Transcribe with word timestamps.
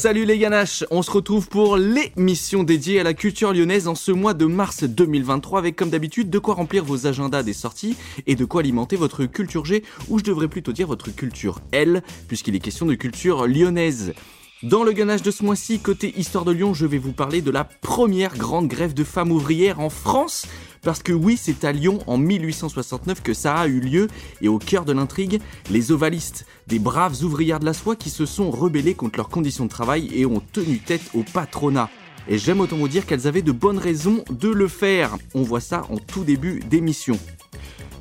Salut 0.00 0.24
les 0.24 0.38
ganaches, 0.38 0.82
on 0.90 1.02
se 1.02 1.10
retrouve 1.10 1.50
pour 1.50 1.76
l'émission 1.76 2.62
dédiée 2.62 3.00
à 3.00 3.02
la 3.02 3.12
culture 3.12 3.52
lyonnaise 3.52 3.86
en 3.86 3.94
ce 3.94 4.10
mois 4.10 4.32
de 4.32 4.46
mars 4.46 4.82
2023 4.82 5.58
avec 5.58 5.76
comme 5.76 5.90
d'habitude 5.90 6.30
de 6.30 6.38
quoi 6.38 6.54
remplir 6.54 6.86
vos 6.86 7.06
agendas 7.06 7.42
des 7.42 7.52
sorties 7.52 7.98
et 8.26 8.34
de 8.34 8.46
quoi 8.46 8.62
alimenter 8.62 8.96
votre 8.96 9.26
culture 9.26 9.66
G 9.66 9.84
ou 10.08 10.18
je 10.18 10.24
devrais 10.24 10.48
plutôt 10.48 10.72
dire 10.72 10.86
votre 10.86 11.14
culture 11.14 11.60
L 11.72 12.02
puisqu'il 12.28 12.56
est 12.56 12.60
question 12.60 12.86
de 12.86 12.94
culture 12.94 13.46
lyonnaise. 13.46 14.14
Dans 14.62 14.84
le 14.84 14.92
ganache 14.92 15.22
de 15.22 15.30
ce 15.30 15.42
mois-ci, 15.42 15.78
côté 15.78 16.12
Histoire 16.18 16.44
de 16.44 16.52
Lyon, 16.52 16.74
je 16.74 16.84
vais 16.84 16.98
vous 16.98 17.12
parler 17.12 17.40
de 17.40 17.50
la 17.50 17.64
première 17.64 18.36
grande 18.36 18.68
grève 18.68 18.92
de 18.92 19.04
femmes 19.04 19.32
ouvrières 19.32 19.80
en 19.80 19.88
France. 19.88 20.44
Parce 20.82 21.02
que 21.02 21.14
oui, 21.14 21.38
c'est 21.40 21.64
à 21.64 21.72
Lyon 21.72 22.00
en 22.06 22.18
1869 22.18 23.22
que 23.22 23.32
ça 23.32 23.54
a 23.54 23.66
eu 23.68 23.80
lieu, 23.80 24.08
et 24.42 24.48
au 24.48 24.58
cœur 24.58 24.84
de 24.84 24.92
l'intrigue, 24.92 25.40
les 25.70 25.92
ovalistes, 25.92 26.44
des 26.66 26.78
braves 26.78 27.22
ouvrières 27.22 27.58
de 27.58 27.64
la 27.64 27.72
soie 27.72 27.96
qui 27.96 28.10
se 28.10 28.26
sont 28.26 28.50
rebellées 28.50 28.92
contre 28.92 29.16
leurs 29.16 29.30
conditions 29.30 29.64
de 29.64 29.70
travail 29.70 30.10
et 30.12 30.26
ont 30.26 30.42
tenu 30.52 30.78
tête 30.78 31.08
au 31.14 31.22
patronat. 31.22 31.88
Et 32.28 32.36
j'aime 32.36 32.60
autant 32.60 32.76
vous 32.76 32.88
dire 32.88 33.06
qu'elles 33.06 33.26
avaient 33.26 33.40
de 33.40 33.52
bonnes 33.52 33.78
raisons 33.78 34.24
de 34.28 34.50
le 34.50 34.68
faire. 34.68 35.16
On 35.32 35.40
voit 35.40 35.60
ça 35.60 35.84
en 35.88 35.96
tout 35.96 36.22
début 36.22 36.60
d'émission. 36.60 37.18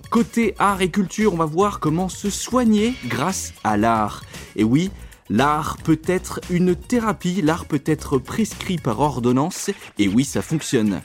Côté 0.09 0.55
art 0.59 0.81
et 0.81 0.89
culture, 0.89 1.33
on 1.33 1.37
va 1.37 1.45
voir 1.45 1.79
comment 1.79 2.09
se 2.09 2.29
soigner 2.29 2.95
grâce 3.05 3.53
à 3.63 3.77
l'art. 3.77 4.25
Et 4.57 4.65
oui, 4.65 4.91
L'art 5.31 5.77
peut 5.83 6.01
être 6.07 6.41
une 6.49 6.75
thérapie, 6.75 7.41
l'art 7.43 7.65
peut 7.65 7.83
être 7.85 8.17
prescrit 8.17 8.77
par 8.77 8.99
ordonnance, 8.99 9.69
et 9.99 10.07
oui, 10.07 10.25
ça 10.25 10.41
fonctionne. 10.41 11.01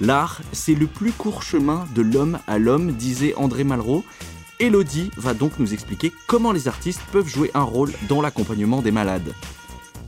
L'art, 0.00 0.40
c'est 0.52 0.74
le 0.74 0.86
plus 0.86 1.12
court 1.12 1.42
chemin 1.42 1.86
de 1.94 2.00
l'homme 2.00 2.38
à 2.46 2.58
l'homme, 2.58 2.92
disait 2.92 3.34
André 3.36 3.64
Malraux. 3.64 4.04
Elodie 4.58 5.10
va 5.18 5.34
donc 5.34 5.58
nous 5.58 5.74
expliquer 5.74 6.12
comment 6.26 6.52
les 6.52 6.66
artistes 6.66 7.02
peuvent 7.12 7.28
jouer 7.28 7.50
un 7.52 7.62
rôle 7.62 7.92
dans 8.08 8.22
l'accompagnement 8.22 8.80
des 8.80 8.90
malades. 8.90 9.34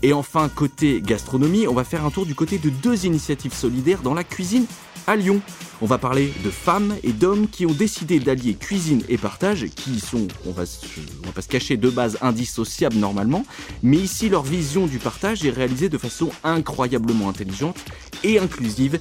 Et 0.02 0.14
enfin, 0.14 0.48
côté 0.48 1.02
gastronomie, 1.02 1.68
on 1.68 1.74
va 1.74 1.84
faire 1.84 2.06
un 2.06 2.10
tour 2.10 2.24
du 2.24 2.34
côté 2.34 2.56
de 2.56 2.70
deux 2.70 3.04
initiatives 3.04 3.52
solidaires 3.52 4.00
dans 4.00 4.14
la 4.14 4.24
cuisine 4.24 4.64
à 5.06 5.16
Lyon. 5.16 5.40
On 5.82 5.86
va 5.86 5.98
parler 5.98 6.32
de 6.44 6.50
femmes 6.50 6.94
et 7.02 7.12
d'hommes 7.12 7.48
qui 7.48 7.64
ont 7.64 7.72
décidé 7.72 8.20
d'allier 8.20 8.54
cuisine 8.54 9.02
et 9.08 9.16
partage, 9.16 9.66
qui 9.74 9.98
sont, 9.98 10.28
on 10.46 10.52
va, 10.52 10.66
se 10.66 11.48
cacher, 11.48 11.76
de 11.76 11.88
base 11.88 12.18
indissociables 12.20 12.96
normalement, 12.96 13.44
mais 13.82 13.96
ici 13.96 14.28
leur 14.28 14.42
vision 14.42 14.86
du 14.86 14.98
partage 14.98 15.44
est 15.44 15.50
réalisée 15.50 15.88
de 15.88 15.98
façon 15.98 16.30
incroyablement 16.44 17.28
intelligente 17.28 17.78
et 18.24 18.38
inclusive. 18.38 19.00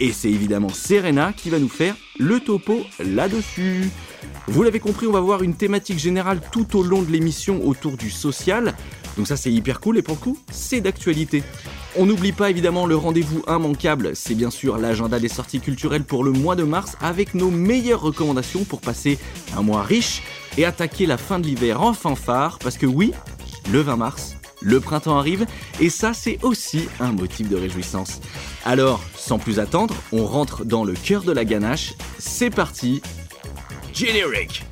Et 0.00 0.12
c'est 0.12 0.30
évidemment 0.30 0.68
Serena 0.68 1.32
qui 1.32 1.50
va 1.50 1.58
nous 1.58 1.68
faire 1.68 1.96
le 2.18 2.40
topo 2.40 2.80
là-dessus. 3.04 3.90
Vous 4.46 4.62
l'avez 4.62 4.80
compris, 4.80 5.06
on 5.06 5.12
va 5.12 5.20
voir 5.20 5.42
une 5.42 5.54
thématique 5.54 5.98
générale 5.98 6.40
tout 6.52 6.78
au 6.78 6.82
long 6.82 7.02
de 7.02 7.10
l'émission 7.10 7.66
autour 7.66 7.96
du 7.96 8.10
social. 8.10 8.74
Donc 9.18 9.26
ça 9.26 9.36
c'est 9.36 9.50
hyper 9.50 9.80
cool 9.80 9.98
et 9.98 10.02
pour 10.02 10.14
le 10.14 10.20
coup, 10.20 10.38
c'est 10.48 10.80
d'actualité. 10.80 11.42
On 11.96 12.06
n'oublie 12.06 12.30
pas 12.30 12.50
évidemment 12.50 12.86
le 12.86 12.94
rendez-vous 12.94 13.42
immanquable, 13.48 14.12
c'est 14.14 14.36
bien 14.36 14.50
sûr 14.50 14.78
l'agenda 14.78 15.18
des 15.18 15.28
sorties 15.28 15.58
culturelles 15.58 16.04
pour 16.04 16.22
le 16.22 16.30
mois 16.30 16.54
de 16.54 16.62
mars 16.62 16.96
avec 17.00 17.34
nos 17.34 17.50
meilleures 17.50 18.00
recommandations 18.00 18.62
pour 18.62 18.80
passer 18.80 19.18
un 19.56 19.62
mois 19.62 19.82
riche 19.82 20.22
et 20.56 20.64
attaquer 20.64 21.04
la 21.04 21.18
fin 21.18 21.40
de 21.40 21.46
l'hiver 21.46 21.82
en 21.82 21.94
fanfare 21.94 22.60
parce 22.60 22.78
que 22.78 22.86
oui, 22.86 23.12
le 23.72 23.80
20 23.80 23.96
mars, 23.96 24.36
le 24.62 24.78
printemps 24.78 25.18
arrive 25.18 25.46
et 25.80 25.90
ça 25.90 26.14
c'est 26.14 26.38
aussi 26.42 26.88
un 27.00 27.10
motif 27.10 27.48
de 27.48 27.56
réjouissance. 27.56 28.20
Alors, 28.64 29.02
sans 29.16 29.40
plus 29.40 29.58
attendre, 29.58 29.96
on 30.12 30.26
rentre 30.26 30.64
dans 30.64 30.84
le 30.84 30.94
cœur 30.94 31.24
de 31.24 31.32
la 31.32 31.44
ganache. 31.44 31.94
C'est 32.20 32.50
parti. 32.50 33.02
Generic. 33.92 34.67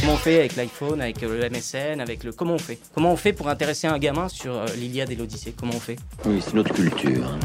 Comment 0.00 0.14
on 0.14 0.16
fait 0.16 0.38
avec 0.38 0.56
l'iPhone, 0.56 1.00
avec 1.02 1.20
le 1.20 1.48
MSN, 1.50 2.00
avec 2.00 2.24
le. 2.24 2.32
Comment 2.32 2.54
on 2.54 2.58
fait? 2.58 2.78
Comment 2.94 3.12
on 3.12 3.16
fait 3.16 3.34
pour 3.34 3.48
intéresser 3.48 3.86
un 3.86 3.98
gamin 3.98 4.28
sur 4.28 4.54
euh, 4.54 4.64
l'Iliade 4.76 5.10
et 5.10 5.14
l'Odyssée? 5.14 5.52
Comment 5.58 5.74
on 5.74 5.80
fait? 5.80 5.96
Oui, 6.24 6.40
c'est 6.42 6.54
notre 6.54 6.72
culture. 6.72 7.38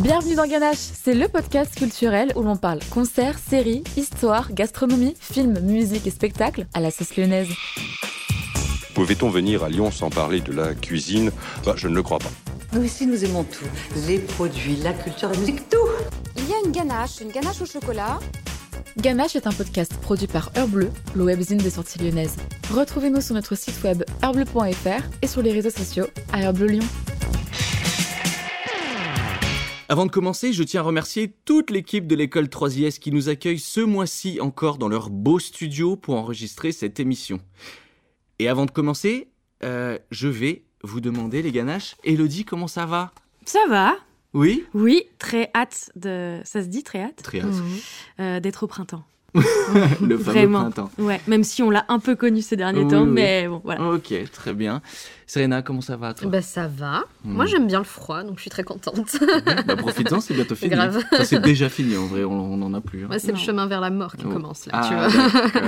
Bienvenue 0.00 0.34
dans 0.34 0.46
Ganache, 0.46 0.76
c'est 0.76 1.14
le 1.14 1.28
podcast 1.28 1.74
culturel 1.74 2.30
où 2.36 2.42
l'on 2.42 2.56
parle 2.56 2.80
concerts, 2.90 3.38
séries, 3.38 3.82
histoire, 3.96 4.52
gastronomie, 4.52 5.14
films, 5.18 5.60
musique 5.60 6.06
et 6.06 6.10
spectacles 6.10 6.66
à 6.74 6.80
la 6.80 6.90
sauce 6.90 7.16
lyonnaise. 7.16 7.48
Pouvait-on 8.94 9.30
venir 9.30 9.64
à 9.64 9.68
Lyon 9.70 9.90
sans 9.90 10.10
parler 10.10 10.40
de 10.40 10.52
la 10.52 10.74
cuisine? 10.74 11.30
Bah, 11.64 11.72
Je 11.76 11.88
ne 11.88 11.94
le 11.94 12.02
crois 12.02 12.18
pas. 12.18 12.30
Nous 12.74 12.84
ici, 12.84 13.06
nous 13.06 13.24
aimons 13.24 13.44
tout. 13.44 13.64
Les 14.06 14.18
produits, 14.18 14.76
la 14.76 14.92
culture, 14.92 15.30
la 15.30 15.38
musique, 15.38 15.68
tout. 15.70 15.78
Il 16.36 16.48
y 16.48 16.52
a 16.52 16.56
une 16.66 16.70
ganache, 16.70 17.20
une 17.22 17.30
ganache 17.30 17.62
au 17.62 17.66
chocolat. 17.66 18.18
Ganache 18.96 19.36
est 19.36 19.46
un 19.46 19.52
podcast 19.52 19.94
produit 20.00 20.26
par 20.26 20.50
Heure 20.56 20.68
le 21.14 21.24
webzine 21.24 21.58
des 21.58 21.70
sorties 21.70 21.98
lyonnaises. 21.98 22.36
Retrouvez-nous 22.72 23.20
sur 23.20 23.34
notre 23.34 23.54
site 23.54 23.82
web 23.82 24.02
heurbleu.fr 24.22 25.02
et 25.22 25.26
sur 25.26 25.42
les 25.42 25.52
réseaux 25.52 25.70
sociaux 25.70 26.06
à 26.32 26.42
Heure 26.42 26.52
Bleu 26.52 26.66
Lyon. 26.66 26.84
Avant 29.90 30.04
de 30.04 30.10
commencer, 30.10 30.52
je 30.52 30.62
tiens 30.62 30.82
à 30.82 30.84
remercier 30.84 31.34
toute 31.46 31.70
l'équipe 31.70 32.06
de 32.06 32.14
l'école 32.14 32.46
3IS 32.46 32.98
qui 32.98 33.10
nous 33.10 33.30
accueille 33.30 33.58
ce 33.58 33.80
mois-ci 33.80 34.38
encore 34.40 34.76
dans 34.76 34.88
leur 34.88 35.08
beau 35.08 35.38
studio 35.38 35.96
pour 35.96 36.16
enregistrer 36.16 36.72
cette 36.72 37.00
émission. 37.00 37.40
Et 38.38 38.48
avant 38.48 38.66
de 38.66 38.70
commencer, 38.70 39.28
euh, 39.64 39.98
je 40.10 40.28
vais 40.28 40.64
vous 40.82 41.00
demander, 41.00 41.42
les 41.42 41.52
ganaches, 41.52 41.96
Elodie, 42.04 42.44
comment 42.44 42.68
ça 42.68 42.84
va? 42.86 43.12
Ça 43.46 43.60
va 43.68 43.96
Oui 44.34 44.64
Oui, 44.74 45.04
très 45.18 45.50
hâte 45.54 45.90
de. 45.96 46.40
Ça 46.44 46.62
se 46.62 46.68
dit 46.68 46.82
très 46.82 47.02
hâte? 47.02 47.16
Très 47.22 47.40
hâte. 47.40 47.54
Euh, 48.20 48.40
D'être 48.40 48.62
au 48.64 48.66
printemps. 48.66 49.04
Le 49.34 50.16
fameux 50.16 50.16
Vraiment. 50.16 50.60
printemps. 50.62 50.90
Ouais, 50.98 51.20
même 51.26 51.44
si 51.44 51.62
on 51.62 51.68
l'a 51.70 51.84
un 51.88 51.98
peu 51.98 52.16
connu 52.16 52.40
ces 52.40 52.56
derniers 52.56 52.84
Oui, 52.84 52.90
temps, 52.90 53.02
oui. 53.02 53.10
mais 53.10 53.46
bon, 53.46 53.60
voilà. 53.62 53.82
Ok, 53.92 54.14
très 54.32 54.54
bien. 54.54 54.80
Serena, 55.26 55.60
comment 55.60 55.82
ça 55.82 55.98
va 55.98 56.14
toi? 56.14 56.30
Bah 56.30 56.40
ça 56.40 56.66
va. 56.66 57.04
Hmm. 57.24 57.34
Moi 57.34 57.44
j'aime 57.44 57.66
bien 57.66 57.78
le 57.80 57.84
froid, 57.84 58.22
donc 58.22 58.36
je 58.36 58.40
suis 58.42 58.50
très 58.50 58.64
contente. 58.64 59.18
Bah 59.66 59.76
profites-en, 59.76 60.20
c'est 60.20 60.32
bientôt 60.32 60.54
fini. 60.54 60.70
Grave. 60.70 61.04
Enfin, 61.12 61.24
c'est 61.24 61.42
déjà 61.42 61.68
fini 61.68 61.98
en 61.98 62.06
vrai, 62.06 62.24
on 62.24 62.56
n'en 62.56 62.72
a 62.72 62.80
plus. 62.80 63.04
hein. 63.04 63.08
C'est 63.18 63.32
le 63.32 63.36
chemin 63.38 63.66
vers 63.66 63.82
la 63.82 63.90
mort 63.90 64.16
qui 64.16 64.24
Oh. 64.26 64.32
commence 64.32 64.64
là, 64.66 64.72
Ah, 64.74 64.88
tu 64.88 64.94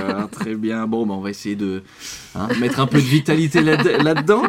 vois. 0.01 0.27
très 0.31 0.55
bien. 0.55 0.87
Bon, 0.87 1.05
bah, 1.05 1.13
on 1.13 1.21
va 1.21 1.29
essayer 1.29 1.55
de 1.55 1.83
hein, 2.33 2.47
mettre 2.59 2.79
un 2.79 2.87
peu 2.87 2.97
de 2.97 3.03
vitalité 3.05 3.61
là- 3.61 3.77
là-dedans. 4.01 4.43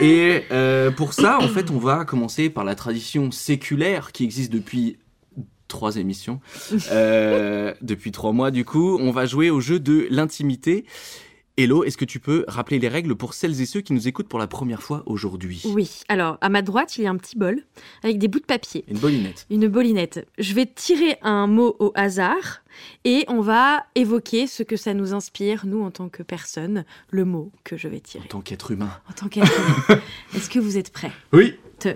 Et 0.00 0.44
euh, 0.52 0.92
pour 0.92 1.12
ça, 1.14 1.38
en 1.40 1.48
fait, 1.48 1.72
on 1.72 1.78
va 1.78 2.04
commencer 2.04 2.48
par 2.50 2.62
la 2.64 2.76
tradition 2.76 3.32
séculaire 3.32 4.12
qui 4.12 4.22
existe 4.22 4.52
depuis 4.52 4.96
trois 5.68 5.96
émissions, 5.96 6.40
euh, 6.90 7.74
depuis 7.82 8.12
trois 8.12 8.32
mois 8.32 8.50
du 8.50 8.64
coup. 8.64 8.98
On 9.00 9.10
va 9.10 9.26
jouer 9.26 9.50
au 9.50 9.60
jeu 9.60 9.78
de 9.80 10.06
l'intimité. 10.10 10.84
Hello, 11.56 11.84
est-ce 11.84 11.96
que 11.96 12.04
tu 12.04 12.18
peux 12.18 12.44
rappeler 12.48 12.80
les 12.80 12.88
règles 12.88 13.14
pour 13.14 13.32
celles 13.32 13.60
et 13.60 13.64
ceux 13.64 13.80
qui 13.80 13.92
nous 13.92 14.08
écoutent 14.08 14.26
pour 14.26 14.40
la 14.40 14.48
première 14.48 14.82
fois 14.82 15.04
aujourd'hui? 15.06 15.62
Oui, 15.66 16.00
alors 16.08 16.36
à 16.40 16.48
ma 16.48 16.62
droite, 16.62 16.98
il 16.98 17.04
y 17.04 17.06
a 17.06 17.10
un 17.10 17.16
petit 17.16 17.38
bol 17.38 17.62
avec 18.02 18.18
des 18.18 18.26
bouts 18.26 18.40
de 18.40 18.44
papier, 18.44 18.84
Une 18.88 18.98
bolinette. 18.98 19.46
une 19.50 19.68
bolinette. 19.68 20.26
Je 20.36 20.52
vais 20.52 20.66
tirer 20.66 21.16
un 21.22 21.46
mot 21.46 21.76
au 21.78 21.92
hasard 21.94 22.62
et 23.04 23.24
on 23.28 23.40
va 23.40 23.84
évoquer 23.94 24.48
ce 24.48 24.64
que 24.64 24.76
ça 24.76 24.94
nous 24.94 25.14
inspire, 25.14 25.64
nous, 25.64 25.80
en 25.84 25.92
tant 25.92 26.08
que 26.08 26.24
personne, 26.24 26.84
le 27.10 27.24
mot 27.24 27.52
que 27.62 27.76
je 27.76 27.86
vais 27.86 27.98
En 27.98 28.00
tirer. 28.00 28.28
tant 28.28 28.40
qu'être 28.40 28.72
humain. 28.72 28.90
En 29.08 29.12
tant 29.12 29.28
qu'être 29.28 29.52
humain. 29.88 30.00
Est-ce 30.34 30.50
que 30.50 30.58
vous 30.58 30.76
êtes 30.76 30.90
prêts? 30.90 31.12
Oui. 31.32 31.54
Te. 31.78 31.90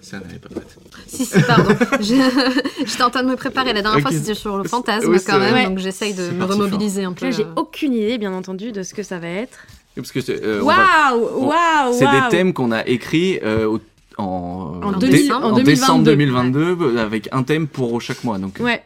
Ça 0.00 0.18
n'avait 0.18 0.38
pas 0.38 0.48
prête. 0.50 0.76
si 1.06 1.24
si 1.24 1.40
pardon. 1.42 1.74
J'étais 2.00 3.02
en 3.02 3.10
train 3.10 3.22
de 3.22 3.28
me 3.30 3.36
préparer. 3.36 3.72
La 3.72 3.80
dernière 3.82 4.00
fois 4.02 4.10
c'était 4.12 4.34
sur 4.34 4.58
le 4.58 4.64
fantasme 4.64 5.08
Oui, 5.10 5.18
quand 5.26 5.38
même, 5.38 5.68
donc 5.70 5.78
j'essaye 5.78 6.12
de 6.14 6.30
me 6.30 6.44
remobiliser 6.44 7.04
un 7.04 7.12
peu. 7.12 7.26
Là, 7.26 7.30
j'ai 7.30 7.44
euh. 7.44 7.54
aucune 7.56 7.94
idée, 7.94 8.18
bien 8.18 8.32
entendu, 8.34 8.70
de 8.72 8.82
ce 8.82 8.92
que 8.94 9.02
ça 9.02 9.18
va 9.18 9.28
être. 9.28 9.58
Parce 9.96 10.12
que 10.12 10.20
c'est, 10.20 10.42
euh, 10.44 10.60
va- 10.62 11.16
on- 11.16 11.92
C'est 11.92 12.04
des 12.04 12.28
thèmes 12.30 12.52
qu'on 12.52 12.70
a 12.72 12.86
écrits 12.86 13.38
euh, 13.42 13.66
au- 13.66 13.80
en, 14.18 14.80
En 14.82 14.92
dé- 14.92 15.08
2000 15.08 15.32
en 15.32 15.42
en 15.42 15.52
décembre 15.58 16.04
2022. 16.04 16.74
2022 16.76 16.98
avec 16.98 17.28
un 17.32 17.42
thème 17.42 17.66
pour 17.66 18.00
chaque 18.02 18.22
mois. 18.24 18.38
Donc, 18.38 18.60
euh, 18.60 18.64
Ouais. 18.64 18.82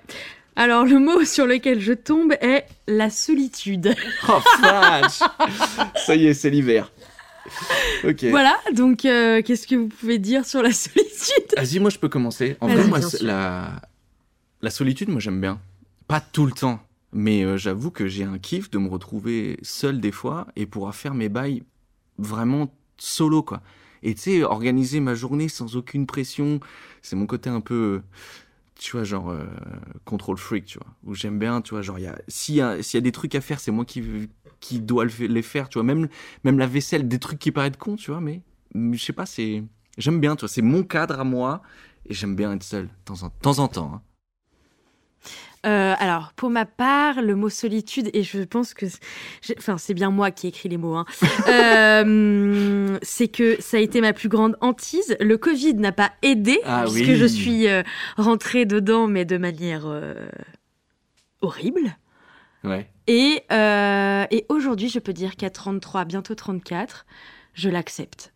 Alors, 0.56 0.84
le 0.84 0.98
mot 0.98 1.25
sur 1.25 1.47
lequel 1.47 1.80
je 1.80 1.92
tombe 1.92 2.32
est 2.41 2.65
la 2.88 3.10
solitude. 3.10 3.94
Oh, 4.28 4.32
vache 4.60 5.20
Ça 6.06 6.15
y 6.16 6.27
est, 6.27 6.34
c'est 6.34 6.50
l'hiver. 6.50 6.91
Voilà, 8.30 8.56
donc 8.74 9.04
euh, 9.04 9.42
qu'est-ce 9.42 9.66
que 9.66 9.74
vous 9.77 9.89
pouvez 9.89 10.18
dire 10.18 10.45
sur 10.47 10.62
la 10.62 10.72
solitude? 10.72 11.54
Vas-y, 11.56 11.78
moi 11.80 11.91
je 11.91 11.98
peux 11.98 12.09
commencer. 12.09 12.56
En 12.60 12.66
vrai, 12.66 12.86
moi, 12.89 12.98
la... 13.22 13.80
la 14.62 14.71
solitude, 14.71 15.09
moi 15.09 15.21
j'aime 15.21 15.41
bien. 15.41 15.60
Pas 16.06 16.21
tout 16.21 16.47
le 16.47 16.53
temps, 16.53 16.80
mais 17.12 17.42
euh, 17.45 17.56
j'avoue 17.56 17.91
que 17.91 18.06
j'ai 18.09 18.24
un 18.24 18.39
kiff 18.39 18.71
de 18.71 18.78
me 18.78 18.89
retrouver 18.89 19.59
seul 19.62 20.00
des 20.00 20.12
fois 20.12 20.47
et 20.56 20.66
pouvoir 20.66 20.95
faire 20.95 21.15
mes 21.15 21.28
bails 21.28 21.62
vraiment 22.18 22.72
solo, 22.97 23.42
quoi. 23.42 23.60
Et 24.03 24.15
tu 24.15 24.21
sais, 24.22 24.42
organiser 24.45 25.00
ma 25.00 25.15
journée 25.15 25.48
sans 25.48 25.77
aucune 25.77 26.06
pression, 26.06 26.60
c'est 27.03 27.16
mon 27.16 27.27
côté 27.27 27.50
un 27.50 27.60
peu, 27.60 28.00
tu 28.78 28.92
vois, 28.92 29.03
genre 29.04 29.30
euh, 29.30 29.45
control 30.04 30.36
freak, 30.39 30.66
tu 30.66 30.78
vois, 30.78 30.86
où 31.04 31.15
j'aime 31.15 31.39
bien, 31.39 31.60
tu 31.60 31.71
vois, 31.71 31.83
genre, 31.83 31.98
s'il 32.28 32.54
y, 32.54 32.60
a- 32.60 32.80
s'il 32.83 32.97
y 32.98 32.98
a 32.98 33.00
des 33.03 33.10
trucs 33.12 33.34
à 33.34 33.41
faire, 33.41 33.59
c'est 33.59 33.72
moi 33.72 33.84
qui, 33.84 34.03
qui 34.60 34.83
fa- 35.09 35.27
les 35.27 35.43
faire, 35.43 35.69
tu 35.69 35.75
vois, 35.78 35.84
même, 35.84 36.09
même 36.45 36.59
la 36.59 36.66
vaisselle, 36.66 37.07
des 37.09 37.19
trucs 37.19 37.39
qui 37.39 37.53
paraissent 37.53 37.77
cons, 37.78 37.97
tu 37.97 38.10
vois, 38.10 38.21
mais 38.21 38.43
mais 38.75 38.97
je 38.97 39.05
sais 39.05 39.13
pas, 39.13 39.27
c'est. 39.27 39.63
J'aime 39.97 40.21
bien, 40.21 40.37
tu 40.37 40.41
vois, 40.41 40.49
c'est 40.49 40.63
mon 40.63 40.83
cadre 40.83 41.19
à 41.21 41.25
moi 41.25 41.63
et 42.07 42.15
j'aime 42.15 42.37
bien 42.37 42.53
être 42.53 42.63
seul, 42.63 42.84
de 42.87 42.91
temps 43.05 43.22
en, 43.22 43.27
de 43.28 43.33
temps, 43.41 43.59
en 43.59 43.69
temps. 43.69 43.93
hein. 43.95 44.03
Euh, 45.66 45.95
alors, 45.99 46.33
pour 46.37 46.51
ma 46.51 46.65
part, 46.66 47.21
le 47.21 47.34
mot 47.34 47.49
solitude, 47.49 48.10
et 48.15 48.22
je 48.22 48.43
pense 48.45 48.75
que, 48.75 48.87
enfin, 49.59 49.77
c'est 49.77 49.93
bien 49.93 50.10
moi 50.10 50.31
qui 50.31 50.47
ai 50.47 50.51
écrit 50.51 50.69
les 50.69 50.77
mots, 50.77 50.95
hein, 50.95 51.05
euh, 51.49 52.97
c'est 53.03 53.27
que 53.27 53.60
ça 53.60 53.77
a 53.77 53.81
été 53.81 54.01
ma 54.01 54.13
plus 54.13 54.28
grande 54.28 54.57
hantise. 54.60 55.16
Le 55.19 55.37
Covid 55.37 55.75
n'a 55.75 55.91
pas 55.93 56.13
aidé, 56.22 56.60
Ah 56.65 56.83
puisque 56.84 57.09
oui. 57.09 57.16
je 57.16 57.27
suis 57.27 57.66
euh, 57.66 57.83
rentrée 58.16 58.66
dedans, 58.66 59.09
mais 59.09 59.25
de 59.25 59.37
manière 59.37 59.84
horrible. 61.41 61.97
Ouais. 62.68 62.88
Et, 63.06 63.42
euh, 63.50 64.26
et 64.30 64.44
aujourd'hui, 64.48 64.88
je 64.88 64.98
peux 64.98 65.12
dire 65.12 65.36
qu'à 65.36 65.50
33, 65.50 66.04
bientôt 66.04 66.34
34, 66.34 67.06
je 67.54 67.68
l'accepte. 67.68 68.32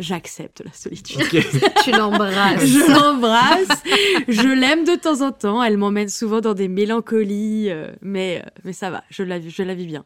J'accepte 0.00 0.62
la 0.64 0.72
solitude. 0.72 1.22
Tu 1.84 1.92
l'embrasses. 1.92 2.64
Je 2.64 2.92
l'embrasse, 2.92 3.82
je 4.26 4.48
l'aime 4.48 4.84
de 4.84 4.96
temps 4.96 5.20
en 5.20 5.30
temps, 5.30 5.62
elle 5.62 5.76
m'emmène 5.76 6.08
souvent 6.08 6.40
dans 6.40 6.54
des 6.54 6.66
mélancolies, 6.66 7.70
euh, 7.70 7.92
mais, 8.02 8.42
euh, 8.44 8.48
mais 8.64 8.72
ça 8.72 8.90
va, 8.90 9.04
je 9.10 9.22
la, 9.22 9.40
je 9.40 9.62
la 9.62 9.74
vis 9.74 9.86
bien. 9.86 10.04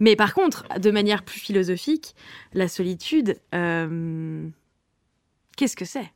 Mais 0.00 0.16
par 0.16 0.34
contre, 0.34 0.64
de 0.80 0.90
manière 0.90 1.22
plus 1.22 1.38
philosophique, 1.38 2.16
la 2.52 2.66
solitude, 2.66 3.38
euh, 3.54 4.48
qu'est-ce 5.56 5.76
que 5.76 5.84
c'est? 5.84 6.10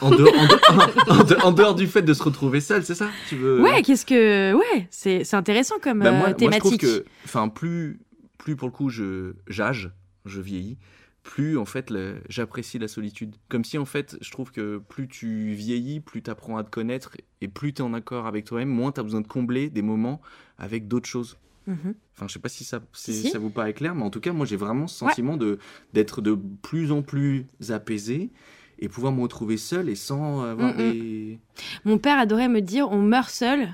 En 0.00 0.10
dehors, 0.10 0.32
en, 0.34 0.46
dehors, 0.46 0.60
en 1.08 1.24
dehors- 1.24 1.44
en 1.46 1.52
dehors 1.52 1.74
du 1.74 1.86
fait 1.86 2.02
de 2.02 2.14
se 2.14 2.22
retrouver 2.22 2.60
seul, 2.60 2.82
c'est 2.84 2.94
ça 2.94 3.10
Tu 3.28 3.36
veux 3.36 3.60
Ouais, 3.60 3.82
qu'est-ce 3.82 4.06
que... 4.06 4.54
Ouais, 4.54 4.86
c'est 4.90 5.34
intéressant 5.34 5.76
comme 5.80 6.00
Bah, 6.00 6.06
euh, 6.08 6.12
moi, 6.12 6.18
moi, 6.20 6.28
je 6.28 6.34
trouve 6.34 6.50
thématique. 6.76 6.80
que, 6.80 7.04
enfin, 7.24 7.48
plus, 7.48 8.00
plus 8.38 8.56
pour 8.56 8.68
le 8.68 8.72
coup, 8.72 8.88
je 8.88 9.34
j'âge, 9.48 9.90
je 10.24 10.40
vieillis, 10.40 10.78
plus 11.22 11.58
en 11.58 11.64
fait, 11.66 11.92
j'apprécie 12.28 12.78
la 12.78 12.88
solitude. 12.88 13.34
Comme 13.48 13.64
si 13.64 13.76
en 13.78 13.84
fait, 13.84 14.16
je 14.20 14.30
trouve 14.30 14.50
que 14.52 14.78
plus 14.78 15.08
tu 15.08 15.52
vieillis, 15.52 16.00
plus 16.00 16.22
tu 16.22 16.30
apprends 16.30 16.56
à 16.56 16.64
te 16.64 16.70
connaître 16.70 17.16
et 17.42 17.48
plus 17.48 17.74
tu 17.74 17.82
es 17.82 17.84
en 17.84 17.92
accord 17.92 18.26
avec 18.26 18.44
toi-même, 18.46 18.68
moins 18.70 18.92
tu 18.92 19.00
as 19.00 19.02
besoin 19.02 19.20
de 19.20 19.26
combler 19.26 19.68
des 19.68 19.82
moments 19.82 20.20
avec 20.58 20.88
d'autres 20.88 21.08
choses. 21.08 21.36
Mhm. 21.66 21.94
Enfin, 22.14 22.28
je 22.28 22.32
sais 22.32 22.38
pas 22.38 22.48
si 22.48 22.62
ça, 22.64 22.80
si 22.92 23.12
Si. 23.12 23.30
ça 23.30 23.38
vous 23.40 23.50
paraît 23.50 23.72
clair, 23.74 23.94
mais 23.96 24.04
en 24.04 24.10
tout 24.10 24.20
cas, 24.20 24.32
moi, 24.32 24.46
j'ai 24.46 24.56
vraiment 24.56 24.86
ce 24.86 25.04
Ouais. 25.04 25.10
sentiment 25.10 25.36
de 25.36 25.58
d'être 25.92 26.22
de 26.22 26.38
plus 26.62 26.92
en 26.92 27.02
plus 27.02 27.46
apaisé 27.70 28.30
et 28.78 28.88
pouvoir 28.88 29.12
me 29.12 29.22
retrouver 29.22 29.56
seul 29.56 29.88
et 29.88 29.94
sans 29.94 30.42
avoir 30.42 30.74
Mm, 30.74 30.76
mm. 30.76 30.92
des. 30.92 31.38
Mon 31.84 31.98
père 31.98 32.18
adorait 32.18 32.48
me 32.48 32.60
dire, 32.60 32.90
on 32.90 32.98
meurt 32.98 33.30
seul. 33.30 33.68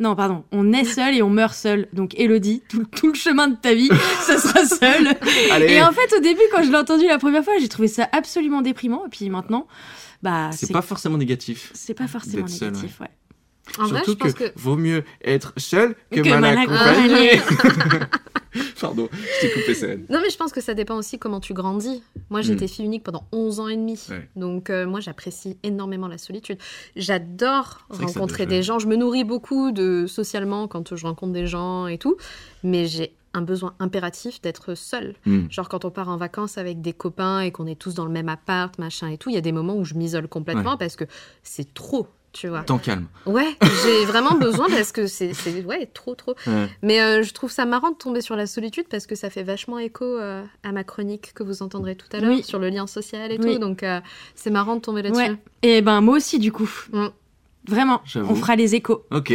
Non, 0.00 0.14
pardon, 0.14 0.44
on 0.52 0.72
est 0.72 0.84
seul 0.94 1.14
et 1.16 1.22
on 1.22 1.30
meurt 1.30 1.54
seul. 1.54 1.88
Donc, 1.92 2.14
Elodie, 2.18 2.62
tout, 2.68 2.84
tout 2.84 3.08
le 3.08 3.14
chemin 3.14 3.48
de 3.48 3.56
ta 3.56 3.74
vie, 3.74 3.90
ça 4.20 4.38
sera 4.38 4.64
seul. 4.64 5.08
Allez, 5.50 5.72
Et 5.72 5.82
en 5.82 5.92
fait, 5.92 6.16
au 6.16 6.20
début, 6.20 6.40
quand 6.52 6.62
je 6.62 6.70
l'ai 6.70 6.76
entendu 6.78 7.06
la 7.06 7.18
première 7.18 7.44
fois, 7.44 7.54
j'ai 7.60 7.68
trouvé 7.68 7.88
ça 7.88 8.08
absolument 8.12 8.62
déprimant. 8.62 9.06
Et 9.06 9.10
puis 9.10 9.28
maintenant, 9.28 9.66
bah, 10.22 10.50
c'est 10.52 10.72
pas 10.72 10.82
forcément 10.82 11.18
négatif. 11.18 11.70
c'est 11.74 11.94
pas 11.94 12.06
forcément 12.08 12.46
seul, 12.46 12.70
négatif, 12.72 13.00
ouais. 13.00 13.08
En 13.78 13.86
vrai, 13.86 14.02
je 14.06 14.12
pense 14.12 14.32
que, 14.32 14.44
que. 14.44 14.52
vaut 14.56 14.76
mieux 14.76 15.04
être 15.22 15.52
seul 15.58 15.94
que, 16.10 16.20
Que 16.20 16.28
mal 16.38 16.56
accompagné. 16.56 17.38
Pardon, 18.80 19.08
je 19.12 19.40
t'ai 19.40 19.52
coupé 19.52 19.74
ça. 19.74 19.86
Non, 20.08 20.20
mais 20.22 20.30
je 20.30 20.36
pense 20.36 20.52
que 20.52 20.60
ça 20.60 20.74
dépend 20.74 20.96
aussi 20.96 21.18
comment 21.18 21.40
tu 21.40 21.54
grandis. 21.54 22.02
Moi, 22.30 22.40
j'ai 22.42 22.52
Mm. 22.52 22.56
été 22.56 22.68
fille 22.68 22.84
unique 22.84 23.02
pendant 23.04 23.24
11 23.32 23.60
ans 23.60 23.68
et 23.68 23.76
demi. 23.76 24.00
Ouais. 24.10 24.28
Donc, 24.36 24.70
euh, 24.70 24.86
moi, 24.86 25.00
j'apprécie 25.00 25.56
énormément 25.62 26.08
la 26.08 26.18
solitude. 26.18 26.58
J'adore 26.96 27.86
rencontrer 27.88 28.46
des 28.46 28.62
gens. 28.62 28.78
Je 28.78 28.86
me 28.86 28.96
nourris 28.96 29.24
beaucoup 29.24 29.72
de 29.72 30.06
socialement 30.06 30.68
quand 30.68 30.94
je 30.96 31.06
rencontre 31.06 31.32
des 31.32 31.46
gens 31.46 31.86
et 31.86 31.98
tout. 31.98 32.16
Mais 32.62 32.86
j'ai 32.86 33.14
un 33.34 33.42
besoin 33.42 33.74
impératif 33.78 34.40
d'être 34.40 34.74
seule. 34.74 35.14
Hmm. 35.26 35.46
Genre, 35.50 35.68
quand 35.68 35.84
on 35.84 35.90
part 35.90 36.08
en 36.08 36.16
vacances 36.16 36.58
avec 36.58 36.80
des 36.80 36.92
copains 36.94 37.40
et 37.40 37.52
qu'on 37.52 37.66
est 37.66 37.78
tous 37.78 37.94
dans 37.94 38.04
le 38.06 38.10
même 38.10 38.28
appart, 38.28 38.76
machin 38.78 39.08
et 39.08 39.18
tout, 39.18 39.28
il 39.30 39.34
y 39.34 39.38
a 39.38 39.42
des 39.42 39.52
moments 39.52 39.76
où 39.76 39.84
je 39.84 39.94
m'isole 39.94 40.28
complètement 40.28 40.76
parce 40.76 40.96
que 40.96 41.04
c'est 41.42 41.72
trop. 41.74 42.08
Tu 42.32 42.46
vois. 42.48 42.62
Temps 42.62 42.78
calme. 42.78 43.06
Ouais, 43.26 43.56
j'ai 43.82 44.04
vraiment 44.04 44.34
besoin 44.38 44.68
parce 44.68 44.92
que 44.92 45.06
c'est 45.06 45.32
c'est- 45.32 45.64
ouais, 45.64 45.86
trop, 45.86 46.14
trop. 46.14 46.34
Ouais. 46.46 46.68
Mais 46.82 47.00
euh, 47.00 47.22
je 47.22 47.32
trouve 47.32 47.50
ça 47.50 47.64
marrant 47.64 47.90
de 47.90 47.96
tomber 47.96 48.20
sur 48.20 48.36
la 48.36 48.46
solitude 48.46 48.84
parce 48.90 49.06
que 49.06 49.14
ça 49.14 49.30
fait 49.30 49.42
vachement 49.42 49.78
écho 49.78 50.04
euh, 50.04 50.44
à 50.62 50.72
ma 50.72 50.84
chronique 50.84 51.32
que 51.34 51.42
vous 51.42 51.62
entendrez 51.62 51.96
tout 51.96 52.06
à 52.12 52.20
l'heure 52.20 52.30
Oui. 52.36 52.42
sur 52.42 52.58
le 52.58 52.68
lien 52.68 52.86
social 52.86 53.32
et 53.32 53.38
Oui. 53.42 53.54
tout. 53.54 53.58
Donc 53.58 53.82
euh, 53.82 54.00
c'est 54.34 54.50
marrant 54.50 54.76
de 54.76 54.80
tomber 54.80 55.02
là-dessus. 55.02 55.20
Ouais. 55.22 55.36
Et 55.62 55.80
ben, 55.80 56.00
moi 56.02 56.16
aussi, 56.16 56.38
du 56.38 56.52
coup. 56.52 56.70
Mm. 56.92 57.06
Vraiment, 57.66 58.00
on 58.14 58.34
fera 58.34 58.56
les 58.56 58.74
échos. 58.74 59.04
Ok, 59.10 59.32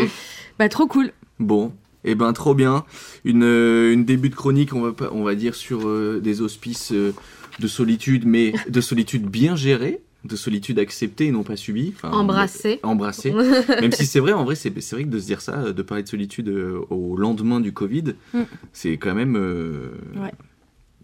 Bah, 0.58 0.68
trop 0.70 0.88
cool. 0.88 1.12
bon. 1.40 1.72
Eh 2.06 2.16
ben 2.16 2.34
trop 2.34 2.54
bien. 2.54 2.84
Une, 3.26 3.44
euh, 3.44 3.94
une 3.94 4.04
début 4.06 4.30
de 4.30 4.36
chronique, 4.36 4.74
on 4.74 4.82
va, 4.82 4.92
pas- 4.92 5.10
on 5.14 5.24
va 5.24 5.36
dire, 5.36 5.56
sur 5.56 5.88
euh, 5.88 6.20
des 6.22 6.42
auspices 6.42 6.92
euh, 6.92 7.14
de 7.60 7.68
solitude, 7.68 8.26
mais 8.26 8.54
de 8.68 8.82
solitude 8.82 9.26
bien 9.26 9.56
gérée, 9.56 10.02
de 10.24 10.36
solitude 10.36 10.80
acceptée 10.80 11.26
et 11.28 11.32
non 11.32 11.44
pas 11.44 11.56
subie. 11.58 11.94
Enfin, 11.96 12.12
Embrasser. 12.12 12.80
euh, 12.84 12.88
Embrassée. 12.88 13.32
Même 13.82 13.92
si 13.92 14.06
c'est 14.06 14.20
vrai, 14.20 14.32
en 14.34 14.44
vrai, 14.46 14.56
c'est 14.56 14.80
c'est 14.82 14.96
vrai 14.96 15.04
que 15.04 15.10
de 15.10 15.20
se 15.20 15.26
dire 15.26 15.42
ça, 15.42 15.72
de 15.74 15.82
parler 15.82 16.04
de 16.04 16.08
solitude 16.08 16.48
euh, 16.50 16.80
au 16.90 17.16
lendemain 17.18 17.60
du 17.60 17.74
Covid, 17.74 18.14
Mm. 18.34 18.42
c'est 18.72 18.98
quand 18.98 19.14
même. 19.16 19.36
euh, 19.36 19.92
Ouais. 20.16 20.32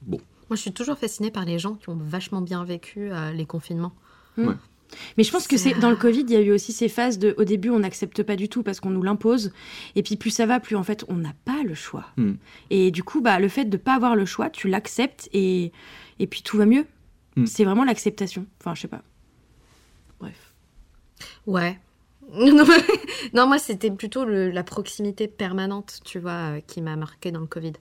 Moi, 0.08 0.56
je 0.56 0.62
suis 0.62 0.72
toujours 0.72 0.98
fascinée 0.98 1.30
par 1.32 1.46
les 1.46 1.60
gens 1.60 1.76
qui 1.76 1.90
ont 1.90 1.96
vachement 2.00 2.42
bien 2.42 2.64
vécu 2.64 3.12
euh, 3.12 3.32
les 3.32 3.46
confinements. 3.46 3.94
Mais 5.18 5.24
je 5.24 5.32
pense 5.32 5.48
que 5.48 5.58
C'est- 5.58 5.78
dans 5.80 5.92
le 5.92 5.96
Covid, 5.96 6.22
il 6.22 6.32
y 6.32 6.36
a 6.36 6.42
eu 6.42 6.52
aussi 6.52 6.72
ces 6.74 6.88
phases 6.88 7.20
de, 7.20 7.36
au 7.38 7.44
début, 7.44 7.70
on 7.70 7.78
n'accepte 7.80 8.24
pas 8.24 8.36
du 8.36 8.50
tout 8.50 8.64
parce 8.64 8.80
qu'on 8.80 8.90
nous 8.90 9.04
l'impose. 9.04 9.52
Et 9.96 10.02
puis 10.02 10.16
plus 10.16 10.32
ça 10.32 10.48
va, 10.48 10.60
plus 10.60 10.76
en 10.76 10.82
fait, 10.82 11.06
on 11.10 11.16
n'a 11.16 11.34
pas 11.46 11.62
le 11.64 11.76
choix. 11.76 12.06
Hmm. 12.18 12.34
Et 12.72 12.90
du 12.90 13.04
coup, 13.04 13.22
bah, 13.22 13.40
le 13.40 13.48
fait 13.50 13.66
de 13.66 13.78
pas 13.78 13.94
avoir 13.94 14.16
le 14.16 14.26
choix, 14.26 14.50
tu 14.50 14.68
l'acceptes 14.68 15.30
et, 15.34 15.72
et 16.18 16.26
puis 16.26 16.42
tout 16.42 16.58
va 16.58 16.66
mieux. 16.66 16.86
Hmm. 17.42 17.46
C'est 17.48 17.64
vraiment 17.66 17.84
l'acceptation. 17.84 18.46
Enfin, 18.60 18.76
je 18.76 18.82
sais 18.82 18.88
pas. 18.88 19.02
Bref. 20.20 20.54
Ouais. 21.48 21.80
non, 23.34 23.48
moi, 23.48 23.58
c'était 23.58 23.90
plutôt 23.92 24.24
le- 24.26 24.52
la 24.52 24.64
proximité 24.64 25.28
permanente, 25.28 26.00
tu 26.06 26.20
vois, 26.20 26.32
euh, 26.58 26.60
qui 26.62 26.82
m'a 26.82 26.96
marqué 26.96 27.32
dans 27.32 27.40
le 27.40 27.48
Covid. 27.48 27.74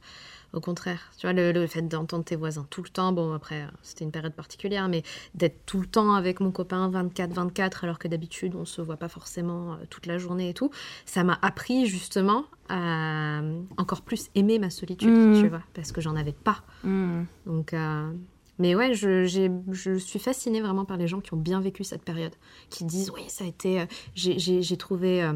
Au 0.55 0.61
contraire, 0.61 1.11
tu 1.19 1.27
vois, 1.27 1.35
le, 1.35 1.53
le 1.53 1.67
fait 1.67 1.83
d'entendre 1.83 2.25
tes 2.25 2.35
voisins 2.35 2.67
tout 2.71 2.83
le 2.83 2.89
temps, 2.89 3.13
bon, 3.13 3.35
après, 3.35 3.61
euh, 3.65 3.67
c'était 3.83 4.07
une 4.07 4.11
période 4.11 4.33
particulière, 4.33 4.89
mais 4.89 5.03
d'être 5.35 5.67
tout 5.67 5.79
le 5.79 5.87
temps 5.87 6.15
avec 6.15 6.41
mon 6.41 6.51
copain 6.51 6.91
24-24, 6.91 7.85
alors 7.85 7.99
que 7.99 8.09
d'habitude, 8.09 8.55
on 8.55 8.65
se 8.65 8.81
voit 8.81 8.97
pas 8.97 9.09
forcément 9.11 9.75
euh, 9.75 9.77
toute 9.91 10.07
la 10.07 10.17
journée 10.17 10.49
et 10.49 10.55
tout, 10.55 10.71
ça 11.05 11.23
m'a 11.23 11.39
appris 11.43 11.85
justement 11.85 12.47
à 12.71 13.41
encore 13.77 14.01
plus 14.01 14.31
aimer 14.35 14.59
ma 14.59 14.71
solitude, 14.71 15.11
Mhm. 15.11 15.43
tu 15.43 15.49
vois, 15.49 15.63
parce 15.75 15.93
que 15.93 16.01
j'en 16.01 16.17
avais 16.17 16.33
pas. 16.33 16.63
Hmm. 16.83 17.25
Donc, 17.45 17.75
euh, 17.75 18.11
mais 18.59 18.75
ouais, 18.75 18.95
je, 18.95 19.25
j'ai- 19.25 19.51
je 19.73 19.97
suis 19.99 20.19
fascinée 20.19 20.61
vraiment 20.61 20.85
par 20.85 20.97
les 20.97 21.07
gens 21.09 21.21
qui 21.21 21.33
ont 21.35 21.39
bien 21.39 21.61
vécu 21.61 21.85
cette 21.85 22.03
période, 22.03 22.33
qui 22.71 22.85
disent 22.85 23.11
oui, 23.15 23.23
ça 23.29 23.45
a 23.45 23.47
été, 23.47 23.81
euh, 23.81 23.87
j'ai, 24.15 24.39
j'ai- 24.39 24.63
j'ai 24.63 24.77
trouvé, 24.77 25.23
euh, 25.23 25.33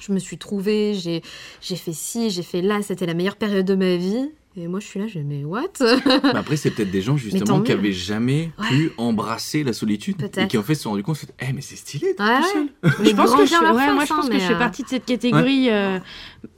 je 0.00 0.12
me 0.12 0.18
suis 0.18 0.38
trouvée, 0.38 0.94
j'ai, 0.94 1.22
j'ai 1.60 1.76
fait 1.76 1.92
ci, 1.92 2.30
j'ai 2.30 2.42
fait 2.42 2.62
là, 2.62 2.82
c'était 2.82 3.06
la 3.06 3.14
meilleure 3.14 3.36
période 3.36 3.66
de 3.66 3.74
ma 3.74 3.96
vie. 3.96 4.30
Et 4.56 4.68
moi, 4.68 4.78
je 4.78 4.86
suis 4.86 5.00
là, 5.00 5.08
je 5.08 5.18
mais 5.18 5.42
what? 5.44 5.64
Après, 6.32 6.56
c'est 6.56 6.70
peut-être 6.70 6.92
des 6.92 7.02
gens 7.02 7.16
justement 7.16 7.60
qui 7.60 7.72
mieux. 7.72 7.78
avaient 7.78 7.92
jamais 7.92 8.52
Ouais. 8.60 8.68
pu 8.68 8.92
embrasser 8.98 9.64
la 9.64 9.72
solitude 9.72 10.16
et 10.36 10.46
qui 10.46 10.56
en 10.56 10.62
fait 10.62 10.76
se 10.76 10.82
sont 10.84 10.90
rendus 10.90 11.02
compte, 11.02 11.24
eh 11.40 11.52
mais 11.52 11.60
c'est 11.60 11.74
stylé 11.74 12.14
d'être 12.14 12.20
Ouais, 12.22 12.40
tout 12.40 12.48
seul. 12.52 12.68
Mais 13.00 13.04
Je 13.10 13.16
pense 13.16 13.34
que 13.34 13.46
je, 13.46 13.52
ouais, 13.74 13.92
moi, 13.92 14.04
je 14.04 14.14
pense 14.14 14.28
que 14.28 14.34
je 14.38 14.38
fais 14.46 14.54
euh, 14.54 14.58
partie 14.58 14.84
de 14.84 14.88
cette 14.88 15.06
catégorie. 15.06 15.70
euh, 15.70 15.98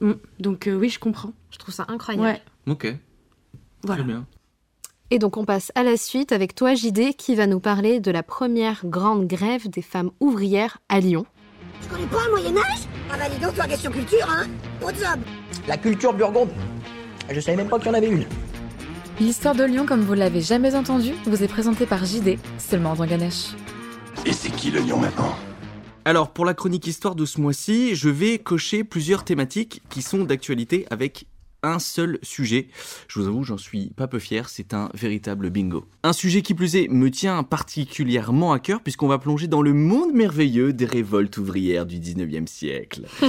hmm. 0.03 0.13
donc, 0.41 0.67
euh, 0.67 0.75
oui, 0.77 0.91
je 0.91 0.99
comprends. 0.99 1.33
Je 1.51 1.57
trouve 1.57 1.73
ça 1.73 1.87
incroyable. 1.89 2.27
Ouais. 2.67 2.71
Ok, 2.71 2.95
Voilà. 3.83 4.03
très 4.03 4.13
bien. 4.13 4.27
Et 5.13 5.21
donc, 5.21 5.37
on 5.37 5.45
passe 5.45 5.71
à 5.77 5.85
la 5.85 5.97
suite 5.97 6.33
avec 6.33 6.57
toi, 6.57 6.75
JD, 6.75 7.15
qui 7.17 7.37
va 7.37 7.47
nous 7.47 7.61
parler 7.61 8.01
de 8.01 8.11
la 8.11 8.25
première 8.25 8.85
grande 8.85 9.29
grève 9.29 9.69
des 9.69 9.83
femmes 9.83 10.11
ouvrières 10.19 10.79
à 10.89 10.99
Lyon. 10.99 11.25
Tu 11.81 11.89
connais 11.89 12.07
pas 12.07 12.25
le 12.25 12.31
Moyen-Âge? 12.33 12.89
Ah 13.13 13.17
bah 13.17 13.29
dis 13.33 13.41
donc, 13.41 13.55
toi, 13.55 13.67
question 13.67 13.93
culture, 13.93 14.27
hein 14.29 14.47
What's 14.83 15.01
up 15.03 15.21
La 15.69 15.77
culture 15.77 16.13
burgonde. 16.13 16.51
Je 17.31 17.39
savais 17.39 17.57
même 17.57 17.69
pas 17.69 17.79
qu'il 17.79 17.87
y 17.87 17.91
en 17.91 17.95
avait 17.95 18.09
une. 18.09 18.25
L'histoire 19.21 19.55
de 19.55 19.63
Lyon, 19.63 19.87
comme 19.87 20.01
vous 20.01 20.15
l'avez 20.15 20.41
jamais 20.41 20.75
entendue, 20.75 21.15
vous 21.25 21.43
est 21.43 21.49
présentée 21.49 21.87
par 21.87 22.05
JD, 22.05 22.39
seulement 22.59 22.95
dans 22.95 23.07
Ganesh. 23.07 23.55
Et 24.25 24.33
c'est 24.33 24.51
qui 24.51 24.73
le 24.73 24.81
lion 24.81 24.99
maintenant? 24.99 25.37
Alors, 26.05 26.33
pour 26.33 26.45
la 26.45 26.55
chronique 26.55 26.87
histoire 26.87 27.15
de 27.15 27.25
ce 27.25 27.41
mois-ci, 27.41 27.95
je 27.95 28.09
vais 28.09 28.39
cocher 28.39 28.83
plusieurs 28.83 29.23
thématiques 29.23 29.83
qui 29.89 30.03
sont 30.03 30.25
d'actualité 30.25 30.85
avec 30.91 31.27
un 31.67 31.79
seul 31.79 32.19
sujet. 32.23 32.69
Je 33.09 33.21
vous 33.21 33.27
avoue, 33.27 33.45
j'en 33.45 33.59
suis 33.59 33.91
pas 33.97 34.07
peu 34.07 34.19
fier, 34.19 34.49
c'est 34.49 34.75
un 34.75 34.91
véritable 34.95 35.51
bingo. 35.51 35.85
Un 36.03 36.13
sujet 36.13 36.43
qui 36.43 36.55
plus 36.55 36.77
est 36.77 36.89
me 36.89 37.11
tient 37.11 37.43
particulièrement 37.43 38.53
à 38.53 38.59
cœur 38.59 38.81
puisqu'on 38.83 39.09
va 39.09 39.19
plonger 39.19 39.49
dans 39.49 39.63
le 39.63 39.73
monde 39.73 40.13
merveilleux 40.13 40.73
des 40.73 40.87
révoltes 40.87 41.37
ouvrières 41.39 41.87
du 41.87 41.99
19e 41.99 42.47
siècle. 42.47 43.03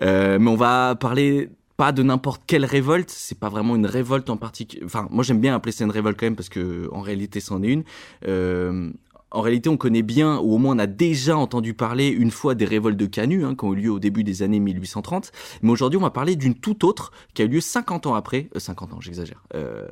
Euh, 0.00 0.38
mais 0.38 0.50
on 0.50 0.56
va 0.56 0.94
parler 0.94 1.50
pas 1.76 1.92
de 1.92 2.02
n'importe 2.02 2.42
quelle 2.46 2.64
révolte, 2.64 3.10
c'est 3.10 3.38
pas 3.38 3.48
vraiment 3.48 3.76
une 3.76 3.86
révolte 3.86 4.30
en 4.30 4.36
particulier. 4.36 4.82
Enfin, 4.84 5.06
moi 5.10 5.22
j'aime 5.22 5.40
bien 5.40 5.54
appeler 5.54 5.72
ça 5.72 5.84
une 5.84 5.90
révolte 5.90 6.18
quand 6.18 6.26
même 6.26 6.36
parce 6.36 6.48
que 6.48 6.88
en 6.92 7.00
réalité 7.00 7.40
c'en 7.40 7.62
est 7.62 7.68
une. 7.68 7.84
Euh, 8.26 8.90
en 9.32 9.40
réalité, 9.40 9.68
on 9.68 9.76
connaît 9.76 10.02
bien, 10.02 10.38
ou 10.38 10.54
au 10.54 10.58
moins 10.58 10.76
on 10.76 10.78
a 10.78 10.86
déjà 10.86 11.36
entendu 11.36 11.74
parler 11.74 12.08
une 12.08 12.30
fois 12.30 12.54
des 12.54 12.64
révoltes 12.64 12.96
de 12.96 13.06
Canu, 13.06 13.44
hein, 13.44 13.54
qui 13.54 13.64
ont 13.64 13.72
eu 13.72 13.76
lieu 13.76 13.90
au 13.90 13.98
début 13.98 14.24
des 14.24 14.42
années 14.42 14.60
1830. 14.60 15.32
Mais 15.62 15.70
aujourd'hui, 15.70 15.98
on 15.98 16.02
va 16.02 16.10
parler 16.10 16.36
d'une 16.36 16.54
toute 16.54 16.84
autre 16.84 17.12
qui 17.34 17.42
a 17.42 17.44
eu 17.46 17.48
lieu 17.48 17.60
50 17.60 18.06
ans 18.06 18.14
après. 18.14 18.48
Euh, 18.54 18.60
50 18.60 18.92
ans, 18.92 19.00
j'exagère. 19.00 19.42
Euh, 19.54 19.86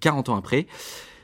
40 0.00 0.28
ans 0.30 0.36
après. 0.36 0.66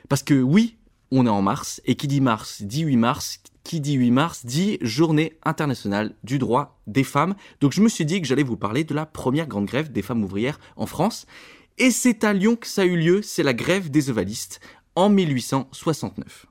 Parce 0.09 0.23
que 0.23 0.41
oui, 0.41 0.77
on 1.11 1.27
est 1.27 1.31
en 1.31 1.43
mars, 1.43 1.81
et 1.85 1.95
qui 1.95 2.07
dit 2.07 2.21
mars, 2.21 2.63
dit 2.63 2.83
8 2.83 2.97
mars, 2.97 3.41
qui 3.65 3.81
dit 3.81 3.95
8 3.95 4.11
mars 4.11 4.47
dit 4.47 4.79
Journée 4.81 5.39
internationale 5.45 6.15
du 6.25 6.39
droit 6.39 6.81
des 6.87 7.05
femmes. 7.05 7.35
Donc 7.61 7.73
je 7.73 7.83
me 7.83 7.89
suis 7.89 8.05
dit 8.05 8.21
que 8.21 8.27
j'allais 8.27 8.43
vous 8.43 8.57
parler 8.57 8.85
de 8.85 8.95
la 8.95 9.07
première 9.07 9.47
grande 9.47 9.67
grève 9.67 9.93
des 9.93 10.03
femmes 10.03 10.25
ouvrières 10.25 10.59
en 10.77 10.87
France. 10.87 11.27
Et 11.77 11.91
c'est 11.91 12.25
à 12.25 12.33
Lyon 12.33 12.57
que 12.57 12.67
ça 12.67 12.83
a 12.83 12.85
eu 12.85 12.97
lieu, 12.97 13.23
c'est 13.23 13.43
la 13.43 13.55
grève 13.55 13.91
des 13.91 14.11
ovalistes 14.11 14.61
en 14.97 15.11
1869. 15.11 16.47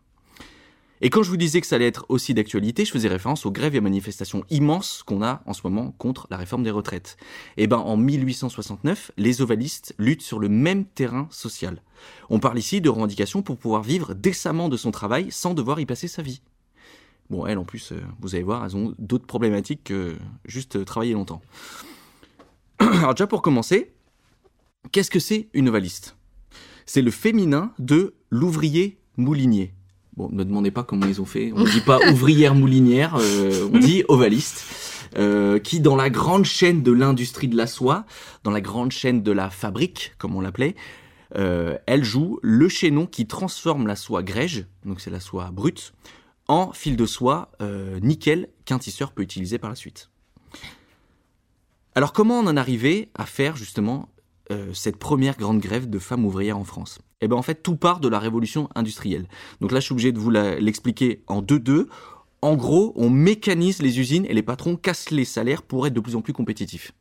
Et 1.01 1.09
quand 1.09 1.21
je 1.21 1.29
vous 1.29 1.37
disais 1.37 1.61
que 1.61 1.67
ça 1.67 1.75
allait 1.75 1.87
être 1.87 2.05
aussi 2.09 2.33
d'actualité, 2.33 2.83
je 2.83 2.91
faisais 2.91 3.07
référence 3.07 3.45
aux 3.45 3.51
grèves 3.51 3.75
et 3.75 3.81
manifestations 3.81 4.43
immenses 4.49 5.03
qu'on 5.03 5.21
a 5.21 5.41
en 5.45 5.53
ce 5.53 5.61
moment 5.63 5.93
contre 5.97 6.27
la 6.31 6.37
réforme 6.37 6.63
des 6.63 6.71
retraites. 6.71 7.17
Et 7.57 7.67
ben, 7.67 7.77
en 7.77 7.97
1869, 7.97 9.11
les 9.17 9.41
ovalistes 9.41 9.93
luttent 9.99 10.23
sur 10.23 10.39
le 10.39 10.49
même 10.49 10.85
terrain 10.85 11.27
social. 11.29 11.81
On 12.29 12.39
parle 12.39 12.57
ici 12.57 12.81
de 12.81 12.89
revendications 12.89 13.43
pour 13.43 13.57
pouvoir 13.57 13.83
vivre 13.83 14.15
décemment 14.15 14.69
de 14.69 14.77
son 14.77 14.91
travail 14.91 15.27
sans 15.29 15.53
devoir 15.53 15.79
y 15.79 15.85
passer 15.85 16.07
sa 16.07 16.21
vie. 16.21 16.41
Bon, 17.29 17.45
elles, 17.45 17.57
en 17.57 17.65
plus, 17.65 17.91
euh, 17.91 18.01
vous 18.21 18.35
allez 18.35 18.43
voir, 18.43 18.63
elles 18.65 18.75
ont 18.75 18.95
d'autres 18.99 19.27
problématiques 19.27 19.83
que 19.83 20.15
juste 20.45 20.83
travailler 20.85 21.13
longtemps. 21.13 21.41
Alors 22.79 23.13
déjà, 23.13 23.27
pour 23.27 23.41
commencer, 23.41 23.93
qu'est-ce 24.91 25.11
que 25.11 25.19
c'est 25.19 25.49
une 25.53 25.69
ovaliste? 25.69 26.15
C'est 26.85 27.01
le 27.01 27.11
féminin 27.11 27.73
de 27.79 28.15
l'ouvrier 28.29 28.97
moulinier. 29.17 29.73
Bon, 30.17 30.29
ne 30.31 30.38
me 30.38 30.45
demandez 30.45 30.71
pas 30.71 30.83
comment 30.83 31.05
ils 31.05 31.21
ont 31.21 31.25
fait. 31.25 31.51
On 31.53 31.59
ne 31.59 31.69
dit 31.69 31.79
pas 31.79 32.00
ouvrière 32.12 32.55
moulinière, 32.55 33.15
euh, 33.19 33.69
on 33.71 33.77
dit 33.77 34.03
ovaliste. 34.07 34.65
Euh, 35.17 35.57
qui, 35.57 35.79
dans 35.79 35.95
la 35.95 36.09
grande 36.09 36.43
chaîne 36.43 36.83
de 36.83 36.91
l'industrie 36.91 37.47
de 37.47 37.55
la 37.55 37.65
soie, 37.65 38.03
dans 38.43 38.51
la 38.51 38.59
grande 38.59 38.91
chaîne 38.91 39.24
de 39.24 39.31
la 39.31 39.50
fabrique, 39.50 40.13
comme 40.17 40.36
on 40.36 40.41
l'appelait, 40.41 40.75
euh, 41.38 41.77
elle 41.86 42.03
joue 42.03 42.39
le 42.41 42.67
chaînon 42.67 43.05
qui 43.05 43.25
transforme 43.25 43.88
la 43.88 43.95
soie 43.95 44.21
grège, 44.21 44.65
donc 44.86 45.00
c'est 45.00 45.09
la 45.09 45.19
soie 45.19 45.50
brute, 45.53 45.93
en 46.47 46.74
fil 46.74 46.97
de 46.97 47.05
soie 47.05 47.51
nickel 48.01 48.50
qu'un 48.65 48.79
tisseur 48.79 49.12
peut 49.12 49.21
utiliser 49.21 49.59
par 49.59 49.69
la 49.69 49.75
suite. 49.75 50.09
Alors 51.95 52.12
comment 52.12 52.39
on 52.39 52.47
en 52.47 52.57
arrivait 52.57 53.09
à 53.15 53.25
faire 53.25 53.55
justement 53.55 54.09
cette 54.73 54.97
première 54.97 55.37
grande 55.37 55.59
grève 55.59 55.89
de 55.89 55.99
femmes 55.99 56.25
ouvrières 56.25 56.57
en 56.57 56.63
France 56.63 56.99
eh 57.21 57.27
ben 57.27 57.35
en 57.35 57.41
fait 57.41 57.63
tout 57.63 57.75
part 57.75 57.99
de 57.99 58.07
la 58.07 58.19
révolution 58.19 58.69
industrielle. 58.75 59.27
Donc 59.61 59.71
là 59.71 59.79
je 59.79 59.85
suis 59.85 59.93
obligé 59.93 60.11
de 60.11 60.19
vous 60.19 60.29
l'expliquer 60.29 61.23
en 61.27 61.41
deux-deux. 61.41 61.87
En 62.41 62.55
gros, 62.55 62.93
on 62.95 63.09
mécanise 63.09 63.81
les 63.81 63.99
usines 63.99 64.25
et 64.25 64.33
les 64.33 64.43
patrons 64.43 64.75
cassent 64.75 65.09
les 65.09 65.25
salaires 65.25 65.63
pour 65.63 65.87
être 65.87 65.93
de 65.93 65.99
plus 65.99 66.15
en 66.15 66.21
plus 66.21 66.33
compétitifs. 66.33 66.91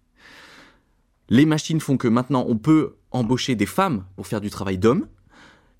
Les 1.29 1.45
machines 1.45 1.81
font 1.81 1.99
que 1.99 2.09
maintenant 2.09 2.47
on 2.49 2.57
peut 2.57 2.97
embaucher 3.11 3.55
des 3.55 3.67
femmes 3.67 4.05
pour 4.17 4.27
faire 4.27 4.41
du 4.41 4.49
travail 4.49 4.79
d'hommes. 4.79 5.07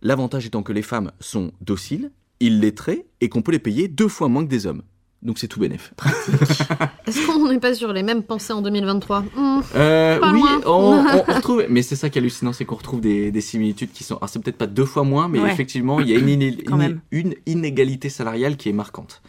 L'avantage 0.03 0.45
étant 0.45 0.63
que 0.63 0.73
les 0.73 0.83
femmes 0.83 1.13
sont 1.21 1.53
dociles, 1.63 2.11
illettrées 2.41 3.07
et 3.23 3.31
qu'on 3.31 3.41
peut 3.41 3.53
les 3.53 3.59
payer 3.59 3.89
deux 3.89 4.09
fois 4.09 4.29
moins 4.29 4.45
que 4.45 4.51
des 4.51 4.67
hommes. 4.67 4.83
Donc 5.23 5.39
c'est 5.39 5.49
tout 5.49 5.61
bénef. 5.61 5.95
Est-ce 7.07 7.27
qu'on 7.27 7.49
n'est 7.49 7.59
pas 7.59 7.75
sur 7.75 7.93
les 7.93 8.03
mêmes 8.03 8.23
pensées 8.23 8.53
en 8.53 8.63
2023 8.63 9.21
hmm, 9.21 9.61
euh, 9.75 10.21
Oui, 10.33 10.43
On, 10.67 11.03
retrouve. 11.03 11.65
Mais 11.69 11.83
c'est 11.83 11.97
ça 11.97 12.11
qui 12.11 12.19
est 12.19 12.21
hallucinant, 12.21 12.53
c'est 12.53 12.65
qu'on 12.65 12.77
retrouve 12.77 13.01
des, 13.01 13.41
similitudes 13.41 13.93
qui 13.93 14.05
sont. 14.05 14.17
Alors 14.17 14.29
c'est 14.29 14.41
peut-être 14.43 14.59
pas 14.59 14.67
deux 14.67 14.85
fois 14.85 15.05
moins, 15.05 15.29
mais 15.29 15.39
effectivement, 15.41 16.01
il 16.01 16.11
y 16.11 16.15
a 16.15 16.19
une, 16.19 17.01
une, 17.11 17.35
inégalité 17.47 18.09
salariale 18.09 18.57
qui 18.57 18.69
est 18.69 18.75
marquante. 18.75 19.23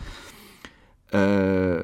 Euh, 1.13 1.83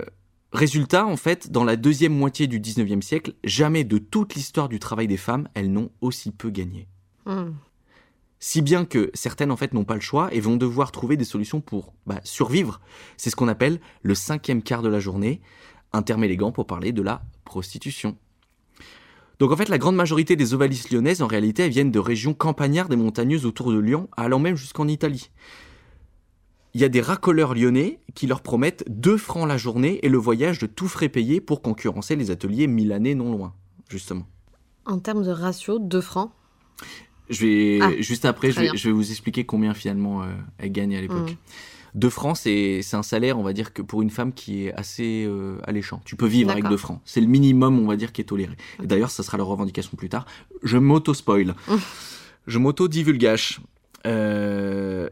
résultat, 0.52 1.06
en 1.06 1.18
fait, 1.18 1.52
dans 1.52 1.64
la 1.64 1.76
deuxième 1.76 2.14
moitié 2.14 2.48
du 2.48 2.60
19e 2.60 3.02
siècle, 3.02 3.34
jamais 3.44 3.84
de 3.84 3.98
toute 3.98 4.36
l'histoire 4.36 4.68
du 4.70 4.80
travail 4.80 5.08
des 5.08 5.18
femmes, 5.18 5.48
elles 5.54 5.72
n'ont 5.72 5.90
aussi 6.02 6.32
peu 6.32 6.50
gagné. 6.50 6.88
Hmm 7.26 7.52
si 8.44 8.62
bien 8.62 8.84
que 8.84 9.10
certaines 9.14 9.52
en 9.52 9.56
fait 9.56 9.74
n'ont 9.74 9.86
pas 9.86 9.96
le 9.96 10.02
choix 10.02 10.28
et 10.34 10.42
vont 10.42 10.58
devoir 10.58 10.92
trouver 10.92 11.16
des 11.16 11.24
solutions 11.24 11.62
pour 11.62 11.94
bah, 12.06 12.20
survivre. 12.26 12.82
C'est 13.16 13.30
ce 13.30 13.38
qu'on 13.38 13.48
appelle 13.48 13.80
le 14.02 14.16
cinquième 14.16 14.62
quart 14.62 14.82
de 14.82 14.90
la 14.90 15.00
journée, 15.00 15.40
un 15.94 16.02
terme 16.02 16.26
élégant 16.26 16.52
pour 16.52 16.68
parler 16.68 16.92
de 16.92 17.02
la 17.02 17.22
prostitution. 17.46 18.18
Donc 19.40 19.54
en 19.54 19.56
fait, 19.56 19.70
la 19.70 19.78
grande 19.78 19.96
majorité 19.96 20.36
des 20.36 20.54
ovalistes 20.54 20.92
lyonnaises, 20.92 21.22
en 21.22 21.28
réalité, 21.28 21.70
viennent 21.70 21.90
de 21.90 22.00
régions 22.00 22.34
campagnardes 22.34 22.92
et 22.92 22.98
montagneuses 22.98 23.46
autour 23.46 23.72
de 23.72 23.80
Lyon, 23.80 24.10
allant 24.18 24.40
même 24.40 24.58
jusqu'en 24.58 24.90
Italie. 24.90 25.32
Il 26.74 26.82
y 26.82 26.84
a 26.84 26.90
des 26.90 27.00
racoleurs 27.00 27.56
lyonnais 27.56 28.02
qui 28.14 28.28
leur 28.28 28.42
promettent 28.42 28.84
2 28.90 29.16
francs 29.16 29.48
la 29.48 29.56
journée 29.56 30.06
et 30.06 30.10
le 30.10 30.18
voyage 30.18 30.60
de 30.60 30.66
tout 30.66 30.90
frais 30.90 31.08
payé 31.08 31.40
pour 31.40 31.62
concurrencer 31.62 32.18
les 32.18 32.30
ateliers 32.30 32.68
milanais 32.68 33.16
non 33.16 33.32
loin, 33.32 33.54
justement. 33.88 34.28
En 34.86 35.00
termes 35.00 35.24
de 35.24 35.32
ratio, 35.32 35.80
2 35.80 36.02
francs? 36.02 36.32
Je 37.30 37.46
vais 37.46 37.80
ah, 37.82 37.92
juste 38.00 38.26
après, 38.26 38.52
je 38.52 38.62
vais, 38.62 38.92
vous 38.92 39.12
expliquer 39.12 39.46
combien 39.46 39.74
finalement 39.74 40.24
euh, 40.24 40.28
elle 40.58 40.72
gagne 40.72 40.96
à 40.96 41.02
l'époque. 41.02 41.32
Mmh. 41.32 41.96
Deux 41.96 42.10
francs, 42.10 42.38
c'est 42.38 42.82
un 42.94 43.04
salaire, 43.04 43.38
on 43.38 43.44
va 43.44 43.54
dire 43.54 43.72
que 43.72 43.84
pour 43.84 44.02
une 44.02 44.10
femme 44.10 44.34
qui 44.34 44.66
est 44.66 44.74
assez 44.74 45.26
euh, 45.28 45.58
alléchant. 45.64 46.02
Tu 46.06 46.16
peux 46.16 46.26
vivre 46.26 46.50
avec 46.50 46.68
deux 46.68 46.78
francs. 46.78 47.00
C'est 47.06 47.22
le 47.22 47.28
minimum, 47.28 47.80
on 47.80 47.86
va 47.86 47.96
dire, 47.96 48.12
qui 48.12 48.22
est 48.22 48.26
toléré. 48.26 48.56
D'ailleurs, 48.82 49.12
ça 49.12 49.22
sera 49.22 49.38
leur 49.38 49.46
revendication 49.46 49.96
plus 49.96 50.10
tard. 50.10 50.26
Je 50.64 50.78
m'auto 50.80 51.14
spoil. 51.14 51.54
je 52.48 52.58
m'auto 52.58 52.88
divulgage. 52.88 53.62
Euh, 54.08 55.08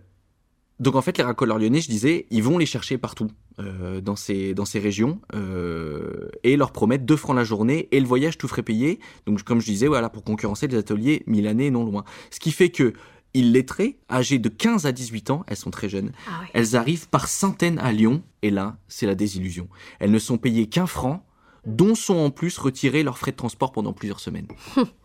donc 0.82 0.96
en 0.96 1.02
fait, 1.04 1.20
les 1.20 1.24
racoleurs 1.24 1.60
lyonnais, 1.60 1.80
je 1.80 1.90
disais, 1.90 2.26
ils 2.32 2.42
vont 2.42 2.58
les 2.58 2.66
chercher 2.66 2.98
partout 2.98 3.30
euh, 3.60 4.02
dans, 4.02 4.16
ces, 4.16 4.56
dans 4.56 4.66
ces 4.66 4.80
régions 4.80 5.22
euh, 5.36 6.30
et 6.44 6.58
leur 6.58 6.72
promettent 6.72 7.06
2 7.06 7.16
francs 7.16 7.36
la 7.36 7.44
journée 7.44 7.88
et 7.92 8.00
le 8.00 8.08
voyage 8.08 8.40
tout 8.40 8.48
frais 8.48 8.64
payé. 8.64 9.00
Donc 9.28 9.44
comme 9.44 9.62
je 9.62 9.68
disais, 9.68 9.86
voilà, 9.86 10.10
pour 10.10 10.24
concurrencer 10.24 10.68
les 10.68 10.76
ateliers 10.76 11.22
milanais 11.28 11.70
non 11.70 11.86
loin. 11.86 12.04
Ce 12.32 12.40
qui 12.40 12.52
fait 12.52 12.72
que 12.72 12.94
illettrées, 13.36 14.00
âgées 14.10 14.40
de 14.40 14.50
15 14.50 14.88
à 14.88 14.92
18 14.92 15.30
ans, 15.30 15.44
elles 15.46 15.56
sont 15.56 15.70
très 15.70 15.88
jeunes, 15.88 16.14
ah 16.28 16.42
elles 16.56 16.76
arrivent 16.76 17.08
par 17.10 17.28
centaines 17.28 17.78
à 17.78 17.92
Lyon 17.92 18.24
et 18.42 18.50
là, 18.50 18.78
c'est 18.88 19.06
la 19.06 19.14
désillusion. 19.14 19.70
Elles 20.00 20.12
ne 20.12 20.20
sont 20.20 20.40
payées 20.40 20.66
qu'un 20.66 20.88
franc, 20.88 21.24
dont 21.68 21.94
sont 21.94 22.18
en 22.18 22.32
plus 22.32 22.58
retirés 22.58 23.04
leurs 23.04 23.20
frais 23.20 23.32
de 23.32 23.38
transport 23.38 23.72
pendant 23.72 23.94
plusieurs 23.94 24.20
semaines. 24.20 24.48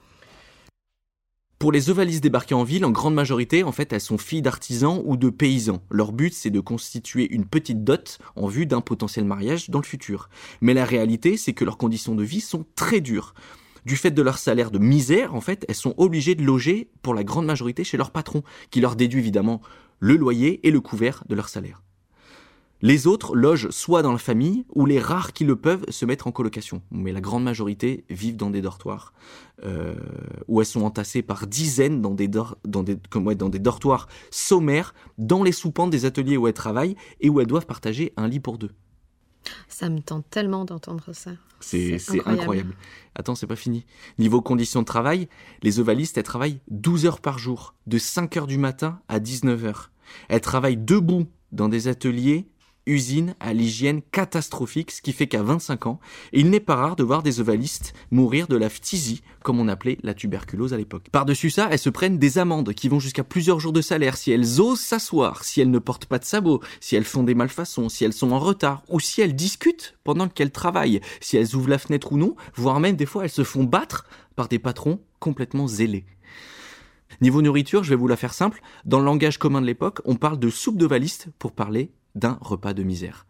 Pour 1.58 1.72
les 1.72 1.88
ovalistes 1.88 2.22
débarqués 2.22 2.54
en 2.54 2.64
ville, 2.64 2.84
en 2.84 2.90
grande 2.90 3.14
majorité, 3.14 3.64
en 3.64 3.72
fait, 3.72 3.90
elles 3.90 4.00
sont 4.02 4.18
filles 4.18 4.42
d'artisans 4.42 5.00
ou 5.06 5.16
de 5.16 5.30
paysans. 5.30 5.82
Leur 5.90 6.12
but, 6.12 6.34
c'est 6.34 6.50
de 6.50 6.60
constituer 6.60 7.32
une 7.32 7.46
petite 7.46 7.82
dot 7.82 8.18
en 8.36 8.46
vue 8.46 8.66
d'un 8.66 8.82
potentiel 8.82 9.25
mariage 9.25 9.70
dans 9.70 9.80
le 9.80 9.86
futur. 9.86 10.28
Mais 10.60 10.75
la 10.75 10.84
réalité, 10.84 11.38
c'est 11.38 11.54
que 11.54 11.64
leurs 11.64 11.78
conditions 11.78 12.14
de 12.14 12.22
vie 12.22 12.42
sont 12.42 12.66
très 12.75 13.00
dures. 13.00 13.32
Du 13.86 13.96
fait 13.96 14.10
de 14.10 14.20
leur 14.20 14.36
salaire 14.36 14.70
de 14.70 14.78
misère, 14.78 15.34
en 15.34 15.40
fait, 15.40 15.64
elles 15.66 15.75
sont 15.75 15.94
obligées 15.96 16.34
de 16.34 16.44
loger 16.44 16.90
pour 17.00 17.14
la 17.14 17.25
grande 17.25 17.46
majorité 17.46 17.84
chez 17.84 17.96
leur 17.96 18.10
patron, 18.10 18.42
qui 18.70 18.82
leur 18.82 18.94
déduit 18.94 19.20
évidemment 19.20 19.62
le 19.98 20.16
loyer 20.16 20.66
et 20.66 20.70
le 20.70 20.80
couvert 20.82 21.25
de 21.26 21.34
leur 21.34 21.48
salaire. 21.48 21.85
Les 22.86 23.08
autres 23.08 23.34
logent 23.34 23.70
soit 23.70 24.02
dans 24.02 24.12
la 24.12 24.18
famille, 24.18 24.64
ou 24.76 24.86
les 24.86 25.00
rares 25.00 25.32
qui 25.32 25.42
le 25.42 25.56
peuvent 25.56 25.84
se 25.88 26.04
mettre 26.04 26.28
en 26.28 26.30
colocation. 26.30 26.82
Mais 26.92 27.10
la 27.10 27.20
grande 27.20 27.42
majorité 27.42 28.04
vivent 28.10 28.36
dans 28.36 28.48
des 28.48 28.62
dortoirs, 28.62 29.12
euh, 29.64 29.96
où 30.46 30.60
elles 30.60 30.68
sont 30.68 30.82
entassées 30.82 31.22
par 31.22 31.48
dizaines 31.48 32.00
dans 32.00 32.14
des, 32.14 32.28
dans 32.28 32.84
des, 32.84 32.96
dans 33.34 33.48
des 33.48 33.58
dortoirs 33.58 34.06
sommaires, 34.30 34.94
dans 35.18 35.42
les 35.42 35.50
soupentes 35.50 35.90
des 35.90 36.04
ateliers 36.04 36.36
où 36.36 36.46
elles 36.46 36.54
travaillent, 36.54 36.94
et 37.20 37.28
où 37.28 37.40
elles 37.40 37.48
doivent 37.48 37.66
partager 37.66 38.12
un 38.16 38.28
lit 38.28 38.38
pour 38.38 38.56
deux. 38.56 38.70
Ça 39.66 39.88
me 39.88 39.98
tente 39.98 40.30
tellement 40.30 40.64
d'entendre 40.64 41.12
ça. 41.12 41.32
C'est 41.58 41.94
incroyable. 41.94 42.40
incroyable. 42.40 42.76
Attends, 43.16 43.34
c'est 43.34 43.48
pas 43.48 43.56
fini. 43.56 43.84
Niveau 44.20 44.40
conditions 44.42 44.82
de 44.82 44.86
travail, 44.86 45.28
les 45.64 45.80
ovalistes, 45.80 46.18
elles 46.18 46.22
travaillent 46.22 46.60
12 46.70 47.06
heures 47.06 47.20
par 47.20 47.40
jour, 47.40 47.74
de 47.88 47.98
5 47.98 48.36
heures 48.36 48.46
du 48.46 48.58
matin 48.58 49.00
à 49.08 49.18
19 49.18 49.64
heures. 49.64 49.90
Elles 50.28 50.40
travaillent 50.40 50.76
debout 50.76 51.26
dans 51.50 51.68
des 51.68 51.88
ateliers 51.88 52.46
usine 52.86 53.34
à 53.40 53.52
l'hygiène 53.52 54.00
catastrophique, 54.12 54.90
ce 54.90 55.02
qui 55.02 55.12
fait 55.12 55.26
qu'à 55.26 55.42
25 55.42 55.86
ans, 55.86 56.00
il 56.32 56.50
n'est 56.50 56.60
pas 56.60 56.76
rare 56.76 56.96
de 56.96 57.02
voir 57.02 57.22
des 57.22 57.40
ovalistes 57.40 57.92
mourir 58.10 58.46
de 58.46 58.56
la 58.56 58.68
phtisie, 58.68 59.22
comme 59.42 59.60
on 59.60 59.68
appelait 59.68 59.98
la 60.02 60.14
tuberculose 60.14 60.72
à 60.72 60.76
l'époque. 60.76 61.08
Par-dessus 61.10 61.50
ça, 61.50 61.68
elles 61.70 61.78
se 61.78 61.90
prennent 61.90 62.18
des 62.18 62.38
amendes 62.38 62.72
qui 62.74 62.88
vont 62.88 63.00
jusqu'à 63.00 63.24
plusieurs 63.24 63.60
jours 63.60 63.72
de 63.72 63.80
salaire 63.80 64.16
si 64.16 64.30
elles 64.30 64.60
osent 64.60 64.80
s'asseoir, 64.80 65.44
si 65.44 65.60
elles 65.60 65.70
ne 65.70 65.78
portent 65.78 66.06
pas 66.06 66.18
de 66.18 66.24
sabots, 66.24 66.60
si 66.80 66.96
elles 66.96 67.04
font 67.04 67.24
des 67.24 67.34
malfaçons, 67.34 67.88
si 67.88 68.04
elles 68.04 68.12
sont 68.12 68.32
en 68.32 68.38
retard, 68.38 68.82
ou 68.88 69.00
si 69.00 69.20
elles 69.20 69.34
discutent 69.34 69.96
pendant 70.04 70.28
qu'elles 70.28 70.52
travaillent, 70.52 71.00
si 71.20 71.36
elles 71.36 71.54
ouvrent 71.54 71.70
la 71.70 71.78
fenêtre 71.78 72.12
ou 72.12 72.16
non, 72.16 72.36
voire 72.54 72.80
même 72.80 72.96
des 72.96 73.06
fois 73.06 73.24
elles 73.24 73.30
se 73.30 73.44
font 73.44 73.64
battre 73.64 74.06
par 74.36 74.48
des 74.48 74.58
patrons 74.58 75.00
complètement 75.18 75.66
zélés. 75.66 76.04
Niveau 77.20 77.40
nourriture, 77.40 77.82
je 77.82 77.90
vais 77.90 77.96
vous 77.96 78.08
la 78.08 78.16
faire 78.16 78.34
simple. 78.34 78.60
Dans 78.84 78.98
le 78.98 79.04
langage 79.04 79.38
commun 79.38 79.60
de 79.60 79.66
l'époque, 79.66 80.00
on 80.04 80.16
parle 80.16 80.38
de 80.38 80.50
soupe 80.50 80.76
d'ovaliste 80.76 81.28
pour 81.38 81.52
parler 81.52 81.90
d'un 82.16 82.38
repas 82.40 82.75
de 82.75 82.82
misère. 82.82 83.26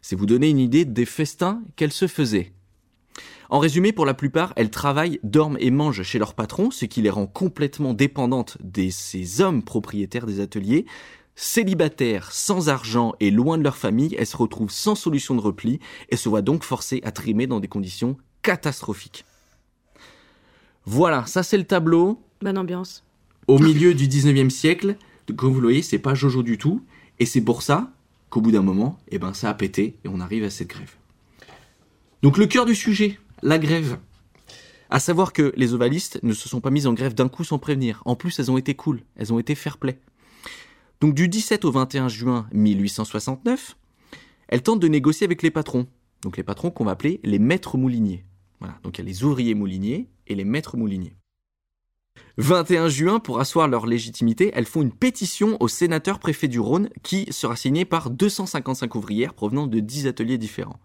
C'est 0.00 0.16
vous 0.16 0.26
donner 0.26 0.48
une 0.48 0.58
idée 0.58 0.86
des 0.86 1.04
festins 1.04 1.60
qu'elles 1.76 1.92
se 1.92 2.06
faisaient. 2.06 2.52
En 3.50 3.58
résumé, 3.58 3.92
pour 3.92 4.04
la 4.04 4.14
plupart, 4.14 4.52
elles 4.56 4.70
travaillent, 4.70 5.20
dorment 5.22 5.56
et 5.60 5.70
mangent 5.70 6.02
chez 6.02 6.18
leur 6.18 6.34
patron, 6.34 6.70
ce 6.70 6.84
qui 6.84 7.00
les 7.00 7.10
rend 7.10 7.26
complètement 7.26 7.94
dépendantes 7.94 8.58
de 8.62 8.90
ces 8.90 9.40
hommes 9.40 9.62
propriétaires 9.62 10.26
des 10.26 10.40
ateliers. 10.40 10.84
Célibataires, 11.34 12.32
sans 12.32 12.68
argent 12.68 13.14
et 13.20 13.30
loin 13.30 13.56
de 13.56 13.62
leur 13.62 13.76
famille, 13.76 14.14
elles 14.18 14.26
se 14.26 14.36
retrouvent 14.36 14.70
sans 14.70 14.94
solution 14.94 15.34
de 15.34 15.40
repli 15.40 15.80
et 16.10 16.16
se 16.16 16.28
voient 16.28 16.42
donc 16.42 16.62
forcées 16.62 17.00
à 17.04 17.12
trimer 17.12 17.46
dans 17.46 17.60
des 17.60 17.68
conditions 17.68 18.16
catastrophiques. 18.42 19.24
Voilà, 20.84 21.24
ça 21.26 21.42
c'est 21.42 21.58
le 21.58 21.64
tableau. 21.64 22.20
Bonne 22.42 22.58
ambiance. 22.58 23.04
Au 23.46 23.58
milieu 23.58 23.94
du 23.94 24.08
19e 24.08 24.50
siècle, 24.50 24.96
comme 25.36 25.52
vous 25.52 25.60
le 25.60 25.68
voyez, 25.68 25.82
c'est 25.82 25.98
pas 25.98 26.14
Jojo 26.14 26.42
du 26.42 26.58
tout. 26.58 26.84
Et 27.18 27.26
c'est 27.26 27.40
pour 27.40 27.62
ça 27.62 27.92
qu'au 28.30 28.40
bout 28.40 28.52
d'un 28.52 28.62
moment, 28.62 28.98
eh 29.08 29.18
ben, 29.18 29.34
ça 29.34 29.50
a 29.50 29.54
pété 29.54 29.98
et 30.04 30.08
on 30.08 30.20
arrive 30.20 30.44
à 30.44 30.50
cette 30.50 30.68
grève. 30.68 30.94
Donc 32.22 32.36
le 32.36 32.46
cœur 32.46 32.66
du 32.66 32.74
sujet, 32.74 33.18
la 33.42 33.58
grève. 33.58 33.98
À 34.90 35.00
savoir 35.00 35.32
que 35.32 35.52
les 35.56 35.74
ovalistes 35.74 36.18
ne 36.22 36.32
se 36.32 36.48
sont 36.48 36.60
pas 36.60 36.70
mis 36.70 36.86
en 36.86 36.94
grève 36.94 37.14
d'un 37.14 37.28
coup 37.28 37.44
sans 37.44 37.58
prévenir. 37.58 38.02
En 38.06 38.16
plus, 38.16 38.38
elles 38.38 38.50
ont 38.50 38.56
été 38.56 38.74
cool, 38.74 39.02
elles 39.16 39.32
ont 39.32 39.38
été 39.38 39.54
fair-play. 39.54 39.98
Donc 41.00 41.14
du 41.14 41.28
17 41.28 41.64
au 41.64 41.70
21 41.70 42.08
juin 42.08 42.48
1869, 42.52 43.76
elles 44.48 44.62
tentent 44.62 44.80
de 44.80 44.88
négocier 44.88 45.26
avec 45.26 45.42
les 45.42 45.50
patrons. 45.50 45.86
Donc 46.22 46.36
les 46.36 46.42
patrons 46.42 46.70
qu'on 46.70 46.84
va 46.84 46.92
appeler 46.92 47.20
les 47.22 47.38
maîtres 47.38 47.76
mouliniers. 47.76 48.24
Voilà, 48.60 48.78
donc 48.82 48.98
il 48.98 49.02
y 49.02 49.04
a 49.04 49.08
les 49.08 49.22
ouvriers 49.22 49.54
mouliniers 49.54 50.08
et 50.26 50.34
les 50.34 50.44
maîtres 50.44 50.76
mouliniers. 50.76 51.17
21 52.38 52.88
juin, 52.88 53.18
pour 53.18 53.40
asseoir 53.40 53.66
leur 53.66 53.86
légitimité, 53.86 54.52
elles 54.54 54.64
font 54.64 54.82
une 54.82 54.92
pétition 54.92 55.56
au 55.60 55.66
sénateur 55.66 56.20
préfet 56.20 56.46
du 56.46 56.60
Rhône 56.60 56.88
qui 57.02 57.26
sera 57.32 57.56
signée 57.56 57.84
par 57.84 58.10
255 58.10 58.94
ouvrières 58.94 59.34
provenant 59.34 59.66
de 59.66 59.80
10 59.80 60.06
ateliers 60.06 60.38
différents. 60.38 60.78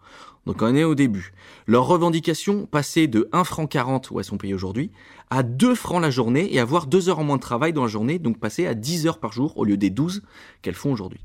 Donc 0.46 0.62
on 0.62 0.74
est 0.74 0.84
au 0.84 0.96
début. 0.96 1.32
Leur 1.66 1.86
revendication 1.86 2.66
passait 2.66 3.06
de 3.06 3.28
1 3.32 3.44
franc 3.44 3.66
40, 3.66 4.10
où 4.10 4.18
elles 4.18 4.24
sont 4.24 4.36
payées 4.36 4.54
aujourd'hui, 4.54 4.90
à 5.30 5.42
2 5.42 5.74
francs 5.74 6.02
la 6.02 6.10
journée 6.10 6.52
et 6.52 6.58
avoir 6.58 6.86
2 6.86 7.08
heures 7.08 7.20
en 7.20 7.24
moins 7.24 7.36
de 7.36 7.42
travail 7.42 7.72
dans 7.72 7.82
la 7.82 7.88
journée, 7.88 8.18
donc 8.18 8.38
passer 8.40 8.66
à 8.66 8.74
10 8.74 9.06
heures 9.06 9.18
par 9.18 9.32
jour 9.32 9.56
au 9.56 9.64
lieu 9.64 9.76
des 9.76 9.90
12 9.90 10.22
qu'elles 10.60 10.74
font 10.74 10.92
aujourd'hui. 10.92 11.20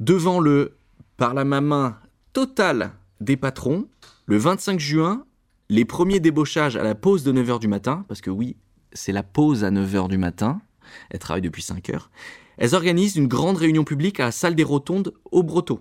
Devant 0.00 0.40
le 0.40 0.76
par 1.16 1.34
la 1.34 1.44
main 1.44 1.98
totale 2.32 2.92
des 3.20 3.36
patrons, 3.36 3.86
le 4.26 4.38
25 4.38 4.80
juin, 4.80 5.24
les 5.70 5.84
premiers 5.84 6.18
débauchages 6.18 6.76
à 6.76 6.82
la 6.82 6.96
pause 6.96 7.22
de 7.22 7.32
9h 7.32 7.60
du 7.60 7.68
matin, 7.68 8.04
parce 8.08 8.20
que 8.20 8.28
oui, 8.28 8.56
c'est 8.92 9.12
la 9.12 9.22
pause 9.22 9.62
à 9.62 9.70
9h 9.70 10.08
du 10.08 10.18
matin, 10.18 10.60
elles 11.10 11.20
travaillent 11.20 11.40
depuis 11.42 11.62
5 11.62 11.90
heures, 11.90 12.10
elles 12.58 12.74
organisent 12.74 13.14
une 13.14 13.28
grande 13.28 13.56
réunion 13.56 13.84
publique 13.84 14.18
à 14.18 14.24
la 14.24 14.32
salle 14.32 14.56
des 14.56 14.64
rotondes 14.64 15.14
au 15.30 15.44
Broto. 15.44 15.80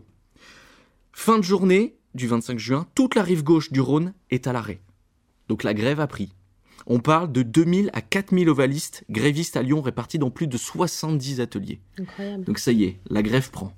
Fin 1.11 1.39
de 1.39 1.43
journée 1.43 1.97
du 2.13 2.27
25 2.27 2.59
juin, 2.59 2.85
toute 2.93 3.15
la 3.15 3.23
rive 3.23 3.43
gauche 3.43 3.71
du 3.71 3.81
Rhône 3.81 4.13
est 4.29 4.45
à 4.45 4.53
l'arrêt. 4.53 4.79
Donc 5.47 5.63
la 5.63 5.73
grève 5.73 5.99
a 5.99 6.07
pris. 6.07 6.35
On 6.85 6.99
parle 6.99 7.31
de 7.31 7.41
2000 7.41 7.89
à 7.93 8.01
4000 8.01 8.47
ovalistes 8.47 9.03
grévistes 9.09 9.57
à 9.57 9.63
Lyon 9.63 9.81
répartis 9.81 10.19
dans 10.19 10.29
plus 10.29 10.47
de 10.47 10.57
70 10.57 11.41
ateliers. 11.41 11.81
Incroyable. 11.99 12.43
Donc 12.43 12.59
ça 12.59 12.71
y 12.71 12.83
est, 12.83 12.99
la 13.09 13.23
grève 13.23 13.49
prend. 13.49 13.73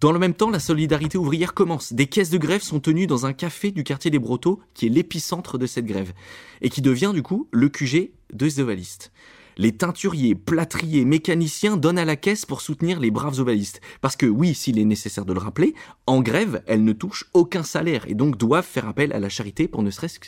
Dans 0.00 0.12
le 0.12 0.18
même 0.18 0.34
temps, 0.34 0.50
la 0.50 0.58
solidarité 0.58 1.16
ouvrière 1.16 1.54
commence. 1.54 1.94
Des 1.94 2.06
caisses 2.06 2.28
de 2.28 2.36
grève 2.36 2.60
sont 2.60 2.80
tenues 2.80 3.06
dans 3.06 3.24
un 3.24 3.32
café 3.32 3.70
du 3.70 3.82
quartier 3.82 4.10
des 4.10 4.18
Brotteaux, 4.18 4.60
qui 4.74 4.86
est 4.86 4.90
l'épicentre 4.90 5.56
de 5.56 5.66
cette 5.66 5.86
grève, 5.86 6.12
et 6.60 6.68
qui 6.68 6.82
devient 6.82 7.12
du 7.14 7.22
coup 7.22 7.48
le 7.50 7.70
QG 7.70 8.10
des 8.32 8.60
ovalistes. 8.60 9.10
Les 9.56 9.72
teinturiers, 9.72 10.34
plâtriers, 10.34 11.06
mécaniciens 11.06 11.78
donnent 11.78 11.98
à 11.98 12.04
la 12.04 12.16
caisse 12.16 12.44
pour 12.44 12.60
soutenir 12.60 13.00
les 13.00 13.10
braves 13.10 13.40
ovalistes. 13.40 13.80
Parce 14.02 14.16
que 14.16 14.26
oui, 14.26 14.54
s'il 14.54 14.78
est 14.78 14.84
nécessaire 14.84 15.24
de 15.24 15.32
le 15.32 15.40
rappeler, 15.40 15.74
en 16.06 16.20
grève, 16.20 16.62
elles 16.66 16.84
ne 16.84 16.92
touchent 16.92 17.24
aucun 17.32 17.62
salaire 17.62 18.04
et 18.06 18.14
donc 18.14 18.36
doivent 18.36 18.66
faire 18.66 18.86
appel 18.86 19.14
à 19.14 19.18
la 19.18 19.30
charité 19.30 19.66
pour 19.66 19.82
ne 19.82 19.90
serait-ce 19.90 20.20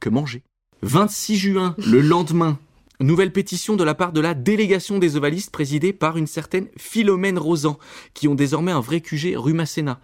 que 0.00 0.08
manger. 0.08 0.42
26 0.82 1.36
juin, 1.36 1.76
le 1.78 2.00
lendemain, 2.00 2.58
Nouvelle 3.00 3.32
pétition 3.32 3.74
de 3.74 3.82
la 3.82 3.94
part 3.94 4.12
de 4.12 4.20
la 4.20 4.34
délégation 4.34 4.98
des 4.98 5.16
ovalistes 5.16 5.50
présidée 5.50 5.92
par 5.92 6.16
une 6.16 6.28
certaine 6.28 6.68
Philomène 6.76 7.38
Rosan, 7.38 7.78
qui 8.14 8.28
ont 8.28 8.36
désormais 8.36 8.70
un 8.70 8.80
vrai 8.80 9.00
QG 9.00 9.34
rue 9.36 9.52
Masséna. 9.52 10.00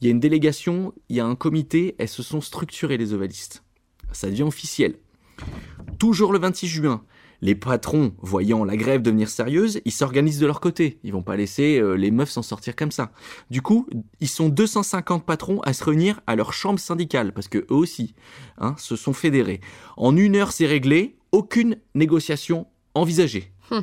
Il 0.00 0.06
y 0.06 0.08
a 0.08 0.10
une 0.10 0.20
délégation, 0.20 0.92
il 1.08 1.16
y 1.16 1.20
a 1.20 1.26
un 1.26 1.36
comité, 1.36 1.94
elles 1.98 2.08
se 2.08 2.24
sont 2.24 2.40
structurées 2.40 2.96
les 2.96 3.12
ovalistes. 3.12 3.62
Ça 4.10 4.28
devient 4.28 4.42
officiel. 4.42 4.96
Toujours 5.98 6.32
le 6.32 6.40
26 6.40 6.66
juin, 6.66 7.04
les 7.40 7.54
patrons, 7.54 8.14
voyant 8.20 8.64
la 8.64 8.76
grève 8.76 9.02
devenir 9.02 9.28
sérieuse, 9.28 9.80
ils 9.84 9.92
s'organisent 9.92 10.40
de 10.40 10.46
leur 10.46 10.60
côté. 10.60 10.98
Ils 11.04 11.12
vont 11.12 11.22
pas 11.22 11.36
laisser 11.36 11.78
euh, 11.78 11.94
les 11.94 12.10
meufs 12.10 12.30
s'en 12.30 12.42
sortir 12.42 12.74
comme 12.74 12.90
ça. 12.90 13.12
Du 13.50 13.62
coup, 13.62 13.86
ils 14.20 14.28
sont 14.28 14.48
250 14.48 15.24
patrons 15.24 15.60
à 15.60 15.72
se 15.72 15.84
réunir 15.84 16.20
à 16.26 16.36
leur 16.36 16.52
chambre 16.52 16.80
syndicale, 16.80 17.32
parce 17.32 17.48
que 17.48 17.58
eux 17.58 17.74
aussi 17.74 18.14
hein, 18.58 18.74
se 18.78 18.96
sont 18.96 19.12
fédérés. 19.12 19.60
En 19.96 20.16
une 20.16 20.36
heure, 20.36 20.52
c'est 20.52 20.66
réglé 20.66 21.16
aucune 21.34 21.76
négociation 21.96 22.66
envisagée. 22.94 23.50
Hum. 23.72 23.82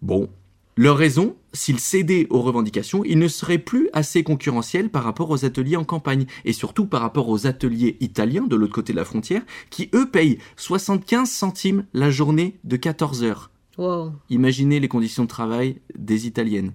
Bon, 0.00 0.30
leur 0.76 0.96
raison, 0.96 1.36
s'ils 1.52 1.78
cédaient 1.78 2.26
aux 2.30 2.40
revendications, 2.40 3.04
ils 3.04 3.18
ne 3.18 3.28
seraient 3.28 3.58
plus 3.58 3.90
assez 3.92 4.24
concurrentiels 4.24 4.88
par 4.88 5.04
rapport 5.04 5.30
aux 5.30 5.44
ateliers 5.44 5.76
en 5.76 5.84
campagne, 5.84 6.24
et 6.46 6.54
surtout 6.54 6.86
par 6.86 7.02
rapport 7.02 7.28
aux 7.28 7.46
ateliers 7.46 7.98
italiens 8.00 8.46
de 8.46 8.56
l'autre 8.56 8.72
côté 8.72 8.92
de 8.92 8.96
la 8.96 9.04
frontière, 9.04 9.42
qui 9.68 9.90
eux 9.94 10.10
payent 10.10 10.38
75 10.56 11.30
centimes 11.30 11.84
la 11.92 12.10
journée 12.10 12.56
de 12.64 12.76
14 12.76 13.22
heures. 13.24 13.50
Wow. 13.76 14.12
Imaginez 14.30 14.80
les 14.80 14.88
conditions 14.88 15.24
de 15.24 15.28
travail 15.28 15.82
des 15.96 16.26
italiennes. 16.26 16.72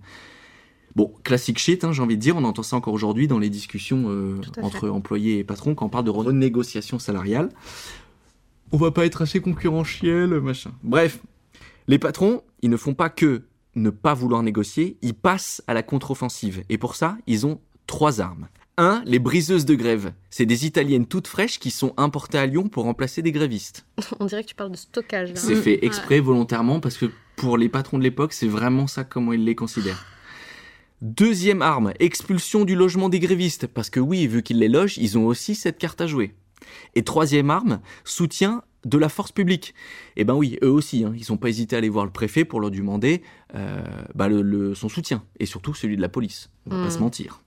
Bon, 0.95 1.13
classique 1.23 1.59
shit, 1.59 1.83
hein, 1.83 1.93
j'ai 1.93 2.01
envie 2.03 2.15
de 2.15 2.21
dire, 2.21 2.37
on 2.37 2.43
entend 2.43 2.63
ça 2.63 2.75
encore 2.75 2.93
aujourd'hui 2.93 3.27
dans 3.27 3.39
les 3.39 3.49
discussions 3.49 4.05
euh, 4.07 4.39
entre 4.61 4.87
employés 4.89 5.39
et 5.39 5.43
patrons 5.43 5.73
quand 5.73 5.87
on 5.87 5.89
parle 5.89 6.05
de 6.05 6.09
renégociation 6.11 6.99
salariale. 6.99 7.49
On 8.71 8.77
va 8.77 8.91
pas 8.91 9.05
être 9.05 9.21
assez 9.21 9.39
concurrentiel, 9.39 10.39
machin. 10.41 10.71
Bref, 10.83 11.19
les 11.87 11.99
patrons, 11.99 12.43
ils 12.61 12.69
ne 12.69 12.77
font 12.77 12.93
pas 12.93 13.09
que 13.09 13.43
ne 13.75 13.89
pas 13.89 14.13
vouloir 14.13 14.43
négocier, 14.43 14.97
ils 15.01 15.13
passent 15.13 15.63
à 15.67 15.73
la 15.73 15.83
contre-offensive. 15.83 16.63
Et 16.69 16.77
pour 16.77 16.95
ça, 16.95 17.17
ils 17.27 17.45
ont 17.45 17.59
trois 17.87 18.21
armes. 18.21 18.47
Un, 18.77 19.01
les 19.05 19.19
briseuses 19.19 19.65
de 19.65 19.75
grève. 19.75 20.13
C'est 20.29 20.45
des 20.45 20.65
italiennes 20.65 21.05
toutes 21.05 21.27
fraîches 21.27 21.59
qui 21.59 21.69
sont 21.69 21.93
importées 21.97 22.37
à 22.37 22.45
Lyon 22.45 22.69
pour 22.69 22.83
remplacer 22.85 23.21
des 23.21 23.31
grévistes. 23.31 23.85
On 24.19 24.25
dirait 24.25 24.43
que 24.43 24.49
tu 24.49 24.55
parles 24.55 24.71
de 24.71 24.77
stockage. 24.77 25.31
C'est 25.35 25.55
fait 25.55 25.83
exprès 25.85 26.19
volontairement 26.19 26.79
parce 26.79 26.97
que 26.97 27.07
pour 27.35 27.57
les 27.57 27.69
patrons 27.69 27.97
de 27.97 28.03
l'époque, 28.03 28.33
c'est 28.33 28.47
vraiment 28.47 28.87
ça 28.87 29.03
comment 29.03 29.33
ils 29.33 29.43
les 29.43 29.55
considèrent. 29.55 30.05
Deuxième 31.01 31.61
arme, 31.61 31.93
expulsion 31.99 32.65
du 32.65 32.75
logement 32.75 33.09
des 33.09 33.19
grévistes, 33.19 33.67
parce 33.67 33.89
que 33.89 34.01
oui, 34.01 34.27
vu 34.27 34.43
qu'ils 34.43 34.59
les 34.59 34.67
logent, 34.67 34.97
ils 34.97 35.17
ont 35.17 35.25
aussi 35.25 35.55
cette 35.55 35.77
carte 35.77 36.01
à 36.01 36.07
jouer. 36.07 36.35
Et 36.95 37.03
troisième 37.03 37.49
arme, 37.49 37.79
soutien 38.03 38.63
de 38.85 38.97
la 38.97 39.09
force 39.09 39.31
publique. 39.33 39.73
Eh 40.15 40.23
ben 40.23 40.35
oui, 40.35 40.57
eux 40.63 40.69
aussi, 40.71 41.03
hein, 41.03 41.13
ils 41.17 41.25
n'ont 41.29 41.37
pas 41.37 41.49
hésité 41.49 41.75
à 41.75 41.79
aller 41.79 41.89
voir 41.89 42.05
le 42.05 42.11
préfet 42.11 42.45
pour 42.45 42.61
leur 42.61 42.71
demander 42.71 43.21
euh, 43.55 43.83
bah, 44.15 44.27
le- 44.29 44.41
le- 44.41 44.73
son 44.75 44.87
soutien, 44.89 45.23
et 45.39 45.45
surtout 45.45 45.73
celui 45.73 45.97
de 45.97 46.01
la 46.01 46.07
police. 46.09 46.49
On 46.65 46.69
va 46.75 46.83
pas 46.83 46.87
Mm. 46.87 46.91
se 46.91 46.99
mentir. 46.99 47.41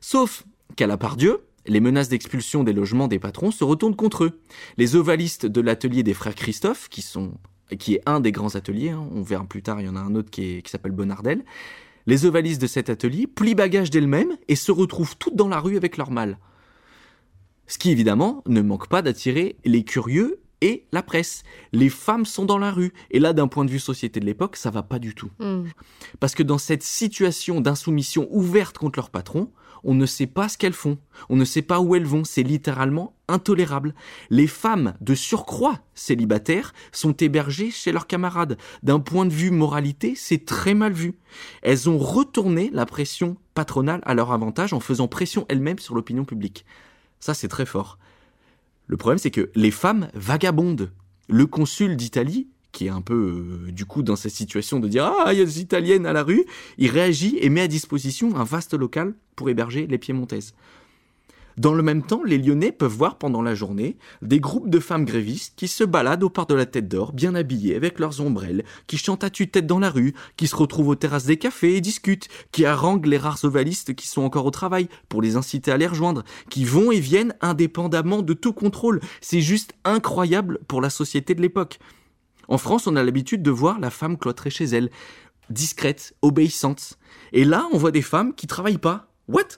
Sauf 0.00 0.44
qu'à 0.76 0.86
la 0.86 0.96
part 0.96 1.16
Dieu, 1.16 1.40
les 1.66 1.80
menaces 1.80 2.08
d'expulsion 2.08 2.64
des 2.64 2.72
logements 2.72 3.08
des 3.08 3.18
patrons 3.18 3.50
se 3.50 3.64
retournent 3.64 3.96
contre 3.96 4.24
eux. 4.24 4.40
Les 4.76 4.96
ovalistes 4.96 5.46
de 5.46 5.60
l'atelier 5.60 6.02
des 6.02 6.14
frères 6.14 6.34
Christophe, 6.34 6.88
qui, 6.88 7.02
sont, 7.02 7.32
qui 7.78 7.94
est 7.94 8.02
un 8.06 8.20
des 8.20 8.32
grands 8.32 8.54
ateliers, 8.54 8.90
hein, 8.90 9.06
on 9.14 9.22
verra 9.22 9.44
plus 9.44 9.62
tard, 9.62 9.80
il 9.80 9.86
y 9.86 9.88
en 9.88 9.96
a 9.96 10.00
un 10.00 10.14
autre 10.14 10.30
qui, 10.30 10.44
est- 10.58 10.62
qui 10.62 10.70
s'appelle 10.70 10.92
Bonardel, 10.92 11.44
les 12.06 12.26
ovalistes 12.26 12.60
de 12.60 12.66
cet 12.66 12.90
atelier 12.90 13.26
plient 13.26 13.54
bagage 13.54 13.90
d'elles-mêmes 13.90 14.36
et 14.48 14.56
se 14.56 14.72
retrouvent 14.72 15.16
toutes 15.18 15.36
dans 15.36 15.48
la 15.48 15.58
rue 15.60 15.76
avec 15.76 15.96
leur 15.96 16.10
mâle. 16.10 16.38
Ce 17.66 17.78
qui 17.78 17.90
évidemment 17.90 18.42
ne 18.46 18.60
manque 18.60 18.88
pas 18.88 19.02
d'attirer 19.02 19.56
les 19.64 19.84
curieux 19.84 20.40
et 20.60 20.86
la 20.92 21.02
presse. 21.02 21.42
Les 21.72 21.88
femmes 21.88 22.24
sont 22.24 22.44
dans 22.44 22.58
la 22.58 22.70
rue. 22.70 22.92
Et 23.10 23.20
là, 23.20 23.32
d'un 23.32 23.48
point 23.48 23.64
de 23.64 23.70
vue 23.70 23.78
société 23.78 24.20
de 24.20 24.26
l'époque, 24.26 24.56
ça 24.56 24.70
va 24.70 24.82
pas 24.82 24.98
du 24.98 25.14
tout. 25.14 25.30
Hmm. 25.38 25.64
Parce 26.20 26.34
que 26.34 26.42
dans 26.42 26.58
cette 26.58 26.82
situation 26.82 27.60
d'insoumission 27.60 28.28
ouverte 28.30 28.78
contre 28.78 28.98
leur 28.98 29.10
patron, 29.10 29.50
on 29.84 29.94
ne 29.94 30.06
sait 30.06 30.26
pas 30.26 30.48
ce 30.48 30.56
qu'elles 30.56 30.72
font, 30.72 30.96
on 31.28 31.36
ne 31.36 31.44
sait 31.44 31.60
pas 31.60 31.80
où 31.80 31.94
elles 31.94 32.06
vont, 32.06 32.24
c'est 32.24 32.42
littéralement 32.42 33.14
intolérable. 33.28 33.94
Les 34.30 34.46
femmes, 34.46 34.94
de 35.02 35.14
surcroît 35.14 35.80
célibataires, 35.94 36.72
sont 36.90 37.12
hébergées 37.12 37.70
chez 37.70 37.92
leurs 37.92 38.06
camarades. 38.06 38.56
D'un 38.82 39.00
point 39.00 39.26
de 39.26 39.32
vue 39.32 39.50
moralité, 39.50 40.14
c'est 40.16 40.46
très 40.46 40.72
mal 40.72 40.94
vu. 40.94 41.18
Elles 41.60 41.90
ont 41.90 41.98
retourné 41.98 42.70
la 42.72 42.86
pression 42.86 43.36
patronale 43.52 44.00
à 44.04 44.14
leur 44.14 44.32
avantage 44.32 44.72
en 44.72 44.80
faisant 44.80 45.06
pression 45.06 45.44
elles-mêmes 45.50 45.78
sur 45.78 45.94
l'opinion 45.94 46.24
publique. 46.24 46.64
Ça, 47.24 47.32
c'est 47.32 47.48
très 47.48 47.64
fort. 47.64 47.98
Le 48.86 48.98
problème, 48.98 49.16
c'est 49.16 49.30
que 49.30 49.50
les 49.54 49.70
femmes 49.70 50.10
vagabondent. 50.12 50.92
Le 51.26 51.46
consul 51.46 51.96
d'Italie, 51.96 52.48
qui 52.70 52.84
est 52.84 52.90
un 52.90 53.00
peu, 53.00 53.14
euh, 53.66 53.72
du 53.72 53.86
coup, 53.86 54.02
dans 54.02 54.14
cette 54.14 54.34
situation 54.34 54.78
de 54.78 54.88
dire 54.88 55.06
Ah, 55.06 55.32
il 55.32 55.38
y 55.38 55.40
a 55.40 55.44
des 55.46 55.58
Italiennes 55.58 56.04
à 56.04 56.12
la 56.12 56.22
rue, 56.22 56.44
il 56.76 56.90
réagit 56.90 57.38
et 57.40 57.48
met 57.48 57.62
à 57.62 57.66
disposition 57.66 58.36
un 58.36 58.44
vaste 58.44 58.74
local 58.74 59.14
pour 59.36 59.48
héberger 59.48 59.86
les 59.86 59.96
Piémontaises. 59.96 60.52
Dans 61.56 61.72
le 61.72 61.82
même 61.82 62.02
temps, 62.02 62.22
les 62.24 62.38
Lyonnais 62.38 62.72
peuvent 62.72 62.92
voir 62.92 63.16
pendant 63.16 63.40
la 63.40 63.54
journée 63.54 63.96
des 64.22 64.40
groupes 64.40 64.68
de 64.68 64.80
femmes 64.80 65.04
grévistes 65.04 65.54
qui 65.56 65.68
se 65.68 65.84
baladent 65.84 66.24
au 66.24 66.30
port 66.30 66.46
de 66.46 66.54
la 66.54 66.66
Tête 66.66 66.88
d'Or, 66.88 67.12
bien 67.12 67.34
habillées 67.34 67.76
avec 67.76 68.00
leurs 68.00 68.20
ombrelles, 68.20 68.64
qui 68.88 68.98
chantent 68.98 69.22
à 69.22 69.30
tue-tête 69.30 69.66
dans 69.66 69.78
la 69.78 69.90
rue, 69.90 70.14
qui 70.36 70.48
se 70.48 70.56
retrouvent 70.56 70.88
aux 70.88 70.94
terrasses 70.96 71.26
des 71.26 71.36
cafés 71.36 71.76
et 71.76 71.80
discutent, 71.80 72.28
qui 72.50 72.66
haranguent 72.66 73.06
les 73.06 73.18
rares 73.18 73.44
ovalistes 73.44 73.94
qui 73.94 74.08
sont 74.08 74.22
encore 74.22 74.46
au 74.46 74.50
travail 74.50 74.88
pour 75.08 75.22
les 75.22 75.36
inciter 75.36 75.70
à 75.70 75.76
les 75.76 75.86
rejoindre, 75.86 76.24
qui 76.50 76.64
vont 76.64 76.90
et 76.90 77.00
viennent 77.00 77.34
indépendamment 77.40 78.22
de 78.22 78.34
tout 78.34 78.52
contrôle. 78.52 79.00
C'est 79.20 79.40
juste 79.40 79.74
incroyable 79.84 80.58
pour 80.66 80.80
la 80.80 80.90
société 80.90 81.34
de 81.34 81.42
l'époque. 81.42 81.78
En 82.48 82.58
France, 82.58 82.86
on 82.86 82.96
a 82.96 83.02
l'habitude 83.02 83.42
de 83.42 83.50
voir 83.50 83.78
la 83.78 83.90
femme 83.90 84.18
cloîtrée 84.18 84.50
chez 84.50 84.64
elle, 84.64 84.90
discrète, 85.50 86.14
obéissante. 86.20 86.98
Et 87.32 87.44
là, 87.44 87.66
on 87.72 87.78
voit 87.78 87.92
des 87.92 88.02
femmes 88.02 88.34
qui 88.34 88.46
travaillent 88.46 88.78
pas. 88.78 89.08
What? 89.28 89.56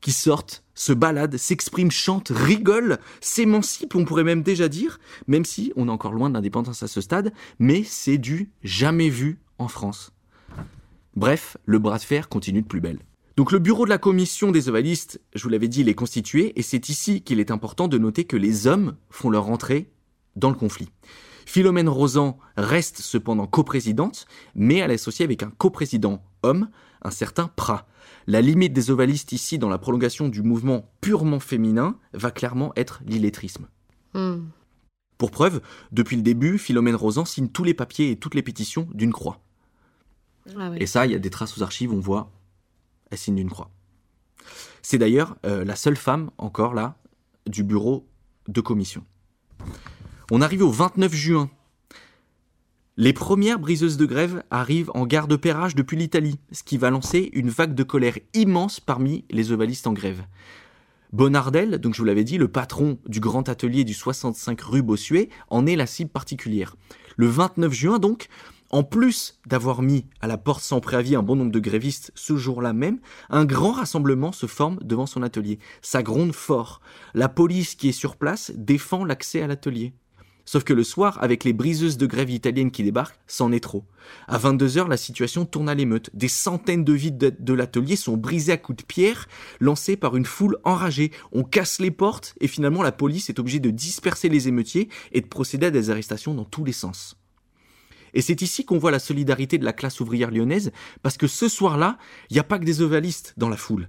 Qui 0.00 0.12
sortent, 0.12 0.63
se 0.74 0.92
baladent, 0.92 1.36
s'expriment, 1.36 1.90
chantent, 1.90 2.32
rigolent, 2.34 2.98
s'émancipent, 3.20 3.94
on 3.94 4.04
pourrait 4.04 4.24
même 4.24 4.42
déjà 4.42 4.68
dire, 4.68 4.98
même 5.26 5.44
si 5.44 5.72
on 5.76 5.88
est 5.88 5.92
encore 5.92 6.12
loin 6.12 6.28
de 6.28 6.34
l'indépendance 6.34 6.82
à 6.82 6.88
ce 6.88 7.00
stade, 7.00 7.32
mais 7.58 7.84
c'est 7.84 8.18
du 8.18 8.50
jamais 8.62 9.08
vu 9.08 9.38
en 9.58 9.68
France. 9.68 10.12
Bref, 11.16 11.56
le 11.64 11.78
bras 11.78 11.98
de 11.98 12.02
fer 12.02 12.28
continue 12.28 12.62
de 12.62 12.66
plus 12.66 12.80
belle. 12.80 12.98
Donc 13.36 13.50
le 13.50 13.58
bureau 13.58 13.84
de 13.84 13.90
la 13.90 13.98
commission 13.98 14.52
des 14.52 14.68
ovalistes, 14.68 15.20
je 15.34 15.42
vous 15.42 15.48
l'avais 15.48 15.68
dit, 15.68 15.80
il 15.80 15.88
est 15.88 15.94
constitué, 15.94 16.52
et 16.56 16.62
c'est 16.62 16.88
ici 16.88 17.22
qu'il 17.22 17.40
est 17.40 17.50
important 17.50 17.88
de 17.88 17.98
noter 17.98 18.24
que 18.24 18.36
les 18.36 18.66
hommes 18.66 18.96
font 19.10 19.30
leur 19.30 19.50
entrée 19.50 19.90
dans 20.36 20.50
le 20.50 20.56
conflit. 20.56 20.88
Philomène 21.46 21.88
Rosan 21.88 22.38
reste 22.56 23.00
cependant 23.00 23.46
coprésidente, 23.46 24.26
mais 24.54 24.76
elle 24.76 24.90
est 24.90 24.94
associée 24.94 25.24
avec 25.24 25.42
un 25.42 25.50
coprésident 25.50 26.22
homme, 26.42 26.68
un 27.02 27.10
certain 27.10 27.48
Prat. 27.56 27.86
La 28.26 28.40
limite 28.40 28.72
des 28.72 28.90
ovalistes 28.90 29.32
ici 29.32 29.58
dans 29.58 29.68
la 29.68 29.78
prolongation 29.78 30.28
du 30.28 30.42
mouvement 30.42 30.90
purement 31.00 31.40
féminin 31.40 31.98
va 32.12 32.30
clairement 32.30 32.72
être 32.76 33.02
l'illettrisme. 33.06 33.66
Hmm. 34.14 34.44
Pour 35.18 35.30
preuve, 35.30 35.60
depuis 35.92 36.16
le 36.16 36.22
début, 36.22 36.58
Philomène 36.58 36.96
Rosan 36.96 37.24
signe 37.24 37.48
tous 37.48 37.64
les 37.64 37.74
papiers 37.74 38.10
et 38.10 38.16
toutes 38.16 38.34
les 38.34 38.42
pétitions 38.42 38.88
d'une 38.92 39.12
croix. 39.12 39.40
Ah. 40.58 40.72
Et 40.76 40.86
ça, 40.86 41.06
il 41.06 41.12
y 41.12 41.14
a 41.14 41.18
des 41.18 41.30
traces 41.30 41.56
aux 41.56 41.62
archives, 41.62 41.92
on 41.92 42.00
voit, 42.00 42.30
elle 43.10 43.18
signe 43.18 43.36
d'une 43.36 43.50
croix. 43.50 43.70
C'est 44.82 44.98
d'ailleurs 44.98 45.36
euh, 45.46 45.64
la 45.64 45.76
seule 45.76 45.96
femme, 45.96 46.30
encore 46.38 46.74
là, 46.74 46.96
du 47.46 47.62
bureau 47.62 48.06
de 48.48 48.60
commission. 48.60 49.04
On 50.30 50.40
arrive 50.40 50.62
au 50.62 50.70
29 50.70 51.12
juin. 51.14 51.50
Les 52.96 53.12
premières 53.12 53.58
briseuses 53.58 53.96
de 53.96 54.06
grève 54.06 54.44
arrivent 54.52 54.92
en 54.94 55.04
gare 55.04 55.26
de 55.26 55.34
depuis 55.74 55.96
l'Italie, 55.96 56.38
ce 56.52 56.62
qui 56.62 56.78
va 56.78 56.90
lancer 56.90 57.28
une 57.32 57.48
vague 57.48 57.74
de 57.74 57.82
colère 57.82 58.16
immense 58.34 58.78
parmi 58.78 59.24
les 59.30 59.50
ovalistes 59.50 59.88
en 59.88 59.92
grève. 59.92 60.22
Bonardel, 61.12 61.78
donc 61.78 61.94
je 61.94 61.98
vous 61.98 62.04
l'avais 62.04 62.22
dit, 62.22 62.38
le 62.38 62.46
patron 62.46 63.00
du 63.08 63.18
grand 63.18 63.48
atelier 63.48 63.82
du 63.82 63.94
65 63.94 64.60
rue 64.60 64.82
Bossuet, 64.82 65.28
en 65.48 65.66
est 65.66 65.74
la 65.74 65.86
cible 65.86 66.10
particulière. 66.10 66.76
Le 67.16 67.26
29 67.26 67.72
juin 67.72 67.98
donc, 67.98 68.28
en 68.70 68.84
plus 68.84 69.40
d'avoir 69.44 69.82
mis 69.82 70.06
à 70.20 70.28
la 70.28 70.38
porte 70.38 70.62
sans 70.62 70.78
préavis 70.78 71.16
un 71.16 71.22
bon 71.24 71.34
nombre 71.34 71.50
de 71.50 71.58
grévistes 71.58 72.12
ce 72.14 72.36
jour-là 72.36 72.72
même, 72.72 73.00
un 73.28 73.44
grand 73.44 73.72
rassemblement 73.72 74.30
se 74.30 74.46
forme 74.46 74.78
devant 74.84 75.06
son 75.06 75.24
atelier. 75.24 75.58
Ça 75.82 76.04
gronde 76.04 76.32
fort. 76.32 76.80
La 77.12 77.28
police 77.28 77.74
qui 77.74 77.88
est 77.88 77.92
sur 77.92 78.14
place 78.14 78.52
défend 78.54 79.04
l'accès 79.04 79.42
à 79.42 79.48
l'atelier. 79.48 79.94
Sauf 80.46 80.62
que 80.62 80.74
le 80.74 80.84
soir, 80.84 81.18
avec 81.22 81.44
les 81.44 81.54
briseuses 81.54 81.96
de 81.96 82.06
grève 82.06 82.30
italiennes 82.30 82.70
qui 82.70 82.82
débarquent, 82.82 83.18
c'en 83.26 83.50
est 83.50 83.62
trop. 83.62 83.84
À 84.28 84.38
22h, 84.38 84.88
la 84.88 84.98
situation 84.98 85.46
tourne 85.46 85.70
à 85.70 85.74
l'émeute. 85.74 86.10
Des 86.12 86.28
centaines 86.28 86.84
de 86.84 86.92
vides 86.92 87.16
de, 87.16 87.34
de 87.38 87.54
l'atelier 87.54 87.96
sont 87.96 88.18
brisés 88.18 88.52
à 88.52 88.56
coups 88.58 88.78
de 88.78 88.86
pierre, 88.86 89.26
lancés 89.60 89.96
par 89.96 90.16
une 90.16 90.26
foule 90.26 90.58
enragée. 90.64 91.12
On 91.32 91.44
casse 91.44 91.80
les 91.80 91.90
portes 91.90 92.34
et 92.40 92.48
finalement 92.48 92.82
la 92.82 92.92
police 92.92 93.30
est 93.30 93.38
obligée 93.38 93.60
de 93.60 93.70
disperser 93.70 94.28
les 94.28 94.48
émeutiers 94.48 94.90
et 95.12 95.22
de 95.22 95.26
procéder 95.26 95.66
à 95.66 95.70
des 95.70 95.88
arrestations 95.88 96.34
dans 96.34 96.44
tous 96.44 96.64
les 96.64 96.72
sens. 96.72 97.16
Et 98.14 98.22
c'est 98.22 98.42
ici 98.42 98.64
qu'on 98.64 98.78
voit 98.78 98.92
la 98.92 99.00
solidarité 99.00 99.58
de 99.58 99.64
la 99.64 99.72
classe 99.72 100.00
ouvrière 100.00 100.30
lyonnaise, 100.30 100.70
parce 101.02 101.16
que 101.16 101.26
ce 101.26 101.48
soir-là, 101.48 101.98
il 102.30 102.34
n'y 102.34 102.40
a 102.40 102.44
pas 102.44 102.58
que 102.58 102.64
des 102.64 102.80
ovalistes 102.80 103.34
dans 103.36 103.48
la 103.48 103.56
foule. 103.56 103.88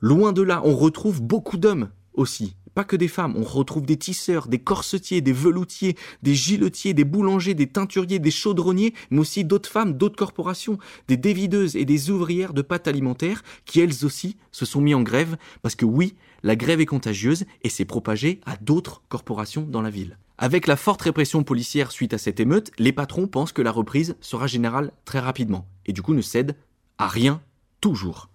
Loin 0.00 0.32
de 0.32 0.42
là, 0.42 0.62
on 0.64 0.74
retrouve 0.74 1.22
beaucoup 1.22 1.58
d'hommes 1.58 1.90
aussi, 2.14 2.56
pas 2.76 2.84
que 2.84 2.94
des 2.94 3.08
femmes. 3.08 3.34
On 3.36 3.42
retrouve 3.42 3.86
des 3.86 3.96
tisseurs, 3.96 4.48
des 4.48 4.58
corsetiers, 4.58 5.22
des 5.22 5.32
veloutiers, 5.32 5.96
des 6.22 6.34
giletiers, 6.34 6.92
des 6.92 7.04
boulangers, 7.04 7.54
des 7.54 7.68
teinturiers, 7.68 8.18
des 8.18 8.30
chaudronniers, 8.30 8.92
mais 9.10 9.20
aussi 9.20 9.44
d'autres 9.44 9.70
femmes, 9.70 9.94
d'autres 9.94 10.16
corporations, 10.16 10.78
des 11.08 11.16
dévideuses 11.16 11.74
et 11.74 11.86
des 11.86 12.10
ouvrières 12.10 12.52
de 12.52 12.60
pâtes 12.60 12.86
alimentaires 12.86 13.42
qui 13.64 13.80
elles 13.80 14.04
aussi 14.04 14.36
se 14.52 14.66
sont 14.66 14.82
mis 14.82 14.94
en 14.94 15.00
grève 15.00 15.38
parce 15.62 15.74
que 15.74 15.86
oui, 15.86 16.16
la 16.42 16.54
grève 16.54 16.82
est 16.82 16.86
contagieuse 16.86 17.46
et 17.62 17.70
s'est 17.70 17.86
propagée 17.86 18.40
à 18.44 18.58
d'autres 18.58 19.02
corporations 19.08 19.62
dans 19.62 19.80
la 19.80 19.90
ville. 19.90 20.18
Avec 20.36 20.66
la 20.66 20.76
forte 20.76 21.00
répression 21.00 21.42
policière 21.44 21.90
suite 21.90 22.12
à 22.12 22.18
cette 22.18 22.40
émeute, 22.40 22.72
les 22.78 22.92
patrons 22.92 23.26
pensent 23.26 23.52
que 23.52 23.62
la 23.62 23.72
reprise 23.72 24.16
sera 24.20 24.46
générale 24.46 24.92
très 25.06 25.18
rapidement 25.18 25.66
et 25.86 25.94
du 25.94 26.02
coup 26.02 26.12
ne 26.12 26.20
cèdent 26.20 26.56
à 26.98 27.08
rien 27.08 27.40
toujours. 27.80 28.28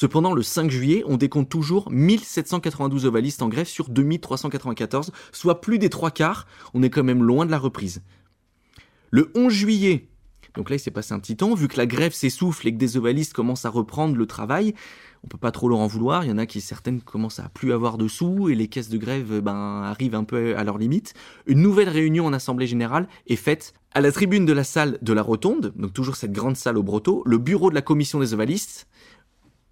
Cependant, 0.00 0.32
le 0.32 0.42
5 0.42 0.70
juillet, 0.70 1.04
on 1.06 1.18
décompte 1.18 1.50
toujours 1.50 1.90
1792 1.90 3.04
ovalistes 3.04 3.42
en 3.42 3.50
grève 3.50 3.66
sur 3.66 3.90
2394, 3.90 5.12
soit 5.30 5.60
plus 5.60 5.78
des 5.78 5.90
trois 5.90 6.10
quarts. 6.10 6.46
On 6.72 6.82
est 6.82 6.88
quand 6.88 7.04
même 7.04 7.22
loin 7.22 7.44
de 7.44 7.50
la 7.50 7.58
reprise. 7.58 8.00
Le 9.10 9.30
11 9.34 9.52
juillet, 9.52 10.08
donc 10.54 10.70
là 10.70 10.76
il 10.76 10.78
s'est 10.78 10.90
passé 10.90 11.12
un 11.12 11.18
petit 11.18 11.36
temps, 11.36 11.52
vu 11.54 11.68
que 11.68 11.76
la 11.76 11.84
grève 11.84 12.14
s'essouffle 12.14 12.66
et 12.66 12.72
que 12.72 12.78
des 12.78 12.96
ovalistes 12.96 13.34
commencent 13.34 13.66
à 13.66 13.68
reprendre 13.68 14.16
le 14.16 14.24
travail, 14.24 14.72
on 15.22 15.28
peut 15.28 15.36
pas 15.36 15.52
trop 15.52 15.68
leur 15.68 15.80
en 15.80 15.86
vouloir. 15.86 16.24
Il 16.24 16.30
y 16.30 16.32
en 16.32 16.38
a 16.38 16.46
qui 16.46 16.62
certaines 16.62 17.02
commencent 17.02 17.38
à 17.38 17.50
plus 17.50 17.74
avoir 17.74 17.98
de 17.98 18.08
sous 18.08 18.48
et 18.48 18.54
les 18.54 18.68
caisses 18.68 18.88
de 18.88 18.96
grève 18.96 19.40
ben, 19.40 19.82
arrivent 19.82 20.14
un 20.14 20.24
peu 20.24 20.56
à 20.56 20.64
leur 20.64 20.78
limite. 20.78 21.12
Une 21.44 21.60
nouvelle 21.60 21.90
réunion 21.90 22.24
en 22.24 22.32
assemblée 22.32 22.66
générale 22.66 23.06
est 23.26 23.36
faite 23.36 23.74
à 23.92 24.00
la 24.00 24.12
tribune 24.12 24.46
de 24.46 24.54
la 24.54 24.64
salle 24.64 24.96
de 25.02 25.12
la 25.12 25.20
Rotonde, 25.20 25.74
donc 25.76 25.92
toujours 25.92 26.16
cette 26.16 26.32
grande 26.32 26.56
salle 26.56 26.78
au 26.78 26.82
Brotteau. 26.82 27.22
Le 27.26 27.36
bureau 27.36 27.68
de 27.68 27.74
la 27.74 27.82
commission 27.82 28.18
des 28.18 28.32
ovalistes 28.32 28.86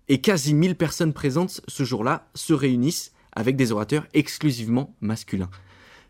et 0.09 0.21
quasi 0.21 0.55
1000 0.55 0.75
personnes 0.75 1.13
présentes 1.13 1.61
ce 1.69 1.85
jour-là 1.85 2.29
se 2.35 2.53
réunissent 2.53 3.13
avec 3.33 3.57
des 3.57 3.73
orateurs 3.73 4.07
exclusivement 4.15 4.95
masculins. 5.01 5.51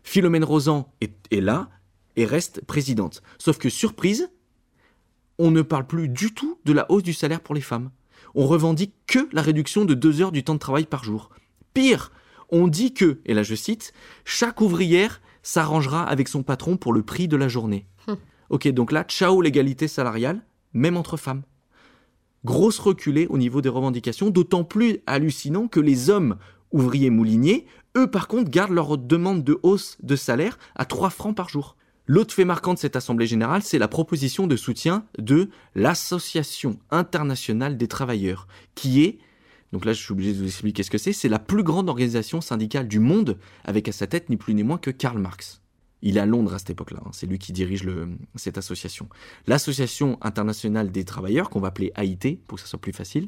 Philomène 0.03 0.43
Rosan 0.43 0.91
est, 1.01 1.13
est 1.31 1.41
là 1.41 1.69
et 2.15 2.25
reste 2.25 2.65
présidente. 2.65 3.21
Sauf 3.37 3.57
que 3.57 3.69
surprise, 3.69 4.29
on 5.37 5.51
ne 5.51 5.61
parle 5.61 5.87
plus 5.87 6.09
du 6.09 6.33
tout 6.33 6.59
de 6.65 6.73
la 6.73 6.89
hausse 6.91 7.03
du 7.03 7.13
salaire 7.13 7.41
pour 7.41 7.55
les 7.55 7.61
femmes. 7.61 7.91
On 8.35 8.47
revendique 8.47 8.93
que 9.07 9.27
la 9.31 9.41
réduction 9.41 9.85
de 9.85 9.93
deux 9.93 10.21
heures 10.21 10.31
du 10.31 10.43
temps 10.43 10.53
de 10.53 10.59
travail 10.59 10.85
par 10.85 11.03
jour. 11.03 11.29
Pire, 11.73 12.11
on 12.49 12.67
dit 12.67 12.93
que, 12.93 13.19
et 13.25 13.33
là 13.33 13.43
je 13.43 13.55
cite, 13.55 13.93
chaque 14.25 14.61
ouvrière 14.61 15.21
s'arrangera 15.43 16.03
avec 16.03 16.27
son 16.27 16.43
patron 16.43 16.77
pour 16.77 16.93
le 16.93 17.03
prix 17.03 17.27
de 17.27 17.37
la 17.37 17.47
journée. 17.47 17.85
ok, 18.49 18.67
donc 18.69 18.91
là, 18.91 19.03
ciao 19.03 19.41
l'égalité 19.41 19.87
salariale, 19.87 20.41
même 20.73 20.97
entre 20.97 21.17
femmes. 21.17 21.43
Grosse 22.45 22.79
reculée 22.79 23.27
au 23.27 23.37
niveau 23.37 23.61
des 23.61 23.69
revendications, 23.69 24.29
d'autant 24.29 24.63
plus 24.63 24.99
hallucinant 25.05 25.67
que 25.67 25.79
les 25.79 26.09
hommes 26.09 26.37
ouvriers 26.71 27.09
mouliniers, 27.09 27.65
eux 27.97 28.09
par 28.09 28.27
contre, 28.27 28.49
gardent 28.49 28.71
leur 28.71 28.97
demande 28.97 29.43
de 29.43 29.59
hausse 29.63 29.97
de 30.01 30.15
salaire 30.15 30.57
à 30.75 30.85
3 30.85 31.09
francs 31.09 31.35
par 31.35 31.49
jour. 31.49 31.75
L'autre 32.05 32.33
fait 32.33 32.45
marquant 32.45 32.73
de 32.73 32.79
cette 32.79 32.95
Assemblée 32.95 33.27
générale, 33.27 33.61
c'est 33.61 33.77
la 33.77 33.87
proposition 33.87 34.47
de 34.47 34.55
soutien 34.55 35.05
de 35.17 35.49
l'Association 35.75 36.79
internationale 36.89 37.77
des 37.77 37.87
travailleurs, 37.87 38.47
qui 38.73 39.03
est, 39.03 39.19
donc 39.73 39.85
là 39.85 39.93
je 39.93 40.01
suis 40.01 40.13
obligé 40.13 40.33
de 40.33 40.39
vous 40.39 40.45
expliquer 40.45 40.81
ce 40.81 40.89
que 40.89 40.97
c'est, 40.97 41.13
c'est 41.13 41.29
la 41.29 41.37
plus 41.37 41.61
grande 41.61 41.89
organisation 41.89 42.41
syndicale 42.41 42.87
du 42.87 42.99
monde, 42.99 43.37
avec 43.63 43.87
à 43.87 43.91
sa 43.91 44.07
tête 44.07 44.29
ni 44.29 44.37
plus 44.37 44.55
ni 44.55 44.63
moins 44.63 44.79
que 44.79 44.89
Karl 44.89 45.19
Marx. 45.19 45.61
Il 46.01 46.17
est 46.17 46.21
à 46.21 46.25
Londres 46.25 46.53
à 46.53 46.59
cette 46.59 46.69
époque-là, 46.69 47.01
hein, 47.05 47.09
c'est 47.11 47.27
lui 47.27 47.39
qui 47.39 47.51
dirige 47.51 47.87
cette 48.35 48.57
association. 48.57 49.09
L'Association 49.47 50.17
internationale 50.21 50.91
des 50.91 51.03
travailleurs, 51.03 51.49
qu'on 51.49 51.59
va 51.59 51.69
appeler 51.69 51.91
AIT, 51.97 52.39
pour 52.47 52.55
que 52.55 52.61
ça 52.61 52.67
soit 52.67 52.79
plus 52.79 52.93
facile, 52.93 53.27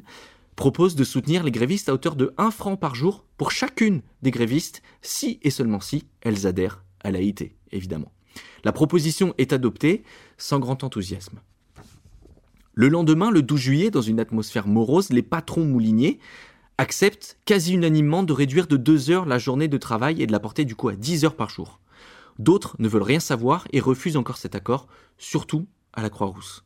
propose 0.56 0.96
de 0.96 1.04
soutenir 1.04 1.44
les 1.44 1.50
grévistes 1.50 1.88
à 1.88 1.94
hauteur 1.94 2.16
de 2.16 2.32
1 2.38 2.50
franc 2.50 2.76
par 2.76 2.94
jour 2.94 3.24
pour 3.36 3.50
chacune 3.50 4.02
des 4.22 4.30
grévistes, 4.30 4.82
si 5.02 5.38
et 5.42 5.50
seulement 5.50 5.80
si 5.80 6.06
elles 6.22 6.46
adhèrent 6.46 6.82
à 7.00 7.10
l'AIT, 7.10 7.52
évidemment. 7.72 8.12
La 8.64 8.72
proposition 8.72 9.34
est 9.38 9.52
adoptée 9.52 10.02
sans 10.38 10.58
grand 10.58 10.84
enthousiasme. 10.84 11.40
Le 12.74 12.88
lendemain, 12.88 13.30
le 13.30 13.42
12 13.42 13.60
juillet, 13.60 13.90
dans 13.90 14.00
une 14.00 14.20
atmosphère 14.20 14.66
morose, 14.66 15.10
les 15.10 15.22
patrons 15.22 15.64
mouliniers 15.64 16.18
acceptent 16.78 17.38
quasi 17.44 17.74
unanimement 17.74 18.22
de 18.22 18.32
réduire 18.32 18.66
de 18.66 18.78
2 18.78 19.10
heures 19.10 19.26
la 19.26 19.38
journée 19.38 19.68
de 19.68 19.76
travail 19.76 20.22
et 20.22 20.26
de 20.26 20.32
la 20.32 20.40
porter 20.40 20.64
du 20.64 20.74
coup 20.74 20.88
à 20.88 20.96
10 20.96 21.26
heures 21.26 21.36
par 21.36 21.50
jour. 21.50 21.80
D'autres 22.38 22.76
ne 22.78 22.88
veulent 22.88 23.02
rien 23.02 23.20
savoir 23.20 23.66
et 23.72 23.80
refusent 23.80 24.16
encore 24.16 24.36
cet 24.36 24.54
accord, 24.54 24.86
surtout 25.18 25.66
à 25.92 26.02
la 26.02 26.10
Croix-Rousse. 26.10 26.64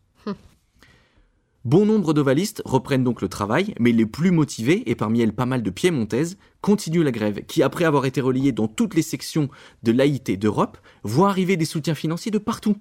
Bon 1.67 1.85
nombre 1.85 2.15
d'ovalistes 2.15 2.63
reprennent 2.65 3.03
donc 3.03 3.21
le 3.21 3.29
travail, 3.29 3.75
mais 3.81 3.91
les 3.91 4.07
plus 4.07 4.31
motivés, 4.31 4.89
et 4.89 4.95
parmi 4.95 5.21
elles 5.21 5.35
pas 5.35 5.47
mal 5.47 5.65
de 5.65 5.71
piémontaises, 5.71 6.39
continuent 6.61 7.03
la 7.03 7.11
grève, 7.11 7.45
qui 7.45 7.61
après 7.61 7.85
avoir 7.85 8.07
été 8.07 8.21
relayée 8.21 8.53
dans 8.53 8.69
toutes 8.69 8.95
les 8.95 9.03
sections 9.03 9.49
de 9.83 9.91
l'AIT 9.91 10.39
d'Europe, 10.39 10.79
voit 11.03 11.29
arriver 11.29 11.57
des 11.57 11.65
soutiens 11.65 11.97
financiers 11.97 12.31
de 12.31 12.39
partout. 12.39 12.77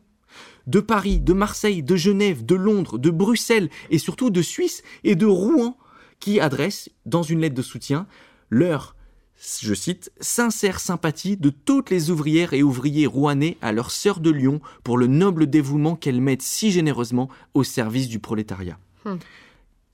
De 0.68 0.80
Paris, 0.80 1.20
de 1.20 1.34
Marseille, 1.34 1.82
de 1.82 1.96
Genève, 1.96 2.46
de 2.46 2.54
Londres, 2.54 3.00
de 3.00 3.10
Bruxelles, 3.10 3.72
et 3.90 3.98
surtout 3.98 4.30
de 4.30 4.44
Suisse 4.44 4.84
et 5.04 5.16
de 5.16 5.26
Rouen, 5.26 5.80
qui 6.20 6.40
adressent, 6.40 6.92
dans 7.08 7.24
une 7.24 7.40
lettre 7.40 7.56
de 7.56 7.64
soutien, 7.64 8.06
leur 8.52 8.96
je 9.38 9.74
cite, 9.74 10.12
sincère 10.20 10.80
sympathie 10.80 11.38
de 11.38 11.50
toutes 11.50 11.90
les 11.90 12.10
ouvrières 12.10 12.54
et 12.54 12.64
ouvriers 12.64 13.06
rouennais 13.06 13.58
à 13.62 13.72
leur 13.72 13.92
sœur 13.92 14.20
de 14.20 14.30
Lyon 14.30 14.62
pour 14.84 14.98
le 14.98 15.08
noble 15.08 15.48
dévouement 15.48 15.96
qu'elles 15.96 16.22
mettent 16.22 16.42
si 16.42 16.72
généreusement 16.72 17.30
au 17.54 17.64
service 17.64 18.08
du 18.08 18.20
prolétariat. 18.20 18.80
Hmm. 19.04 19.18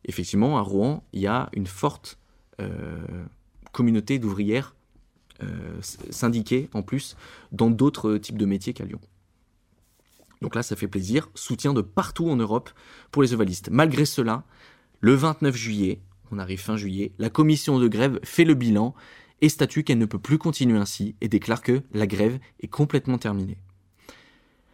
Effectivement, 0.06 0.58
à 0.58 0.62
Rouen, 0.62 1.04
il 1.14 1.22
y 1.22 1.28
a 1.28 1.50
une 1.54 1.68
forte 1.68 2.18
euh, 2.60 2.98
communauté 3.72 4.20
d'ouvrières 4.20 4.76
euh, 5.44 5.80
syndiquées 5.82 6.70
en 6.74 6.82
plus 6.82 7.16
dans 7.52 7.70
d'autres 7.70 8.18
types 8.18 8.38
de 8.38 8.46
métiers 8.46 8.74
qu'à 8.74 8.86
Lyon. 8.86 9.00
Donc 10.42 10.56
là, 10.56 10.64
ça 10.64 10.76
fait 10.76 10.88
plaisir. 10.88 11.30
Soutien 11.36 11.74
de 11.74 11.82
partout 11.82 12.30
en 12.30 12.36
Europe 12.36 12.72
pour 13.12 13.22
les 13.22 13.34
ovalistes. 13.34 13.70
Malgré 13.70 14.06
cela, 14.06 14.44
le 15.00 15.14
29 15.14 15.56
juillet, 15.56 16.00
on 16.32 16.40
arrive 16.40 16.60
fin 16.60 16.78
juillet, 16.78 17.12
la 17.20 17.30
commission 17.30 17.80
de 17.80 17.88
grève 17.88 18.20
fait 18.24 18.46
le 18.46 18.54
bilan 18.54 18.96
et 19.42 19.50
statue 19.50 19.84
qu'elle 19.84 19.98
ne 19.98 20.06
peut 20.06 20.20
plus 20.20 20.38
continuer 20.38 20.78
ainsi 20.78 21.16
et 21.22 21.28
déclare 21.28 21.62
que 21.62 21.82
la 21.94 22.08
grève 22.08 22.40
est 22.60 22.68
complètement 22.68 23.18
terminée. 23.18 23.58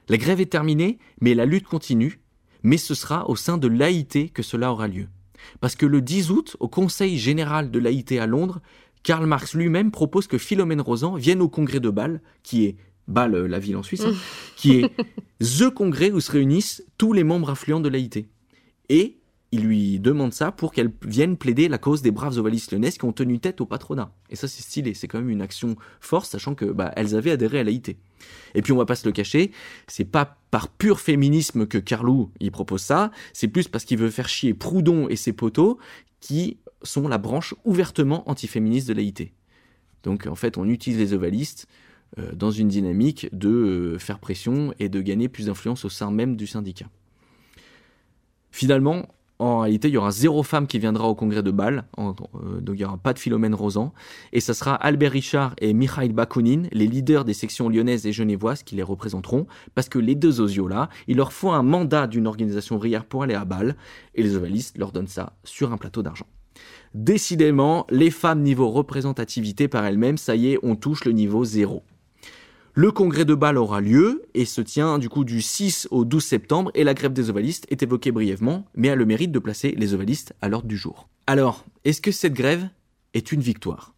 La 0.10 0.18
grève 0.18 0.40
est 0.40 0.52
terminée, 0.52 1.00
mais 1.20 1.34
la 1.34 1.46
lutte 1.46 1.68
continue, 1.68 2.20
mais 2.64 2.78
ce 2.78 2.96
sera 2.96 3.30
au 3.30 3.36
sein 3.36 3.58
de 3.58 3.68
l'AIT 3.68 4.32
que 4.34 4.44
cela 4.44 4.72
aura 4.72 4.88
lieu. 4.88 5.08
Parce 5.60 5.76
que 5.76 5.86
le 5.86 6.02
10 6.02 6.32
août, 6.32 6.58
au 6.60 6.68
Conseil 6.68 7.18
général 7.18 7.72
de 7.72 7.80
l'AIT 7.80 8.20
à 8.20 8.26
Londres, 8.26 8.62
Karl 9.04 9.26
Marx 9.26 9.54
lui-même 9.54 9.92
propose 9.92 10.28
que 10.28 10.38
Philomène 10.38 10.82
Rosan 10.82 11.16
vienne 11.16 11.42
au 11.42 11.50
congrès 11.50 11.80
de 11.80 11.90
Bâle, 11.90 12.22
qui 12.44 12.66
est 12.66 12.76
Bâle, 13.08 13.36
euh, 13.36 13.48
la 13.48 13.60
ville 13.60 13.78
en 13.78 13.84
Suisse, 13.84 14.04
hein, 14.06 14.14
qui 14.56 14.80
est 14.80 14.92
the 15.40 15.70
congrès 15.70 16.12
où 16.12 16.20
se 16.20 16.32
réunissent 16.32 16.84
tous 16.98 17.14
les 17.14 17.24
membres 17.24 17.50
influents 17.50 17.80
de 17.80 17.90
l'AIT. 17.90 18.28
Et 18.90 19.17
il 19.52 19.62
lui 19.64 20.00
demande 20.00 20.34
ça 20.34 20.52
pour 20.52 20.74
qu'elle 20.74 20.92
vienne 21.04 21.38
plaider 21.38 21.70
la 21.70 21.78
cause 21.78 22.02
des 22.02 22.12
braves 22.12 22.38
ovalistes 22.38 22.72
lyonnaises 22.72 22.98
qui 22.98 23.06
ont 23.06 23.14
tenu 23.14 23.40
tête 23.40 23.62
au 23.62 23.66
patronat. 23.66 24.12
Et 24.30 24.36
ça, 24.36 24.48
c'est 24.48 24.62
stylé, 24.62 24.94
c'est 24.94 25.08
quand 25.08 25.20
même 25.20 25.30
une 25.30 25.42
action 25.42 25.78
forte, 26.02 26.30
sachant 26.30 26.54
que 26.54 26.66
bah, 26.66 26.92
elles 26.98 27.16
avaient 27.16 27.32
adhéré 27.32 27.60
à 27.60 27.64
l'AIT. 27.64 27.96
Et 28.56 28.62
puis 28.62 28.74
on 28.74 28.78
va 28.78 28.86
pas 28.86 28.96
se 28.96 29.08
le 29.08 29.12
cacher, 29.12 29.52
c'est 29.88 30.06
pas 30.06 30.38
par 30.52 30.68
pur 30.68 31.00
féminisme 31.00 31.66
que 31.66 31.78
Carlou 31.78 32.32
propose 32.52 32.82
ça, 32.82 33.12
c'est 33.32 33.48
plus 33.48 33.68
parce 33.68 33.86
qu'il 33.86 33.98
veut 33.98 34.10
faire 34.10 34.28
chier 34.28 34.54
Proudhon 34.54 35.08
et 35.08 35.16
ses 35.16 35.34
poteaux 35.34 35.78
qui 36.20 36.58
sont 36.82 37.08
la 37.08 37.18
branche 37.18 37.54
ouvertement 37.64 38.30
antiféministe 38.30 38.88
de 38.88 38.94
l'AIT. 38.94 39.32
Donc 40.04 40.28
en 40.28 40.36
fait, 40.36 40.58
on 40.58 40.68
utilise 40.68 40.98
les 41.00 41.14
ovalistes 41.14 41.68
euh, 42.18 42.34
dans 42.34 42.52
une 42.52 42.68
dynamique 42.68 43.28
de 43.34 43.50
euh, 43.50 44.00
faire 44.00 44.20
pression 44.20 44.74
et 44.80 44.90
de 44.90 45.02
gagner 45.02 45.30
plus 45.30 45.48
d'influence 45.48 45.86
au 45.86 45.90
sein 45.90 46.12
même 46.12 46.36
du 46.36 46.48
syndicat. 46.48 46.90
Finalement, 48.52 49.08
en 49.40 49.60
réalité, 49.60 49.88
il 49.88 49.94
y 49.94 49.98
aura 49.98 50.12
zéro 50.12 50.42
femme 50.44 50.68
qui 50.68 50.80
viendra 50.80 51.08
au 51.08 51.16
congrès 51.16 51.44
de 51.44 51.52
Bâle, 51.52 51.86
euh, 52.00 52.12
donc 52.60 52.76
il 52.76 52.80
n'y 52.80 52.86
aura 52.86 52.98
pas 52.98 53.14
de 53.14 53.20
Philomène 53.20 53.54
Rosan, 53.54 53.94
et 54.34 54.40
ce 54.40 54.54
sera 54.54 54.74
Albert 54.76 55.12
Richard 55.12 55.54
et 55.60 55.74
Mikhail 55.74 56.10
Bakounine, 56.10 56.68
les 56.72 56.88
leaders 56.88 57.24
des 57.24 57.34
sections 57.34 57.70
lyonnaises 57.70 58.08
et 58.08 58.12
genevoises, 58.12 58.64
qui 58.64 58.76
les 58.76 58.84
représenteront, 58.84 59.46
parce 59.76 59.90
que 59.90 60.00
les 60.00 60.16
deux 60.16 60.42
osios-là, 60.42 60.90
il 61.08 61.18
leur 61.18 61.34
faut 61.34 61.52
un 61.52 61.64
mandat 61.64 62.08
d'une 62.08 62.28
organisation 62.28 62.78
ouvrière 62.78 63.06
pour 63.06 63.24
aller 63.24 63.36
à 63.36 63.46
Bâle, 63.46 63.76
et 64.16 64.24
les 64.24 64.36
ovalistes 64.36 64.78
leur 64.78 64.92
donnent 64.92 65.08
ça 65.08 65.34
sur 65.44 65.72
un 65.72 65.78
plateau 65.78 66.02
d'argent. 66.02 66.26
Décidément, 66.96 67.86
les 67.90 68.10
femmes 68.10 68.42
niveau 68.42 68.72
représentativité 68.72 69.68
par 69.68 69.86
elles-mêmes, 69.86 70.18
ça 70.18 70.36
y 70.36 70.54
est, 70.54 70.60
on 70.64 70.76
touche 70.76 71.06
le 71.06 71.12
niveau 71.12 71.46
zéro. 71.46 71.84
Le 72.80 72.92
congrès 72.92 73.26
de 73.26 73.34
Bâle 73.34 73.58
aura 73.58 73.82
lieu 73.82 74.22
et 74.36 74.46
se 74.46 74.62
tient 74.62 75.00
du 75.00 75.10
coup 75.10 75.24
du 75.24 75.42
6 75.42 75.88
au 75.90 76.06
12 76.06 76.24
septembre 76.24 76.70
et 76.76 76.84
la 76.84 76.94
grève 76.94 77.12
des 77.12 77.32
ovalistes 77.32 77.66
est 77.72 77.82
évoquée 77.82 78.12
brièvement, 78.12 78.68
mais 78.76 78.90
a 78.90 78.96
le 78.96 79.08
mérite 79.08 79.32
de 79.32 79.40
placer 79.40 79.74
les 79.76 79.96
ovalistes 79.96 80.36
à 80.42 80.48
l'ordre 80.48 80.68
du 80.68 80.78
jour. 80.78 81.10
Alors, 81.26 81.66
est-ce 81.86 82.02
que 82.02 82.12
cette 82.12 82.36
grève 82.36 82.70
est 83.16 83.32
une 83.32 83.42
victoire? 83.42 83.96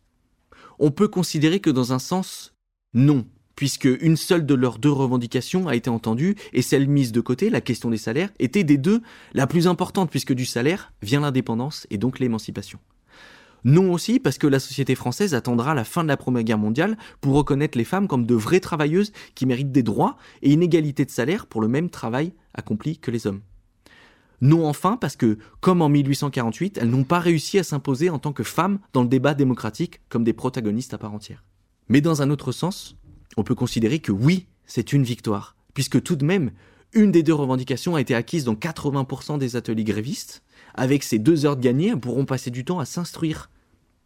On 0.80 0.92
peut 0.92 1.10
considérer 1.10 1.60
que 1.60 1.70
dans 1.70 1.92
un 1.92 2.00
sens, 2.00 2.54
non, 2.94 3.26
puisque 3.58 3.90
une 4.00 4.16
seule 4.16 4.46
de 4.46 4.54
leurs 4.54 4.80
deux 4.80 4.94
revendications 4.94 5.68
a 5.68 5.76
été 5.76 5.90
entendue 5.90 6.38
et 6.54 6.62
celle 6.62 6.88
mise 6.88 7.12
de 7.12 7.20
côté, 7.20 7.50
la 7.50 7.60
question 7.60 7.90
des 7.90 7.98
salaires, 7.98 8.32
était 8.40 8.64
des 8.64 8.78
deux 8.78 9.02
la 9.34 9.46
plus 9.46 9.68
importante 9.68 10.10
puisque 10.10 10.32
du 10.32 10.46
salaire 10.46 10.94
vient 11.02 11.20
l'indépendance 11.20 11.86
et 11.90 11.98
donc 11.98 12.18
l'émancipation. 12.20 12.80
Non 13.64 13.92
aussi 13.92 14.20
parce 14.20 14.38
que 14.38 14.48
la 14.48 14.60
société 14.60 14.96
française 14.96 15.34
attendra 15.34 15.74
la 15.74 15.84
fin 15.84 16.04
de 16.04 16.08
la 16.08 16.18
Première 16.18 16.44
Guerre 16.44 16.58
mondiale 16.58 16.98
pour 17.22 17.36
reconnaître 17.36 17.78
les 17.78 17.84
femmes 17.84 18.08
comme 18.08 18.26
de 18.26 18.36
vraies 18.36 18.60
travailleuses 18.60 19.12
qui 19.36 19.46
méritent 19.46 19.72
des 19.72 19.84
droits 19.84 20.18
et 20.42 20.54
une 20.54 20.64
égalité 20.64 21.06
de 21.06 21.12
salaire 21.12 21.46
pour 21.46 21.62
le 21.62 21.68
même 21.68 21.90
travail 21.90 22.34
accompli 22.54 22.98
que 22.98 23.12
les 23.12 23.28
hommes. 23.28 23.42
Non 24.42 24.66
enfin 24.68 24.96
parce 24.96 25.18
que, 25.18 25.38
comme 25.60 25.82
en 25.82 25.90
1848, 25.90 26.78
elles 26.82 26.90
n'ont 26.90 27.04
pas 27.04 27.20
réussi 27.20 27.60
à 27.60 27.64
s'imposer 27.64 28.10
en 28.10 28.20
tant 28.20 28.32
que 28.32 28.44
femmes 28.44 28.80
dans 28.94 29.04
le 29.04 29.10
débat 29.10 29.34
démocratique 29.34 30.00
comme 30.08 30.24
des 30.24 30.34
protagonistes 30.34 30.94
à 30.94 30.98
part 30.98 31.14
entière. 31.14 31.44
Mais 31.90 32.02
dans 32.02 32.22
un 32.22 32.30
autre 32.30 32.52
sens, 32.52 32.96
on 33.36 33.44
peut 33.44 33.56
considérer 33.56 34.00
que 34.00 34.12
oui, 34.12 34.48
c'est 34.66 34.94
une 34.94 35.04
victoire, 35.04 35.56
puisque 35.74 36.02
tout 36.02 36.16
de 36.16 36.26
même, 36.26 36.52
une 36.94 37.12
des 37.12 37.24
deux 37.24 37.34
revendications 37.34 37.96
a 37.96 38.02
été 38.02 38.16
acquise 38.16 38.46
dans 38.46 38.56
80% 38.56 39.38
des 39.38 39.56
ateliers 39.56 39.84
grévistes, 39.84 40.42
avec 40.76 41.04
ces 41.04 41.20
deux 41.20 41.46
heures 41.46 41.58
de 41.58 41.62
gagnées, 41.62 41.90
elles 41.90 42.00
pourront 42.00 42.26
passer 42.26 42.52
du 42.52 42.66
temps 42.66 42.80
à 42.80 42.86
s'instruire, 42.86 43.50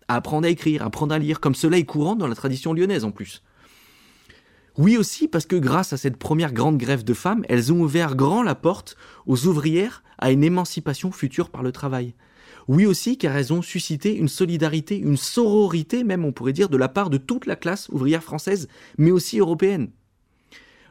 à 0.08 0.16
apprendre 0.16 0.48
à 0.48 0.50
écrire, 0.50 0.84
à 0.84 0.86
apprendre 0.86 1.14
à 1.14 1.20
lire, 1.20 1.40
comme 1.40 1.56
cela 1.56 1.78
est 1.78 1.86
courant 1.86 2.16
dans 2.16 2.28
la 2.28 2.36
tradition 2.36 2.74
lyonnaise 2.74 3.06
en 3.06 3.12
plus. 3.12 3.44
Oui 4.78 4.98
aussi 4.98 5.28
parce 5.28 5.46
que 5.46 5.56
grâce 5.56 5.94
à 5.94 5.98
cette 5.98 6.18
première 6.18 6.52
grande 6.52 6.80
grève 6.80 7.04
de 7.04 7.14
femmes, 7.14 7.46
elles 7.48 7.72
ont 7.72 7.82
ouvert 7.82 8.16
grand 8.16 8.42
la 8.42 8.56
porte 8.56 8.98
aux 9.28 9.46
ouvrières 9.46 10.04
à 10.18 10.32
une 10.32 10.44
émancipation 10.44 11.12
future 11.12 11.50
par 11.50 11.62
le 11.62 11.72
travail. 11.72 12.16
Oui 12.68 12.88
aussi 12.88 13.18
car 13.18 13.36
elles 13.36 13.54
ont 13.54 13.62
suscité 13.62 14.16
une 14.16 14.30
solidarité, 14.30 14.98
une 14.98 15.18
sororité 15.18 16.04
même 16.04 16.26
on 16.26 16.32
pourrait 16.32 16.54
dire 16.54 16.70
de 16.70 16.78
la 16.78 16.90
part 16.90 17.12
de 17.12 17.18
toute 17.18 17.46
la 17.46 17.56
classe 17.56 17.88
ouvrière 17.90 18.24
française, 18.24 18.68
mais 18.98 19.12
aussi 19.12 19.38
européenne. 19.38 19.90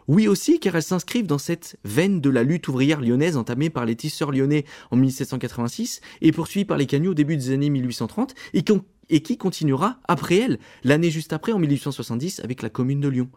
Oui 0.09 0.27
aussi 0.29 0.59
car 0.59 0.75
elles 0.75 0.83
s'inscrivent 0.83 1.27
dans 1.27 1.39
cette 1.39 1.77
veine 1.85 2.21
de 2.21 2.31
la 2.31 2.43
lutte 2.43 2.69
ouvrière 2.69 3.01
lyonnaise 3.01 3.37
entamée 3.37 3.71
par 3.71 3.87
les 3.87 3.97
tisseurs 3.97 4.33
lyonnais 4.33 4.65
en 4.91 4.97
1786 4.97 6.01
et 6.21 6.33
poursuivie 6.33 6.65
par 6.65 6.77
les 6.77 6.87
cagnaux 6.87 7.13
au 7.13 7.15
début 7.15 7.37
des 7.37 7.51
années 7.51 7.71
1830 7.71 8.35
et, 8.55 8.65
et 9.11 9.21
qui 9.21 9.37
continuera 9.37 9.99
après 10.09 10.39
elle, 10.39 10.59
l'année 10.85 11.11
juste 11.11 11.33
après 11.33 11.53
en 11.53 11.59
1870 11.59 12.41
avec 12.41 12.63
la 12.63 12.71
commune 12.71 13.01
de 13.01 13.09
Lyon. 13.09 13.29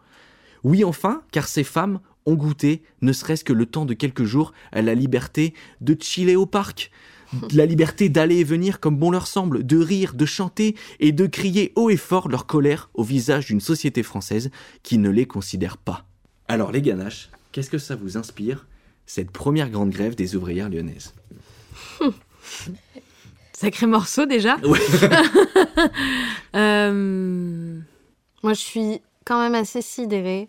Oui 0.64 0.82
enfin 0.82 1.22
car 1.30 1.46
ces 1.46 1.64
femmes 1.64 2.00
ont 2.26 2.34
goûté, 2.34 2.82
ne 3.02 3.12
serait-ce 3.12 3.44
que 3.44 3.52
le 3.52 3.66
temps 3.66 3.84
de 3.84 3.94
quelques 3.94 4.24
jours, 4.24 4.52
à 4.72 4.82
la 4.82 4.94
liberté 4.94 5.54
de 5.80 5.96
chiller 6.00 6.34
au 6.34 6.44
parc, 6.44 6.90
la 7.52 7.66
liberté 7.66 8.08
d'aller 8.08 8.38
et 8.38 8.44
venir 8.44 8.80
comme 8.80 8.96
bon 8.96 9.10
leur 9.10 9.26
semble, 9.26 9.64
de 9.64 9.78
rire, 9.78 10.14
de 10.14 10.26
chanter 10.26 10.76
et 11.00 11.12
de 11.12 11.26
crier 11.26 11.72
haut 11.76 11.90
et 11.90 11.96
fort 11.96 12.28
leur 12.28 12.46
colère 12.46 12.90
au 12.94 13.04
visage 13.04 13.46
d'une 13.46 13.60
société 13.60 14.02
française 14.02 14.50
qui 14.82 14.98
ne 14.98 15.10
les 15.10 15.26
considère 15.26 15.76
pas. 15.76 16.06
Alors 16.48 16.72
les 16.72 16.82
ganaches, 16.82 17.30
qu'est-ce 17.52 17.70
que 17.70 17.78
ça 17.78 17.96
vous 17.96 18.16
inspire, 18.16 18.66
cette 19.06 19.30
première 19.30 19.70
grande 19.70 19.90
grève 19.90 20.14
des 20.14 20.36
ouvrières 20.36 20.68
lyonnaises 20.68 21.14
Sacré 23.52 23.86
morceau 23.86 24.26
déjà. 24.26 24.56
Euh, 26.54 27.78
moi 28.42 28.54
je 28.54 28.60
suis 28.60 29.02
quand 29.26 29.38
même 29.38 29.54
assez 29.54 29.82
sidérée 29.82 30.48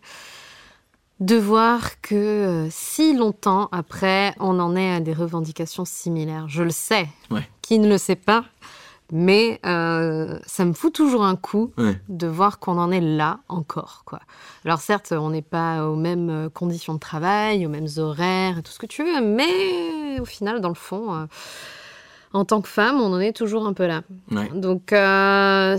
de 1.20 1.36
voir 1.36 2.00
que 2.02 2.16
euh, 2.16 2.68
si 2.70 3.14
longtemps 3.14 3.68
après, 3.74 4.34
on 4.40 4.60
en 4.60 4.76
est 4.76 4.94
à 4.94 5.00
des 5.02 5.14
revendications 5.14 5.84
similaires. 5.84 6.48
Je 6.48 6.64
le 6.64 6.70
sais. 6.70 7.10
Qui 7.62 7.80
ne 7.80 7.90
le 7.90 7.98
sait 7.98 8.16
pas 8.16 8.46
mais 9.12 9.60
euh, 9.66 10.38
ça 10.46 10.66
me 10.66 10.74
fout 10.74 10.94
toujours 10.94 11.24
un 11.24 11.36
coup 11.36 11.72
de 12.10 12.28
voir 12.28 12.60
qu'on 12.60 12.78
en 12.78 12.92
est 12.92 13.02
là 13.02 13.40
encore. 13.48 14.04
Quoi. 14.06 14.20
Alors 14.66 14.80
certes, 14.80 15.14
on 15.18 15.30
n'est 15.30 15.42
pas 15.42 15.88
aux 15.88 15.96
mêmes 15.96 16.30
euh, 16.30 16.50
conditions 16.50 16.94
de 16.94 17.00
travail, 17.00 17.66
aux 17.66 17.70
mêmes 17.70 17.88
horaires, 17.98 18.62
tout 18.64 18.72
ce 18.72 18.80
que 18.80 18.86
tu 18.86 19.04
veux, 19.04 19.22
mais 19.22 20.20
au 20.20 20.26
final, 20.26 20.60
dans 20.60 20.70
le 20.70 20.76
fond, 20.76 21.14
euh, 21.14 21.26
en 22.34 22.44
tant 22.44 22.62
que 22.62 22.68
femme, 22.68 23.00
on 23.00 23.14
en 23.14 23.20
est 23.22 23.32
toujours 23.32 23.66
un 23.66 23.72
peu 23.72 23.88
là. 23.88 24.04
Donc 24.54 24.94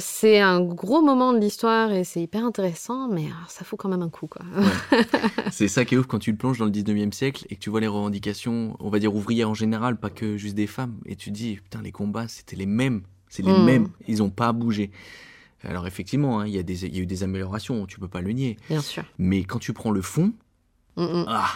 c'est 0.00 0.40
un 0.40 0.60
gros 0.62 1.02
moment 1.02 1.34
de 1.34 1.38
l'histoire 1.38 1.92
et 1.92 2.04
c'est 2.04 2.22
hyper 2.22 2.44
intéressant, 2.44 3.08
mais 3.08 3.26
ça 3.48 3.64
fout 3.64 3.78
quand 3.78 3.90
même 3.90 4.00
un 4.00 4.08
coup. 4.08 4.26
Quoi. 4.26 4.42
c'est 5.52 5.68
ça 5.68 5.84
qui 5.84 5.94
est 5.94 5.98
ouf 5.98 6.06
quand 6.06 6.18
tu 6.18 6.30
le 6.30 6.38
plonges 6.38 6.58
dans 6.58 6.64
le 6.64 6.70
19e 6.70 7.12
siècle 7.12 7.44
et 7.50 7.56
que 7.56 7.60
tu 7.60 7.68
vois 7.68 7.80
les 7.80 7.86
revendications, 7.86 8.74
on 8.80 8.88
va 8.88 8.98
dire 8.98 9.14
ouvrières 9.14 9.50
en 9.50 9.54
général, 9.54 10.00
pas 10.00 10.08
que 10.08 10.38
juste 10.38 10.54
des 10.54 10.66
femmes, 10.66 10.96
et 11.04 11.16
tu 11.16 11.30
te 11.30 11.34
dis, 11.34 11.56
putain, 11.56 11.82
les 11.82 11.92
combats, 11.92 12.28
c'était 12.28 12.56
les 12.56 12.66
mêmes 12.66 13.02
c'est 13.28 13.44
les 13.44 13.52
hmm. 13.52 13.64
mêmes. 13.64 13.88
Ils 14.06 14.18
n'ont 14.18 14.30
pas 14.30 14.52
bougé. 14.52 14.90
Alors 15.64 15.86
effectivement, 15.86 16.40
hein, 16.40 16.46
il 16.46 16.52
y, 16.52 16.56
y, 16.56 16.98
a 16.98 17.02
eu 17.02 17.06
des 17.06 17.22
améliorations, 17.22 17.86
tu 17.86 17.98
peux 17.98 18.08
pas 18.08 18.20
le 18.20 18.32
nier. 18.32 18.56
Bien 18.68 18.80
sûr. 18.80 19.02
Mais 19.18 19.42
quand 19.44 19.58
tu 19.58 19.72
prends 19.72 19.90
le 19.90 20.02
fond, 20.02 20.32
hmm, 20.96 21.04
hmm. 21.04 21.24
ah, 21.28 21.50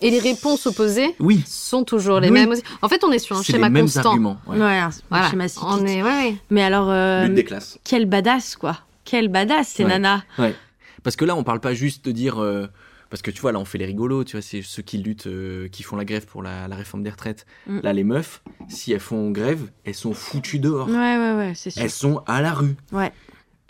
et 0.00 0.10
les 0.10 0.20
réponses 0.20 0.66
opposées 0.66 1.14
oui. 1.18 1.42
sont 1.46 1.84
toujours 1.84 2.20
les 2.20 2.30
mêmes. 2.30 2.54
En 2.82 2.88
fait, 2.88 3.02
on 3.04 3.10
est 3.10 3.18
sur 3.18 3.36
un 3.36 3.42
schéma 3.42 3.66
les 3.66 3.72
mêmes 3.72 3.84
constant. 3.86 4.10
Arguments, 4.10 4.38
ouais. 4.46 4.60
un 4.60 5.30
schéma 5.30 5.46
On 5.62 5.84
est, 5.86 6.02
ouais, 6.02 6.36
Mais 6.50 6.62
alors, 6.62 6.88
euh, 6.88 7.24
Lutte 7.24 7.34
des 7.34 7.44
classes. 7.44 7.78
quel 7.84 8.06
badass 8.06 8.56
quoi. 8.56 8.78
Quel 9.04 9.28
badass 9.28 9.68
ces 9.68 9.84
nanas. 9.84 10.22
Ouais. 10.38 10.54
Parce 11.02 11.16
que 11.16 11.24
là, 11.24 11.34
on 11.34 11.42
parle 11.42 11.60
pas 11.60 11.74
juste 11.74 12.04
de 12.04 12.12
dire. 12.12 12.40
Euh, 12.40 12.68
parce 13.10 13.22
que 13.22 13.30
tu 13.30 13.40
vois, 13.40 13.52
là, 13.52 13.58
on 13.58 13.64
fait 13.64 13.78
les 13.78 13.86
rigolos, 13.86 14.24
tu 14.24 14.32
vois, 14.32 14.42
c'est 14.42 14.62
ceux 14.62 14.82
qui 14.82 14.98
luttent, 14.98 15.26
euh, 15.26 15.68
qui 15.68 15.82
font 15.82 15.96
la 15.96 16.04
grève 16.04 16.26
pour 16.26 16.42
la, 16.42 16.66
réforme 16.68 17.02
des 17.02 17.10
retraites. 17.10 17.46
Mm. 17.66 17.80
Là, 17.82 17.92
les 17.92 18.04
meufs, 18.04 18.42
si 18.68 18.92
elles 18.92 19.00
font 19.00 19.30
grève, 19.30 19.70
elles 19.84 19.94
sont 19.94 20.12
foutues 20.12 20.58
dehors. 20.58 20.88
Ouais, 20.88 20.94
ouais, 20.94 21.34
ouais, 21.36 21.52
c'est 21.54 21.70
sûr. 21.70 21.82
Elles 21.82 21.90
sont 21.90 22.22
à 22.26 22.42
la 22.42 22.52
rue. 22.52 22.76
Ouais. 22.92 23.12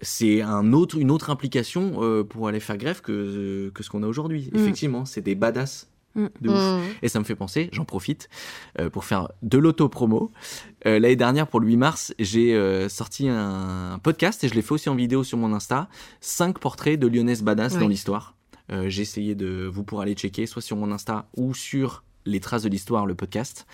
C'est 0.01 0.43
un 0.43 0.73
autre, 0.73 0.97
une 0.97 1.11
autre 1.11 1.31
implication 1.31 2.03
euh, 2.03 2.25
pour 2.25 2.49
aller 2.49 2.61
faire 2.61 2.77
grève 2.77 3.01
que, 3.01 3.13
euh, 3.13 3.71
que 3.73 3.83
ce 3.83 3.91
qu'on 3.91 4.03
a 4.03 4.07
aujourd'hui. 4.07 4.51
Mm. 4.53 4.59
Effectivement, 4.59 5.05
c'est 5.05 5.21
des 5.21 5.35
badass. 5.35 5.89
Mm. 6.15 6.27
De 6.41 6.49
ouf. 6.51 6.97
Et 7.03 7.09
ça 7.09 7.21
me 7.21 7.25
fait 7.25 7.37
penser, 7.37 7.69
j'en 7.71 7.85
profite, 7.85 8.29
pour 8.93 9.05
faire 9.05 9.29
de 9.43 9.59
l'auto-promo. 9.59 10.33
L'année 10.85 11.17
dernière, 11.17 11.47
pour 11.47 11.61
le 11.61 11.69
8 11.69 11.77
mars, 11.77 12.15
j'ai 12.19 12.89
sorti 12.89 13.29
un 13.29 14.01
podcast 14.03 14.43
et 14.43 14.49
je 14.49 14.55
l'ai 14.55 14.63
fait 14.63 14.73
aussi 14.73 14.89
en 14.89 14.97
vidéo 14.97 15.23
sur 15.23 15.39
mon 15.39 15.53
Insta. 15.53 15.89
Cinq 16.21 16.59
portraits 16.59 16.99
de 16.99 17.07
Lyonnaise 17.07 17.43
badass 17.43 17.79
dans 17.79 17.89
l'histoire. 17.89 18.38
Euh, 18.71 18.89
j'ai 18.89 19.03
essayé 19.03 19.35
de 19.35 19.69
vous 19.73 19.85
pourrez 19.85 20.05
aller 20.05 20.15
checker 20.15 20.47
soit 20.47 20.63
sur 20.63 20.77
mon 20.77 20.93
Insta 20.93 21.27
ou 21.37 21.55
sur 21.55 22.03
les 22.29 22.41
traces 22.41 22.63
de 22.63 22.69
l'histoire, 22.69 23.07
le 23.07 23.15
podcast. 23.15 23.67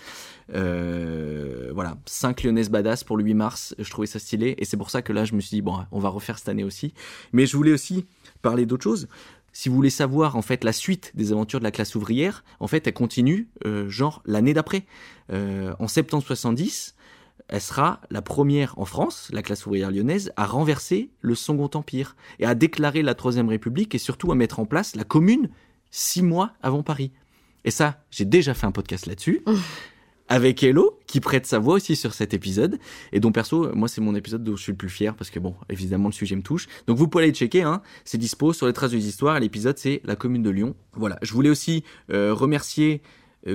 Euh, 0.53 1.71
voilà, 1.73 1.97
5 2.05 2.43
Lyonnaises 2.43 2.69
badass 2.69 3.03
pour 3.03 3.17
le 3.17 3.23
8 3.23 3.33
mars, 3.33 3.75
je 3.77 3.89
trouvais 3.89 4.07
ça 4.07 4.19
stylé 4.19 4.55
et 4.57 4.65
c'est 4.65 4.77
pour 4.77 4.89
ça 4.89 5.01
que 5.01 5.13
là 5.13 5.25
je 5.25 5.33
me 5.33 5.41
suis 5.41 5.55
dit 5.55 5.61
bon, 5.61 5.77
on 5.91 5.99
va 5.99 6.09
refaire 6.09 6.37
cette 6.37 6.49
année 6.49 6.63
aussi. 6.63 6.93
Mais 7.33 7.45
je 7.45 7.55
voulais 7.57 7.73
aussi 7.73 8.05
parler 8.41 8.65
d'autre 8.65 8.83
chose. 8.83 9.07
si 9.53 9.69
vous 9.69 9.75
voulez 9.75 9.89
savoir 9.89 10.35
en 10.35 10.41
fait 10.41 10.63
la 10.63 10.73
suite 10.73 11.11
des 11.15 11.31
aventures 11.31 11.59
de 11.59 11.63
la 11.63 11.71
classe 11.71 11.95
ouvrière, 11.95 12.43
en 12.59 12.67
fait, 12.67 12.87
elle 12.87 12.93
continue 12.93 13.47
euh, 13.65 13.89
genre 13.89 14.21
l'année 14.25 14.53
d'après. 14.53 14.85
Euh, 15.31 15.73
en 15.79 15.87
septembre 15.87 16.23
70, 16.23 16.95
elle 17.47 17.61
sera 17.61 18.01
la 18.09 18.21
première 18.21 18.77
en 18.79 18.85
France, 18.85 19.29
la 19.31 19.41
classe 19.41 19.65
ouvrière 19.65 19.91
lyonnaise, 19.91 20.31
à 20.35 20.45
renverser 20.45 21.11
le 21.21 21.35
Second 21.35 21.69
Empire 21.73 22.15
et 22.39 22.45
à 22.45 22.55
déclarer 22.55 23.01
la 23.01 23.13
Troisième 23.13 23.49
République 23.49 23.93
et 23.93 23.99
surtout 23.99 24.31
à 24.31 24.35
mettre 24.35 24.59
en 24.59 24.65
place 24.65 24.95
la 24.95 25.03
Commune 25.03 25.49
six 25.91 26.23
mois 26.23 26.53
avant 26.61 26.83
Paris. 26.83 27.11
Et 27.63 27.71
ça, 27.71 28.03
j'ai 28.11 28.25
déjà 28.25 28.53
fait 28.53 28.65
un 28.65 28.71
podcast 28.71 29.05
là-dessus. 29.05 29.43
Avec 30.27 30.63
Hello, 30.63 30.99
qui 31.05 31.19
prête 31.19 31.45
sa 31.45 31.59
voix 31.59 31.75
aussi 31.75 31.95
sur 31.95 32.15
cet 32.15 32.33
épisode, 32.33 32.79
et 33.11 33.19
dont 33.19 33.31
perso, 33.31 33.71
moi 33.75 33.87
c'est 33.87 34.01
mon 34.01 34.15
épisode 34.15 34.43
dont 34.43 34.55
je 34.55 34.63
suis 34.63 34.71
le 34.71 34.77
plus 34.77 34.89
fier, 34.89 35.15
parce 35.15 35.29
que 35.29 35.37
bon, 35.37 35.53
évidemment 35.69 36.09
le 36.09 36.13
sujet 36.13 36.35
me 36.35 36.41
touche. 36.41 36.65
Donc 36.87 36.97
vous 36.97 37.07
pouvez 37.07 37.25
aller 37.25 37.33
checker, 37.33 37.61
hein, 37.61 37.83
c'est 38.05 38.17
dispo 38.17 38.51
sur 38.51 38.65
les 38.65 38.73
traces 38.73 38.89
des 38.89 39.07
histoires, 39.07 39.37
et 39.37 39.39
l'épisode 39.39 39.77
c'est 39.77 40.01
La 40.03 40.15
commune 40.15 40.41
de 40.41 40.49
Lyon. 40.49 40.75
Voilà, 40.93 41.19
je 41.21 41.31
voulais 41.31 41.51
aussi 41.51 41.83
euh, 42.09 42.33
remercier 42.33 43.03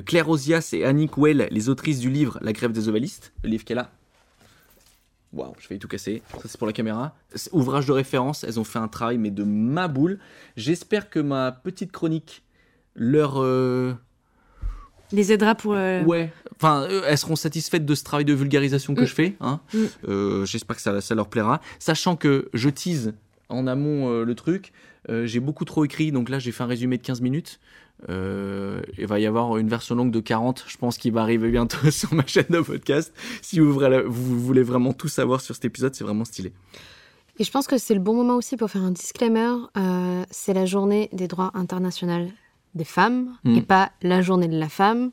Claire 0.07 0.29
Ozias 0.29 0.71
et 0.73 0.85
Annick 0.85 1.17
Well, 1.19 1.49
les 1.51 1.69
autrices 1.69 1.99
du 1.99 2.11
livre 2.11 2.39
La 2.43 2.53
grève 2.53 2.73
des 2.73 2.89
ovalistes, 2.89 3.33
le 3.43 3.51
livre 3.51 3.65
qu'elle 3.65 3.79
a. 3.79 3.91
Waouh, 5.33 5.53
je 5.61 5.69
vais 5.69 5.79
tout 5.79 5.87
casser. 5.89 6.23
Ça, 6.33 6.41
c'est 6.47 6.59
pour 6.59 6.67
la 6.67 6.73
caméra. 6.73 7.15
Ouvrage 7.53 7.87
de 7.87 7.93
référence, 7.93 8.43
elles 8.45 8.59
ont 8.59 8.65
fait 8.65 8.81
un 8.81 8.89
travail, 8.89 9.17
mais 9.19 9.31
de 9.31 9.45
ma 9.45 9.87
boule. 9.87 10.19
J'espère 10.57 11.09
que 11.09 11.21
ma 11.21 11.53
petite 11.53 11.93
chronique 11.93 12.43
leur. 12.97 13.41
euh, 13.41 13.93
Les 15.13 15.31
aidera 15.33 15.55
pour. 15.55 15.75
euh, 15.75 16.03
Ouais. 16.05 16.33
Enfin, 16.57 16.83
euh, 16.91 17.03
elles 17.07 17.19
seront 17.19 17.37
satisfaites 17.37 17.87
de 17.87 17.95
ce 17.95 18.03
travail 18.03 18.25
de 18.25 18.33
vulgarisation 18.35 18.95
que 18.97 19.03
Mm. 19.03 19.07
je 19.07 19.15
fais. 19.15 19.37
Hein. 19.41 19.61
Mm. 19.73 19.79
Euh, 20.09 20.45
J'espère 20.47 20.75
que 20.77 20.83
ça, 20.83 21.01
ça 21.01 21.15
leur 21.15 21.29
plaira. 21.29 21.61
Sachant 21.79 22.17
que 22.17 22.49
je 22.53 22.69
tease 22.69 23.15
en 23.49 23.69
amont 23.69 24.09
euh, 24.11 24.25
le 24.25 24.35
truc, 24.35 24.73
euh, 25.09 25.27
j'ai 25.27 25.39
beaucoup 25.41 25.65
trop 25.65 25.85
écrit, 25.85 26.11
donc 26.13 26.29
là 26.29 26.39
j'ai 26.41 26.51
fait 26.53 26.63
un 26.65 26.67
résumé 26.67 26.97
de 26.99 27.03
15 27.03 27.21
minutes. 27.21 27.61
Euh, 28.09 28.81
il 28.99 29.07
va 29.07 29.19
y 29.21 29.27
avoir 29.27 29.57
une 29.59 29.69
version 29.69 29.95
longue 29.95 30.11
de 30.11 30.21
40, 30.21 30.65
je 30.67 30.77
pense 30.79 30.97
qu'il 30.99 31.13
va 31.13 31.23
arriver 31.23 31.51
bientôt 31.51 31.79
sur 31.91 32.15
ma 32.15 32.27
chaîne 32.27 32.47
de 32.51 32.61
podcast. 32.61 33.13
Si 33.43 33.61
vous, 33.61 33.73
voulez- 33.73 34.03
vous 34.07 34.41
voulez 34.41 34.63
vraiment 34.63 34.93
tout 34.93 35.09
savoir 35.09 35.41
sur 35.41 35.55
cet 35.55 35.65
épisode, 35.67 35.95
c'est 35.95 36.05
vraiment 36.05 36.25
stylé. 36.25 36.53
Et 37.39 37.45
je 37.45 37.51
pense 37.51 37.67
que 37.67 37.79
c'est 37.79 37.95
le 37.95 38.01
bon 38.01 38.15
moment 38.15 38.37
aussi 38.37 38.57
pour 38.57 38.71
faire 38.71 38.83
un 38.83 38.91
disclaimer. 38.91 39.53
Euh, 39.77 40.25
c'est 40.31 40.53
la 40.55 40.67
journée 40.67 41.09
des 41.13 41.27
droits 41.29 41.51
internationaux 41.55 42.29
des 42.75 42.85
femmes 42.85 43.37
Mm. 43.45 43.57
et 43.57 43.63
pas 43.63 43.91
la 44.03 44.23
journée 44.23 44.47
de 44.49 44.59
la 44.59 44.69
femme. 44.69 45.11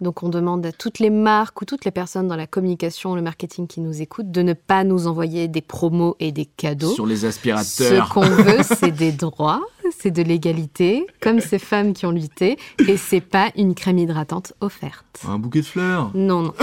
Donc 0.00 0.22
on 0.22 0.30
demande 0.30 0.64
à 0.64 0.72
toutes 0.72 0.98
les 0.98 1.10
marques 1.10 1.60
ou 1.60 1.64
toutes 1.66 1.84
les 1.84 1.90
personnes 1.90 2.26
dans 2.26 2.36
la 2.36 2.46
communication, 2.46 3.14
le 3.14 3.20
marketing 3.20 3.66
qui 3.66 3.80
nous 3.80 4.00
écoutent 4.00 4.30
de 4.30 4.40
ne 4.40 4.54
pas 4.54 4.82
nous 4.82 5.06
envoyer 5.06 5.46
des 5.46 5.60
promos 5.60 6.16
et 6.20 6.32
des 6.32 6.46
cadeaux. 6.46 6.94
Sur 6.94 7.04
les 7.06 7.16
Ce 7.16 7.26
aspirateurs. 7.26 8.08
qu'on 8.08 8.22
veut, 8.22 8.58
c'est 8.62 8.92
des 8.92 9.12
droits, 9.12 9.60
c'est 9.98 10.10
de 10.10 10.22
l'égalité, 10.22 11.06
comme 11.20 11.40
ces 11.40 11.58
femmes 11.58 11.92
qui 11.92 12.06
ont 12.06 12.12
lutté, 12.12 12.56
et 12.88 12.96
c'est 12.96 13.20
pas 13.20 13.50
une 13.56 13.74
crème 13.74 13.98
hydratante 13.98 14.54
offerte. 14.60 15.20
Un 15.28 15.38
bouquet 15.38 15.60
de 15.60 15.66
fleurs. 15.66 16.10
Non, 16.14 16.42
non. 16.44 16.54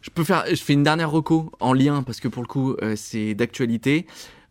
Je 0.00 0.10
peux 0.10 0.24
faire, 0.24 0.44
je 0.48 0.56
fais 0.62 0.72
une 0.74 0.82
dernière 0.82 1.10
reco 1.10 1.50
en 1.60 1.72
lien 1.72 2.02
parce 2.02 2.20
que 2.20 2.28
pour 2.28 2.42
le 2.42 2.46
coup 2.48 2.74
euh, 2.82 2.94
c'est 2.96 3.34
d'actualité. 3.34 4.06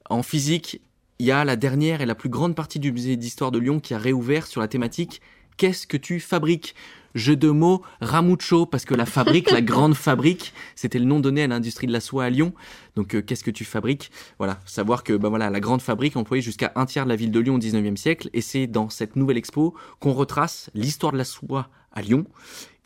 En 0.10 0.22
physique, 0.22 0.82
il 1.20 1.26
y 1.26 1.32
a 1.32 1.46
la 1.46 1.56
dernière 1.56 2.02
et 2.02 2.06
la 2.06 2.16
plus 2.16 2.30
grande 2.30 2.54
partie 2.56 2.80
du 2.80 2.92
musée 2.92 3.16
d'histoire 3.16 3.52
de 3.52 3.60
Lyon 3.60 3.80
qui 3.80 3.94
a 3.94 3.98
réouvert 3.98 4.46
sur 4.46 4.62
la 4.62 4.68
thématique 4.68 5.22
Qu'est-ce 5.58 5.88
que 5.88 5.98
tu 5.98 6.20
fabriques? 6.20 6.76
Jeu 7.16 7.36
de 7.36 7.50
mots, 7.50 7.84
Ramucho, 8.02 8.66
parce 8.66 8.86
que 8.86 8.96
la 8.96 9.06
fabrique, 9.06 9.52
la 9.52 9.62
grande 9.62 9.94
fabrique, 9.94 10.52
c'était 10.76 10.98
le 10.98 11.06
nom 11.06 11.20
donné 11.20 11.44
à 11.44 11.48
l'industrie 11.48 11.86
de 11.86 11.92
la 11.92 12.00
soie 12.00 12.24
à 12.24 12.30
Lyon. 12.32 12.54
Donc, 12.96 13.14
euh, 13.14 13.22
qu'est-ce 13.22 13.44
que 13.44 13.52
tu 13.52 13.66
fabriques? 13.66 14.10
Voilà, 14.40 14.60
savoir 14.66 15.04
que 15.04 15.14
bah, 15.14 15.30
voilà, 15.30 15.52
la 15.52 15.60
grande 15.60 15.82
fabrique 15.82 16.18
employait 16.18 16.42
jusqu'à 16.42 16.72
un 16.76 16.88
tiers 16.88 17.04
de 17.04 17.10
la 17.10 17.16
ville 17.16 17.32
de 17.32 17.40
Lyon 17.40 17.56
au 17.56 17.60
19e 17.60 17.98
siècle. 17.98 18.30
Et 18.34 18.42
c'est 18.42 18.66
dans 18.66 18.90
cette 18.90 19.16
nouvelle 19.16 19.38
expo 19.38 19.76
qu'on 20.00 20.14
retrace 20.14 20.72
l'histoire 20.74 21.12
de 21.12 21.18
la 21.18 21.24
soie 21.24 21.70
à 21.92 22.02
Lyon 22.02 22.26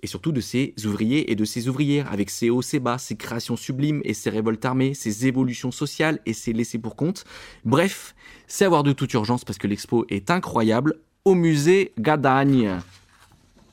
et 0.03 0.08
surtout 0.08 0.32
de 0.32 0.41
ses 0.41 0.75
ouvriers 0.86 1.32
et 1.32 1.36
de 1.36 1.45
ses 1.45 1.69
ouvrières, 1.69 2.12
avec 2.12 2.30
ses 2.30 2.49
hauts, 2.49 2.62
ses 2.62 2.80
bas, 2.80 2.97
ses 2.97 3.15
créations 3.15 3.56
sublimes 3.56 4.01
et 4.03 4.13
ses 4.13 4.30
révoltes 4.30 4.63
armées, 4.63 4.93
ses 4.93 5.25
évolutions 5.25 5.71
sociales 5.71 6.19
et 6.25 6.34
ses 6.34 6.53
laissés 6.53 6.77
pour 6.77 6.95
compte. 6.95 7.23
Bref, 7.65 8.15
c'est 8.45 8.65
à 8.65 8.69
voir 8.69 8.84
de 8.84 8.91
toute 8.91 9.13
urgence 9.13 9.43
parce 9.43 9.58
que 9.58 9.67
l'expo 9.67 10.06
est 10.10 10.30
incroyable 10.30 10.99
au 11.28 11.36
musée 11.36 11.92
Gadagne. 12.00 12.80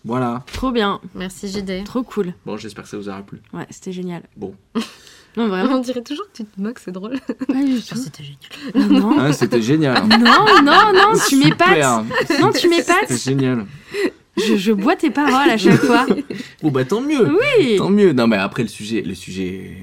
Voilà. 0.05 0.43
Trop 0.53 0.71
bien, 0.73 1.01
Merci 1.15 1.49
JD. 1.49 1.85
trop 1.85 2.03
cool. 2.03 2.35
Bon, 2.45 2.57
j'espère 2.59 2.85
que 2.85 2.91
ça 2.91 2.97
vous 2.99 3.09
aura 3.09 3.23
plu. 3.23 3.41
Ouais, 3.53 3.67
c'était 3.71 3.93
génial. 3.93 4.23
Bon. 4.37 4.55
Non, 5.37 5.49
vraiment. 5.49 5.79
On 5.79 5.81
dirait 5.81 6.03
toujours 6.05 6.27
que 6.27 6.37
tu 6.37 6.45
te 6.45 6.61
moques, 6.61 6.79
c'est 6.79 6.93
drôle. 6.93 7.19
Pas 7.49 7.55
du 7.65 7.83
tout. 7.83 7.97
C'était 7.97 8.23
génial. 8.23 8.89
Non, 9.03 9.17
Ah, 9.19 9.33
c'était 9.33 9.61
génial. 9.61 10.07
non, 10.07 10.17
non, 10.63 10.93
non, 10.95 11.19
tu 11.29 11.35
m'épates. 11.35 12.07
Non, 12.41 12.53
tu 12.53 12.69
m'épates. 12.69 13.09
C'était 13.09 13.31
génial. 13.33 13.67
Je, 14.37 14.55
je 14.57 14.71
bois 14.71 14.95
tes 14.95 15.11
paroles 15.11 15.51
à 15.51 15.57
chaque 15.57 15.81
fois. 15.81 16.07
Bon, 16.63 16.71
bah 16.71 16.85
tant 16.85 17.01
mieux. 17.01 17.29
Oui. 17.59 17.75
Tant 17.79 17.91
mieux. 17.91 18.13
Non, 18.13 18.29
mais 18.29 18.37
après, 18.37 18.63
le 18.63 18.69
sujet, 18.69 19.03
le 19.03 19.17
sujet 19.17 19.77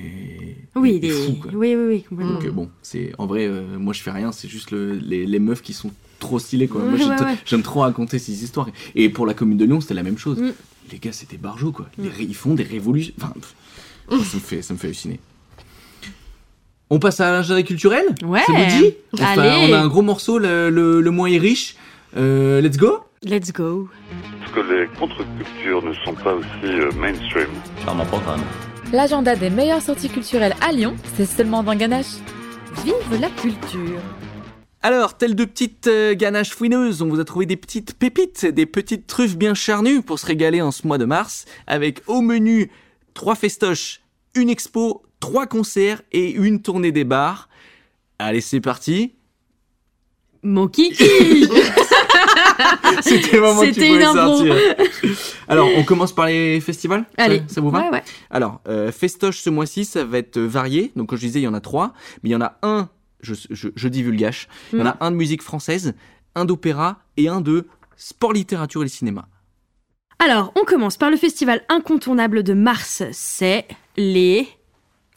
Oui, 0.74 0.92
est 0.92 0.98
il 1.00 1.06
est- 1.06 1.10
fou, 1.12 1.34
quoi. 1.42 1.52
oui, 1.54 1.76
oui, 1.76 1.86
oui, 1.86 2.04
complètement. 2.04 2.34
Donc 2.36 2.46
euh, 2.46 2.52
bon, 2.52 2.70
c'est 2.82 3.12
en 3.18 3.26
vrai, 3.28 3.46
euh, 3.46 3.78
moi 3.78 3.92
je 3.92 4.02
fais 4.02 4.12
rien, 4.12 4.32
c'est 4.32 4.48
juste 4.48 4.72
le- 4.72 4.94
les, 4.94 5.26
les 5.26 5.40
meufs 5.40 5.62
qui 5.62 5.74
sont 5.74 5.92
trop 6.22 6.40
stylées 6.40 6.68
quoi. 6.70 6.82
moi 6.82 6.98
j'aime 6.98 7.10
ouais, 7.10 7.16
t- 7.18 7.24
ouais. 7.26 7.36
j'aime 7.46 7.62
trop 7.64 7.82
raconter 7.82 8.18
ces 8.20 8.44
histoires. 8.44 8.68
Et 8.96 9.10
pour 9.10 9.26
la 9.26 9.34
commune 9.34 9.58
de 9.58 9.66
Lyon, 9.66 9.82
c'était 9.82 9.94
la 9.94 10.04
même 10.04 10.18
chose. 10.18 10.38
Mm. 10.40 10.52
Les 10.92 11.00
gars, 11.00 11.12
c'était 11.12 11.38
barjot 11.38 11.72
quoi. 11.74 11.88
Les 11.98 12.08
ré- 12.10 12.24
ils 12.28 12.36
font 12.36 12.54
des 12.54 12.64
révolutions. 12.64 13.14
Enfin, 13.18 13.34
pff, 13.34 13.54
moi, 14.10 14.20
ça 14.26 14.38
me 14.38 14.42
fait, 14.42 14.62
ça 14.62 14.74
me 14.74 14.80
fait 14.80 14.88
halluciner. 14.88 15.20
On 16.90 17.00
passe 17.00 17.20
à 17.22 17.32
l'ingénierie 17.32 17.64
culturelle 17.64 18.06
Ouais. 18.24 18.42
Ça 18.46 18.52
vous 18.54 18.66
dit 18.82 18.94
on, 19.14 19.18
fait- 19.18 19.24
Allez. 19.24 19.70
on 19.70 19.74
a 19.74 19.80
un 19.80 19.88
gros 19.88 20.02
morceau, 20.02 20.40
le, 20.40 20.70
le, 20.70 21.02
le 21.02 21.12
moins 21.12 21.28
est 21.30 21.38
riche. 21.38 21.76
Euh, 22.18 22.60
let's 22.62 22.78
go 22.78 23.00
Let's 23.24 23.54
go. 23.54 23.88
Parce 24.40 24.52
que 24.52 24.60
les 24.74 24.88
contre-cultures 25.00 25.84
ne 25.86 25.94
sont 26.04 26.14
pas 26.16 26.34
aussi 26.34 26.48
euh, 26.66 26.92
mainstream. 26.94 27.48
Charmant 27.86 28.06
programme. 28.06 28.42
L'agenda 28.92 29.36
des 29.36 29.50
meilleures 29.50 29.82
sorties 29.82 30.10
culturelles 30.10 30.56
à 30.60 30.72
Lyon, 30.74 30.96
c'est 31.16 31.26
seulement 31.28 31.64
dans 31.64 31.76
Ganache. 31.76 32.18
Vive 32.84 33.22
la 33.22 33.30
culture 33.30 34.00
Alors, 34.84 35.16
telles 35.16 35.36
de 35.36 35.46
petites 35.46 35.88
euh, 35.88 36.16
ganaches 36.16 36.52
fouineuses, 36.56 37.02
on 37.04 37.08
vous 37.08 37.20
a 37.20 37.26
trouvé 37.26 37.46
des 37.46 37.56
petites 37.56 37.94
pépites, 37.94 38.46
des 38.48 38.66
petites 38.66 39.06
truffes 39.06 39.38
bien 39.38 39.54
charnues 39.54 40.02
pour 40.02 40.18
se 40.18 40.26
régaler 40.26 40.62
en 40.62 40.72
ce 40.72 40.88
mois 40.88 40.98
de 40.98 41.06
mars, 41.06 41.46
avec 41.68 42.02
au 42.08 42.22
menu 42.22 42.72
trois 43.14 43.36
festoches, 43.36 44.02
une 44.34 44.50
expo, 44.50 45.04
trois 45.20 45.46
concerts 45.46 46.02
et 46.12 46.32
une 46.32 46.62
tournée 46.64 46.92
des 46.92 47.04
bars. 47.04 47.48
Allez, 48.18 48.42
c'est 48.42 48.60
parti. 48.62 49.14
Mon 50.44 50.68
kiki 50.68 50.96
C'était 53.02 53.36
le 53.38 53.42
moment 53.42 53.62
que 53.62 53.68
tu 53.72 53.82
pouvais 53.82 54.04
sortir. 54.04 54.56
Alors, 55.48 55.70
on 55.76 55.84
commence 55.84 56.14
par 56.14 56.26
les 56.26 56.60
festivals? 56.60 57.06
Ça- 57.18 57.26
Allez. 57.26 57.44
ça, 57.48 57.62
vous 57.62 57.70
va? 57.70 57.82
Ouais, 57.84 57.90
ouais. 57.92 58.04
Alors, 58.30 58.62
euh, 58.68 58.92
festoche 58.92 59.40
ce 59.40 59.50
mois-ci, 59.52 59.86
ça 59.86 60.04
va 60.06 60.18
être 60.18 60.40
varié. 60.40 60.92
Donc, 60.96 61.10
comme 61.10 61.18
je 61.20 61.26
disais, 61.26 61.40
il 61.40 61.44
y 61.44 61.48
en 61.48 61.54
a 61.54 61.60
trois. 61.62 61.94
Mais 62.24 62.30
il 62.30 62.34
y 62.34 62.36
en 62.36 62.42
a 62.42 62.58
un, 62.64 62.90
je, 63.22 63.34
je, 63.50 63.70
je 63.76 63.88
divulgage, 63.88 64.48
il 64.74 64.80
y 64.80 64.82
en 64.82 64.88
a 64.88 64.98
un 65.00 65.12
de 65.12 65.16
musique 65.16 65.42
française, 65.42 65.94
un 66.36 66.46
d'opéra 66.46 67.00
et 67.18 67.28
un 67.28 67.42
de 67.42 67.68
sport, 67.96 68.34
littérature 68.34 68.84
et 68.84 68.88
cinéma. 68.88 69.28
Alors, 70.20 70.52
on 70.56 70.66
commence 70.66 70.98
par 70.98 71.10
le 71.10 71.18
festival 71.18 71.64
incontournable 71.68 72.44
de 72.44 72.54
mars. 72.54 73.04
C'est 73.12 73.66
les... 73.98 74.48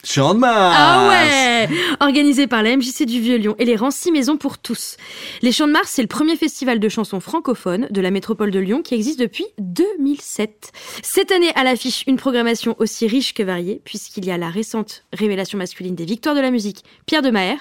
Chant 0.03 0.35
de 0.35 0.39
Mars 0.39 0.75
Ah 0.77 1.09
ouais 1.09 1.69
Organisé 1.99 2.45
par 2.45 2.61
la 2.61 2.75
MJC 2.75 3.05
du 3.05 3.19
Vieux-Lyon 3.19 3.55
et 3.57 3.65
les 3.65 3.75
Rancy 3.75 4.11
Maisons 4.11 4.37
pour 4.37 4.59
tous. 4.59 4.97
Les 5.41 5.51
Chants 5.51 5.67
de 5.67 5.71
Mars, 5.71 5.89
c'est 5.89 6.03
le 6.03 6.07
premier 6.07 6.35
festival 6.35 6.79
de 6.79 6.89
chansons 6.89 7.19
francophones 7.19 7.87
de 7.89 8.01
la 8.01 8.11
métropole 8.11 8.51
de 8.51 8.59
Lyon 8.59 8.81
qui 8.83 8.93
existe 8.93 9.19
depuis 9.19 9.45
2007. 9.59 10.71
Cette 11.01 11.31
année, 11.31 11.51
à 11.55 11.63
l'affiche, 11.63 12.03
une 12.05 12.17
programmation 12.17 12.75
aussi 12.79 13.07
riche 13.07 13.33
que 13.33 13.43
variée, 13.43 13.81
puisqu'il 13.83 14.25
y 14.25 14.31
a 14.31 14.37
la 14.37 14.49
récente 14.49 15.05
révélation 15.13 15.57
masculine 15.57 15.95
des 15.95 16.05
victoires 16.05 16.35
de 16.35 16.41
la 16.41 16.51
musique, 16.51 16.83
Pierre 17.05 17.23
de 17.23 17.31
Maher. 17.31 17.57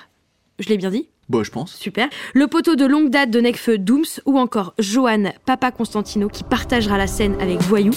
Je 0.58 0.68
l'ai 0.68 0.76
bien 0.76 0.90
dit 0.90 1.08
Bon, 1.28 1.42
je 1.42 1.50
pense. 1.50 1.74
Super. 1.74 2.08
Le 2.34 2.46
poteau 2.46 2.76
de 2.76 2.84
longue 2.84 3.08
date 3.08 3.30
de 3.30 3.40
Necfeu 3.40 3.78
Dooms 3.78 4.20
ou 4.26 4.38
encore 4.38 4.74
Johan 4.78 5.32
Papa 5.46 5.70
Constantino 5.70 6.28
qui 6.28 6.44
partagera 6.44 6.98
la 6.98 7.06
scène 7.06 7.34
avec 7.40 7.60
Voyou. 7.62 7.92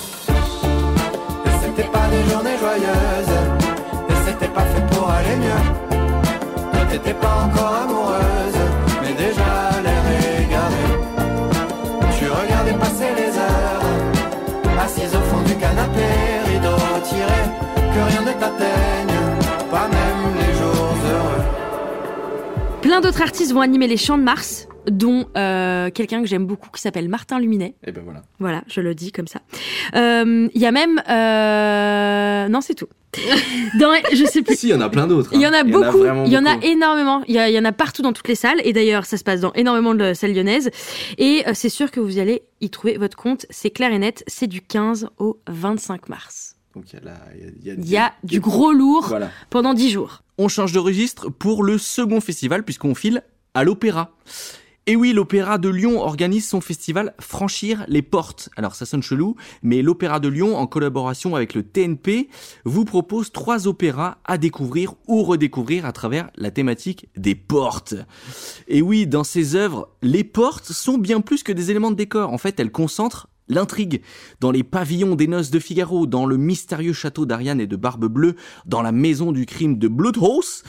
C'était 1.62 1.90
pas 1.90 2.08
des 2.08 2.24
journées 2.32 2.58
joyeuses, 2.58 3.36
et 4.10 4.14
c'était 4.26 4.48
pas 4.48 4.64
fait 4.64 4.96
pour 4.96 5.10
aller 5.10 5.36
mieux. 5.36 5.64
Toi 6.72 6.86
t'étais 6.90 7.14
pas 7.14 7.44
encore 7.46 7.74
amoureuse, 7.84 8.60
mais 9.02 9.14
déjà 9.14 9.82
l'air 9.84 10.04
égaré. 10.42 10.86
Tu 12.18 12.26
regardais 12.30 12.78
passer 12.80 13.10
les 13.18 13.38
heures, 13.38 13.84
assise 14.82 15.14
au 15.14 15.22
fond 15.22 15.42
du 15.44 15.56
canapé, 15.56 16.08
rideau 16.48 16.78
tiré, 17.04 17.44
que 17.76 18.00
rien 18.10 18.22
ne 18.22 18.32
t'atteigne, 18.40 19.07
Plein 22.88 23.02
d'autres 23.02 23.22
artistes 23.22 23.52
vont 23.52 23.60
animer 23.60 23.86
les 23.88 23.98
Chants 23.98 24.18
de 24.18 24.24
Mars, 24.24 24.70
dont 24.90 25.26
euh, 25.36 25.90
quelqu'un 25.90 26.22
que 26.22 26.26
j'aime 26.28 26.46
beaucoup 26.46 26.70
qui 26.72 26.82
s'appelle 26.82 27.10
Martin 27.10 27.38
Luminet. 27.38 27.76
Et 27.86 27.92
ben 27.92 28.02
voilà. 28.02 28.22
Voilà, 28.40 28.64
je 28.70 28.80
le 28.80 28.96
dis 28.96 29.12
comme 29.12 29.28
ça. 29.28 29.42
Euh, 29.98 30.48
Il 30.56 30.62
y 30.62 30.66
a 30.66 30.72
même... 30.72 31.02
euh, 31.10 32.48
Non, 32.48 32.62
c'est 32.62 32.76
tout. 32.76 32.88
Dans, 33.78 33.92
je 34.14 34.24
sais 34.24 34.42
plus. 34.42 34.56
Si, 34.56 34.68
il 34.68 34.70
y 34.70 34.74
en 34.74 34.80
a 34.80 34.88
plein 34.88 35.06
d'autres. 35.06 35.32
Il 35.34 35.42
y 35.42 35.46
en 35.46 35.50
hein. 35.52 35.60
a 35.60 35.64
beaucoup, 35.66 36.06
il 36.26 36.32
y 36.32 36.38
en 36.38 36.46
a 36.46 36.56
énormément. 36.64 37.24
Il 37.28 37.36
y, 37.36 37.40
a- 37.40 37.50
il 37.50 37.56
y 37.56 37.60
en 37.60 37.66
a 37.66 37.74
partout 37.74 38.04
dans 38.04 38.14
toutes 38.14 38.30
les 38.30 38.36
salles. 38.36 38.62
Et 38.64 38.72
d'ailleurs, 38.72 39.06
ça 39.06 39.18
se 39.18 39.24
passe 39.26 39.42
dans 39.42 39.52
énormément 39.52 39.94
de 39.94 40.14
salles 40.14 40.34
lyonnaises. 40.34 40.70
Et 41.18 41.44
euh, 41.46 41.52
c'est 41.54 41.68
sûr 41.70 41.92
que 41.92 42.00
vous 42.00 42.20
allez 42.20 42.44
y 42.62 42.70
trouver 42.70 42.98
votre 42.98 43.18
compte. 43.18 43.46
C'est 43.50 43.70
clair 43.72 43.92
et 43.92 44.00
net. 44.00 44.24
C'est 44.28 44.48
du 44.48 44.62
15 44.62 45.10
au 45.18 45.42
25 45.50 46.08
mars. 46.08 46.57
Donc 46.78 46.94
il 46.94 46.96
y 46.96 47.00
a, 47.00 47.06
la- 47.06 47.20
il 47.36 47.42
y 47.42 47.46
a- 47.46 47.52
il 47.58 47.66
y 47.66 47.70
a 47.72 47.74
Il 47.74 47.90
y 47.90 47.98
a 47.98 48.14
des- 48.24 48.36
du 48.36 48.40
gros 48.40 48.72
lourd 48.72 49.06
Voilà. 49.08 49.32
pendant 49.50 49.74
10 49.74 49.90
jours. 49.90 50.22
On 50.38 50.48
change 50.48 50.72
de 50.74 50.80
registre 50.80 51.30
pour 51.30 51.64
le 51.64 51.78
second 51.80 52.22
festival 52.22 52.64
puisqu'on 52.64 52.94
file 52.94 53.24
à 53.56 53.64
l'opéra. 53.64 54.12
Et 54.90 54.96
oui, 54.96 55.12
l'Opéra 55.12 55.58
de 55.58 55.68
Lyon 55.68 56.00
organise 56.00 56.48
son 56.48 56.62
festival 56.62 57.14
Franchir 57.20 57.84
les 57.90 58.02
portes. 58.02 58.48
Alors 58.56 58.74
ça 58.76 58.86
sonne 58.86 59.04
chelou, 59.04 59.36
mais 59.62 59.82
l'Opéra 59.82 60.22
de 60.22 60.30
Lyon, 60.30 60.56
en 60.56 60.66
collaboration 60.66 61.36
avec 61.36 61.56
le 61.56 61.64
TNP, 61.64 62.30
vous 62.64 62.86
propose 62.86 63.34
trois 63.34 63.68
opéras 63.68 64.20
à 64.24 64.38
découvrir 64.38 64.94
ou 65.08 65.24
redécouvrir 65.24 65.86
à 65.86 65.92
travers 65.92 66.30
la 66.38 66.52
thématique 66.52 67.10
des 67.18 67.36
portes. 67.36 67.96
Et 68.70 68.82
oui, 68.82 69.08
dans 69.08 69.26
ces 69.26 69.56
œuvres, 69.56 69.90
les 70.04 70.24
portes 70.24 70.72
sont 70.72 70.98
bien 70.98 71.20
plus 71.20 71.44
que 71.44 71.52
des 71.52 71.70
éléments 71.70 71.92
de 71.92 71.98
décor. 71.98 72.32
En 72.32 72.38
fait, 72.38 72.58
elles 72.58 72.72
concentrent 72.72 73.28
L'intrigue, 73.50 74.02
dans 74.42 74.52
les 74.52 74.64
pavillons 74.64 75.16
des 75.16 75.28
noces 75.28 75.52
de 75.52 75.60
Figaro, 75.60 76.06
dans 76.06 76.26
le 76.26 76.38
mystérieux 76.38 76.94
château 76.94 77.26
d'Ariane 77.26 77.62
et 77.62 77.68
de 77.68 77.76
Barbe 77.76 78.06
Bleue, 78.06 78.36
dans 78.66 78.82
la 78.82 78.92
maison 78.92 79.32
du 79.32 79.46
crime 79.46 79.78
de 79.78 79.88
Bloodhouse, 79.88 80.64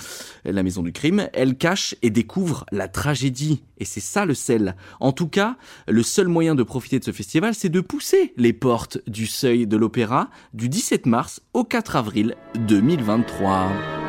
la 0.44 0.62
maison 0.62 0.82
du 0.82 0.92
crime, 0.92 1.28
elle 1.32 1.56
cache 1.56 1.96
et 2.02 2.10
découvre 2.10 2.64
la 2.70 2.88
tragédie. 2.88 3.62
Et 3.78 3.84
c'est 3.84 4.00
ça 4.00 4.24
le 4.24 4.34
sel. 4.34 4.76
En 5.00 5.12
tout 5.12 5.28
cas, 5.28 5.56
le 5.86 6.02
seul 6.02 6.28
moyen 6.28 6.54
de 6.54 6.62
profiter 6.62 6.98
de 6.98 7.04
ce 7.04 7.12
festival, 7.12 7.54
c'est 7.54 7.68
de 7.68 7.80
pousser 7.80 8.32
les 8.36 8.52
portes 8.52 8.98
du 9.08 9.26
seuil 9.26 9.66
de 9.66 9.76
l'opéra 9.76 10.30
du 10.54 10.68
17 10.68 11.06
mars 11.06 11.40
au 11.54 11.64
4 11.64 11.96
avril 11.96 12.36
2023. 12.66 14.07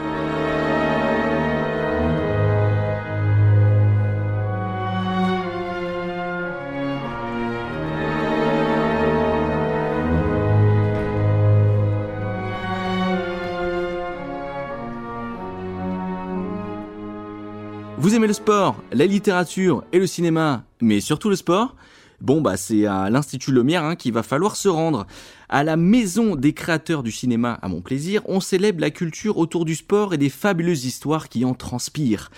Vous 18.10 18.16
aimez 18.16 18.26
le 18.26 18.34
sport, 18.34 18.82
la 18.92 19.06
littérature 19.06 19.84
et 19.94 20.00
le 20.00 20.08
cinéma, 20.08 20.64
mais 20.82 21.00
surtout 21.00 21.30
le 21.30 21.36
sport? 21.36 21.76
Bon 22.22 22.42
bah 22.42 22.58
c'est 22.58 22.88
à 22.88 23.08
l'Institut 23.12 23.52
Lumière 23.52 23.84
hein, 23.84 23.96
qu'il 23.96 24.14
va 24.14 24.24
falloir 24.24 24.56
se 24.56 24.68
rendre. 24.68 25.06
À 25.48 25.64
la 25.64 25.78
Maison 25.78 26.36
des 26.36 26.54
créateurs 26.54 27.04
du 27.04 27.12
cinéma 27.12 27.60
à 27.62 27.68
mon 27.68 27.82
plaisir, 27.82 28.24
on 28.26 28.40
célèbre 28.40 28.82
la 28.82 28.90
culture 28.90 29.38
autour 29.38 29.64
du 29.64 29.76
sport 29.76 30.16
et 30.16 30.18
des 30.18 30.30
fabuleuses 30.30 30.86
histoires 30.86 31.30
qui 31.30 31.46
en 31.46 31.54
transpirent. 31.54 32.32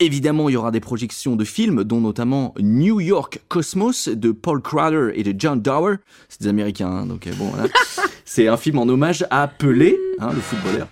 Évidemment, 0.00 0.48
il 0.48 0.52
y 0.54 0.56
aura 0.56 0.70
des 0.70 0.80
projections 0.80 1.36
de 1.36 1.44
films, 1.44 1.84
dont 1.84 2.00
notamment 2.00 2.54
New 2.58 2.98
York 2.98 3.42
Cosmos 3.48 4.08
de 4.08 4.32
Paul 4.32 4.62
Crowder 4.62 5.10
et 5.14 5.24
de 5.24 5.38
John 5.38 5.60
Dower. 5.60 5.96
C'est 6.30 6.40
des 6.40 6.48
Américains, 6.48 6.88
hein, 6.88 7.04
donc 7.04 7.26
euh, 7.26 7.34
bon, 7.34 7.50
voilà. 7.50 7.68
C'est 8.24 8.48
un 8.48 8.56
film 8.56 8.78
en 8.78 8.88
hommage 8.88 9.26
à 9.28 9.46
Pelé, 9.46 9.94
hein, 10.20 10.30
le 10.32 10.40
footballeur. 10.40 10.88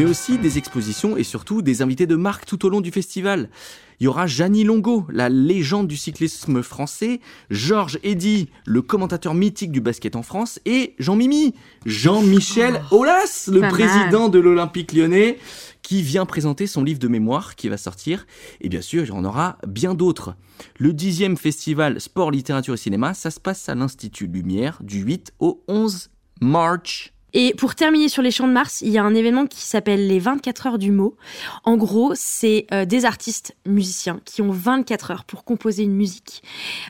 Mais 0.00 0.06
aussi 0.06 0.38
des 0.38 0.56
expositions 0.56 1.18
et 1.18 1.24
surtout 1.24 1.60
des 1.60 1.82
invités 1.82 2.06
de 2.06 2.16
marque 2.16 2.46
tout 2.46 2.64
au 2.64 2.70
long 2.70 2.80
du 2.80 2.90
festival. 2.90 3.50
Il 3.98 4.04
y 4.04 4.06
aura 4.06 4.26
Jeannie 4.26 4.64
Longo, 4.64 5.06
la 5.12 5.28
légende 5.28 5.88
du 5.88 5.98
cyclisme 5.98 6.62
français, 6.62 7.20
Georges 7.50 7.98
Eddy, 8.02 8.48
le 8.64 8.80
commentateur 8.80 9.34
mythique 9.34 9.72
du 9.72 9.82
basket 9.82 10.16
en 10.16 10.22
France, 10.22 10.58
et 10.64 10.94
Jean-Mimi, 10.98 11.54
Jean-Michel 11.84 12.80
Aulas, 12.92 13.50
le 13.52 13.60
mal. 13.60 13.72
président 13.72 14.30
de 14.30 14.38
l'Olympique 14.38 14.94
lyonnais, 14.94 15.36
qui 15.82 16.00
vient 16.00 16.24
présenter 16.24 16.66
son 16.66 16.82
livre 16.82 16.98
de 16.98 17.08
mémoire 17.08 17.54
qui 17.54 17.68
va 17.68 17.76
sortir. 17.76 18.26
Et 18.62 18.70
bien 18.70 18.80
sûr, 18.80 19.02
il 19.02 19.08
y 19.08 19.12
en 19.12 19.26
aura 19.26 19.58
bien 19.66 19.92
d'autres. 19.92 20.34
Le 20.78 20.94
dixième 20.94 21.36
festival 21.36 22.00
Sport, 22.00 22.30
Littérature 22.30 22.72
et 22.72 22.78
Cinéma, 22.78 23.12
ça 23.12 23.30
se 23.30 23.38
passe 23.38 23.68
à 23.68 23.74
l'Institut 23.74 24.28
Lumière 24.28 24.78
du 24.82 25.02
8 25.02 25.34
au 25.40 25.62
11 25.68 26.08
mars. 26.40 27.10
Et 27.32 27.54
pour 27.56 27.74
terminer 27.74 28.08
sur 28.08 28.22
les 28.22 28.30
champs 28.30 28.48
de 28.48 28.52
Mars, 28.52 28.80
il 28.80 28.88
y 28.88 28.98
a 28.98 29.04
un 29.04 29.14
événement 29.14 29.46
qui 29.46 29.60
s'appelle 29.60 30.06
les 30.06 30.18
24 30.18 30.66
heures 30.66 30.78
du 30.78 30.90
mot. 30.90 31.16
En 31.64 31.76
gros, 31.76 32.12
c'est 32.14 32.66
euh, 32.72 32.84
des 32.84 33.04
artistes 33.04 33.54
musiciens 33.66 34.20
qui 34.24 34.42
ont 34.42 34.50
24 34.50 35.10
heures 35.10 35.24
pour 35.24 35.44
composer 35.44 35.82
une 35.84 35.94
musique. 35.94 36.42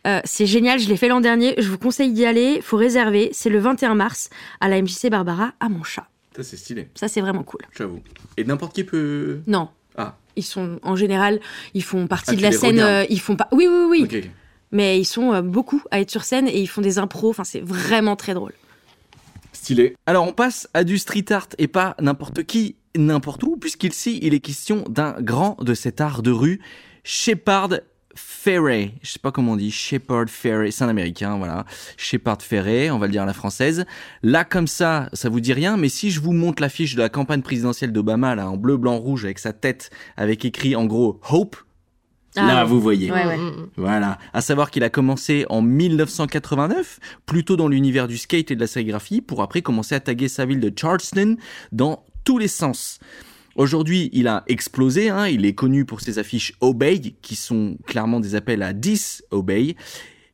Euh, 0.07 0.20
c'est 0.24 0.47
génial, 0.47 0.78
je 0.80 0.88
l'ai 0.88 0.97
fait 0.97 1.09
l'an 1.09 1.20
dernier, 1.20 1.55
je 1.59 1.68
vous 1.68 1.78
conseille 1.78 2.12
d'y 2.12 2.24
aller, 2.24 2.61
faut 2.62 2.76
réserver. 2.76 3.30
C'est 3.32 3.51
le 3.51 3.59
21 3.59 3.95
mars 3.95 4.30
à 4.61 4.68
la 4.68 4.80
MJC 4.80 5.09
Barbara 5.11 5.53
à 5.61 5.68
Montchat. 5.68 6.07
Ça, 6.36 6.43
c'est 6.43 6.57
stylé, 6.57 6.88
Ça, 6.95 7.09
c'est 7.09 7.20
vraiment 7.20 7.43
cool. 7.43 7.61
j'avoue. 7.76 8.01
Et 8.36 8.45
n'importe 8.45 8.74
qui 8.74 8.84
peut. 8.84 9.41
Non, 9.47 9.68
Ah, 9.97 10.16
ils 10.36 10.45
sont 10.45 10.78
en 10.82 10.95
général, 10.97 11.41
ils 11.74 11.82
font 11.82 12.07
partie 12.07 12.30
Ah, 12.32 12.36
de 12.36 12.43
la 12.43 12.53
scène, 12.53 12.78
euh, 12.78 13.05
ils 13.11 13.20
font 13.20 13.36
pas. 13.36 13.49
Oui, 13.53 13.66
oui, 13.68 13.84
oui. 13.88 14.03
ok. 14.05 14.30
Mais 14.72 15.01
ils 15.01 15.05
sont 15.05 15.43
beaucoup 15.43 15.82
à 15.91 16.01
être 16.01 16.12
sur 16.12 16.22
scène 16.22 16.47
et 16.47 16.61
ils 16.61 16.68
font 16.68 16.80
des 16.80 16.99
impros. 16.99 17.30
Enfin, 17.30 17.43
c'est 17.43 17.61
vraiment 17.61 18.14
très 18.14 18.34
drôle. 18.34 18.53
Alors 20.06 20.26
on 20.26 20.32
passe 20.32 20.68
à 20.74 20.84
du 20.84 20.98
street 20.98 21.26
art 21.30 21.48
et 21.58 21.68
pas 21.68 21.94
n'importe 22.00 22.44
qui, 22.44 22.76
n'importe 22.96 23.42
où, 23.44 23.56
puisqu'ici 23.56 24.18
il 24.22 24.34
est 24.34 24.40
question 24.40 24.84
d'un 24.88 25.20
grand 25.20 25.56
de 25.62 25.74
cet 25.74 26.00
art 26.00 26.22
de 26.22 26.30
rue, 26.30 26.61
Shepard 27.04 27.80
Ferret. 28.14 28.92
Je 29.02 29.12
sais 29.12 29.18
pas 29.18 29.30
comment 29.30 29.52
on 29.52 29.56
dit, 29.56 29.70
Shepard 29.70 30.28
Ferret, 30.28 30.70
c'est 30.70 30.84
un 30.84 30.88
américain, 30.88 31.36
voilà. 31.38 31.64
Shepard 31.96 32.42
Ferret, 32.42 32.90
on 32.90 32.98
va 32.98 33.06
le 33.06 33.12
dire 33.12 33.22
à 33.22 33.26
la 33.26 33.32
française. 33.32 33.84
Là 34.22 34.44
comme 34.44 34.66
ça, 34.66 35.08
ça 35.12 35.28
vous 35.28 35.40
dit 35.40 35.52
rien, 35.52 35.76
mais 35.76 35.88
si 35.88 36.11
je 36.11 36.20
vous 36.20 36.32
montre 36.32 36.62
l'affiche 36.62 36.94
de 36.94 37.02
la 37.02 37.08
campagne 37.08 37.42
présidentielle 37.42 37.92
d'Obama, 37.92 38.34
là, 38.34 38.48
en 38.48 38.56
bleu, 38.56 38.76
blanc, 38.76 38.98
rouge, 38.98 39.24
avec 39.24 39.38
sa 39.38 39.52
tête, 39.52 39.90
avec 40.16 40.44
écrit 40.44 40.74
en 40.74 40.86
gros 40.86 41.20
Hope, 41.30 41.56
là 42.37 42.61
Ah, 42.61 42.64
vous 42.64 42.81
voyez. 42.81 43.11
Ouais, 43.11 43.26
ouais. 43.26 43.39
Voilà. 43.76 44.18
À 44.33 44.41
savoir 44.41 44.70
qu'il 44.70 44.85
a 44.85 44.91
commencé 44.91 45.47
en 45.49 45.62
1989, 45.62 46.99
plutôt 47.26 47.57
dans 47.57 47.68
l'univers 47.68 48.09
du 48.09 48.18
skate 48.18 48.51
et 48.51 48.55
de 48.57 48.61
la 48.61 48.66
sérigraphie, 48.66 49.20
pour 49.20 49.43
après 49.43 49.62
commencer 49.62 49.95
à 49.95 50.01
taguer 50.01 50.28
sa 50.28 50.45
ville 50.47 50.61
de 50.61 50.72
Charleston 50.74 51.37
dans 51.72 52.05
tous 52.24 52.39
les 52.39 52.49
sens. 52.49 53.01
Aujourd'hui, 53.57 54.11
il 54.12 54.28
a 54.28 54.45
explosé, 54.47 55.11
hein, 55.11 55.26
il 55.26 55.45
est 55.45 55.55
connu 55.55 55.85
pour 55.85 56.01
ses 56.01 56.18
affiches 56.18 56.53
Obey, 56.61 57.01
qui 57.20 57.35
sont 57.37 57.76
clairement 57.87 58.20
des 58.20 58.35
appels 58.35 58.62
à 58.62 58.72
10 58.72 59.24
Obey, 59.33 59.74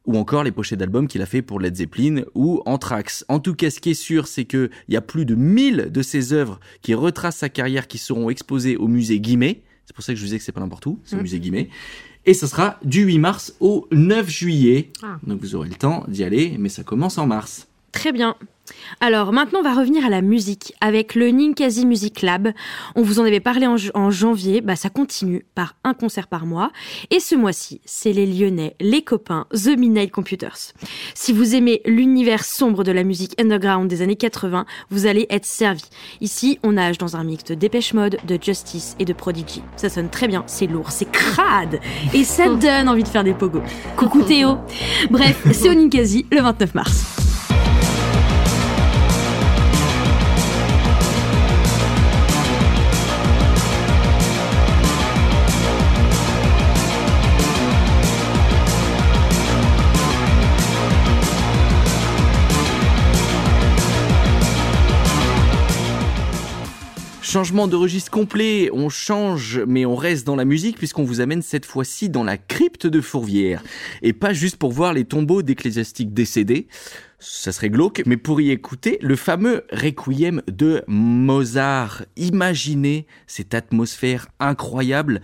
ou 0.05 0.17
encore 0.19 0.45
les 0.45 0.53
pochettes 0.53 0.79
d'albums 0.79 1.09
qu'il 1.09 1.23
a 1.23 1.27
fait 1.27 1.43
pour 1.43 1.59
Led 1.59 1.75
Zeppelin 1.75 2.23
ou 2.35 2.63
Anthrax. 2.67 3.25
En 3.29 3.41
tout 3.41 3.55
cas, 3.55 3.71
ce 3.71 3.81
qui 3.81 3.91
est 3.91 3.95
sûr, 3.95 4.29
c'est 4.29 4.45
qu'il 4.45 4.71
y 4.89 4.97
a 4.97 5.01
plus 5.01 5.25
de 5.25 5.35
1000 5.35 5.91
de 5.91 6.03
ses 6.03 6.33
œuvres 6.33 6.61
qui 6.83 6.95
retracent 6.95 7.39
sa 7.39 7.49
carrière 7.49 7.89
qui 7.89 7.99
seront 7.99 8.31
exposées 8.31 8.77
au 8.77 8.87
musée 8.87 9.19
Guimet. 9.19 9.63
C'est 9.87 9.95
pour 9.95 10.05
ça 10.05 10.13
que 10.13 10.17
je 10.17 10.23
vous 10.23 10.27
disais 10.27 10.39
que 10.39 10.45
c'est 10.45 10.53
pas 10.53 10.61
n'importe 10.61 10.85
où, 10.87 10.99
c'est 11.05 11.15
au 11.17 11.19
Mm. 11.21 11.23
musée 11.23 11.41
Guimet. 11.41 11.69
Et 12.27 12.35
ce 12.35 12.47
sera 12.49 12.79
du 12.85 13.03
8 13.05 13.19
mars 13.19 13.55
au 13.61 13.87
9 13.93 14.29
juillet. 14.29 14.91
Ah. 15.03 15.19
Donc 15.27 15.41
vous 15.41 15.55
aurez 15.55 15.69
le 15.69 15.77
temps 15.77 16.05
d'y 16.09 16.25
aller, 16.25 16.57
mais 16.59 16.69
ça 16.69 16.83
commence 16.83 17.19
en 17.19 17.27
mars. 17.27 17.69
Très 17.93 18.13
bien. 18.13 18.35
Alors 19.01 19.33
maintenant, 19.33 19.61
on 19.61 19.63
va 19.63 19.75
revenir 19.75 20.05
à 20.05 20.09
la 20.09 20.23
musique 20.23 20.75
avec 20.81 21.15
le 21.15 21.31
Ninkasi 21.31 21.87
Music 21.87 22.23
Lab. 22.23 22.53
On 22.95 23.03
vous 23.03 23.21
en 23.21 23.25
avait 23.25 23.41
parlé 23.41 23.67
en, 23.67 24.11
janvier, 24.11 24.61
bah, 24.61 24.77
ça 24.77 24.89
continue 24.89 25.45
par 25.55 25.77
un 25.85 25.95
concert 25.95 26.29
par 26.29 26.47
mois. 26.47 26.71
Et 27.11 27.21
ce 27.21 27.35
mois-ci, 27.35 27.81
c'est 27.85 28.13
les 28.13 28.27
Lyonnais, 28.27 28.77
les 28.81 29.03
copains, 29.03 29.47
The 29.53 29.77
Midnight 29.77 30.11
Computers. 30.11 30.73
Si 31.15 31.33
vous 31.33 31.55
aimez 31.55 31.83
l'univers 31.85 32.45
sombre 32.45 32.85
de 32.85 32.93
la 32.93 33.05
musique 33.05 33.41
underground 33.41 33.89
des 33.89 34.03
années 34.03 34.17
80, 34.17 34.67
vous 34.91 35.07
allez 35.07 35.27
être 35.31 35.47
servi. 35.47 35.85
Ici, 36.21 36.59
on 36.63 36.73
nage 36.73 36.99
dans 36.99 37.17
un 37.17 37.25
mix 37.25 37.45
de 37.45 37.55
Dépêche 37.55 37.95
Mode, 37.95 38.19
de 38.27 38.39
Justice 38.41 38.97
et 38.99 39.05
de 39.05 39.13
Prodigy. 39.13 39.63
Ça 39.77 39.89
sonne 39.89 40.11
très 40.11 40.29
bien, 40.29 40.45
c'est 40.47 40.67
lourd, 40.67 40.91
c'est 40.91 41.11
crade 41.11 41.81
et 42.15 42.25
ça 42.25 42.49
donne 42.49 42.89
envie 42.89 43.03
de 43.03 43.09
faire 43.09 43.25
des 43.25 43.35
pogos. 43.35 43.63
Coucou 43.97 44.23
Théo 44.23 44.59
Bref, 45.11 45.47
c'est 45.53 45.69
au 45.69 45.75
Ninkasi 45.75 46.27
le 46.31 46.41
29 46.41 46.75
mars. 46.75 47.26
Changement 67.37 67.69
de 67.69 67.77
registre 67.77 68.11
complet, 68.11 68.71
on 68.73 68.89
change 68.89 69.61
mais 69.69 69.85
on 69.85 69.95
reste 69.95 70.27
dans 70.27 70.37
la 70.37 70.47
musique 70.47 70.79
puisqu'on 70.79 71.05
vous 71.05 71.21
amène 71.21 71.43
cette 71.43 71.67
fois-ci 71.67 72.09
dans 72.09 72.25
la 72.25 72.39
crypte 72.39 72.87
de 72.87 73.03
Fourvière. 73.03 73.63
Et 74.01 74.15
pas 74.15 74.33
juste 74.33 74.57
pour 74.57 74.73
voir 74.73 74.95
les 74.95 75.05
tombeaux 75.05 75.43
d'ecclésiastiques 75.43 76.15
décédés. 76.15 76.67
ça 77.19 77.53
serait 77.53 77.69
glauque, 77.69 78.03
mais 78.07 78.17
pour 78.17 78.41
y 78.41 78.51
écouter 78.51 78.97
le 79.03 79.17
fameux 79.17 79.65
requiem 79.71 80.41
de 80.51 80.83
Mozart. 80.87 82.07
Imaginez 82.17 83.07
cette 83.27 83.53
atmosphère 83.53 84.29
incroyable, 84.41 85.21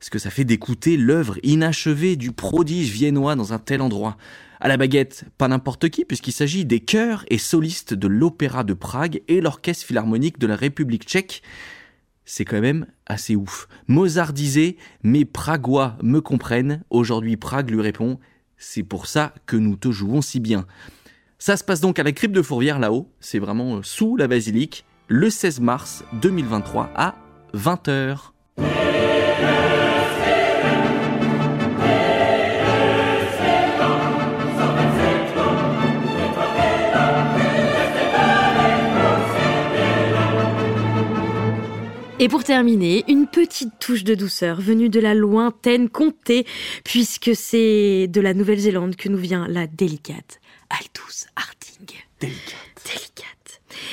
ce 0.00 0.08
que 0.08 0.18
ça 0.18 0.30
fait 0.30 0.44
d'écouter 0.44 0.96
l'œuvre 0.96 1.36
inachevée 1.42 2.16
du 2.16 2.32
prodige 2.32 2.92
viennois 2.92 3.34
dans 3.34 3.52
un 3.52 3.58
tel 3.58 3.82
endroit. 3.82 4.16
À 4.64 4.68
la 4.68 4.76
baguette, 4.76 5.24
pas 5.38 5.48
n'importe 5.48 5.88
qui, 5.88 6.04
puisqu'il 6.04 6.30
s'agit 6.30 6.64
des 6.64 6.78
chœurs 6.78 7.24
et 7.26 7.38
solistes 7.38 7.94
de 7.94 8.06
l'Opéra 8.06 8.62
de 8.62 8.74
Prague 8.74 9.20
et 9.26 9.40
l'Orchestre 9.40 9.84
philharmonique 9.84 10.38
de 10.38 10.46
la 10.46 10.54
République 10.54 11.02
tchèque. 11.02 11.42
C'est 12.24 12.44
quand 12.44 12.60
même 12.60 12.86
assez 13.06 13.34
ouf. 13.34 13.66
Mozart 13.88 14.32
disait 14.32 14.76
Mes 15.02 15.24
Pragois 15.24 15.98
me 16.00 16.20
comprennent. 16.20 16.84
Aujourd'hui, 16.90 17.36
Prague 17.36 17.70
lui 17.70 17.80
répond 17.80 18.20
C'est 18.56 18.84
pour 18.84 19.06
ça 19.08 19.34
que 19.46 19.56
nous 19.56 19.74
te 19.74 19.90
jouons 19.90 20.22
si 20.22 20.38
bien. 20.38 20.64
Ça 21.40 21.56
se 21.56 21.64
passe 21.64 21.80
donc 21.80 21.98
à 21.98 22.04
la 22.04 22.12
crypte 22.12 22.36
de 22.36 22.40
Fourvière 22.40 22.78
là-haut, 22.78 23.10
c'est 23.18 23.40
vraiment 23.40 23.78
euh, 23.78 23.82
sous 23.82 24.14
la 24.14 24.28
basilique, 24.28 24.84
le 25.08 25.28
16 25.28 25.58
mars 25.58 26.04
2023 26.22 26.92
à 26.94 27.16
20h. 27.52 28.30
Et 42.22 42.28
pour 42.28 42.44
terminer, 42.44 43.04
une 43.08 43.26
petite 43.26 43.80
touche 43.80 44.04
de 44.04 44.14
douceur 44.14 44.60
venue 44.60 44.88
de 44.88 45.00
la 45.00 45.12
lointaine 45.12 45.88
comté, 45.88 46.46
puisque 46.84 47.34
c'est 47.34 48.06
de 48.06 48.20
la 48.20 48.32
Nouvelle-Zélande 48.32 48.94
que 48.94 49.08
nous 49.08 49.18
vient 49.18 49.48
la 49.48 49.66
délicate 49.66 50.38
Aldous 50.70 51.26
Harding. 51.34 51.98
Délicate. 52.20 52.54
Délicate. 52.84 53.41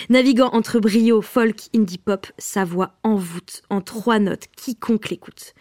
Naviguant 0.09 0.49
entre 0.53 0.79
brio, 0.79 1.21
folk, 1.21 1.69
indie 1.75 1.97
pop, 1.97 2.27
sa 2.37 2.65
voix 2.65 2.93
envoûte 3.03 3.61
en 3.69 3.81
trois 3.81 4.19
notes 4.19 4.45
quiconque 4.55 5.09
l'écoute. 5.09 5.53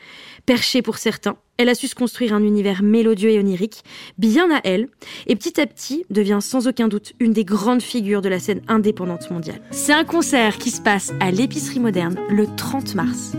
Perchée 0.46 0.82
pour 0.82 0.98
certains, 0.98 1.36
elle 1.58 1.68
a 1.68 1.74
su 1.74 1.88
se 1.88 1.94
construire 1.94 2.34
un 2.34 2.42
univers 2.42 2.82
mélodieux 2.82 3.30
et 3.30 3.38
onirique, 3.38 3.82
bien 4.16 4.50
à 4.50 4.60
elle, 4.64 4.88
et 5.26 5.34
petit 5.34 5.60
à 5.60 5.66
petit 5.66 6.04
devient 6.08 6.38
sans 6.40 6.68
aucun 6.68 6.88
doute 6.88 7.14
une 7.18 7.32
des 7.32 7.44
grandes 7.44 7.82
figures 7.82 8.22
de 8.22 8.28
la 8.28 8.38
scène 8.38 8.62
indépendante 8.68 9.30
mondiale. 9.30 9.60
C'est 9.70 9.92
un 9.92 10.04
concert 10.04 10.58
qui 10.58 10.70
se 10.70 10.80
passe 10.80 11.12
à 11.20 11.30
l'épicerie 11.30 11.80
moderne 11.80 12.16
le 12.30 12.46
30 12.56 12.94
mars. 12.94 13.32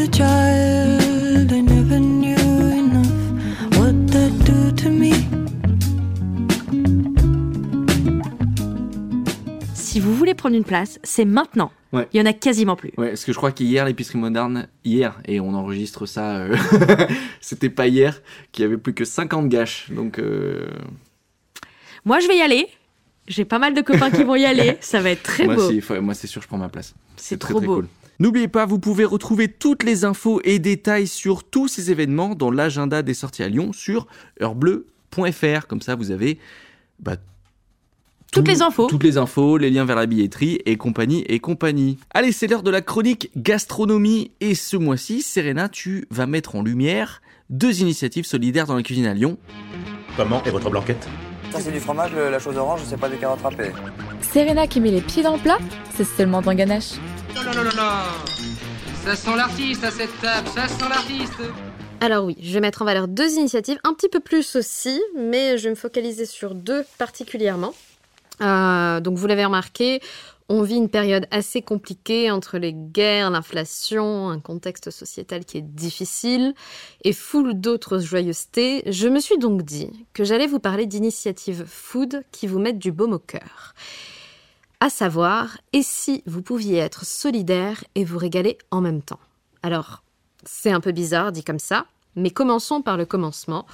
A 0.00 0.06
child, 0.12 1.52
I 1.52 1.60
never 1.62 1.98
knew 1.98 2.34
enough 2.36 3.76
what 3.78 3.92
that 4.12 4.30
do 4.44 4.70
to 4.82 4.88
me. 4.90 5.12
Si 9.74 10.00
vous 10.00 10.14
voulez 10.14 10.34
prendre 10.34 10.56
une 10.56 10.64
place, 10.64 10.98
c'est 11.02 11.24
maintenant. 11.24 11.72
Ouais. 11.92 12.06
Il 12.12 12.18
y 12.18 12.22
en 12.22 12.26
a 12.26 12.32
quasiment 12.32 12.76
plus. 12.76 12.92
Ouais, 12.96 13.08
parce 13.08 13.24
que 13.24 13.32
je 13.32 13.36
crois 13.36 13.50
qu'hier, 13.50 13.84
l'épicerie 13.84 14.18
moderne, 14.18 14.68
hier, 14.84 15.18
et 15.26 15.40
on 15.40 15.54
enregistre 15.54 16.06
ça, 16.06 16.36
euh, 16.36 16.56
c'était 17.40 17.68
pas 17.70 17.88
hier, 17.88 18.22
qu'il 18.52 18.62
y 18.62 18.66
avait 18.66 18.76
plus 18.78 18.94
que 18.94 19.04
50 19.04 19.48
gâches. 19.48 19.90
Donc, 19.90 20.18
euh, 20.20 20.68
Moi, 22.04 22.20
je 22.20 22.28
vais 22.28 22.36
y 22.36 22.42
aller. 22.42 22.68
J'ai 23.26 23.44
pas 23.44 23.58
mal 23.58 23.74
de 23.74 23.80
copains 23.80 24.10
qui 24.10 24.22
vont 24.22 24.36
y 24.36 24.44
aller. 24.44 24.76
Ça 24.80 25.00
va 25.00 25.10
être 25.10 25.22
très 25.24 25.44
moi, 25.46 25.56
beau. 25.56 25.68
si- 25.70 25.80
faut- 25.80 26.00
moi, 26.00 26.14
c'est 26.14 26.26
sûr, 26.26 26.40
je 26.42 26.46
prends 26.48 26.58
ma 26.58 26.68
place. 26.68 26.94
C'est 27.16 27.38
très, 27.38 27.50
trop 27.50 27.58
très 27.58 27.66
beau. 27.66 27.74
cool. 27.76 27.88
N'oubliez 28.20 28.48
pas, 28.48 28.66
vous 28.66 28.78
pouvez 28.78 29.04
retrouver 29.04 29.48
toutes 29.48 29.82
les 29.82 30.04
infos 30.04 30.40
et 30.44 30.58
détails 30.58 31.06
sur 31.08 31.42
tous 31.42 31.68
ces 31.68 31.90
événements 31.90 32.34
dans 32.34 32.50
l'agenda 32.50 33.02
des 33.02 33.14
sorties 33.14 33.42
à 33.42 33.48
Lyon 33.48 33.72
sur 33.72 34.06
heurbleu.fr. 34.42 35.66
Comme 35.66 35.80
ça, 35.80 35.94
vous 35.94 36.10
avez 36.10 36.38
bah, 36.98 37.16
Toutes 38.30 38.44
tout- 38.44 38.50
les 38.50 38.60
infos. 38.62 38.86
Toutes 38.88 39.02
les 39.04 39.16
infos, 39.16 39.56
les 39.56 39.70
liens 39.70 39.86
vers 39.86 39.96
la 39.96 40.04
billetterie 40.06 40.60
et 40.66 40.76
compagnie 40.76 41.24
et 41.28 41.38
compagnie. 41.40 41.96
Allez, 42.12 42.30
c'est 42.32 42.46
l'heure 42.46 42.62
de 42.62 42.70
la 42.70 42.82
chronique 42.82 43.30
gastronomie. 43.36 44.30
Et 44.40 44.54
ce 44.54 44.76
mois-ci, 44.76 45.22
Serena, 45.22 45.68
tu 45.70 46.06
vas 46.10 46.26
mettre 46.26 46.54
en 46.56 46.62
lumière 46.62 47.22
deux 47.48 47.80
initiatives 47.80 48.26
solidaires 48.26 48.66
dans 48.66 48.76
la 48.76 48.82
cuisine 48.82 49.06
à 49.06 49.14
Lyon. 49.14 49.38
Comment 50.16 50.42
est 50.44 50.50
votre 50.50 50.68
blanquette? 50.70 51.08
Ça 51.52 51.58
c'est 51.60 51.72
du 51.72 51.80
fromage, 51.80 52.12
le- 52.12 52.30
la 52.30 52.38
chose 52.38 52.56
orange, 52.56 52.82
c'est 52.86 53.00
pas 53.00 53.08
des 53.08 53.16
carottes 53.16 53.40
râpées. 53.42 53.72
Serena 54.20 54.66
qui 54.68 54.78
met 54.80 54.90
les 54.92 55.00
pieds 55.00 55.22
dans 55.24 55.34
le 55.36 55.40
plat, 55.42 55.58
c'est 55.96 56.04
seulement 56.04 56.42
dans 56.42 56.54
Ganache. 56.54 56.92
Ça 59.04 59.16
sent 59.16 59.36
l'artiste 59.36 59.84
à 59.84 59.90
cette 59.90 60.20
table, 60.20 60.48
ça 60.48 60.66
sent 60.68 60.88
l'artiste 60.88 61.40
Alors 62.00 62.24
oui, 62.24 62.36
je 62.40 62.52
vais 62.52 62.60
mettre 62.60 62.82
en 62.82 62.84
valeur 62.84 63.08
deux 63.08 63.32
initiatives, 63.34 63.78
un 63.84 63.94
petit 63.94 64.08
peu 64.08 64.20
plus 64.20 64.56
aussi, 64.56 65.00
mais 65.16 65.56
je 65.56 65.64
vais 65.64 65.70
me 65.70 65.74
focaliser 65.74 66.26
sur 66.26 66.54
deux 66.54 66.84
particulièrement. 66.98 67.72
Euh, 68.40 69.00
donc 69.00 69.16
vous 69.16 69.26
l'avez 69.26 69.44
remarqué, 69.44 70.00
on 70.48 70.62
vit 70.62 70.76
une 70.76 70.88
période 70.88 71.26
assez 71.30 71.62
compliquée 71.62 72.30
entre 72.32 72.58
les 72.58 72.72
guerres, 72.72 73.30
l'inflation, 73.30 74.30
un 74.30 74.40
contexte 74.40 74.90
sociétal 74.90 75.44
qui 75.44 75.58
est 75.58 75.62
difficile 75.62 76.54
et 77.04 77.12
foule 77.12 77.54
d'autres 77.54 78.00
joyeusetés. 78.00 78.82
Je 78.86 79.06
me 79.06 79.20
suis 79.20 79.38
donc 79.38 79.62
dit 79.62 80.06
que 80.12 80.24
j'allais 80.24 80.48
vous 80.48 80.58
parler 80.58 80.86
d'initiatives 80.86 81.64
food 81.66 82.24
qui 82.32 82.48
vous 82.48 82.58
mettent 82.58 82.80
du 82.80 82.90
baume 82.90 83.12
au 83.12 83.20
cœur. 83.20 83.74
À 84.82 84.88
savoir, 84.88 85.58
et 85.74 85.82
si 85.82 86.22
vous 86.24 86.40
pouviez 86.40 86.78
être 86.78 87.04
solidaire 87.04 87.84
et 87.94 88.02
vous 88.02 88.16
régaler 88.16 88.56
en 88.70 88.80
même 88.80 89.02
temps? 89.02 89.20
Alors, 89.62 90.02
c'est 90.42 90.70
un 90.70 90.80
peu 90.80 90.90
bizarre 90.92 91.32
dit 91.32 91.44
comme 91.44 91.58
ça, 91.58 91.84
mais 92.16 92.30
commençons 92.30 92.80
par 92.80 92.96
le 92.96 93.04
commencement. 93.04 93.66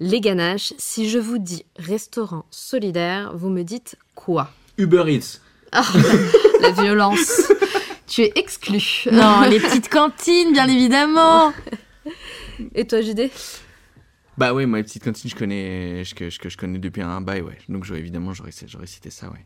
Les 0.00 0.22
ganaches, 0.22 0.72
si 0.78 1.10
je 1.10 1.18
vous 1.18 1.36
dis 1.36 1.66
restaurant 1.76 2.46
solidaire, 2.50 3.36
vous 3.36 3.50
me 3.50 3.62
dites 3.62 3.96
quoi? 4.14 4.50
Uber 4.78 5.04
Eats. 5.06 5.40
Ah, 5.70 5.84
la, 6.62 6.70
violence. 6.70 7.42
tu 8.06 8.22
es 8.22 8.32
exclu. 8.34 8.80
Non, 9.12 9.42
les 9.42 9.60
petites 9.60 9.90
cantines, 9.90 10.54
bien 10.54 10.66
évidemment. 10.66 11.52
Et 12.74 12.86
toi, 12.86 13.02
JD 13.02 13.30
Bah 14.38 14.54
ouais, 14.54 14.64
moi, 14.64 14.78
les 14.78 14.84
petites 14.84 15.04
cantines, 15.04 15.28
je 15.28 15.36
connais, 15.36 16.04
je, 16.04 16.14
que, 16.14 16.30
je, 16.30 16.38
je 16.42 16.56
connais 16.56 16.78
depuis 16.78 17.02
un 17.02 17.20
bail, 17.20 17.42
ouais. 17.42 17.58
Donc 17.68 17.84
j'aurais 17.84 18.00
évidemment, 18.00 18.32
j'aurais, 18.32 18.52
j'aurais 18.66 18.86
cité 18.86 19.10
ça, 19.10 19.28
ouais. 19.28 19.44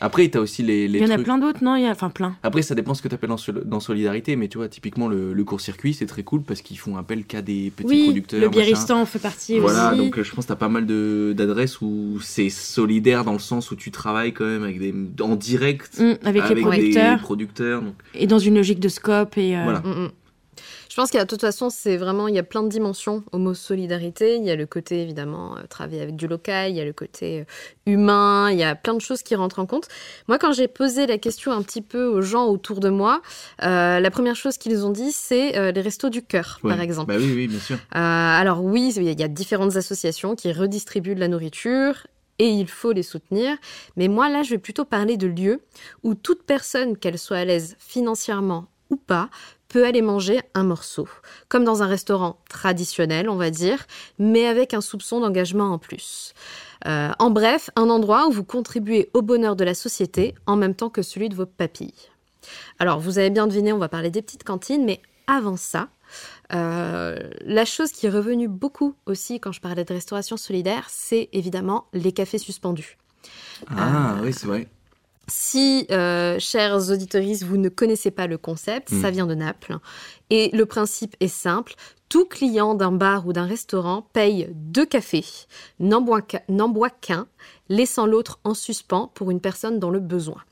Après, 0.00 0.28
t'as 0.28 0.40
aussi 0.40 0.62
les, 0.62 0.88
les 0.88 0.98
Il 0.98 1.06
y 1.06 1.12
en 1.12 1.14
a 1.14 1.18
plein 1.18 1.38
d'autres, 1.38 1.62
non 1.62 1.76
Il 1.76 1.82
y 1.82 1.86
a... 1.86 1.90
Enfin, 1.90 2.10
plein. 2.10 2.36
Après, 2.42 2.62
ça 2.62 2.74
dépend 2.74 2.94
ce 2.94 3.02
que 3.02 3.08
tu 3.08 3.14
appelles 3.14 3.28
dans, 3.30 3.36
sol- 3.36 3.62
dans 3.64 3.80
Solidarité, 3.80 4.36
mais 4.36 4.48
tu 4.48 4.58
vois, 4.58 4.68
typiquement, 4.68 5.08
le, 5.08 5.32
le 5.32 5.44
court-circuit, 5.44 5.94
c'est 5.94 6.06
très 6.06 6.22
cool 6.22 6.42
parce 6.42 6.62
qu'ils 6.62 6.78
font 6.78 6.96
appel 6.96 7.24
qu'à 7.24 7.42
des 7.42 7.70
petits 7.74 7.88
Oui, 7.88 8.04
producteurs. 8.04 8.40
le. 8.40 8.48
Biéristan 8.48 9.00
en 9.00 9.06
fait 9.06 9.18
partie 9.18 9.58
Voilà, 9.58 9.90
aussi. 9.90 9.98
donc 9.98 10.18
euh, 10.18 10.22
je 10.24 10.30
pense 10.34 10.44
que 10.44 10.48
tu 10.48 10.52
as 10.52 10.56
pas 10.56 10.68
mal 10.68 10.86
de- 10.86 11.34
d'adresses 11.36 11.80
où 11.80 12.18
c'est 12.22 12.50
solidaire 12.50 13.24
dans 13.24 13.32
le 13.32 13.38
sens 13.38 13.70
où 13.70 13.76
tu 13.76 13.90
travailles 13.90 14.32
quand 14.32 14.46
même 14.46 14.62
avec 14.62 14.78
des, 14.78 14.94
en 15.22 15.36
direct 15.36 15.98
Mm, 16.00 16.12
avec 16.24 16.48
les 16.48 16.54
des 16.54 16.60
producteurs. 16.62 17.18
producteurs, 17.20 17.82
donc- 17.82 17.94
Et 18.14 18.26
dans 18.26 18.38
une 18.38 18.54
logique 18.56 18.80
de 18.80 18.88
scope 18.88 19.36
et... 19.38 19.56
euh, 19.56 19.64
Voilà. 19.64 19.80
Mm, 19.80 20.04
mm. 20.04 20.10
Je 20.90 20.96
pense 20.96 21.10
qu'il 21.10 21.18
y 21.18 21.20
a 21.20 21.24
de 21.24 21.30
toute 21.30 21.40
façon, 21.40 21.70
c'est 21.70 21.96
vraiment, 21.96 22.26
il 22.26 22.34
y 22.34 22.38
a 22.40 22.42
plein 22.42 22.64
de 22.64 22.68
dimensions 22.68 23.22
au 23.30 23.38
mot 23.38 23.54
solidarité. 23.54 24.34
Il 24.34 24.44
y 24.44 24.50
a 24.50 24.56
le 24.56 24.66
côté, 24.66 25.00
évidemment, 25.00 25.56
euh, 25.56 25.62
travailler 25.68 26.02
avec 26.02 26.16
du 26.16 26.26
local, 26.26 26.70
il 26.70 26.76
y 26.76 26.80
a 26.80 26.84
le 26.84 26.92
côté 26.92 27.40
euh, 27.40 27.44
humain, 27.86 28.50
il 28.50 28.58
y 28.58 28.64
a 28.64 28.74
plein 28.74 28.94
de 28.94 29.00
choses 29.00 29.22
qui 29.22 29.36
rentrent 29.36 29.60
en 29.60 29.66
compte. 29.66 29.86
Moi, 30.26 30.36
quand 30.38 30.52
j'ai 30.52 30.66
posé 30.66 31.06
la 31.06 31.16
question 31.16 31.52
un 31.52 31.62
petit 31.62 31.80
peu 31.80 32.06
aux 32.06 32.22
gens 32.22 32.46
autour 32.46 32.80
de 32.80 32.88
moi, 32.88 33.22
euh, 33.62 34.00
la 34.00 34.10
première 34.10 34.34
chose 34.34 34.58
qu'ils 34.58 34.84
ont 34.84 34.90
dit, 34.90 35.12
c'est 35.12 35.56
euh, 35.56 35.70
les 35.70 35.80
restos 35.80 36.10
du 36.10 36.22
cœur, 36.22 36.58
par 36.60 36.80
exemple. 36.80 37.14
Bah 37.14 37.20
oui, 37.20 37.32
oui, 37.36 37.46
bien 37.46 37.60
sûr. 37.60 37.76
Euh, 37.76 37.78
alors 37.94 38.64
oui, 38.64 38.92
il 38.96 39.20
y 39.20 39.22
a 39.22 39.28
différentes 39.28 39.76
associations 39.76 40.34
qui 40.34 40.52
redistribuent 40.52 41.14
de 41.14 41.20
la 41.20 41.28
nourriture 41.28 42.08
et 42.40 42.48
il 42.48 42.66
faut 42.66 42.90
les 42.90 43.04
soutenir. 43.04 43.56
Mais 43.96 44.08
moi, 44.08 44.28
là, 44.28 44.42
je 44.42 44.50
vais 44.50 44.58
plutôt 44.58 44.84
parler 44.84 45.16
de 45.16 45.28
lieux 45.28 45.60
où 46.02 46.16
toute 46.16 46.42
personne, 46.42 46.96
qu'elle 46.96 47.18
soit 47.18 47.36
à 47.36 47.44
l'aise 47.44 47.76
financièrement 47.78 48.66
ou 48.90 48.96
pas, 48.96 49.30
peut 49.70 49.86
aller 49.86 50.02
manger 50.02 50.40
un 50.52 50.64
morceau. 50.64 51.08
Comme 51.48 51.64
dans 51.64 51.82
un 51.82 51.86
restaurant 51.86 52.38
traditionnel, 52.50 53.30
on 53.30 53.36
va 53.36 53.50
dire, 53.50 53.86
mais 54.18 54.46
avec 54.46 54.74
un 54.74 54.80
soupçon 54.82 55.20
d'engagement 55.20 55.72
en 55.72 55.78
plus. 55.78 56.34
Euh, 56.86 57.10
en 57.18 57.30
bref, 57.30 57.70
un 57.76 57.88
endroit 57.88 58.26
où 58.26 58.32
vous 58.32 58.44
contribuez 58.44 59.08
au 59.14 59.22
bonheur 59.22 59.56
de 59.56 59.64
la 59.64 59.74
société 59.74 60.34
en 60.46 60.56
même 60.56 60.74
temps 60.74 60.90
que 60.90 61.02
celui 61.02 61.28
de 61.28 61.36
vos 61.36 61.46
papilles. 61.46 62.10
Alors, 62.78 62.98
vous 62.98 63.18
avez 63.18 63.30
bien 63.30 63.46
deviné, 63.46 63.72
on 63.72 63.78
va 63.78 63.88
parler 63.88 64.10
des 64.10 64.22
petites 64.22 64.44
cantines, 64.44 64.84
mais 64.84 65.00
avant 65.26 65.56
ça, 65.56 65.88
euh, 66.52 67.16
la 67.42 67.64
chose 67.64 67.92
qui 67.92 68.06
est 68.06 68.10
revenue 68.10 68.48
beaucoup 68.48 68.96
aussi 69.06 69.38
quand 69.38 69.52
je 69.52 69.60
parlais 69.60 69.84
de 69.84 69.94
restauration 69.94 70.36
solidaire, 70.36 70.86
c'est 70.88 71.28
évidemment 71.32 71.86
les 71.92 72.12
cafés 72.12 72.38
suspendus. 72.38 72.98
Ah 73.68 74.16
oui, 74.22 74.32
c'est 74.32 74.46
vrai. 74.46 74.66
Si, 75.30 75.86
euh, 75.90 76.38
chers 76.40 76.90
auditoristes, 76.90 77.44
vous 77.44 77.56
ne 77.56 77.68
connaissez 77.68 78.10
pas 78.10 78.26
le 78.26 78.36
concept, 78.36 78.90
ça 78.90 79.10
vient 79.10 79.26
de 79.26 79.34
Naples. 79.34 79.76
Et 80.28 80.50
le 80.52 80.66
principe 80.66 81.16
est 81.20 81.28
simple. 81.28 81.74
Tout 82.08 82.24
client 82.24 82.74
d'un 82.74 82.90
bar 82.90 83.28
ou 83.28 83.32
d'un 83.32 83.46
restaurant 83.46 84.02
paye 84.12 84.48
deux 84.52 84.84
cafés, 84.84 85.24
n'en 85.78 86.00
boit 86.00 86.90
qu'un, 86.90 87.26
laissant 87.68 88.06
l'autre 88.06 88.40
en 88.42 88.54
suspens 88.54 89.12
pour 89.14 89.30
une 89.30 89.40
personne 89.40 89.78
dans 89.78 89.90
le 89.90 90.00
besoin. 90.00 90.42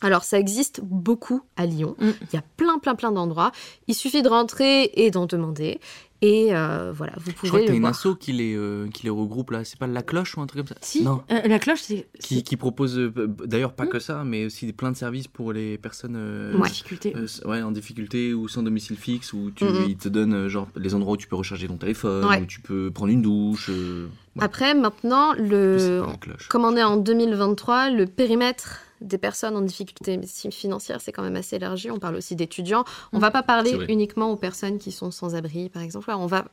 Alors 0.00 0.24
ça 0.24 0.38
existe 0.38 0.80
beaucoup 0.82 1.42
à 1.56 1.66
Lyon. 1.66 1.94
Mm. 1.98 2.08
Il 2.32 2.34
y 2.34 2.38
a 2.38 2.42
plein 2.56 2.78
plein 2.78 2.94
plein 2.94 3.12
d'endroits. 3.12 3.52
Il 3.88 3.94
suffit 3.94 4.22
de 4.22 4.28
rentrer 4.28 4.90
et 4.94 5.10
d'en 5.10 5.26
demander. 5.26 5.78
Et 6.22 6.48
euh, 6.54 6.92
voilà, 6.94 7.14
vous 7.16 7.30
Je 7.30 7.36
crois 7.36 7.48
pouvez 7.48 7.62
que 7.62 7.66
t'as 7.68 7.72
le 7.72 7.78
une 7.78 7.86
asso 7.86 8.08
qui 8.20 8.32
les, 8.32 8.54
euh, 8.54 8.88
qui 8.92 9.04
les 9.04 9.10
regroupe 9.10 9.52
là. 9.52 9.64
C'est 9.64 9.78
pas 9.78 9.86
la 9.86 10.02
cloche 10.02 10.36
ou 10.36 10.42
un 10.42 10.46
truc 10.46 10.58
comme 10.60 10.68
ça? 10.68 10.74
Si, 10.82 11.02
Non. 11.02 11.22
euh, 11.30 11.40
la 11.48 11.58
cloche, 11.58 11.80
c'est. 11.80 12.08
Qui, 12.20 12.42
qui 12.42 12.58
propose 12.58 12.98
euh, 12.98 13.08
b- 13.08 13.46
d'ailleurs 13.46 13.72
pas 13.72 13.86
que 13.86 13.98
ça, 13.98 14.22
mais 14.22 14.44
aussi 14.44 14.66
des- 14.66 14.74
plein 14.74 14.90
de 14.92 14.98
services 14.98 15.28
pour 15.28 15.54
les 15.54 15.78
personnes 15.78 16.16
euh, 16.18 16.52
En 16.58 16.62
difficulté. 16.62 17.14
euh, 17.16 17.26
ouais, 17.48 17.62
en 17.62 17.70
difficulté 17.70 18.34
ou 18.34 18.48
sans 18.48 18.62
domicile 18.62 18.98
fixe, 18.98 19.32
où 19.32 19.50
tu, 19.50 19.64
Mhm. 19.64 19.86
ils 19.88 19.96
te 19.96 20.10
donnent 20.10 20.46
genre 20.48 20.68
les 20.76 20.94
endroits 20.94 21.14
où 21.14 21.16
tu 21.16 21.26
peux 21.26 21.36
recharger 21.36 21.68
ton 21.68 21.78
téléphone, 21.78 22.26
Ouais. 22.26 22.42
où 22.42 22.44
tu 22.44 22.60
peux 22.60 22.90
prendre 22.90 23.12
une 23.12 23.22
douche. 23.22 23.70
euh. 23.70 24.06
Après, 24.40 24.74
maintenant, 24.74 25.32
le... 25.38 26.02
comme 26.50 26.66
on 26.66 26.76
est 26.76 26.82
en 26.82 26.98
2023, 26.98 27.88
le 27.88 28.04
périmètre 28.04 28.80
des 29.00 29.18
personnes 29.18 29.56
en 29.56 29.62
difficulté 29.62 30.20
financière, 30.50 31.00
c'est 31.00 31.12
quand 31.12 31.22
même 31.22 31.36
assez 31.36 31.56
élargi. 31.56 31.90
On 31.90 31.98
parle 31.98 32.16
aussi 32.16 32.36
d'étudiants. 32.36 32.84
On 33.12 33.18
Mm. 33.18 33.20
va 33.20 33.30
pas 33.30 33.42
parler 33.42 33.78
uniquement 33.88 34.30
aux 34.30 34.36
personnes 34.36 34.78
qui 34.78 34.92
sont 34.92 35.10
sans 35.10 35.34
abri, 35.34 35.68
par 35.68 35.82
exemple. 35.82 36.10
On 36.10 36.26
va... 36.26 36.44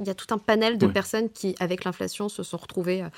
Il 0.00 0.06
y 0.06 0.10
a 0.10 0.14
tout 0.14 0.32
un 0.32 0.38
panel 0.38 0.78
de 0.78 0.86
Ouais. 0.86 0.92
personnes 0.92 1.28
qui, 1.28 1.56
avec 1.58 1.82
l'inflation, 1.84 2.28
se 2.28 2.44
sont 2.44 2.56
retrouvées 2.56 3.02
euh, 3.02 3.08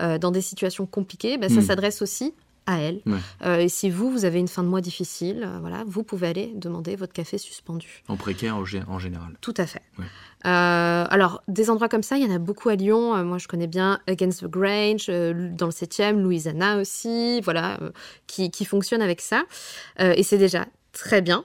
euh, 0.00 0.18
dans 0.18 0.30
des 0.30 0.40
situations 0.40 0.86
compliquées. 0.86 1.36
Ben, 1.36 1.50
ça 1.50 1.60
Mm. 1.60 1.64
s'adresse 1.64 2.00
aussi 2.00 2.32
à. 2.66 2.78
Ouais. 2.78 3.18
Euh, 3.44 3.58
et 3.58 3.68
si 3.68 3.90
vous, 3.90 4.10
vous 4.10 4.24
avez 4.24 4.38
une 4.38 4.48
fin 4.48 4.62
de 4.62 4.68
mois 4.68 4.80
difficile, 4.80 5.42
euh, 5.46 5.58
voilà, 5.60 5.84
vous 5.86 6.02
pouvez 6.02 6.28
aller 6.28 6.52
demander 6.54 6.96
votre 6.96 7.12
café 7.12 7.38
suspendu. 7.38 8.02
En 8.08 8.16
précaire 8.16 8.56
en, 8.56 8.64
gé- 8.64 8.84
en 8.88 8.98
général. 8.98 9.36
Tout 9.40 9.54
à 9.56 9.66
fait. 9.66 9.82
Ouais. 9.98 10.04
Euh, 10.46 11.04
alors, 11.08 11.42
des 11.48 11.70
endroits 11.70 11.88
comme 11.88 12.02
ça, 12.02 12.16
il 12.16 12.24
y 12.24 12.30
en 12.30 12.34
a 12.34 12.38
beaucoup 12.38 12.68
à 12.68 12.74
Lyon. 12.76 13.22
Moi, 13.24 13.38
je 13.38 13.48
connais 13.48 13.66
bien 13.66 14.00
Against 14.06 14.42
the 14.42 14.46
Grange, 14.50 15.06
dans 15.06 15.66
le 15.66 15.72
7e, 15.72 16.20
Louisiana 16.20 16.78
aussi, 16.78 17.40
voilà, 17.42 17.78
qui, 18.26 18.50
qui 18.50 18.64
fonctionnent 18.64 19.02
avec 19.02 19.20
ça. 19.20 19.42
Et 19.98 20.22
c'est 20.22 20.38
déjà 20.38 20.66
très 20.92 21.22
bien. 21.22 21.44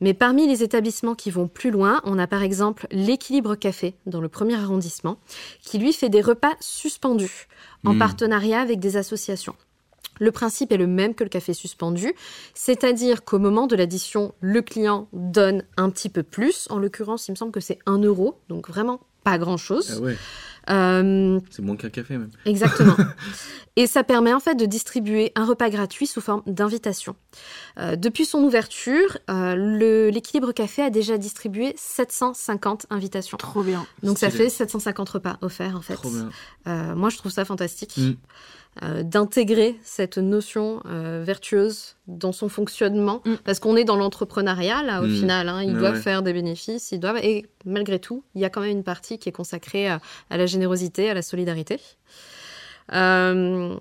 Mais 0.00 0.12
parmi 0.12 0.48
les 0.48 0.64
établissements 0.64 1.14
qui 1.14 1.30
vont 1.30 1.46
plus 1.46 1.70
loin, 1.70 2.00
on 2.04 2.18
a 2.18 2.26
par 2.26 2.42
exemple 2.42 2.88
l'Équilibre 2.90 3.54
Café, 3.54 3.94
dans 4.06 4.20
le 4.20 4.28
premier 4.28 4.56
arrondissement, 4.56 5.18
qui 5.60 5.78
lui 5.78 5.92
fait 5.92 6.08
des 6.08 6.20
repas 6.20 6.54
suspendus, 6.58 7.46
en 7.86 7.94
Mm. 7.94 7.98
partenariat 7.98 8.60
avec 8.60 8.80
des 8.80 8.96
associations. 8.96 9.54
Le 10.20 10.30
principe 10.30 10.72
est 10.72 10.76
le 10.76 10.86
même 10.86 11.14
que 11.14 11.24
le 11.24 11.30
café 11.30 11.54
suspendu, 11.54 12.14
c'est-à-dire 12.54 13.24
qu'au 13.24 13.38
moment 13.38 13.66
de 13.66 13.76
l'addition, 13.76 14.34
le 14.40 14.62
client 14.62 15.08
donne 15.12 15.64
un 15.76 15.90
petit 15.90 16.08
peu 16.08 16.22
plus. 16.22 16.66
En 16.70 16.78
l'occurrence, 16.78 17.28
il 17.28 17.32
me 17.32 17.36
semble 17.36 17.52
que 17.52 17.60
c'est 17.60 17.78
1 17.86 17.98
euro, 17.98 18.38
donc 18.48 18.68
vraiment 18.68 19.00
pas 19.24 19.38
grand-chose. 19.38 19.98
Ah 19.98 20.00
ouais. 20.00 20.16
Euh, 20.70 21.40
C'est 21.50 21.62
moins 21.62 21.76
qu'un 21.76 21.90
café 21.90 22.16
même. 22.16 22.30
Exactement. 22.44 22.96
Et 23.76 23.86
ça 23.86 24.04
permet 24.04 24.32
en 24.32 24.40
fait 24.40 24.54
de 24.54 24.66
distribuer 24.66 25.32
un 25.34 25.46
repas 25.46 25.70
gratuit 25.70 26.06
sous 26.06 26.20
forme 26.20 26.42
d'invitation. 26.46 27.16
Euh, 27.78 27.96
depuis 27.96 28.26
son 28.26 28.40
ouverture, 28.40 29.18
euh, 29.30 30.10
l'équilibre 30.10 30.52
café 30.52 30.82
a 30.82 30.90
déjà 30.90 31.16
distribué 31.16 31.72
750 31.76 32.86
invitations. 32.90 33.38
Trop 33.38 33.62
bien. 33.62 33.86
Donc 34.02 34.18
ça 34.18 34.30
fait 34.30 34.50
750 34.50 35.08
repas 35.08 35.38
offerts 35.40 35.74
en 35.76 35.80
fait. 35.80 35.94
Trop 35.94 36.10
bien. 36.10 36.28
Euh, 36.66 36.94
moi 36.94 37.08
je 37.08 37.16
trouve 37.16 37.32
ça 37.32 37.44
fantastique. 37.44 37.96
Mm. 37.96 38.12
Euh, 38.82 39.02
d'intégrer 39.02 39.76
cette 39.84 40.16
notion 40.16 40.82
euh, 40.86 41.22
vertueuse 41.24 41.96
dans 42.06 42.32
son 42.32 42.48
fonctionnement, 42.48 43.22
parce 43.44 43.58
qu'on 43.58 43.76
est 43.76 43.84
dans 43.84 43.96
l'entrepreneuriat 43.96 44.82
là 44.82 45.02
au 45.02 45.06
Mm. 45.06 45.14
final, 45.14 45.48
hein, 45.50 45.62
ils 45.62 45.74
doivent 45.76 45.94
ouais. 45.96 46.00
faire 46.00 46.22
des 46.22 46.32
bénéfices, 46.32 46.90
ils 46.90 46.98
doivent, 47.00 47.18
et 47.22 47.46
malgré 47.66 47.98
tout, 47.98 48.24
il 48.34 48.40
y 48.40 48.44
a 48.46 48.50
quand 48.50 48.62
même 48.62 48.70
une 48.70 48.82
partie 48.84 49.18
qui 49.18 49.28
est 49.28 49.32
consacrée 49.32 49.88
à, 49.88 50.00
à 50.30 50.36
la 50.38 50.46
générosité, 50.46 51.10
à 51.10 51.14
la 51.14 51.22
solidarité. 51.22 51.78
Euh, 52.92 53.76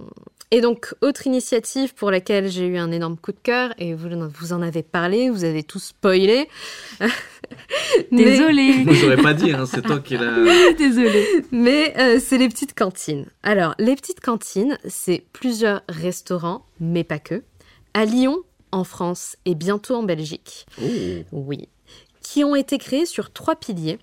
et 0.52 0.62
donc, 0.62 0.94
autre 1.02 1.26
initiative 1.28 1.94
pour 1.96 2.12
laquelle 2.12 2.50
j'ai 2.50 2.68
eu 2.68 2.78
un 2.78 2.92
énorme 2.92 3.18
coup 3.18 3.32
de 3.32 3.40
cœur, 3.42 3.74
et 3.78 3.94
vous, 3.94 4.08
en- 4.10 4.28
vous 4.28 4.54
en 4.54 4.62
avez 4.62 4.84
parlé, 4.84 5.30
vous 5.30 5.44
avez 5.44 5.64
tout 5.64 5.80
spoilé. 5.80 6.48
Mais- 8.12 8.24
Désolée. 8.26 8.84
Moi, 8.84 8.94
j'aurais 8.94 9.18
pas 9.18 9.34
dit, 9.34 9.52
hein, 9.52 9.66
c'est 9.66 9.82
toi 9.82 10.00
qui 10.00 10.18
l'as. 10.18 10.74
Désolée. 10.78 11.26
Mais 11.52 11.94
euh, 12.00 12.20
c'est 12.20 12.38
les 12.38 12.50
petites 12.50 12.74
cantines. 12.78 13.26
Alors, 13.44 13.76
les 13.80 13.96
petites 13.96 14.20
cantines, 14.22 14.78
c'est 14.88 15.24
plusieurs 15.34 15.82
restaurants, 15.90 16.66
mais 16.80 17.04
pas 17.04 17.20
que, 17.20 17.44
à 17.94 18.06
Lyon, 18.06 18.38
en 18.72 18.84
France 18.84 19.36
et 19.46 19.56
bientôt 19.56 19.96
en 19.96 20.04
Belgique. 20.04 20.66
Oui. 21.32 21.68
Qui 22.22 22.44
ont 22.44 22.56
été 22.56 22.78
créés 22.78 23.06
sur 23.06 23.32
trois 23.34 23.56
piliers, 23.56 24.00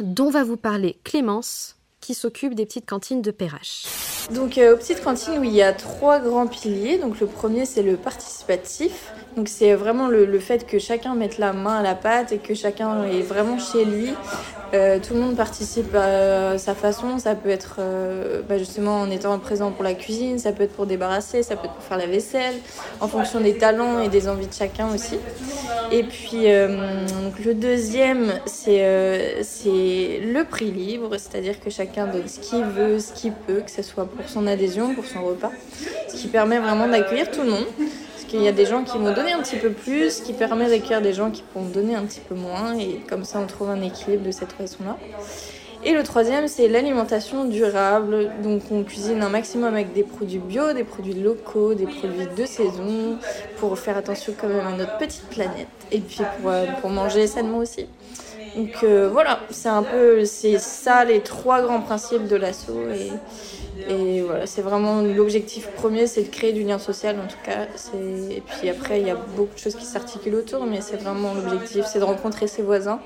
dont 0.00 0.30
va 0.30 0.44
vous 0.44 0.56
parler 0.56 0.98
Clémence, 1.04 1.76
qui 2.08 2.14
s'occupe 2.14 2.54
des 2.54 2.64
petites 2.64 2.88
cantines 2.88 3.20
de 3.20 3.30
Perrache. 3.30 3.84
Donc 4.32 4.56
euh, 4.56 4.72
aux 4.72 4.78
petites 4.78 5.02
cantines, 5.02 5.36
oui, 5.40 5.48
il 5.48 5.54
y 5.54 5.60
a 5.60 5.74
trois 5.74 6.20
grands 6.20 6.46
piliers. 6.46 6.96
Donc 6.96 7.20
le 7.20 7.26
premier, 7.26 7.66
c'est 7.66 7.82
le 7.82 7.98
participatif. 7.98 9.12
Donc 9.38 9.46
c'est 9.48 9.74
vraiment 9.74 10.08
le, 10.08 10.38
fait 10.40 10.66
que 10.66 10.80
chacun 10.80 11.14
mette 11.14 11.38
la 11.38 11.52
main 11.52 11.76
à 11.76 11.82
la 11.84 11.94
pâte 11.94 12.32
et 12.32 12.38
que 12.38 12.54
chacun 12.54 13.04
est 13.04 13.22
vraiment 13.22 13.56
chez 13.56 13.84
lui. 13.84 14.12
Euh, 14.74 14.98
tout 14.98 15.14
le 15.14 15.20
monde 15.20 15.36
participe 15.36 15.94
à 15.94 16.58
sa 16.58 16.74
façon. 16.74 17.20
Ça 17.20 17.36
peut 17.36 17.48
être 17.48 17.76
euh, 17.78 18.42
bah, 18.48 18.58
justement 18.58 19.00
en 19.00 19.08
étant 19.12 19.38
présent 19.38 19.70
pour 19.70 19.84
la 19.84 19.94
cuisine, 19.94 20.40
ça 20.40 20.50
peut 20.50 20.64
être 20.64 20.72
pour 20.72 20.86
débarrasser, 20.86 21.44
ça 21.44 21.54
peut 21.54 21.66
être 21.66 21.74
pour 21.74 21.84
faire 21.84 21.98
la 21.98 22.06
vaisselle, 22.06 22.56
en 23.00 23.06
fonction 23.06 23.40
des 23.40 23.56
talents 23.56 24.00
et 24.00 24.08
des 24.08 24.26
envies 24.26 24.48
de 24.48 24.52
chacun 24.52 24.92
aussi. 24.92 25.20
Et 25.92 26.02
puis 26.02 26.50
euh, 26.50 27.06
le 27.44 27.54
deuxième, 27.54 28.32
c'est 28.44 29.36
c'est 29.42 30.20
le 30.20 30.42
prix 30.50 30.72
libre, 30.72 31.10
c'est-à-dire 31.12 31.60
que 31.60 31.70
chacun 31.70 32.08
donne 32.08 32.26
ce 32.26 32.40
qu'il 32.40 32.64
veut, 32.64 32.98
ce 32.98 33.12
qu'il 33.12 33.34
peut, 33.34 33.60
que 33.60 33.70
ce 33.70 33.82
soit 33.84 34.06
pour 34.06 34.28
son 34.28 34.48
adhésion, 34.48 34.96
pour 34.96 35.04
son 35.04 35.22
repas, 35.24 35.52
ce 36.08 36.16
qui 36.16 36.26
permet 36.26 36.58
vraiment 36.58 36.88
d'accueillir 36.88 37.30
tout 37.30 37.42
le 37.42 37.50
monde. 37.50 37.66
Qu'il 38.28 38.42
y 38.42 38.48
a 38.48 38.52
des 38.52 38.66
gens 38.66 38.84
qui 38.84 38.98
vont 38.98 39.12
donner 39.12 39.32
un 39.32 39.40
petit 39.40 39.56
peu 39.56 39.70
plus, 39.70 40.18
ce 40.18 40.22
qui 40.22 40.34
permet 40.34 40.68
d'accueillir 40.68 41.00
des 41.00 41.14
gens 41.14 41.30
qui 41.30 41.42
pourront 41.42 41.64
donner 41.66 41.94
un 41.94 42.04
petit 42.04 42.20
peu 42.20 42.34
moins, 42.34 42.78
et 42.78 43.00
comme 43.08 43.24
ça 43.24 43.40
on 43.40 43.46
trouve 43.46 43.70
un 43.70 43.80
équilibre 43.80 44.22
de 44.22 44.30
cette 44.30 44.52
façon-là. 44.52 44.96
Et 45.84 45.92
le 45.92 46.02
troisième, 46.02 46.48
c'est 46.48 46.66
l'alimentation 46.66 47.44
durable. 47.44 48.30
Donc, 48.42 48.62
on 48.72 48.82
cuisine 48.82 49.22
un 49.22 49.28
maximum 49.28 49.72
avec 49.72 49.92
des 49.92 50.02
produits 50.02 50.40
bio, 50.40 50.72
des 50.72 50.82
produits 50.82 51.14
locaux, 51.14 51.72
des 51.74 51.86
produits 51.86 52.26
de 52.36 52.46
saison, 52.46 53.16
pour 53.58 53.78
faire 53.78 53.96
attention 53.96 54.34
quand 54.38 54.48
même 54.48 54.66
à 54.66 54.76
notre 54.76 54.98
petite 54.98 55.28
planète. 55.28 55.68
Et 55.92 56.00
puis 56.00 56.20
pour, 56.40 56.50
euh, 56.50 56.66
pour 56.80 56.90
manger 56.90 57.28
sainement 57.28 57.58
aussi. 57.58 57.86
Donc 58.56 58.82
euh, 58.82 59.08
voilà, 59.10 59.40
c'est 59.50 59.68
un 59.68 59.84
peu, 59.84 60.24
c'est 60.24 60.58
ça 60.58 61.04
les 61.04 61.20
trois 61.20 61.62
grands 61.62 61.80
principes 61.80 62.26
de 62.26 62.36
l'assaut. 62.36 62.80
Et 63.88 64.22
voilà, 64.22 64.46
c'est 64.46 64.62
vraiment 64.62 65.02
l'objectif 65.02 65.68
premier, 65.76 66.06
c'est 66.06 66.22
de 66.22 66.28
créer 66.28 66.52
du 66.52 66.64
lien 66.64 66.78
social 66.78 67.16
en 67.18 67.28
tout 67.28 67.38
cas. 67.44 67.66
Et 68.30 68.40
puis 68.40 68.68
après, 68.68 69.00
il 69.00 69.06
y 69.06 69.10
a 69.10 69.14
beaucoup 69.14 69.54
de 69.54 69.58
choses 69.58 69.76
qui 69.76 69.84
s'articulent 69.84 70.34
autour, 70.34 70.66
mais 70.66 70.80
c'est 70.80 70.96
vraiment 70.96 71.34
l'objectif, 71.34 71.84
c'est 71.86 72.00
de 72.00 72.04
rencontrer 72.04 72.46
ses 72.46 72.62
voisins 72.62 73.00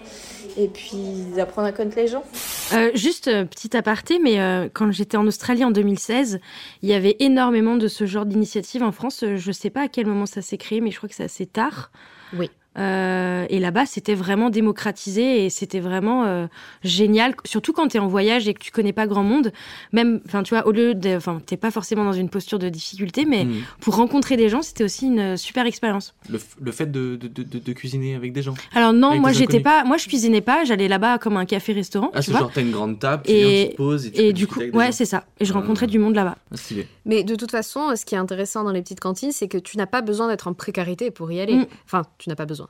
et 0.57 0.69
puis 0.69 1.27
d'apprendre 1.37 1.69
à 1.69 1.73
connaître 1.73 1.97
les 1.97 2.09
gens. 2.09 2.25
Euh, 2.73 2.91
juste 2.95 3.29
euh, 3.29 3.45
petit 3.45 3.77
aparté, 3.77 4.19
mais 4.19 4.41
euh, 4.41 4.69
quand 4.73 4.91
j'étais 4.93 5.17
en 5.17 5.27
Australie 5.27 5.65
en 5.65 5.71
2016, 5.71 6.41
il 6.83 6.89
y 6.89 6.95
avait 6.95 7.17
énormément 7.21 7.77
de 7.77 7.89
ce 7.89 8.07
genre 8.07 8.27
d'initiatives 8.27 8.83
en 8.83 8.93
France. 8.93 9.25
Je 9.37 9.53
sais 9.53 9.71
pas 9.71 9.83
à 9.83 9.89
quel 9.89 10.07
moment 10.07 10.27
ça 10.27 10.43
s'est 10.43 10.59
créé, 10.59 10.81
mais 10.81 10.91
je 10.91 10.97
crois 10.97 11.09
que 11.09 11.15
c'est 11.15 11.25
assez 11.25 11.47
tard. 11.47 11.91
Oui. 12.35 12.51
Euh, 12.79 13.45
et 13.51 13.59
là-bas, 13.59 13.85
c'était 13.87 14.15
vraiment 14.15 14.49
démocratisé 14.49 15.45
et 15.45 15.51
c'était 15.51 15.81
vraiment 15.81 16.25
euh, 16.25 16.47
génial. 16.83 17.35
Surtout 17.45 17.73
quand 17.73 17.89
tu 17.89 17.97
es 17.99 18.01
en 18.01 18.09
voyage 18.09 18.49
et 18.49 18.55
que 18.55 18.61
tu 18.63 18.71
connais 18.71 18.93
pas 18.95 19.07
grand 19.07 19.23
monde. 19.25 19.53
Même, 19.93 20.21
enfin, 20.27 20.43
tu 20.43 20.55
vois, 20.55 20.67
au 20.67 20.73
lieu 20.73 20.95
de, 20.95 21.17
enfin, 21.17 21.41
t'es 21.45 21.57
pas 21.59 21.71
forcément 21.71 22.05
dans 22.05 22.13
une 22.15 22.29
posture 22.31 22.59
de 22.59 22.69
difficulté, 22.69 23.25
mais 23.27 23.45
Mm. 23.45 23.53
pour 23.81 23.97
rencontrer 23.97 24.37
des 24.37 24.49
gens, 24.49 24.63
c'était 24.63 24.85
aussi 24.85 25.07
une 25.07 25.37
super 25.37 25.67
expérience. 25.67 26.15
Le, 26.31 26.39
fait 26.73 26.91
de, 26.91 27.17
de, 27.17 27.29
de, 27.29 27.43
de- 27.43 27.59
de 27.59 27.73
cuisiner 27.73 28.15
avec 28.15 28.33
des 28.33 28.43
gens. 28.43 28.55
Alors 28.75 28.93
non, 28.93 29.19
moi 29.21 29.33
j'étais 29.33 29.61
pas, 29.61 29.85
moi 29.85 29.97
je 29.99 30.07
cuisinais 30.09 30.41
pas, 30.41 30.65
j'allais 30.65 30.89
là-bas 30.89 31.19
comme 31.19 31.37
un 31.37 31.45
café-restaurant. 31.45 32.11
Ah, 32.15 32.21
tu 32.21 32.31
c'est 32.33 32.39
genre, 32.39 32.51
t'as 32.53 32.63
une 32.63 32.71
grande 32.71 32.99
table, 32.99 33.25
tu 33.27 33.33
viens, 33.35 33.47
tu 33.47 33.53
et, 33.53 33.71
te 33.71 33.77
poses 33.77 34.07
et 34.07 34.13
tu 34.13 34.21
et 34.21 34.33
du 34.33 34.47
coup, 34.47 34.61
ouais, 34.73 34.93
c'est 34.93 35.05
ça. 35.05 35.25
Et 35.41 35.45
je 35.45 35.53
Ah. 35.53 35.57
rencontrais 35.59 35.87
du 35.87 35.99
monde 35.99 36.15
là-bas. 36.15 36.37
Ah, 36.53 36.57
stylé. 36.57 36.87
Mais 37.05 37.23
de 37.25 37.35
toute 37.35 37.51
façon, 37.51 37.95
ce 37.97 38.05
qui 38.07 38.15
est 38.15 38.19
intéressant 38.19 38.65
dans 38.65 38.71
les 38.73 38.81
petites 38.83 39.01
cantines, 39.01 39.33
c'est 39.33 39.49
que 39.49 39.59
tu 39.59 39.77
n'as 39.77 39.87
pas 39.87 40.01
besoin 40.01 40.29
d'être 40.29 40.49
en 40.49 40.55
précarité 40.55 41.11
pour 41.11 41.31
y 41.33 41.41
aller. 41.41 41.57
Mm. 41.57 41.67
Enfin, 41.85 42.03
tu 42.19 42.29
n'as 42.29 42.35
pas 42.37 42.47
besoin. 42.47 42.62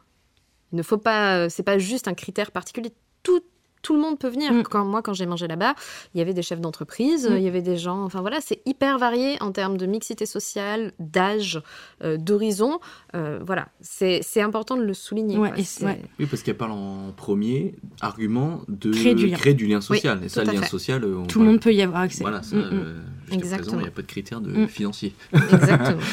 Il 0.73 0.77
ne 0.77 0.83
faut 0.83 0.99
pas. 0.99 1.37
euh, 1.37 1.47
C'est 1.51 1.63
pas 1.63 1.79
juste 1.79 2.09
un 2.09 2.15
critère 2.15 2.51
particulier. 2.51 2.93
Tout, 3.23 3.41
tout 3.83 3.95
le 3.95 4.01
monde 4.01 4.17
peut 4.19 4.29
venir. 4.29 4.53
Mm. 4.53 4.63
Quand, 4.63 4.85
moi, 4.85 5.03
quand 5.03 5.13
j'ai 5.13 5.27
mangé 5.27 5.49
là-bas, 5.49 5.75
il 6.15 6.19
y 6.19 6.21
avait 6.21 6.35
des 6.35 6.43
chefs 6.43 6.61
d'entreprise, 6.61 7.29
Mm. 7.29 7.37
il 7.37 7.43
y 7.43 7.49
avait 7.49 7.63
des 7.63 7.77
gens. 7.77 8.05
Enfin 8.05 8.21
voilà, 8.21 8.41
c'est 8.41 8.63
hyper 8.65 8.97
varié 8.99 9.37
en 9.43 9.51
termes 9.53 9.77
de 9.77 9.87
mixité 9.87 10.25
sociale, 10.25 10.93
d'âge, 11.01 11.61
euh, 12.05 12.17
d'horizon. 12.17 12.79
Euh, 13.17 13.41
voilà, 13.45 13.69
c'est 13.81 14.21
c'est 14.23 14.41
important 14.41 14.77
de 14.77 14.83
le 14.83 14.95
souligner. 14.95 15.37
Ouais, 15.37 15.49
quoi. 15.51 15.59
et 15.59 15.65
C'est- 15.65 15.85
ouais. 15.85 16.01
Oui, 16.21 16.27
parce 16.27 16.43
qu'elle 16.43 16.57
parle 16.57 16.73
en 16.73 17.13
premier 17.17 17.75
argument 18.01 18.63
de 18.69 18.93
Créer 18.93 19.15
du 19.55 19.67
lien. 19.67 19.81
social. 19.81 20.19
Oui, 20.21 20.27
et 20.27 20.29
ça, 20.29 20.43
tout 20.43 20.47
le 20.47 20.51
à 20.53 20.55
lien 20.55 20.63
fait. 20.63 20.69
social, 20.69 21.03
euh, 21.05 21.17
on 21.19 21.27
Tout 21.27 21.41
le 21.41 21.45
parle- 21.45 21.53
monde 21.55 21.61
peut 21.61 21.75
y 21.75 21.83
avoir 21.83 22.03
accès. 22.03 22.23
Voilà, 22.23 22.43
ça, 22.45 22.55
Mm, 22.57 22.71
euh, 22.73 23.01
Exactement. 23.33 23.81
il 23.81 23.83
n'y 23.83 23.89
a 23.89 23.91
pas 23.91 24.03
de 24.03 24.07
critères 24.07 24.41
de 24.41 24.67
financiers. 24.69 25.13
Exactement. 25.33 25.99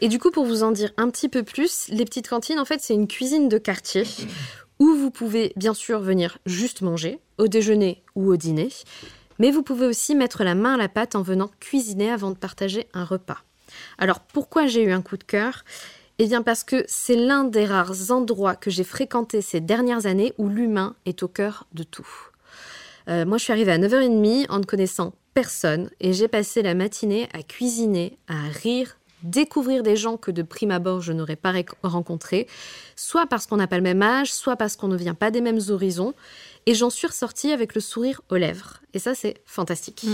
Et 0.00 0.08
du 0.08 0.18
coup, 0.18 0.30
pour 0.30 0.44
vous 0.44 0.62
en 0.62 0.72
dire 0.72 0.92
un 0.96 1.08
petit 1.10 1.28
peu 1.28 1.42
plus, 1.42 1.88
les 1.88 2.04
petites 2.04 2.28
cantines, 2.28 2.58
en 2.58 2.64
fait, 2.64 2.80
c'est 2.80 2.94
une 2.94 3.08
cuisine 3.08 3.48
de 3.48 3.58
quartier 3.58 4.04
où 4.78 4.94
vous 4.94 5.10
pouvez 5.10 5.52
bien 5.56 5.74
sûr 5.74 6.00
venir 6.00 6.38
juste 6.46 6.82
manger, 6.82 7.20
au 7.38 7.48
déjeuner 7.48 8.02
ou 8.14 8.30
au 8.30 8.36
dîner, 8.36 8.70
mais 9.38 9.50
vous 9.50 9.62
pouvez 9.62 9.86
aussi 9.86 10.14
mettre 10.14 10.44
la 10.44 10.54
main 10.54 10.74
à 10.74 10.76
la 10.76 10.88
pâte 10.88 11.14
en 11.14 11.22
venant 11.22 11.50
cuisiner 11.60 12.10
avant 12.10 12.30
de 12.30 12.36
partager 12.36 12.86
un 12.92 13.04
repas. 13.04 13.38
Alors 13.98 14.20
pourquoi 14.20 14.66
j'ai 14.66 14.82
eu 14.82 14.92
un 14.92 15.02
coup 15.02 15.16
de 15.16 15.24
cœur? 15.24 15.64
Eh 16.18 16.26
bien 16.26 16.42
parce 16.42 16.62
que 16.62 16.84
c'est 16.86 17.16
l'un 17.16 17.44
des 17.44 17.64
rares 17.64 18.10
endroits 18.10 18.54
que 18.54 18.70
j'ai 18.70 18.84
fréquenté 18.84 19.42
ces 19.42 19.60
dernières 19.60 20.06
années 20.06 20.32
où 20.38 20.48
l'humain 20.48 20.94
est 21.06 21.24
au 21.24 21.28
cœur 21.28 21.66
de 21.72 21.82
tout. 21.82 22.06
Euh, 23.08 23.24
moi, 23.24 23.36
je 23.36 23.44
suis 23.44 23.52
arrivée 23.52 23.72
à 23.72 23.78
9h30 23.78 24.46
en 24.48 24.58
ne 24.60 24.64
connaissant 24.64 25.12
personne 25.34 25.90
et 26.00 26.12
j'ai 26.12 26.28
passé 26.28 26.62
la 26.62 26.74
matinée 26.74 27.28
à 27.32 27.42
cuisiner, 27.42 28.18
à 28.28 28.48
rire, 28.62 28.96
découvrir 29.24 29.82
des 29.82 29.96
gens 29.96 30.16
que 30.16 30.30
de 30.30 30.42
prime 30.42 30.70
abord 30.70 31.00
je 31.00 31.12
n'aurais 31.12 31.34
pas 31.36 31.50
ré- 31.50 31.66
rencontrés, 31.82 32.46
soit 32.94 33.26
parce 33.26 33.46
qu'on 33.46 33.56
n'a 33.56 33.66
pas 33.66 33.76
le 33.78 33.82
même 33.82 34.02
âge, 34.02 34.32
soit 34.32 34.54
parce 34.56 34.76
qu'on 34.76 34.88
ne 34.88 34.96
vient 34.96 35.14
pas 35.14 35.30
des 35.32 35.40
mêmes 35.40 35.60
horizons. 35.70 36.14
Et 36.66 36.74
j'en 36.74 36.88
suis 36.90 37.06
ressortie 37.08 37.50
avec 37.52 37.74
le 37.74 37.80
sourire 37.80 38.22
aux 38.30 38.36
lèvres. 38.36 38.80
Et 38.94 38.98
ça, 38.98 39.14
c'est 39.14 39.34
fantastique. 39.44 40.06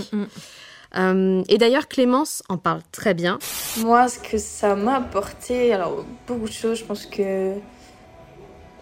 Euh, 0.97 1.43
et 1.47 1.57
d'ailleurs, 1.57 1.87
Clémence 1.87 2.43
en 2.49 2.57
parle 2.57 2.81
très 2.91 3.13
bien. 3.13 3.39
Moi, 3.77 4.09
ce 4.09 4.19
que 4.19 4.37
ça 4.37 4.75
m'a 4.75 4.95
apporté, 4.97 5.71
alors 5.71 6.03
beaucoup 6.27 6.47
de 6.49 6.51
choses, 6.53 6.79
je 6.79 6.83
pense 6.83 7.05
que. 7.05 7.21
euh, 7.21 7.55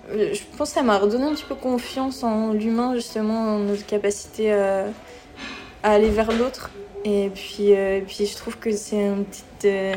Je 0.10 0.42
pense 0.58 0.70
que 0.70 0.76
ça 0.76 0.82
m'a 0.84 0.98
redonné 0.98 1.26
un 1.26 1.34
petit 1.36 1.46
peu 1.48 1.54
confiance 1.56 2.24
en 2.24 2.54
l'humain, 2.54 2.96
justement, 2.96 3.56
en 3.56 3.60
notre 3.60 3.86
capacité 3.86 4.52
à, 4.52 4.86
à 5.84 5.92
aller 5.92 6.10
vers 6.10 6.32
l'autre. 6.32 6.72
Et 7.06 7.30
puis, 7.34 7.76
euh, 7.76 7.98
et 8.00 8.02
puis, 8.02 8.26
je 8.26 8.36
trouve 8.36 8.58
que 8.58 8.72
c'est 8.76 9.06
un 9.08 9.18
petit, 9.24 9.44
euh, 9.66 9.96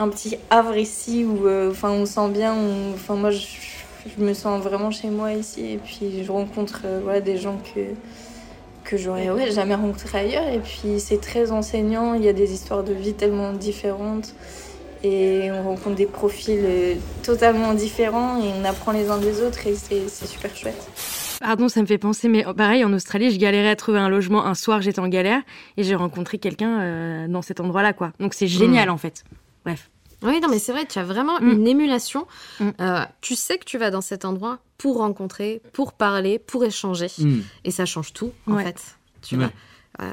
un 0.00 0.08
petit 0.08 0.36
havre 0.50 0.76
ici 0.76 1.24
où 1.24 1.46
euh, 1.46 1.70
enfin, 1.70 1.90
on 1.90 2.06
sent 2.06 2.28
bien. 2.30 2.54
on- 2.54 2.94
Enfin, 2.94 3.14
moi, 3.14 3.30
je, 3.30 3.46
je 4.16 4.22
me 4.24 4.32
sens 4.34 4.62
vraiment 4.62 4.90
chez 4.90 5.08
moi 5.10 5.32
ici. 5.32 5.72
Et 5.72 5.76
puis, 5.78 6.24
je 6.24 6.32
rencontre 6.32 6.82
euh, 6.84 7.00
voilà, 7.02 7.20
des 7.20 7.36
gens 7.36 7.58
que 7.74 7.80
que 8.82 8.96
j'aurais 8.96 9.30
ouais, 9.30 9.50
jamais 9.52 9.74
rencontré 9.74 10.18
ailleurs. 10.18 10.48
Et 10.48 10.58
puis 10.58 10.98
c'est 10.98 11.20
très 11.20 11.52
enseignant, 11.52 12.14
il 12.14 12.24
y 12.24 12.28
a 12.28 12.32
des 12.32 12.52
histoires 12.52 12.82
de 12.82 12.92
vie 12.94 13.12
tellement 13.12 13.52
différentes. 13.52 14.34
Et 15.02 15.48
on 15.52 15.62
rencontre 15.62 15.96
des 15.96 16.06
profils 16.06 16.60
euh, 16.62 16.94
totalement 17.22 17.72
différents 17.74 18.38
et 18.42 18.48
on 18.60 18.64
apprend 18.64 18.92
les 18.92 19.08
uns 19.08 19.18
des 19.18 19.40
autres 19.42 19.66
et 19.66 19.74
c'est 19.74 20.08
super 20.26 20.54
chouette. 20.56 21.38
Pardon, 21.40 21.68
ça 21.68 21.80
me 21.80 21.86
fait 21.86 21.96
penser, 21.98 22.28
mais 22.28 22.44
oh, 22.46 22.52
pareil, 22.52 22.84
en 22.84 22.92
Australie, 22.92 23.30
je 23.30 23.38
galérais 23.38 23.70
à 23.70 23.76
trouver 23.76 23.98
un 23.98 24.10
logement. 24.10 24.44
Un 24.44 24.54
soir, 24.54 24.82
j'étais 24.82 24.98
en 25.00 25.08
galère 25.08 25.40
et 25.78 25.84
j'ai 25.84 25.94
rencontré 25.94 26.36
quelqu'un 26.38 26.80
euh, 26.80 27.28
dans 27.28 27.40
cet 27.40 27.60
endroit-là, 27.60 27.92
quoi. 27.94 28.12
Donc 28.20 28.34
c'est 28.34 28.46
génial, 28.46 28.88
Mm. 28.88 28.92
en 28.92 28.98
fait. 28.98 29.24
Bref. 29.64 29.90
Oui, 30.22 30.38
non, 30.40 30.48
mais 30.48 30.58
c'est 30.58 30.72
vrai, 30.72 30.84
tu 30.86 30.98
as 30.98 31.04
vraiment 31.04 31.40
Mm. 31.40 31.48
une 31.50 31.66
émulation. 31.66 32.26
Euh, 32.60 33.00
tu 33.22 33.34
sais 33.36 33.56
que 33.58 33.64
tu 33.64 33.78
vas 33.78 33.90
dans 33.90 34.02
cet 34.02 34.24
endroit 34.26 34.58
pour 34.76 34.98
rencontrer, 34.98 35.62
pour 35.72 35.92
parler, 35.94 36.38
pour 36.38 36.64
échanger. 36.64 37.06
Mm. 37.18 37.40
Et 37.64 37.70
ça 37.70 37.86
change 37.86 38.12
tout, 38.12 38.32
en 38.46 38.54
Ouais. 38.56 38.64
fait. 38.64 38.96
Tu 39.22 39.36
Ouais. 39.36 39.44
vois. 39.44 39.52
Euh, 40.00 40.06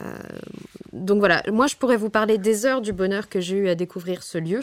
donc 0.94 1.20
voilà, 1.20 1.44
moi 1.52 1.68
je 1.68 1.76
pourrais 1.76 1.98
vous 1.98 2.10
parler 2.10 2.38
des 2.38 2.66
heures 2.66 2.82
du 2.82 2.94
bonheur 2.94 3.30
que 3.30 3.40
j'ai 3.40 3.58
eu 3.58 3.70
à 3.70 3.76
découvrir 3.76 4.24
ce 4.24 4.38
lieu, 4.38 4.62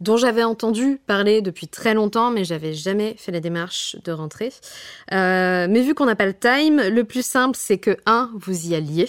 dont 0.00 0.16
j'avais 0.16 0.44
entendu 0.44 1.00
parler 1.06 1.40
depuis 1.40 1.68
très 1.68 1.94
longtemps, 1.94 2.30
mais 2.30 2.44
j'avais 2.44 2.74
jamais 2.74 3.14
fait 3.18 3.32
la 3.32 3.40
démarche 3.40 3.96
de 4.04 4.12
rentrer. 4.12 4.52
Euh, 5.12 5.66
mais 5.68 5.80
vu 5.80 5.94
qu'on 5.94 6.06
n'a 6.06 6.16
pas 6.16 6.26
le 6.26 6.34
time, 6.34 6.80
le 6.80 7.04
plus 7.04 7.24
simple 7.24 7.56
c'est 7.58 7.78
que, 7.78 7.96
un, 8.06 8.30
vous 8.34 8.68
y 8.68 8.74
alliez. 8.74 9.08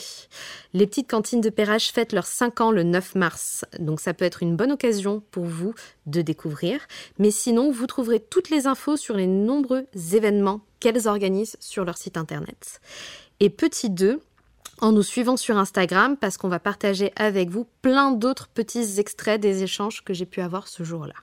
Les 0.73 0.87
petites 0.87 1.09
cantines 1.09 1.41
de 1.41 1.49
Perrache 1.49 1.91
fêtent 1.91 2.13
leurs 2.13 2.25
5 2.25 2.61
ans 2.61 2.71
le 2.71 2.83
9 2.83 3.15
mars, 3.15 3.65
donc 3.79 3.99
ça 3.99 4.13
peut 4.13 4.25
être 4.25 4.41
une 4.41 4.55
bonne 4.55 4.71
occasion 4.71 5.21
pour 5.31 5.45
vous 5.45 5.75
de 6.07 6.21
découvrir. 6.21 6.79
Mais 7.19 7.29
sinon, 7.29 7.71
vous 7.71 7.85
trouverez 7.85 8.19
toutes 8.19 8.49
les 8.49 8.65
infos 8.65 8.97
sur 8.97 9.15
les 9.15 9.27
nombreux 9.27 9.85
événements 10.13 10.61
qu'elles 10.79 11.07
organisent 11.07 11.57
sur 11.59 11.85
leur 11.85 11.97
site 11.97 12.17
internet. 12.17 12.81
Et 13.39 13.49
petit 13.49 13.91
2, 13.91 14.19
en 14.79 14.91
nous 14.91 15.03
suivant 15.03 15.37
sur 15.37 15.57
Instagram 15.57 16.17
parce 16.17 16.37
qu'on 16.37 16.49
va 16.49 16.59
partager 16.59 17.11
avec 17.15 17.49
vous 17.49 17.67
plein 17.81 18.11
d'autres 18.11 18.47
petits 18.47 18.99
extraits 18.99 19.39
des 19.41 19.63
échanges 19.63 20.03
que 20.03 20.13
j'ai 20.13 20.25
pu 20.25 20.41
avoir 20.41 20.67
ce 20.67 20.83
jour-là. 20.83 21.13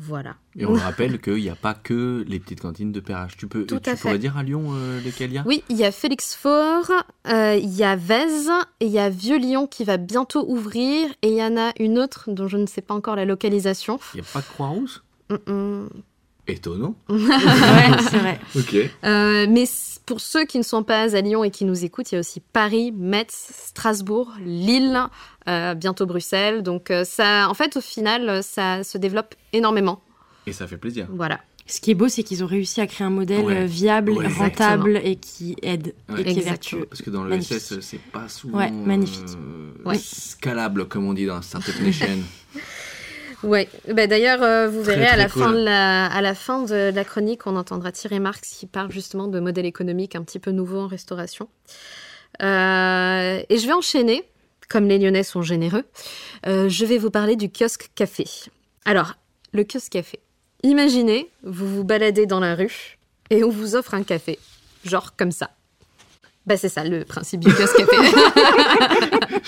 Voilà. 0.00 0.36
Et 0.56 0.64
on 0.64 0.74
le 0.74 0.78
rappelle 0.78 1.20
qu'il 1.20 1.34
n'y 1.42 1.48
a 1.50 1.56
pas 1.56 1.74
que 1.74 2.24
les 2.28 2.38
petites 2.38 2.60
cantines 2.60 2.92
de 2.92 3.00
Perrache. 3.00 3.36
Tu, 3.36 3.48
peux, 3.48 3.66
Tout 3.66 3.80
tu 3.80 3.90
à 3.90 3.96
pourrais 3.96 4.12
fait. 4.12 4.18
dire 4.20 4.36
à 4.36 4.44
Lyon 4.44 4.68
euh, 4.72 5.00
lesquelles 5.00 5.30
il 5.32 5.34
y 5.34 5.38
a? 5.38 5.42
Oui, 5.44 5.64
il 5.68 5.76
y 5.76 5.84
a 5.84 5.90
Félix 5.90 6.36
Faure, 6.36 6.88
euh, 7.26 7.56
il 7.60 7.74
y 7.74 7.82
a 7.82 7.96
Vèze 7.96 8.48
et 8.78 8.86
il 8.86 8.92
y 8.92 9.00
a 9.00 9.10
Vieux-Lyon 9.10 9.66
qui 9.66 9.82
va 9.82 9.96
bientôt 9.96 10.44
ouvrir 10.48 11.10
et 11.22 11.30
il 11.30 11.36
y 11.36 11.42
en 11.42 11.56
a 11.56 11.72
une 11.80 11.98
autre 11.98 12.30
dont 12.30 12.46
je 12.46 12.58
ne 12.58 12.66
sais 12.66 12.80
pas 12.80 12.94
encore 12.94 13.16
la 13.16 13.24
localisation. 13.24 13.98
Il 14.14 14.20
n'y 14.20 14.26
a 14.26 14.30
pas 14.32 14.42
Croix-Rousse? 14.42 15.02
Mm-mm. 15.30 15.88
Étonnant. 16.48 16.94
ouais, 17.10 17.18
c'est 18.10 18.16
vrai. 18.18 18.40
Ok. 18.56 18.74
Euh, 19.04 19.46
mais 19.48 19.64
pour 20.06 20.20
ceux 20.20 20.44
qui 20.46 20.56
ne 20.58 20.62
sont 20.62 20.82
pas 20.82 21.14
à 21.14 21.20
Lyon 21.20 21.44
et 21.44 21.50
qui 21.50 21.64
nous 21.66 21.84
écoutent, 21.84 22.10
il 22.10 22.14
y 22.14 22.16
a 22.16 22.20
aussi 22.20 22.40
Paris, 22.40 22.90
Metz, 22.96 23.50
Strasbourg, 23.66 24.32
Lille, 24.44 24.98
euh, 25.46 25.74
bientôt 25.74 26.06
Bruxelles. 26.06 26.62
Donc 26.62 26.90
euh, 26.90 27.04
ça, 27.04 27.48
en 27.50 27.54
fait, 27.54 27.76
au 27.76 27.80
final, 27.82 28.42
ça 28.42 28.82
se 28.82 28.96
développe 28.96 29.34
énormément. 29.52 30.00
Et 30.46 30.52
ça 30.54 30.66
fait 30.66 30.78
plaisir. 30.78 31.06
Voilà. 31.12 31.38
Ce 31.66 31.82
qui 31.82 31.90
est 31.90 31.94
beau, 31.94 32.08
c'est 32.08 32.22
qu'ils 32.22 32.42
ont 32.42 32.46
réussi 32.46 32.80
à 32.80 32.86
créer 32.86 33.06
un 33.06 33.10
modèle 33.10 33.44
Ouais. 33.44 33.66
viable, 33.66 34.12
Ouais. 34.12 34.26
rentable 34.26 34.96
Exactement. 34.96 35.12
et 35.12 35.16
qui 35.16 35.56
aide 35.60 35.94
Ouais. 36.08 36.22
et 36.22 36.24
qui 36.32 36.38
est 36.40 36.42
vertueux. 36.42 36.86
Parce 36.88 37.02
que 37.02 37.10
dans 37.10 37.22
le 37.24 37.28
Magnifique. 37.28 37.58
SS, 37.60 37.80
c'est 37.80 38.00
pas 38.00 38.26
souvent 38.30 38.56
Ouais, 38.56 38.70
magnifique. 38.70 39.26
euh, 39.36 39.72
Ouais. 39.84 39.98
scalable, 40.02 40.88
comme 40.88 41.04
on 41.04 41.12
dit 41.12 41.26
dans 41.26 41.34
la 41.36 41.42
Startup 41.42 41.78
Nation. 41.82 42.06
Ouais. 43.42 43.68
Bah, 43.92 44.06
D'ailleurs, 44.06 44.42
euh, 44.42 44.68
vous 44.68 44.82
Très, 44.82 44.96
verrez 44.96 45.06
à, 45.06 45.10
très 45.10 45.16
la 45.18 45.28
cool. 45.28 45.42
fin 45.42 45.52
de 45.52 45.58
la, 45.64 46.06
à 46.06 46.20
la 46.20 46.34
fin 46.34 46.62
de 46.62 46.90
la 46.94 47.04
chronique, 47.04 47.46
on 47.46 47.56
entendra 47.56 47.92
Thierry 47.92 48.20
Marx 48.20 48.40
qui 48.58 48.66
parle 48.66 48.90
justement 48.90 49.28
de 49.28 49.40
modèle 49.40 49.66
économique 49.66 50.16
un 50.16 50.22
petit 50.22 50.38
peu 50.38 50.50
nouveau 50.50 50.80
en 50.80 50.86
restauration. 50.86 51.48
Euh, 52.42 53.40
et 53.48 53.58
je 53.58 53.66
vais 53.66 53.72
enchaîner, 53.72 54.24
comme 54.68 54.86
les 54.86 54.98
Lyonnais 54.98 55.22
sont 55.22 55.42
généreux. 55.42 55.84
Euh, 56.46 56.68
je 56.68 56.84
vais 56.84 56.98
vous 56.98 57.10
parler 57.10 57.36
du 57.36 57.50
kiosque 57.50 57.90
café. 57.94 58.24
Alors, 58.84 59.14
le 59.52 59.64
kiosque 59.64 59.92
café. 59.92 60.20
Imaginez, 60.62 61.30
vous 61.44 61.68
vous 61.68 61.84
baladez 61.84 62.26
dans 62.26 62.40
la 62.40 62.54
rue 62.54 62.98
et 63.30 63.44
on 63.44 63.50
vous 63.50 63.76
offre 63.76 63.94
un 63.94 64.02
café, 64.02 64.38
genre 64.84 65.14
comme 65.16 65.30
ça. 65.32 65.50
Bah 66.48 66.56
c'est 66.56 66.70
ça 66.70 66.82
le 66.82 67.04
principe 67.04 67.40
du 67.40 67.52
kiosque 67.52 67.76
café. 67.76 67.96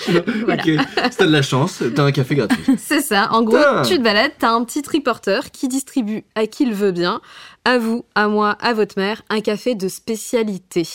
Voilà. 0.45 0.63
Ok, 0.63 0.65
si 1.11 1.17
t'as 1.17 1.25
de 1.25 1.31
la 1.31 1.41
chance, 1.41 1.83
t'as 1.95 2.03
un 2.03 2.11
café 2.11 2.35
gratuit. 2.35 2.63
C'est 2.77 3.01
ça. 3.01 3.29
En 3.31 3.43
gros, 3.43 3.57
tu 3.85 3.97
te 3.97 4.01
balades, 4.01 4.31
t'as 4.39 4.51
un 4.51 4.63
petit 4.63 4.81
triporteur 4.81 5.51
qui 5.51 5.67
distribue 5.67 6.23
à 6.33 6.47
qui 6.47 6.65
le 6.65 6.73
veut 6.73 6.91
bien, 6.91 7.21
à 7.65 7.77
vous, 7.77 8.05
à 8.15 8.27
moi, 8.27 8.51
à 8.61 8.73
votre 8.73 8.97
mère, 8.97 9.21
un 9.29 9.41
café 9.41 9.75
de 9.75 9.87
spécialité. 9.87 10.87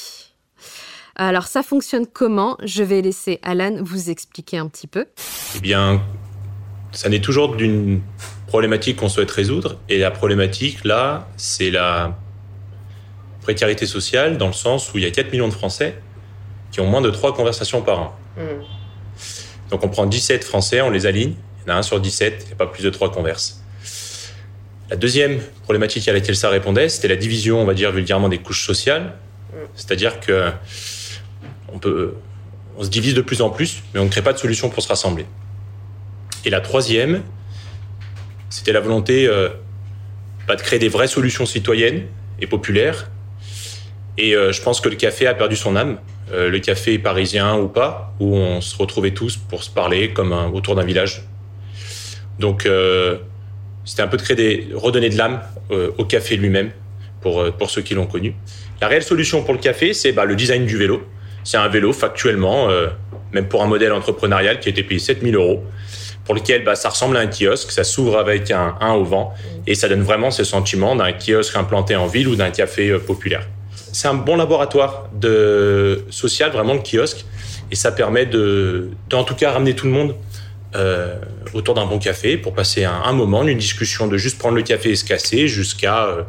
Alors, 1.14 1.44
ça 1.44 1.62
fonctionne 1.62 2.06
comment? 2.06 2.56
Je 2.64 2.82
vais 2.82 3.00
laisser 3.00 3.38
Alan 3.42 3.76
vous 3.80 4.10
expliquer 4.10 4.58
un 4.58 4.66
petit 4.68 4.88
peu. 4.88 5.06
Eh 5.56 5.60
bien, 5.60 6.02
ça 6.92 7.08
n'est 7.08 7.20
toujours 7.20 7.54
d'une 7.56 8.00
problématique 8.48 8.96
qu'on 8.96 9.08
souhaite 9.08 9.30
résoudre. 9.30 9.78
Et 9.88 9.98
la 9.98 10.10
problématique, 10.10 10.84
là, 10.84 11.28
c'est 11.36 11.70
la 11.70 12.18
précarité 13.46 13.86
sociale, 13.86 14.38
dans 14.38 14.48
le 14.48 14.52
sens 14.52 14.92
où 14.92 14.98
il 14.98 15.04
y 15.04 15.06
a 15.06 15.10
4 15.12 15.30
millions 15.30 15.46
de 15.46 15.52
Français 15.52 15.94
qui 16.72 16.80
ont 16.80 16.86
moins 16.86 17.00
de 17.00 17.10
3 17.10 17.32
conversations 17.32 17.80
par 17.80 18.00
an. 18.00 18.16
Donc 19.70 19.84
on 19.84 19.88
prend 19.88 20.04
17 20.04 20.42
Français, 20.42 20.80
on 20.80 20.90
les 20.90 21.06
aligne, 21.06 21.34
il 21.58 21.68
y 21.68 21.72
en 21.72 21.76
a 21.76 21.78
un 21.78 21.82
sur 21.82 22.00
17, 22.00 22.38
il 22.40 22.46
n'y 22.48 22.52
a 22.54 22.56
pas 22.56 22.66
plus 22.66 22.82
de 22.82 22.90
3 22.90 23.12
converses. 23.12 23.62
La 24.90 24.96
deuxième 24.96 25.38
problématique 25.62 26.08
à 26.08 26.12
laquelle 26.12 26.34
ça 26.34 26.48
répondait, 26.48 26.88
c'était 26.88 27.06
la 27.06 27.14
division, 27.14 27.60
on 27.60 27.64
va 27.64 27.74
dire 27.74 27.92
vulgairement, 27.92 28.28
des 28.28 28.38
couches 28.38 28.66
sociales. 28.66 29.14
C'est-à-dire 29.76 30.18
que 30.18 30.50
on, 31.72 31.78
peut, 31.78 32.14
on 32.76 32.82
se 32.82 32.90
divise 32.90 33.14
de 33.14 33.20
plus 33.20 33.42
en 33.42 33.50
plus, 33.50 33.82
mais 33.94 34.00
on 34.00 34.06
ne 34.06 34.10
crée 34.10 34.22
pas 34.22 34.32
de 34.32 34.38
solution 34.38 34.70
pour 34.70 34.82
se 34.82 34.88
rassembler. 34.88 35.26
Et 36.44 36.50
la 36.50 36.60
troisième, 36.60 37.22
c'était 38.50 38.72
la 38.72 38.80
volonté 38.80 39.26
euh, 39.26 39.50
bah, 40.48 40.56
de 40.56 40.62
créer 40.62 40.80
des 40.80 40.88
vraies 40.88 41.06
solutions 41.06 41.46
citoyennes 41.46 42.06
et 42.40 42.48
populaires. 42.48 43.08
Et 44.18 44.34
euh, 44.34 44.52
je 44.52 44.62
pense 44.62 44.80
que 44.80 44.88
le 44.88 44.96
café 44.96 45.26
a 45.26 45.34
perdu 45.34 45.56
son 45.56 45.76
âme. 45.76 45.98
Euh, 46.32 46.48
le 46.48 46.58
café 46.58 46.98
parisien 46.98 47.56
ou 47.56 47.68
pas, 47.68 48.14
où 48.18 48.36
on 48.36 48.60
se 48.60 48.76
retrouvait 48.76 49.12
tous 49.12 49.36
pour 49.36 49.62
se 49.62 49.70
parler 49.70 50.12
comme 50.12 50.32
autour 50.54 50.74
d'un 50.74 50.84
village. 50.84 51.22
Donc, 52.38 52.66
euh, 52.66 53.18
c'était 53.84 54.02
un 54.02 54.08
peu 54.08 54.16
de 54.16 54.22
créer 54.22 54.36
des, 54.36 54.68
redonner 54.74 55.10
de 55.10 55.16
l'âme 55.16 55.40
au 55.70 56.04
café 56.04 56.36
lui-même 56.36 56.70
pour, 57.20 57.70
ceux 57.70 57.82
qui 57.82 57.94
l'ont 57.94 58.06
connu. 58.06 58.34
La 58.80 58.88
réelle 58.88 59.02
solution 59.02 59.42
pour 59.42 59.54
le 59.54 59.60
café, 59.60 59.94
c'est 59.94 60.12
bah, 60.12 60.24
le 60.24 60.36
design 60.36 60.66
du 60.66 60.76
vélo. 60.76 61.02
C'est 61.44 61.56
un 61.56 61.68
vélo 61.68 61.92
factuellement, 61.92 62.68
même 63.32 63.46
pour 63.46 63.62
un 63.62 63.66
modèle 63.66 63.92
entrepreneurial 63.92 64.60
qui 64.60 64.68
a 64.68 64.70
été 64.70 64.82
payé 64.82 64.98
7000 64.98 65.34
euros, 65.34 65.64
pour 66.24 66.34
lequel 66.34 66.64
bah, 66.64 66.74
ça 66.74 66.88
ressemble 66.88 67.16
à 67.16 67.20
un 67.20 67.26
kiosque, 67.26 67.70
ça 67.70 67.84
s'ouvre 67.84 68.18
avec 68.18 68.50
un, 68.50 68.92
au 68.92 69.04
vent 69.04 69.34
et 69.66 69.74
ça 69.74 69.88
donne 69.88 70.02
vraiment 70.02 70.30
ce 70.30 70.44
sentiment 70.44 70.94
d'un 70.96 71.12
kiosque 71.12 71.56
implanté 71.56 71.94
en 71.96 72.06
ville 72.06 72.28
ou 72.28 72.36
d'un 72.36 72.50
café 72.50 72.96
populaire. 72.98 73.46
C'est 73.96 74.08
un 74.08 74.14
bon 74.14 74.36
laboratoire 74.36 75.08
social, 76.10 76.50
vraiment 76.52 76.74
le 76.74 76.80
kiosque, 76.80 77.24
et 77.70 77.74
ça 77.74 77.92
permet 77.92 78.26
de, 78.26 78.90
en 79.10 79.24
tout 79.24 79.34
cas 79.34 79.52
ramener 79.52 79.74
tout 79.74 79.86
le 79.86 79.92
monde 79.92 80.14
euh, 80.74 81.16
autour 81.54 81.74
d'un 81.74 81.86
bon 81.86 81.98
café 81.98 82.36
pour 82.36 82.52
passer 82.52 82.84
un, 82.84 82.92
un 82.92 83.14
moment, 83.14 83.42
une 83.44 83.56
discussion 83.56 84.06
de 84.06 84.18
juste 84.18 84.38
prendre 84.38 84.54
le 84.54 84.62
café 84.62 84.90
et 84.90 84.96
se 84.96 85.04
casser 85.06 85.48
jusqu'à 85.48 86.04
euh, 86.04 86.22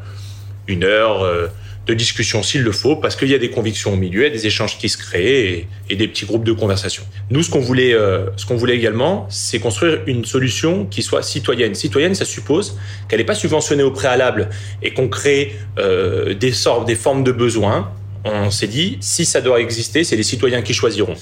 une 0.68 0.86
heure 0.86 1.24
euh, 1.24 1.47
de 1.88 1.93
discussion 1.93 2.43
s'il 2.43 2.63
le 2.63 2.71
faut, 2.71 2.97
parce 2.97 3.15
qu'il 3.15 3.29
y 3.29 3.33
a 3.33 3.38
des 3.38 3.49
convictions 3.49 3.93
au 3.93 3.95
milieu, 3.95 4.29
des 4.29 4.45
échanges 4.45 4.77
qui 4.77 4.89
se 4.89 4.97
créent 4.97 5.67
et, 5.89 5.95
des 5.95 6.07
petits 6.07 6.25
groupes 6.25 6.43
de 6.43 6.51
conversation. 6.51 7.03
Nous, 7.29 7.43
ce 7.43 7.49
qu'on 7.49 7.61
voulait, 7.61 7.93
euh, 7.93 8.25
ce 8.35 8.45
qu'on 8.45 8.57
voulait 8.57 8.75
également, 8.75 9.25
c'est 9.29 9.59
construire 9.59 10.01
une 10.05 10.25
solution 10.25 10.85
qui 10.85 11.01
soit 11.01 11.23
citoyenne. 11.23 11.73
Citoyenne, 11.75 12.13
ça 12.13 12.25
suppose 12.25 12.77
qu'elle 13.07 13.19
n'est 13.19 13.25
pas 13.25 13.35
subventionnée 13.35 13.83
au 13.83 13.91
préalable 13.91 14.49
et 14.83 14.93
qu'on 14.93 15.07
crée 15.07 15.55
euh, 15.79 16.33
des 16.33 16.51
sortes, 16.51 16.85
des 16.85 16.95
formes 16.95 17.23
de 17.23 17.31
besoins. 17.31 17.91
On 18.25 18.51
s'est 18.51 18.67
dit, 18.67 18.97
si 18.99 19.23
ça 19.23 19.39
doit 19.39 19.61
exister, 19.61 20.03
c'est 20.03 20.17
les 20.17 20.23
citoyens 20.23 20.61
qui 20.61 20.73
choisiront. 20.73 21.15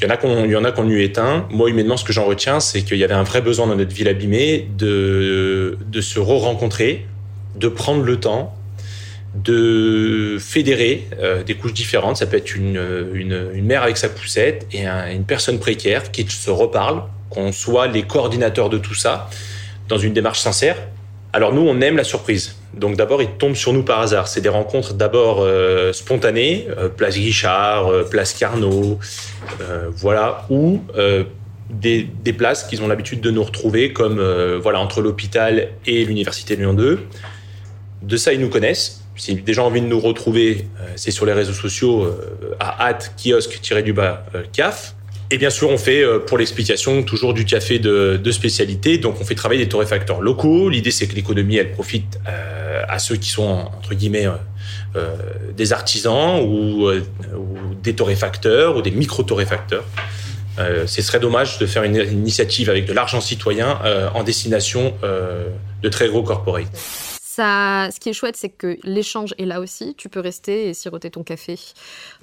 Il 0.00 0.04
y 0.04 0.06
en 0.06 0.10
a 0.10 0.18
qu'on, 0.18 0.44
il 0.44 0.50
y 0.50 0.56
en 0.56 0.64
a 0.64 0.72
qu'on 0.72 0.88
eu 0.90 1.02
éteint. 1.02 1.46
Moi, 1.50 1.70
humainement, 1.70 1.96
ce 1.96 2.04
que 2.04 2.12
j'en 2.12 2.26
retiens, 2.26 2.60
c'est 2.60 2.82
qu'il 2.82 2.98
y 2.98 3.04
avait 3.04 3.14
un 3.14 3.22
vrai 3.22 3.40
besoin 3.40 3.66
dans 3.66 3.76
notre 3.76 3.94
ville 3.94 4.08
abîmée 4.08 4.68
de, 4.76 5.78
de 5.86 6.00
se 6.02 6.18
re-rencontrer, 6.18 7.06
de 7.56 7.68
prendre 7.68 8.02
le 8.02 8.18
temps, 8.18 8.54
de 9.34 10.36
fédérer 10.40 11.08
euh, 11.20 11.42
des 11.42 11.54
couches 11.54 11.72
différentes. 11.74 12.16
Ça 12.16 12.26
peut 12.26 12.36
être 12.36 12.54
une, 12.54 12.80
une, 13.14 13.48
une 13.54 13.64
mère 13.66 13.82
avec 13.82 13.96
sa 13.96 14.08
poussette 14.08 14.66
et 14.72 14.86
un- 14.86 15.10
une 15.10 15.24
personne 15.24 15.58
précaire 15.58 16.10
qui 16.12 16.24
se 16.28 16.50
reparle, 16.50 17.02
qu'on 17.30 17.50
soit 17.52 17.88
les 17.88 18.02
coordinateurs 18.04 18.70
de 18.70 18.78
tout 18.78 18.94
ça, 18.94 19.28
dans 19.88 19.98
une 19.98 20.12
démarche 20.12 20.40
sincère. 20.40 20.76
Alors 21.32 21.52
nous, 21.52 21.62
on 21.62 21.80
aime 21.80 21.96
la 21.96 22.04
surprise. 22.04 22.54
Donc 22.74 22.96
d'abord, 22.96 23.20
ils 23.22 23.28
tombent 23.30 23.56
sur 23.56 23.72
nous 23.72 23.82
par 23.82 24.00
hasard. 24.00 24.28
C'est 24.28 24.40
des 24.40 24.48
rencontres 24.48 24.94
d'abord 24.94 25.38
euh, 25.40 25.92
spontanées, 25.92 26.66
euh, 26.78 26.88
place 26.88 27.16
Guichard, 27.16 27.88
euh, 27.88 28.04
place 28.04 28.34
Carnot, 28.34 29.00
euh, 29.60 29.88
voilà, 29.96 30.46
ou 30.48 30.80
euh, 30.96 31.24
des, 31.70 32.08
des 32.22 32.32
places 32.32 32.62
qu'ils 32.64 32.82
ont 32.82 32.88
l'habitude 32.88 33.20
de 33.20 33.32
nous 33.32 33.42
retrouver, 33.42 33.92
comme 33.92 34.20
euh, 34.20 34.60
voilà 34.62 34.78
entre 34.78 35.00
l'hôpital 35.02 35.70
et 35.86 36.04
l'université 36.04 36.54
de 36.54 36.60
Lyon 36.60 36.74
2. 36.74 37.00
De 38.02 38.16
ça, 38.16 38.32
ils 38.32 38.40
nous 38.40 38.48
connaissent. 38.50 39.03
Si 39.16 39.34
des 39.36 39.52
gens 39.52 39.64
ont 39.64 39.66
envie 39.68 39.80
de 39.80 39.86
nous 39.86 40.00
retrouver, 40.00 40.66
euh, 40.80 40.88
c'est 40.96 41.10
sur 41.10 41.24
les 41.24 41.32
réseaux 41.32 41.52
sociaux 41.52 42.04
euh, 42.04 42.56
à 42.58 42.88
hâte 42.88 43.14
kiosque-du-bas 43.16 44.26
CAF. 44.52 44.94
Et 45.30 45.38
bien 45.38 45.50
sûr, 45.50 45.70
on 45.70 45.78
fait, 45.78 46.02
euh, 46.02 46.18
pour 46.18 46.36
l'explication, 46.36 47.02
toujours 47.02 47.32
du 47.32 47.44
café 47.44 47.78
de, 47.78 48.30
spécialité. 48.30 48.98
Donc, 48.98 49.20
on 49.20 49.24
fait 49.24 49.34
travailler 49.34 49.64
des 49.64 49.68
torréfacteurs 49.68 50.20
locaux. 50.20 50.68
L'idée, 50.68 50.90
c'est 50.90 51.06
que 51.06 51.14
l'économie, 51.14 51.56
elle 51.56 51.72
profite 51.72 52.18
à 52.88 52.98
ceux 52.98 53.16
qui 53.16 53.30
sont, 53.30 53.70
entre 53.76 53.94
guillemets, 53.94 54.26
des 55.56 55.72
artisans 55.72 56.40
ou, 56.42 56.90
des 57.82 57.94
torréfacteurs 57.94 58.76
ou 58.76 58.82
des 58.82 58.90
micro-torréfacteurs. 58.90 59.84
Ce 60.58 61.02
serait 61.02 61.20
dommage 61.20 61.58
de 61.58 61.66
faire 61.66 61.82
une, 61.84 61.96
une 61.96 62.18
initiative 62.18 62.68
avec 62.68 62.84
de 62.86 62.92
l'argent 62.92 63.20
citoyen 63.20 63.78
en 64.14 64.22
destination 64.22 64.94
de 65.02 65.88
très 65.88 66.08
gros 66.08 66.22
corporates. 66.22 67.03
Ce 67.42 68.00
qui 68.00 68.08
est 68.08 68.12
chouette, 68.12 68.36
c'est 68.36 68.48
que 68.48 68.78
l'échange 68.84 69.34
est 69.38 69.44
là 69.44 69.60
aussi. 69.60 69.94
Tu 69.94 70.08
peux 70.08 70.20
rester 70.20 70.68
et 70.68 70.74
siroter 70.74 71.10
ton 71.10 71.22
café 71.22 71.58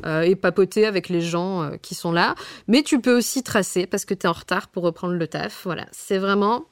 euh, 0.05 0.21
et 0.21 0.35
papoter 0.35 0.85
avec 0.85 1.09
les 1.09 1.21
gens 1.21 1.63
euh, 1.63 1.77
qui 1.81 1.95
sont 1.95 2.11
là. 2.11 2.35
Mais 2.67 2.83
tu 2.83 2.99
peux 3.01 3.17
aussi 3.17 3.43
tracer 3.43 3.85
parce 3.87 4.05
que 4.05 4.13
tu 4.13 4.25
es 4.25 4.29
en 4.29 4.33
retard 4.33 4.67
pour 4.67 4.83
reprendre 4.83 5.13
le 5.13 5.27
taf. 5.27 5.61
Voilà, 5.63 5.85
c'est 5.91 6.17
vraiment 6.17 6.65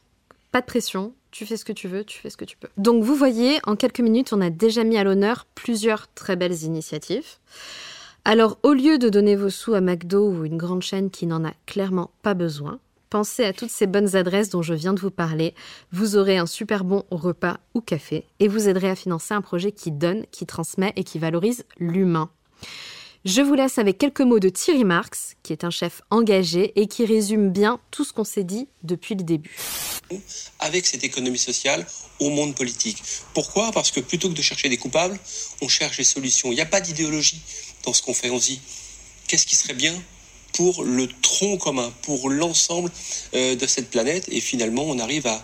pas 0.51 0.61
de 0.61 0.65
pression. 0.65 1.13
Tu 1.31 1.45
fais 1.45 1.57
ce 1.57 1.65
que 1.65 1.73
tu 1.73 1.87
veux, 1.87 2.03
tu 2.03 2.17
fais 2.17 2.29
ce 2.29 2.37
que 2.37 2.45
tu 2.45 2.57
peux. 2.57 2.69
Donc 2.77 3.03
vous 3.03 3.15
voyez, 3.15 3.59
en 3.65 3.75
quelques 3.75 3.99
minutes, 3.99 4.33
on 4.33 4.41
a 4.41 4.49
déjà 4.49 4.83
mis 4.83 4.97
à 4.97 5.03
l'honneur 5.03 5.45
plusieurs 5.53 6.11
très 6.13 6.35
belles 6.35 6.63
initiatives. 6.63 7.37
Alors 8.25 8.57
au 8.63 8.73
lieu 8.73 8.97
de 8.97 9.09
donner 9.09 9.35
vos 9.35 9.49
sous 9.49 9.73
à 9.73 9.81
McDo 9.81 10.29
ou 10.29 10.45
une 10.45 10.57
grande 10.57 10.81
chaîne 10.81 11.09
qui 11.09 11.25
n'en 11.25 11.45
a 11.45 11.53
clairement 11.65 12.11
pas 12.21 12.33
besoin, 12.33 12.79
pensez 13.09 13.43
à 13.43 13.53
toutes 13.53 13.71
ces 13.71 13.87
bonnes 13.87 14.15
adresses 14.15 14.49
dont 14.49 14.61
je 14.61 14.73
viens 14.73 14.93
de 14.93 14.99
vous 14.99 15.11
parler. 15.11 15.53
Vous 15.91 16.15
aurez 16.15 16.37
un 16.37 16.45
super 16.45 16.83
bon 16.83 17.03
repas 17.11 17.59
ou 17.73 17.81
café 17.81 18.25
et 18.39 18.47
vous 18.47 18.67
aiderez 18.69 18.89
à 18.89 18.95
financer 18.95 19.33
un 19.33 19.41
projet 19.41 19.71
qui 19.71 19.91
donne, 19.91 20.25
qui 20.31 20.45
transmet 20.45 20.93
et 20.95 21.03
qui 21.03 21.19
valorise 21.19 21.65
l'humain. 21.77 22.29
Je 23.25 23.41
vous 23.41 23.53
laisse 23.53 23.77
avec 23.77 23.97
quelques 23.97 24.21
mots 24.21 24.39
de 24.39 24.47
Thierry 24.47 24.85
Marx, 24.85 25.35
qui 25.43 25.51
est 25.51 25.65
un 25.65 25.69
chef 25.69 26.01
engagé 26.09 26.71
et 26.79 26.87
qui 26.87 27.05
résume 27.05 27.51
bien 27.51 27.81
tout 27.91 28.05
ce 28.05 28.13
qu'on 28.13 28.23
s'est 28.23 28.45
dit 28.45 28.69
depuis 28.83 29.13
le 29.15 29.23
début. 29.23 29.57
avec 30.59 30.85
cette 30.85 31.03
économie 31.03 31.37
sociale 31.37 31.85
au 32.19 32.29
monde 32.29 32.55
politique. 32.55 33.03
Pourquoi? 33.33 33.71
Parce 33.71 33.91
que 33.91 33.99
plutôt 33.99 34.29
que 34.29 34.35
de 34.35 34.41
chercher 34.41 34.69
des 34.69 34.77
coupables, 34.77 35.19
on 35.61 35.67
cherche 35.67 35.97
des 35.97 36.03
solutions. 36.03 36.51
Il 36.51 36.55
n'y 36.55 36.61
a 36.61 36.65
pas 36.65 36.81
d'idéologie 36.81 37.41
dans 37.83 37.93
ce 37.93 38.01
qu'on 38.01 38.13
fait. 38.13 38.29
On 38.29 38.39
se 38.39 38.45
dit, 38.47 38.61
qu'est-ce 39.27 39.45
qui 39.45 39.55
serait 39.55 39.73
bien 39.73 39.93
pour 40.59 40.83
le 40.83 41.07
tronc 41.21 41.55
commun, 41.55 41.89
pour 42.01 42.29
l'ensemble 42.29 42.91
euh, 43.33 43.55
de 43.55 43.65
cette 43.65 43.89
planète 43.89 44.25
Et 44.29 44.41
finalement, 44.41 44.83
on 44.83 44.99
arrive 44.99 45.25
à, 45.25 45.41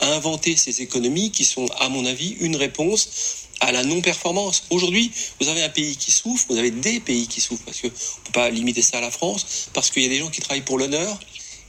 à 0.00 0.12
inventer 0.12 0.58
ces 0.58 0.82
économies 0.82 1.30
qui 1.30 1.46
sont, 1.46 1.64
à 1.80 1.88
mon 1.88 2.04
avis, 2.04 2.36
une 2.40 2.54
réponse 2.54 3.46
à 3.60 3.72
la 3.72 3.82
non-performance. 3.82 4.64
Aujourd'hui, 4.68 5.10
vous 5.40 5.48
avez 5.48 5.62
un 5.62 5.70
pays 5.70 5.96
qui 5.96 6.10
souffre, 6.10 6.44
vous 6.50 6.58
avez 6.58 6.70
des 6.70 7.00
pays 7.00 7.26
qui 7.28 7.40
souffrent, 7.40 7.64
parce 7.64 7.80
qu'on 7.80 7.86
ne 7.86 7.92
peut 7.92 8.32
pas 8.34 8.50
limiter 8.50 8.82
ça 8.82 8.98
à 8.98 9.00
la 9.00 9.10
France, 9.10 9.70
parce 9.72 9.90
qu'il 9.90 10.02
y 10.02 10.06
a 10.06 10.10
des 10.10 10.18
gens 10.18 10.28
qui 10.28 10.42
travaillent 10.42 10.60
pour 10.60 10.76
l'honneur 10.76 11.18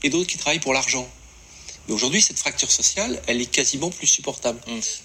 et 0.03 0.09
d'autres 0.09 0.27
qui 0.27 0.37
travaillent 0.37 0.59
pour 0.59 0.73
l'argent. 0.73 1.07
Mais 1.89 1.95
aujourd'hui, 1.95 2.21
cette 2.21 2.37
fracture 2.37 2.69
sociale, 2.71 3.19
elle 3.25 3.41
est 3.41 3.49
quasiment 3.49 3.89
plus 3.89 4.05
supportable. 4.05 4.59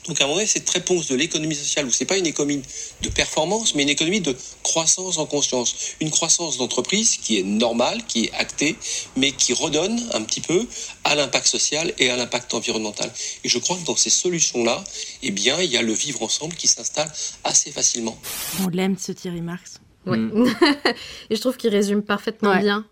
Donc, 0.06 0.20
à 0.20 0.24
un 0.24 0.26
moment 0.26 0.36
donné, 0.36 0.46
cette 0.46 0.68
réponse 0.68 1.08
de 1.08 1.14
l'économie 1.14 1.54
sociale, 1.54 1.86
où 1.86 1.90
c'est 1.90 2.04
pas 2.04 2.18
une 2.18 2.26
économie 2.26 2.60
de 3.00 3.08
performance, 3.08 3.74
mais 3.74 3.84
une 3.84 3.88
économie 3.88 4.20
de 4.20 4.36
croissance 4.62 5.16
en 5.16 5.24
conscience. 5.24 5.74
Une 6.00 6.10
croissance 6.10 6.58
d'entreprise 6.58 7.16
qui 7.16 7.38
est 7.38 7.42
normale, 7.42 8.04
qui 8.06 8.26
est 8.26 8.32
actée, 8.34 8.76
mais 9.16 9.32
qui 9.32 9.54
redonne 9.54 9.98
un 10.12 10.22
petit 10.22 10.42
peu 10.42 10.66
à 11.04 11.14
l'impact 11.14 11.46
social 11.46 11.94
et 11.98 12.10
à 12.10 12.16
l'impact 12.16 12.52
environnemental. 12.52 13.10
Et 13.44 13.48
je 13.48 13.58
crois 13.58 13.76
que 13.78 13.84
dans 13.84 13.96
ces 13.96 14.10
solutions-là, 14.10 14.84
eh 15.22 15.30
bien, 15.30 15.58
il 15.62 15.70
y 15.70 15.78
a 15.78 15.82
le 15.82 15.92
vivre 15.94 16.22
ensemble 16.22 16.54
qui 16.54 16.68
s'installe 16.68 17.10
assez 17.44 17.72
facilement. 17.72 18.18
On 18.62 18.68
l'aime, 18.68 18.98
ce 18.98 19.12
Thierry 19.12 19.40
Marx. 19.40 19.80
Ouais. 20.04 20.18
et 21.30 21.34
je 21.36 21.40
trouve 21.40 21.56
qu'il 21.56 21.70
résume 21.70 22.02
parfaitement 22.02 22.50
Ouais. 22.50 22.60
bien 22.60 22.84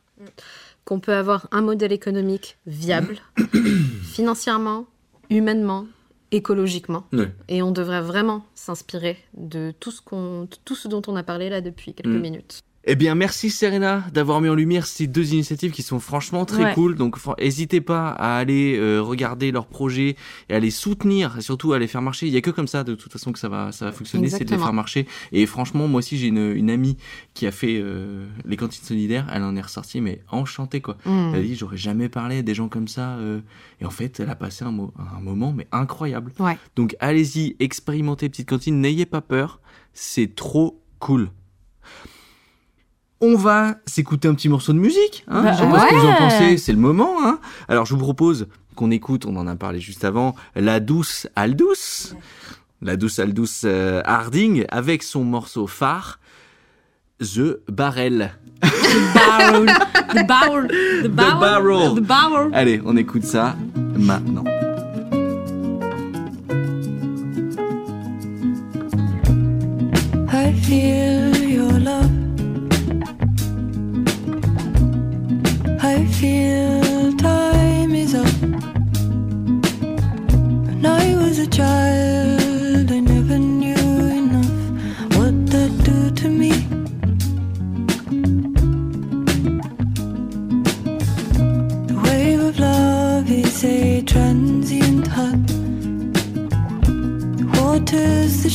qu'on 0.84 1.00
peut 1.00 1.14
avoir 1.14 1.48
un 1.52 1.60
modèle 1.62 1.92
économique 1.92 2.58
viable, 2.66 3.18
financièrement, 4.02 4.86
humainement, 5.30 5.86
écologiquement. 6.30 7.04
Et 7.48 7.62
on 7.62 7.70
devrait 7.70 8.00
vraiment 8.02 8.44
s'inspirer 8.54 9.16
de 9.36 9.72
tout 9.78 9.90
ce, 9.90 10.00
qu'on, 10.00 10.48
tout 10.64 10.74
ce 10.74 10.88
dont 10.88 11.02
on 11.06 11.16
a 11.16 11.22
parlé 11.22 11.48
là 11.50 11.60
depuis 11.60 11.94
quelques 11.94 12.08
Mm. 12.16 12.20
minutes. 12.20 12.60
Eh 12.84 12.96
bien, 12.96 13.14
merci 13.14 13.48
Serena 13.48 14.04
d'avoir 14.12 14.40
mis 14.40 14.48
en 14.48 14.56
lumière 14.56 14.86
ces 14.86 15.06
deux 15.06 15.34
initiatives 15.34 15.70
qui 15.70 15.82
sont 15.82 16.00
franchement 16.00 16.44
très 16.44 16.64
Ouais. 16.64 16.74
cool. 16.74 16.96
Donc, 16.96 17.16
n'hésitez 17.38 17.80
pas 17.80 18.08
à 18.08 18.36
aller 18.38 18.76
euh, 18.76 19.00
regarder 19.00 19.52
leurs 19.52 19.66
projets 19.68 20.16
et 20.48 20.54
à 20.54 20.58
les 20.58 20.72
soutenir, 20.72 21.38
et 21.38 21.42
surtout 21.42 21.72
à 21.74 21.78
les 21.78 21.86
faire 21.86 22.02
marcher. 22.02 22.26
Il 22.26 22.32
y 22.32 22.36
a 22.36 22.40
que 22.40 22.50
comme 22.50 22.66
ça, 22.66 22.82
de 22.82 22.96
toute 22.96 23.12
façon, 23.12 23.30
que 23.30 23.38
ça 23.38 23.48
va, 23.48 23.70
ça 23.70 23.84
va 23.84 23.92
fonctionner, 23.92 24.28
c'est 24.28 24.44
de 24.44 24.50
les 24.50 24.58
faire 24.58 24.72
marcher. 24.72 25.06
Et 25.30 25.46
franchement, 25.46 25.86
moi 25.86 25.98
aussi, 26.00 26.18
j'ai 26.18 26.26
une, 26.26 26.50
une 26.56 26.70
amie 26.70 26.96
qui 27.34 27.46
a 27.46 27.52
fait 27.52 27.78
euh, 27.80 28.26
les 28.44 28.56
cantines 28.56 28.84
solidaires. 28.84 29.28
Elle 29.32 29.44
en 29.44 29.54
est 29.54 29.60
ressortie, 29.60 30.00
mais 30.00 30.20
enchantée, 30.28 30.80
quoi. 30.80 30.96
Mm. 31.04 31.30
Elle 31.34 31.40
a 31.40 31.42
dit, 31.42 31.54
j'aurais 31.54 31.76
jamais 31.76 32.08
parlé 32.08 32.38
à 32.38 32.42
des 32.42 32.54
gens 32.54 32.68
comme 32.68 32.88
ça. 32.88 33.10
euh, 33.18 33.40
et 33.80 33.84
en 33.84 33.90
fait, 33.90 34.18
elle 34.18 34.30
a 34.30 34.34
passé 34.34 34.64
un, 34.64 34.72
mo- 34.72 34.92
un 34.98 35.20
moment, 35.20 35.52
mais 35.52 35.68
incroyable. 35.70 36.32
Ouais. 36.40 36.58
Donc, 36.74 36.96
allez-y, 36.98 37.54
expérimentez 37.60 38.28
Petite 38.28 38.48
Cantine, 38.48 38.80
n'ayez 38.80 39.06
pas 39.06 39.20
peur. 39.20 39.60
C'est 39.92 40.34
trop 40.34 40.82
cool. 40.98 41.30
On 43.24 43.36
va 43.36 43.76
s'écouter 43.86 44.26
un 44.26 44.34
petit 44.34 44.48
morceau 44.48 44.72
de 44.72 44.78
musique. 44.78 45.24
Hein 45.28 45.42
Bah, 45.44 45.52
je 45.52 45.58
sais 45.58 45.70
pas 45.70 45.80
ce 45.80 45.86
que 45.90 45.94
vous 45.94 46.06
en 46.06 46.10
ouais. 46.10 46.18
pensez, 46.18 46.56
c'est 46.58 46.72
le 46.72 46.78
moment. 46.78 47.24
Hein 47.24 47.38
Alors 47.68 47.86
je 47.86 47.94
vous 47.94 48.00
propose 48.00 48.48
qu'on 48.74 48.90
écoute, 48.90 49.26
on 49.26 49.36
en 49.36 49.46
a 49.46 49.54
parlé 49.54 49.78
juste 49.78 50.04
avant, 50.04 50.34
La 50.56 50.80
douce 50.80 51.28
Aldous. 51.36 52.14
La 52.80 52.96
douce 52.96 53.20
Aldous 53.20 53.46
euh, 53.64 54.02
Harding 54.04 54.64
avec 54.70 55.04
son 55.04 55.22
morceau 55.22 55.68
phare, 55.68 56.18
The 57.20 57.60
Barrel. 57.70 58.32
Barrel. 59.14 59.66
The 60.14 60.26
barrel. 60.26 60.68
The 61.04 61.08
barrel. 61.08 61.40
barrel. 61.40 61.94
The 61.94 62.00
barrel. 62.00 62.50
Allez, 62.52 62.82
on 62.84 62.96
écoute 62.96 63.24
ça 63.24 63.54
maintenant. 63.96 64.42
I 70.34 70.52
feel 70.64 71.21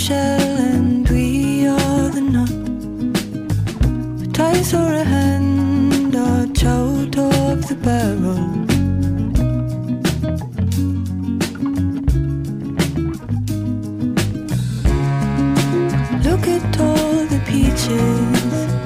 shell 0.07 0.57
and 0.57 1.09
we 1.09 1.67
are 1.67 2.09
the 2.15 2.21
nut. 2.21 2.53
But 4.19 4.39
I 4.39 4.61
saw 4.61 4.87
a 4.87 5.16
the 7.67 7.75
barrel. 7.75 8.37
Look 16.23 16.47
at 16.47 16.79
all 16.79 17.25
the 17.25 17.41
peaches. 17.45 18.76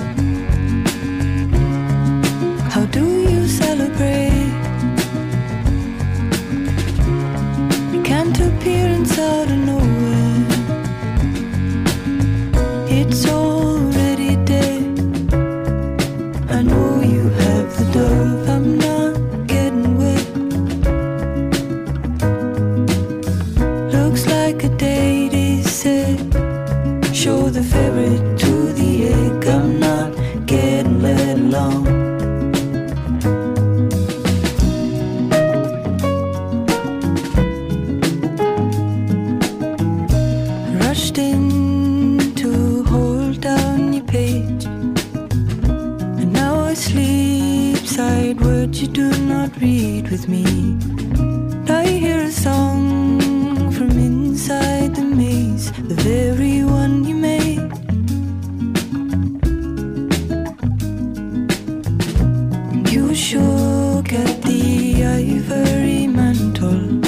Shook 63.22 64.12
at 64.14 64.42
the 64.42 65.06
ivory 65.06 66.08
mantle. 66.08 67.06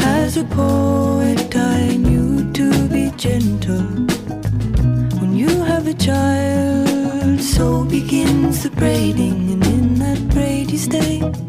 As 0.00 0.36
a 0.36 0.44
poet, 0.44 1.56
I 1.56 1.96
knew 1.96 2.52
to 2.52 2.88
be 2.88 3.10
gentle. 3.16 3.88
When 5.18 5.34
you 5.34 5.48
have 5.64 5.88
a 5.88 5.94
child, 5.94 7.40
so 7.40 7.84
begins 7.84 8.62
the 8.62 8.70
braiding, 8.70 9.50
and 9.52 9.66
in 9.66 9.98
that 9.98 10.28
braid 10.28 10.70
you 10.70 10.78
stay. 10.78 11.47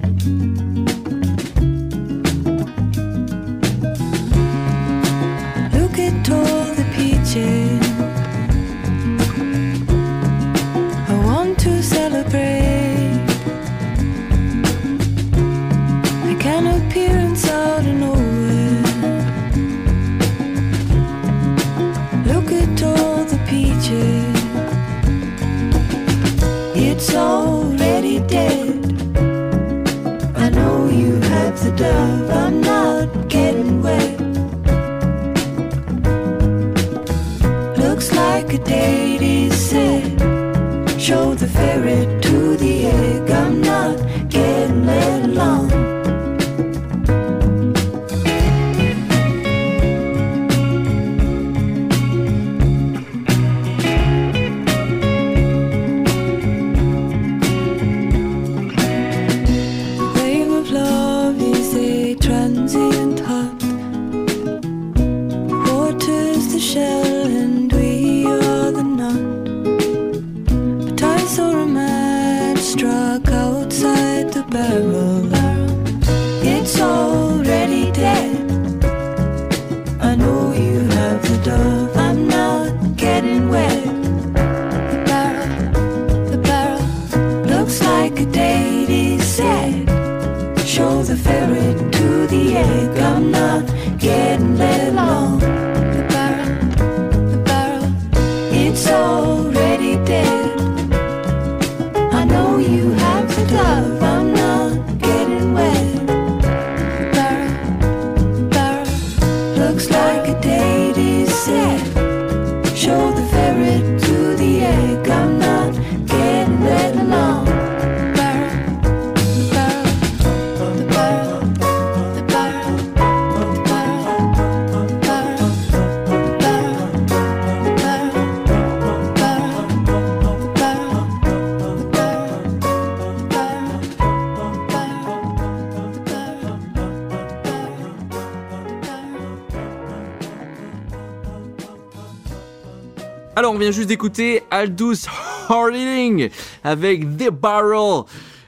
On 143.49 143.57
vient 143.57 143.71
juste 143.71 143.87
d'écouter 143.89 144.43
Aldous 144.51 145.05
Harding 145.49 146.29
avec 146.63 147.01
The 147.17 147.29
Barrel. 147.31 148.03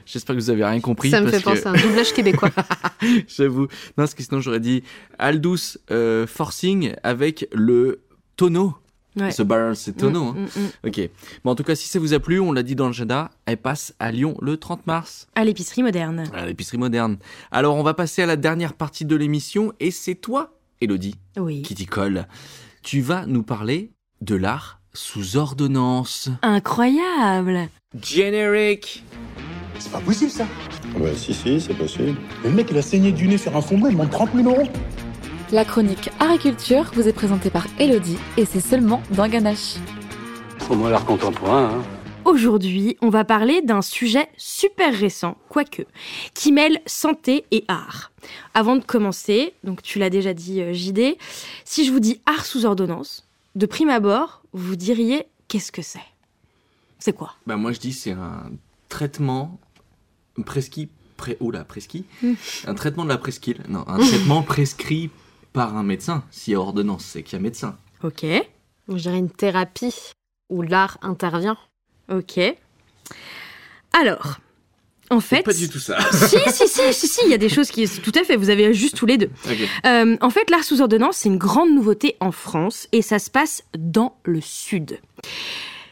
J'espère 0.06 0.36
que 0.36 0.40
vous 0.40 0.50
avez 0.50 0.64
rien 0.64 0.80
compris. 0.80 1.10
Ça 1.10 1.20
me 1.20 1.30
parce 1.30 1.38
fait 1.38 1.42
penser 1.44 1.62
que- 1.62 1.68
à 1.68 1.70
un 1.72 1.80
doublage 1.88 2.12
québécois. 2.12 2.50
J'avoue. 3.28 3.62
Non, 3.62 3.68
parce 3.96 4.14
que 4.14 4.22
sinon 4.22 4.40
j'aurais 4.40 4.60
dit 4.60 4.82
Aldous 5.18 5.78
euh, 5.90 6.26
Forcing 6.26 6.94
avec 7.02 7.48
le 7.52 8.02
tonneau. 8.36 8.74
Ouais. 9.14 9.30
Ce 9.30 9.42
barrel, 9.42 9.76
c'est 9.76 9.92
tonneau. 9.92 10.32
Mm, 10.32 10.38
hein. 10.38 10.48
mm, 10.56 10.60
mm. 10.60 10.88
Ok. 10.88 11.10
Bon, 11.44 11.50
en 11.50 11.54
tout 11.54 11.64
cas, 11.64 11.74
si 11.74 11.86
ça 11.86 11.98
vous 11.98 12.14
a 12.14 12.18
plu, 12.20 12.40
on 12.40 12.50
l'a 12.52 12.62
dit 12.62 12.74
dans 12.74 12.86
le 12.86 12.94
Jada, 12.94 13.30
elle 13.44 13.58
passe 13.58 13.94
à 13.98 14.10
Lyon 14.10 14.36
le 14.40 14.56
30 14.56 14.86
mars. 14.86 15.28
À 15.34 15.44
l'épicerie 15.44 15.82
moderne. 15.82 16.24
À 16.34 16.46
l'épicerie 16.46 16.78
moderne. 16.78 17.18
Alors, 17.50 17.76
on 17.76 17.82
va 17.82 17.92
passer 17.92 18.22
à 18.22 18.26
la 18.26 18.36
dernière 18.36 18.72
partie 18.72 19.04
de 19.04 19.14
l'émission 19.14 19.74
et 19.80 19.90
c'est 19.90 20.14
toi, 20.14 20.54
Elodie, 20.80 21.16
Oui. 21.38 21.60
qui 21.60 21.74
t'y 21.74 21.84
colle. 21.84 22.26
Tu 22.82 23.02
vas 23.02 23.26
nous 23.26 23.42
parler 23.42 23.92
de 24.22 24.34
l'art 24.34 24.80
sous 24.94 25.36
ordonnance. 25.36 26.28
Incroyable. 26.42 27.68
Générique. 28.02 29.04
C'est 29.78 29.92
pas 29.92 30.00
possible 30.00 30.30
ça. 30.30 30.46
Ouais, 30.96 31.14
si, 31.16 31.32
si, 31.34 31.60
c'est 31.60 31.74
possible. 31.74 32.16
Le 32.44 32.50
mec, 32.50 32.68
il 32.70 32.78
a 32.78 32.82
saigné 32.82 33.12
du 33.12 33.26
nez 33.26 33.38
sur 33.38 33.56
un 33.56 33.62
fondement, 33.62 33.88
il 33.88 33.92
demande 33.92 34.10
30 34.10 34.30
000 34.34 34.48
euros. 34.48 34.68
La 35.50 35.64
chronique 35.64 36.10
Agriculture 36.20 36.90
vous 36.94 37.08
est 37.08 37.12
présentée 37.12 37.50
par 37.50 37.66
Elodie 37.78 38.18
et 38.36 38.44
c'est 38.44 38.60
seulement 38.60 39.02
dans 39.10 39.28
Ganache. 39.28 39.76
Au 40.70 40.74
moins 40.74 40.90
l'art 40.90 41.04
contemporain. 41.04 41.74
Hein. 41.74 41.82
Aujourd'hui, 42.24 42.96
on 43.02 43.10
va 43.10 43.24
parler 43.24 43.62
d'un 43.62 43.82
sujet 43.82 44.28
super 44.36 44.94
récent, 44.94 45.36
quoique, 45.48 45.82
qui 46.34 46.52
mêle 46.52 46.80
santé 46.86 47.44
et 47.50 47.64
art. 47.66 48.12
Avant 48.54 48.76
de 48.76 48.84
commencer, 48.84 49.54
donc 49.64 49.82
tu 49.82 49.98
l'as 49.98 50.10
déjà 50.10 50.32
dit 50.32 50.62
euh, 50.62 50.72
JD, 50.72 51.16
si 51.64 51.84
je 51.84 51.90
vous 51.90 51.98
dis 52.00 52.20
art 52.26 52.46
sous 52.46 52.64
ordonnance, 52.64 53.26
de 53.54 53.66
prime 53.66 53.90
abord, 53.90 54.42
vous 54.52 54.76
diriez 54.76 55.26
qu'est-ce 55.48 55.72
que 55.72 55.82
c'est? 55.82 56.00
C'est 56.98 57.12
quoi? 57.12 57.34
Bah, 57.46 57.56
moi, 57.56 57.72
je 57.72 57.80
dis 57.80 57.92
c'est 57.92 58.12
un 58.12 58.50
traitement 58.88 59.58
prescrit. 60.46 60.88
Pré... 61.16 61.36
Oula, 61.40 61.64
prescrit 61.64 62.04
Mm. 62.22 62.32
Un 62.66 62.74
traitement 62.74 63.04
de 63.04 63.08
la 63.10 63.18
presqu'île. 63.18 63.62
Non, 63.68 63.84
un 63.86 63.98
traitement 63.98 64.42
prescrit 64.54 65.10
par 65.52 65.76
un 65.76 65.82
médecin. 65.82 66.24
S'il 66.30 66.52
y 66.52 66.56
a 66.56 66.60
ordonnance, 66.60 67.04
c'est 67.04 67.22
qu'il 67.22 67.34
y 67.34 67.36
a 67.36 67.42
médecin. 67.42 67.76
Ok. 68.02 68.24
Je 68.88 68.94
dirais 68.94 69.18
une 69.18 69.30
thérapie. 69.30 69.94
où 70.48 70.62
l'art 70.62 70.98
intervient. 71.02 71.56
Ok. 72.10 72.40
Alors, 73.92 74.38
en 75.12 75.20
fait. 75.20 75.42
Pas 75.42 75.52
du 75.52 75.68
tout 75.68 75.78
ça. 75.78 75.98
si, 76.12 76.36
si, 76.50 76.68
si, 76.68 76.92
si, 76.92 77.06
si, 77.06 77.20
il 77.26 77.30
y 77.30 77.34
a 77.34 77.38
des 77.38 77.48
choses 77.48 77.70
qui. 77.70 77.88
Tout 77.88 78.12
à 78.18 78.24
fait, 78.24 78.36
vous 78.36 78.50
avez 78.50 78.74
juste 78.74 78.96
tous 78.96 79.06
les 79.06 79.18
deux. 79.18 79.30
Euh, 79.86 80.16
en 80.20 80.30
fait, 80.30 80.50
l'art 80.50 80.64
sous 80.64 80.80
ordonnance, 80.80 81.18
c'est 81.18 81.28
une 81.28 81.38
grande 81.38 81.72
nouveauté 81.72 82.16
en 82.20 82.32
France 82.32 82.88
et 82.92 83.02
ça 83.02 83.18
se 83.18 83.30
passe 83.30 83.62
dans 83.76 84.16
le 84.24 84.40
Sud. 84.40 84.98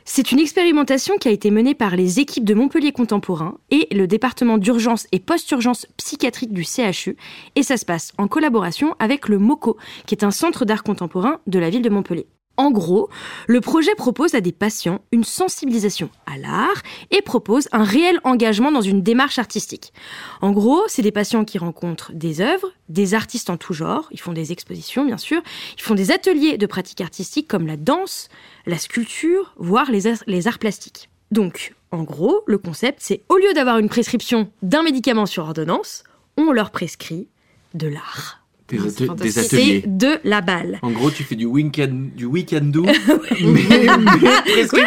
C'est 0.05 0.33
une 0.33 0.41
expérimentation 0.41 1.19
qui 1.19 1.29
a 1.29 1.31
été 1.31 1.53
menée 1.53 1.75
par 1.75 1.95
les 1.95 2.19
équipes 2.19 2.45
de 2.45 2.55
Montpellier 2.55 2.91
Contemporain 2.91 3.59
et 3.71 3.87
le 3.95 4.09
département 4.09 4.59
d'urgence 4.59 5.07
et 5.13 5.21
post-urgence 5.21 5.87
psychiatrique 5.99 6.53
du 6.53 6.65
CHU. 6.65 7.17
Et 7.55 7.63
ça 7.63 7.77
se 7.77 7.85
passe 7.85 8.13
en 8.19 8.27
collaboration 8.27 8.97
avec 8.99 9.29
le 9.29 9.39
MOCO, 9.39 9.77
qui 10.07 10.17
est 10.17 10.25
un 10.25 10.33
centre 10.33 10.65
d'art 10.65 10.83
contemporain 10.83 11.39
de 11.47 11.61
la 11.61 11.71
ville 11.71 11.83
de 11.83 11.91
Montpellier. 11.91 12.27
En 12.61 12.71
gros, 12.71 13.09
le 13.47 13.63
projet 13.63 13.95
propose 13.95 14.35
à 14.35 14.43
des 14.43 14.53
patients 14.53 15.01
une 15.13 15.25
sensibilisation 15.25 16.11
à 16.27 16.37
l'art 16.37 16.83
et 17.11 17.23
propose 17.23 17.71
un 17.73 17.85
réel 17.85 18.21
engagement 18.23 18.71
dans 18.71 18.83
une 18.83 19.03
démarche 19.03 19.39
artistique. 19.39 19.95
En 20.43 20.51
gros, 20.51 20.83
c'est 20.87 21.01
des 21.01 21.11
patients 21.11 21.47
qui 21.47 21.57
rencontrent 21.57 22.13
des 22.13 22.43
œuvres, 22.43 22.71
des 22.91 23.15
artistes 23.15 23.49
en 23.49 23.57
tout 23.57 23.73
genre, 23.73 24.11
ils 24.11 24.21
font 24.21 24.35
des 24.35 24.53
expositions 24.53 25.07
bien 25.07 25.17
sûr, 25.17 25.41
ils 25.79 25.83
font 25.83 25.95
des 25.95 26.13
ateliers 26.13 26.59
de 26.59 26.67
pratiques 26.67 27.01
artistiques 27.01 27.49
comme 27.49 27.67
la 27.67 27.79
danse, 27.79 28.29
la 28.67 28.77
sculpture, 28.77 29.55
voire 29.57 29.91
les 29.91 30.13
les 30.27 30.47
arts 30.47 30.59
plastiques. 30.59 31.09
Donc, 31.31 31.75
en 31.93 32.03
gros, 32.03 32.43
le 32.47 32.59
concept, 32.59 32.99
c'est 33.01 33.23
au 33.31 33.39
lieu 33.39 33.55
d'avoir 33.55 33.79
une 33.79 33.89
prescription 33.89 34.53
d'un 34.61 34.83
médicament 34.83 35.25
sur 35.25 35.45
ordonnance, 35.45 36.05
on 36.37 36.53
leur 36.53 36.73
prescrit 36.73 37.27
de 37.73 37.89
l'art. 37.89 38.40
Des, 38.79 39.09
Ah, 39.09 39.15
des 39.15 39.39
ateliers. 39.39 39.81
C'est 39.85 39.97
de 39.97 40.19
la 40.25 40.41
balle. 40.41 40.79
En 40.83 40.91
gros, 40.91 41.11
tu 41.11 41.25
fais 41.25 41.35
du 41.37 41.47
weekend, 41.47 42.15
du 42.15 42.25
weekend 42.27 42.71
do, 42.71 42.85
mais, 43.43 43.87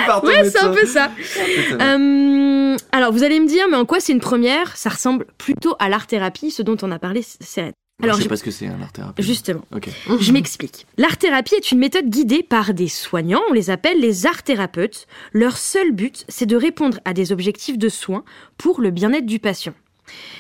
par 0.07 0.21
ton 0.21 0.27
ouais, 0.27 0.49
c'est 0.49 0.59
un 0.59 0.73
peu 0.73 0.86
ça. 0.86 1.11
Euh, 1.81 2.77
alors, 2.91 3.11
vous 3.11 3.23
allez 3.23 3.39
me 3.39 3.47
dire, 3.47 3.65
mais 3.69 3.77
en 3.77 3.86
quoi 3.86 3.99
c'est 3.99 4.13
une 4.13 4.19
première? 4.19 4.75
Ça 4.77 4.89
ressemble 4.89 5.25
plutôt 5.38 5.75
à 5.79 5.89
l'art-thérapie, 5.89 6.51
ce 6.51 6.61
dont 6.61 6.77
on 6.81 6.91
a 6.91 6.99
parlé, 6.99 7.23
c'est... 7.39 7.73
Alors, 8.01 8.15
je 8.15 8.21
sais 8.21 8.23
je- 8.25 8.29
pas 8.29 8.36
ce 8.38 8.43
que 8.43 8.51
c'est 8.51 8.67
un 8.67 8.81
art 8.81 8.91
thérapie. 8.91 9.21
Justement. 9.21 9.61
Ok. 9.73 9.88
Je 10.19 10.31
m'explique. 10.31 10.88
L'art-thérapie 10.97 11.55
est 11.55 11.71
une 11.71 11.77
méthode 11.79 12.09
guidée 12.09 12.41
par 12.43 12.73
des 12.73 12.88
soignants, 12.88 13.41
on 13.49 13.53
les 13.53 13.69
appelle 13.69 13.99
les 13.99 14.25
art-thérapeutes. 14.25 15.07
Leur 15.31 15.57
seul 15.57 15.91
but, 15.91 16.25
c'est 16.27 16.47
de 16.47 16.55
répondre 16.55 16.99
à 17.05 17.13
des 17.13 17.31
objectifs 17.31 17.77
de 17.77 17.89
soins 17.89 18.23
pour 18.57 18.81
le 18.81 18.89
bien-être 18.89 19.25
du 19.27 19.39
patient. 19.39 19.73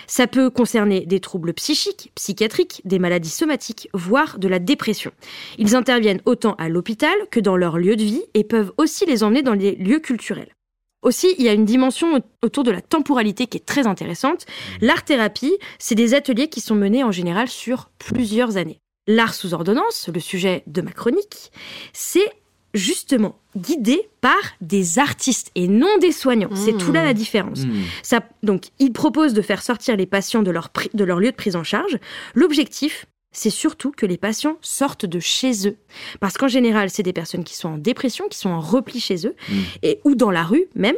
Ça 0.07 0.27
peut 0.27 0.49
concerner 0.49 1.05
des 1.05 1.19
troubles 1.19 1.53
psychiques, 1.53 2.11
psychiatriques, 2.15 2.81
des 2.85 2.99
maladies 2.99 3.29
somatiques, 3.29 3.89
voire 3.93 4.39
de 4.39 4.47
la 4.47 4.59
dépression. 4.59 5.11
Ils 5.57 5.75
interviennent 5.75 6.21
autant 6.25 6.53
à 6.55 6.69
l'hôpital 6.69 7.13
que 7.31 7.39
dans 7.39 7.55
leur 7.57 7.77
lieu 7.77 7.95
de 7.95 8.03
vie 8.03 8.23
et 8.33 8.43
peuvent 8.43 8.71
aussi 8.77 9.05
les 9.05 9.23
emmener 9.23 9.41
dans 9.41 9.53
les 9.53 9.75
lieux 9.75 9.99
culturels. 9.99 10.53
Aussi, 11.01 11.35
il 11.37 11.43
y 11.43 11.49
a 11.49 11.53
une 11.53 11.65
dimension 11.65 12.15
au- 12.15 12.45
autour 12.45 12.63
de 12.63 12.71
la 12.71 12.81
temporalité 12.81 13.45
qui 13.47 13.57
est 13.57 13.65
très 13.65 13.87
intéressante. 13.87 14.45
L'art-thérapie, 14.79 15.53
c'est 15.77 15.95
des 15.95 16.13
ateliers 16.13 16.47
qui 16.47 16.61
sont 16.61 16.75
menés 16.75 17.03
en 17.03 17.11
général 17.11 17.49
sur 17.49 17.89
plusieurs 17.97 18.55
années. 18.57 18.79
L'art 19.05 19.33
sous 19.33 19.53
ordonnance, 19.53 20.09
le 20.13 20.21
sujet 20.21 20.63
de 20.65 20.81
ma 20.81 20.91
chronique, 20.91 21.51
c'est 21.91 22.31
justement 22.73 23.37
guidé 23.55 24.09
par 24.21 24.39
des 24.61 24.97
artistes 24.99 25.51
et 25.55 25.67
non 25.67 25.97
des 25.99 26.11
soignants. 26.11 26.55
C'est 26.55 26.77
tout 26.77 26.91
là 26.91 27.03
la 27.03 27.13
différence. 27.13 27.65
Mmh. 27.65 27.71
Ça, 28.01 28.21
donc, 28.41 28.65
ils 28.79 28.91
proposent 28.91 29.33
de 29.33 29.41
faire 29.41 29.61
sortir 29.61 29.95
les 29.95 30.05
patients 30.07 30.41
de 30.43 30.51
leur, 30.51 30.69
pri- 30.69 30.89
de 30.95 31.03
leur 31.03 31.19
lieu 31.19 31.29
de 31.31 31.35
prise 31.35 31.55
en 31.55 31.63
charge. 31.63 31.99
L'objectif, 32.33 33.05
c'est 33.31 33.49
surtout 33.51 33.91
que 33.91 34.05
les 34.05 34.17
patients 34.17 34.57
sortent 34.61 35.05
de 35.05 35.19
chez 35.19 35.67
eux. 35.67 35.77
Parce 36.19 36.37
qu'en 36.37 36.47
général, 36.47 36.89
c'est 36.89 37.03
des 37.03 37.13
personnes 37.13 37.43
qui 37.43 37.55
sont 37.55 37.69
en 37.69 37.77
dépression, 37.77 38.27
qui 38.27 38.37
sont 38.37 38.49
en 38.49 38.59
repli 38.59 38.99
chez 38.99 39.27
eux, 39.27 39.35
et, 39.83 39.99
ou 40.03 40.15
dans 40.15 40.31
la 40.31 40.43
rue 40.43 40.65
même. 40.75 40.95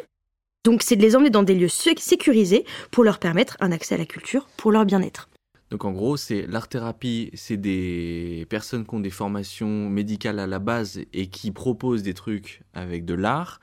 Donc, 0.64 0.82
c'est 0.82 0.96
de 0.96 1.02
les 1.02 1.16
emmener 1.16 1.30
dans 1.30 1.44
des 1.44 1.56
lieux 1.56 1.68
sé- 1.68 1.94
sécurisés 1.98 2.66
pour 2.92 3.04
leur 3.04 3.20
permettre 3.20 3.56
un 3.60 3.72
accès 3.72 3.96
à 3.96 3.98
la 3.98 4.06
culture 4.06 4.48
pour 4.58 4.72
leur 4.72 4.86
bien-être. 4.86 5.30
Donc 5.76 5.84
en 5.84 5.92
gros, 5.92 6.16
c'est 6.16 6.48
l'art-thérapie, 6.48 7.32
c'est 7.34 7.58
des 7.58 8.46
personnes 8.48 8.86
qui 8.86 8.96
ont 8.96 9.02
des 9.02 9.10
formations 9.10 9.90
médicales 9.90 10.40
à 10.40 10.48
la 10.48 10.60
base 10.60 11.02
et 11.12 11.28
qui 11.28 11.52
proposent 11.52 12.02
des 12.02 12.14
trucs 12.14 12.62
avec 12.74 13.04
de 13.04 13.14
l'art, 13.14 13.60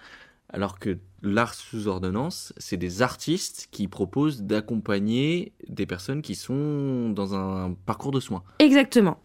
alors 0.53 0.78
que 0.78 0.98
l'art 1.22 1.55
sous 1.55 1.88
ordonnance, 1.88 2.53
c'est 2.57 2.76
des 2.76 3.00
artistes 3.00 3.68
qui 3.70 3.88
proposent 3.88 4.42
d'accompagner 4.42 5.53
des 5.68 5.86
personnes 5.86 6.20
qui 6.20 6.34
sont 6.34 7.11
dans 7.11 7.34
un 7.34 7.74
parcours 7.86 8.11
de 8.11 8.20
soins. 8.20 8.42
Exactement. 8.59 9.18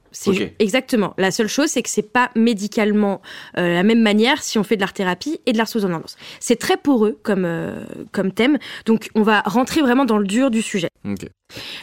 Exactement. 0.60 1.14
La 1.18 1.32
seule 1.32 1.48
chose, 1.48 1.68
c'est 1.68 1.84
que 1.84 1.90
c'est 1.90 2.02
pas 2.02 2.32
médicalement 2.36 3.22
euh, 3.58 3.74
la 3.74 3.84
même 3.84 4.02
manière 4.02 4.42
si 4.42 4.58
on 4.58 4.64
fait 4.64 4.76
de 4.76 4.82
l'art 4.82 4.94
thérapie 4.94 5.40
et 5.46 5.54
de 5.54 5.58
l'art 5.58 5.68
sous 5.68 5.84
ordonnance. 5.84 6.18
C'est 6.40 6.56
très 6.56 6.78
poreux 6.78 7.20
comme 7.24 7.46
euh, 7.46 7.84
comme 8.12 8.32
thème, 8.32 8.58
donc 8.86 9.10
on 9.16 9.22
va 9.22 9.42
rentrer 9.42 9.82
vraiment 9.82 10.06
dans 10.06 10.18
le 10.18 10.26
dur 10.26 10.50
du 10.50 10.62
sujet. 10.62 10.90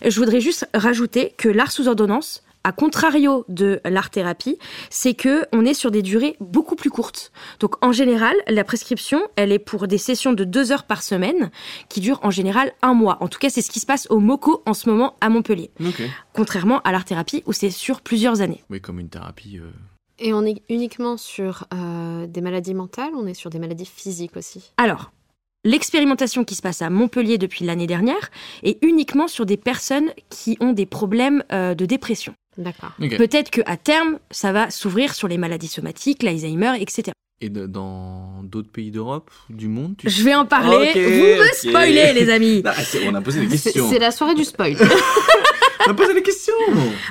Je 0.05 0.19
voudrais 0.19 0.41
juste 0.41 0.69
rajouter 0.75 1.33
que 1.37 1.49
l'art 1.49 1.71
sous 1.71 1.87
ordonnance, 1.89 2.43
à 2.65 2.73
contrario 2.73 3.45
de 3.49 3.81
l'art 3.85 4.11
thérapie, 4.11 4.59
c'est 4.91 5.15
que 5.15 5.47
on 5.53 5.65
est 5.65 5.75
sur 5.75 5.91
des 5.91 6.03
durées 6.03 6.37
beaucoup 6.41 6.75
plus 6.75 6.91
courtes. 6.91 7.31
Donc 7.61 7.77
en 7.85 7.93
général, 7.93 8.35
la 8.49 8.65
prescription, 8.65 9.21
elle 9.37 9.53
est 9.53 9.59
pour 9.59 9.87
des 9.87 9.99
sessions 9.99 10.33
de 10.33 10.45
deux 10.45 10.73
heures 10.73 10.85
par 10.85 11.03
semaine, 11.03 11.51
qui 11.89 12.01
durent 12.01 12.21
en 12.23 12.31
général 12.31 12.73
un 12.83 12.95
mois. 12.95 13.19
En 13.21 13.29
tout 13.29 13.39
cas, 13.39 13.51
c'est 13.51 13.63
ce 13.63 13.71
qui 13.71 13.81
se 13.81 13.87
passe 13.87 14.07
au 14.11 14.19
MOCO 14.19 14.63
en 14.67 14.75
ce 14.75 14.89
moment 14.89 15.15
à 15.21 15.29
Montpellier. 15.29 15.71
Ok. 15.81 16.03
Contrairement 16.33 16.81
à 16.81 16.93
l'art 16.93 17.05
thérapie 17.05 17.43
où 17.47 17.53
c'est 17.53 17.71
sur 17.71 18.01
plusieurs 18.01 18.41
années. 18.41 18.65
Oui, 18.71 18.81
comme 18.81 18.99
une 18.99 19.09
thérapie. 19.09 19.59
euh, 19.59 19.71
Et 20.19 20.33
on 20.33 20.45
est 20.45 20.63
uniquement 20.69 21.17
sur 21.17 21.67
euh, 21.75 22.27
des 22.27 22.41
maladies 22.41 22.75
mentales, 22.75 23.13
on 23.15 23.27
est 23.27 23.35
sur 23.35 23.51
des 23.51 23.59
maladies 23.59 23.87
physiques 23.87 24.37
aussi? 24.37 24.73
Alors, 24.79 25.13
l'expérimentation 25.65 26.45
qui 26.45 26.55
se 26.55 26.63
passe 26.63 26.83
à 26.83 26.91
Montpellier 26.91 27.39
depuis 27.39 27.65
l'année 27.65 27.87
dernière 27.87 28.31
est 28.63 28.83
uniquement 28.83 29.29
sur 29.29 29.47
des 29.47 29.57
personnes 29.57 30.11
qui 30.31 30.57
ont 30.61 30.73
des 30.73 30.87
problèmes 30.87 31.43
euh, 31.53 31.75
de 31.75 31.87
dépression. 31.87 32.35
D'accord. 32.59 32.93
Peut-être 33.19 33.51
qu'à 33.51 33.77
terme, 33.77 34.19
ça 34.31 34.53
va 34.53 34.71
s'ouvrir 34.71 35.15
sur 35.15 35.29
les 35.29 35.39
maladies 35.39 35.69
somatiques, 35.69 36.23
l'Alzheimer, 36.23 36.75
etc. 36.81 37.13
Et 37.41 37.49
de- 37.49 37.67
dans 37.67 38.43
d'autres 38.45 38.71
pays 38.71 38.91
d'Europe, 38.93 39.31
du 39.51 39.67
monde 39.69 39.97
tu 39.99 40.09
Je 40.09 40.23
vais 40.23 40.35
en 40.35 40.47
parler. 40.47 40.93
Vous 40.95 41.43
me 41.43 41.53
spoilez, 41.71 42.13
les 42.13 42.31
amis. 42.31 42.63
Ah, 42.65 42.75
c'est- 42.85 43.07
on 43.09 43.15
a 43.15 43.21
posé 43.21 43.41
des 43.45 43.49
questions. 43.59 43.89
c'est 43.91 43.99
la 43.99 44.11
soirée 44.13 44.35
du 44.35 44.45
spoil. 44.45 44.77
On 45.87 45.91
a 45.91 45.95
posé 45.95 46.15
des 46.15 46.23
questions. 46.23 46.55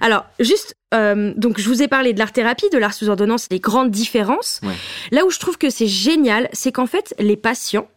Alors, 0.01 0.25
juste, 0.39 0.73
euh, 0.95 1.31
donc 1.37 1.59
je 1.59 1.67
vous 1.69 1.83
ai 1.83 1.87
parlé 1.87 2.11
de 2.13 2.17
l'art 2.17 2.31
thérapie, 2.31 2.69
de 2.71 2.79
l'art 2.79 2.93
sous 2.95 3.07
ordonnance, 3.07 3.47
les 3.51 3.59
grandes 3.59 3.91
différences. 3.91 4.61
Ouais. 4.63 4.73
Là 5.11 5.25
où 5.25 5.29
je 5.29 5.37
trouve 5.37 5.59
que 5.59 5.69
c'est 5.69 5.85
génial, 5.85 6.49
c'est 6.53 6.71
qu'en 6.71 6.87
fait, 6.87 7.13
les 7.19 7.37
patients 7.37 7.87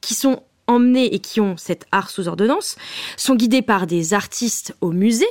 qui 0.00 0.14
sont 0.14 0.42
emmenés 0.66 1.14
et 1.14 1.20
qui 1.20 1.40
ont 1.40 1.56
cet 1.56 1.84
art 1.92 2.10
sous 2.10 2.26
ordonnance 2.26 2.74
sont 3.16 3.36
guidés 3.36 3.62
par 3.62 3.86
des 3.86 4.12
artistes 4.12 4.74
au 4.80 4.90
musée. 4.90 5.28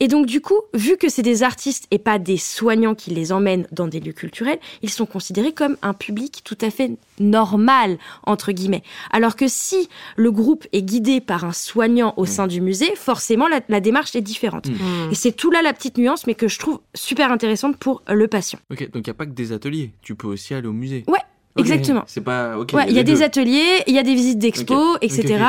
Et 0.00 0.08
donc, 0.08 0.26
du 0.26 0.40
coup, 0.40 0.58
vu 0.74 0.96
que 0.96 1.08
c'est 1.08 1.22
des 1.22 1.42
artistes 1.42 1.86
et 1.90 1.98
pas 1.98 2.18
des 2.18 2.36
soignants 2.38 2.94
qui 2.94 3.10
les 3.10 3.30
emmènent 3.32 3.66
dans 3.70 3.86
des 3.86 4.00
lieux 4.00 4.12
culturels, 4.12 4.58
ils 4.82 4.90
sont 4.90 5.06
considérés 5.06 5.52
comme 5.52 5.76
un 5.82 5.94
public 5.94 6.40
tout 6.44 6.58
à 6.60 6.70
fait 6.70 6.90
normal, 7.20 7.98
entre 8.26 8.50
guillemets. 8.52 8.82
Alors 9.12 9.36
que 9.36 9.46
si 9.46 9.88
le 10.16 10.32
groupe 10.32 10.66
est 10.72 10.82
guidé 10.82 11.20
par 11.20 11.44
un 11.44 11.52
soignant 11.52 12.14
au 12.16 12.26
sein 12.26 12.46
du 12.46 12.60
musée, 12.60 12.92
forcément, 12.96 13.46
la, 13.46 13.60
la 13.68 13.80
démarche 13.80 14.16
est 14.16 14.20
différente. 14.22 14.66
Mm. 14.68 15.12
Et 15.12 15.14
c'est 15.14 15.32
tout 15.32 15.50
là 15.50 15.62
la 15.62 15.72
petite 15.72 15.98
nuance, 15.98 16.26
mais 16.26 16.34
que 16.34 16.48
je 16.48 16.58
trouve 16.58 16.80
super 16.94 17.30
intéressante 17.30 17.76
pour 17.76 18.02
le 18.08 18.26
patient. 18.26 18.58
Ok, 18.72 18.82
donc 18.90 19.06
il 19.06 19.10
n'y 19.10 19.10
a 19.10 19.14
pas 19.14 19.26
que 19.26 19.32
des 19.32 19.52
ateliers. 19.52 19.92
Tu 20.02 20.14
peux 20.14 20.26
aussi 20.26 20.52
aller 20.54 20.66
au 20.66 20.72
musée. 20.72 21.04
Ouais, 21.06 21.20
exactement. 21.56 22.02
C'est 22.06 22.22
pas. 22.22 22.58
Ouais, 22.58 22.86
il 22.88 22.94
y 22.94 22.98
a 22.98 23.02
des 23.02 23.14
deux. 23.14 23.22
ateliers, 23.22 23.82
il 23.86 23.94
y 23.94 23.98
a 23.98 24.02
des 24.02 24.14
visites 24.14 24.38
d'expo, 24.38 24.74
Ok, 24.94 24.98
etc. 25.02 25.44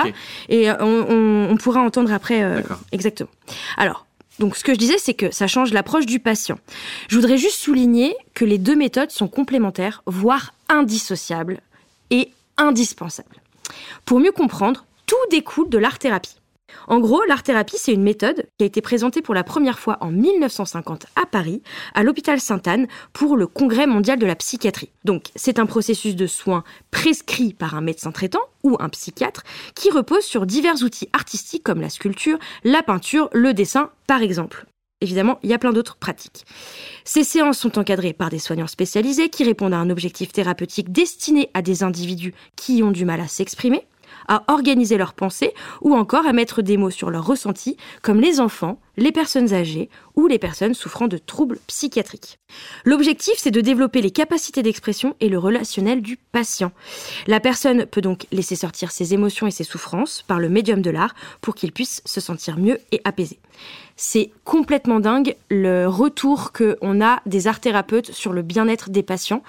Et 0.50 0.70
euh, 0.70 0.76
on, 0.80 1.06
on- 1.10 1.50
on 1.52 1.58
pourra 1.58 1.82
entendre 1.82 2.12
après. 2.14 2.44
euh, 2.44 2.58
D'accord. 2.58 2.80
exactement. 2.92 3.30
Alors, 3.78 4.06
donc 4.42 4.58
ce 4.58 4.64
que 4.64 4.74
je 4.74 4.80
disais, 4.80 4.98
c'est 4.98 5.14
que 5.14 5.30
ça 5.30 5.46
change 5.46 5.72
l'approche 5.72 6.08
du 6.08 6.20
patient. 6.20 6.58
Je 7.10 7.16
voudrais 7.16 7.38
juste 7.38 7.60
souligner 7.60 8.16
que 8.34 8.44
les 8.44 8.58
deux 8.58 8.76
méthodes 8.76 9.12
sont 9.12 9.28
complémentaires, 9.28 10.02
voire 10.08 10.56
indissociables 10.68 11.62
et 12.10 12.32
indispensables. 12.58 13.40
Pour 14.04 14.20
mieux 14.20 14.32
comprendre, 14.32 14.86
tout 15.06 15.16
découle 15.30 15.70
de 15.70 15.78
l'art-thérapie. 15.78 16.41
En 16.88 17.00
gros, 17.00 17.24
l'art-thérapie, 17.28 17.78
c'est 17.78 17.94
une 17.94 18.04
méthode 18.04 18.46
qui 18.58 18.64
a 18.64 18.68
été 18.68 18.82
présentée 18.82 19.22
pour 19.22 19.34
la 19.34 19.44
première 19.44 19.80
fois 19.80 19.98
en 20.02 20.12
1950 20.12 21.06
à 21.16 21.26
Paris, 21.26 21.62
à 21.94 22.04
l'hôpital 22.04 22.40
Sainte-Anne, 22.40 22.88
pour 23.14 23.38
le 23.38 23.48
Congrès 23.48 23.88
mondial 23.88 24.20
de 24.20 24.26
la 24.26 24.36
psychiatrie. 24.36 24.90
Donc, 25.06 25.26
c'est 25.36 25.60
un 25.60 25.66
processus 25.66 26.16
de 26.16 26.28
soins 26.28 26.64
prescrit 26.92 27.54
par 27.54 27.76
un 27.76 27.82
médecin 27.82 28.12
traitant 28.12 28.42
ou 28.64 28.78
un 28.80 28.90
psychiatre 28.90 29.44
qui 29.76 29.90
repose 29.90 30.24
sur 30.24 30.46
divers 30.46 30.84
outils 30.84 31.10
artistiques 31.14 31.64
comme 31.64 31.82
la 31.82 31.90
sculpture, 31.90 32.40
la 32.64 32.84
peinture, 32.84 33.30
le 33.34 33.54
dessin, 33.54 33.90
par 34.08 34.22
exemple. 34.22 34.66
Évidemment, 35.02 35.40
il 35.42 35.50
y 35.50 35.54
a 35.54 35.58
plein 35.58 35.74
d'autres 35.74 35.96
pratiques. 35.96 36.46
Ces 37.04 37.24
séances 37.24 37.58
sont 37.58 37.80
encadrées 37.80 38.14
par 38.14 38.30
des 38.30 38.38
soignants 38.38 38.68
spécialisés 38.68 39.30
qui 39.30 39.44
répondent 39.44 39.74
à 39.74 39.78
un 39.78 39.90
objectif 39.90 40.32
thérapeutique 40.32 40.92
destiné 40.92 41.50
à 41.56 41.64
des 41.64 41.82
individus 41.82 42.36
qui 42.56 42.84
ont 42.84 42.92
du 42.92 43.04
mal 43.04 43.20
à 43.20 43.28
s'exprimer, 43.28 43.88
à 44.28 44.44
organiser 44.48 44.98
leurs 44.98 45.14
pensées 45.14 45.54
ou 45.82 45.96
encore 45.96 46.26
à 46.26 46.34
mettre 46.34 46.62
des 46.62 46.78
mots 46.78 46.90
sur 46.90 47.10
leurs 47.10 47.26
ressentis, 47.26 47.78
comme 48.02 48.20
les 48.20 48.40
enfants, 48.40 48.80
les 48.98 49.12
personnes 49.12 49.54
âgées 49.54 49.90
ou 50.16 50.28
les 50.28 50.40
personnes 50.40 50.74
souffrant 50.74 51.08
de 51.08 51.18
troubles 51.18 51.60
psychiatriques. 51.68 52.40
L'objectif, 52.86 53.36
c'est 53.38 53.52
de 53.52 53.62
développer 53.62 54.02
les 54.02 54.12
capacités 54.12 54.64
d'expression 54.64 55.16
et 55.20 55.30
le 55.30 55.38
relationnel 55.38 56.02
du 56.02 56.18
patient. 56.18 56.72
La 57.28 57.40
personne 57.40 57.86
peut 57.86 58.02
donc 58.02 58.26
laisser 58.32 58.56
sortir 58.56 58.92
ses 58.92 59.14
émotions 59.14 59.48
et 59.48 59.52
ses 59.52 59.64
souffrances 59.64 60.24
par 60.28 60.40
le 60.40 60.50
médium 60.50 60.82
de 60.82 60.90
l'art 60.90 61.16
pour 61.42 61.56
qu'il 61.56 61.72
puisse 61.72 62.02
se 62.06 62.20
sentir 62.20 62.58
mieux 62.58 62.80
et 62.92 63.02
apaisé. 63.04 63.40
C'est 63.96 64.32
complètement 64.44 65.00
dingue 65.00 65.36
le 65.50 65.86
retour 65.86 66.52
qu'on 66.54 67.02
a 67.02 67.22
des 67.26 67.48
art 67.48 67.60
thérapeutes 67.60 68.12
sur 68.12 68.34
le 68.34 68.42
bien-être 68.42 68.90
des 68.90 69.04
patients. 69.04 69.44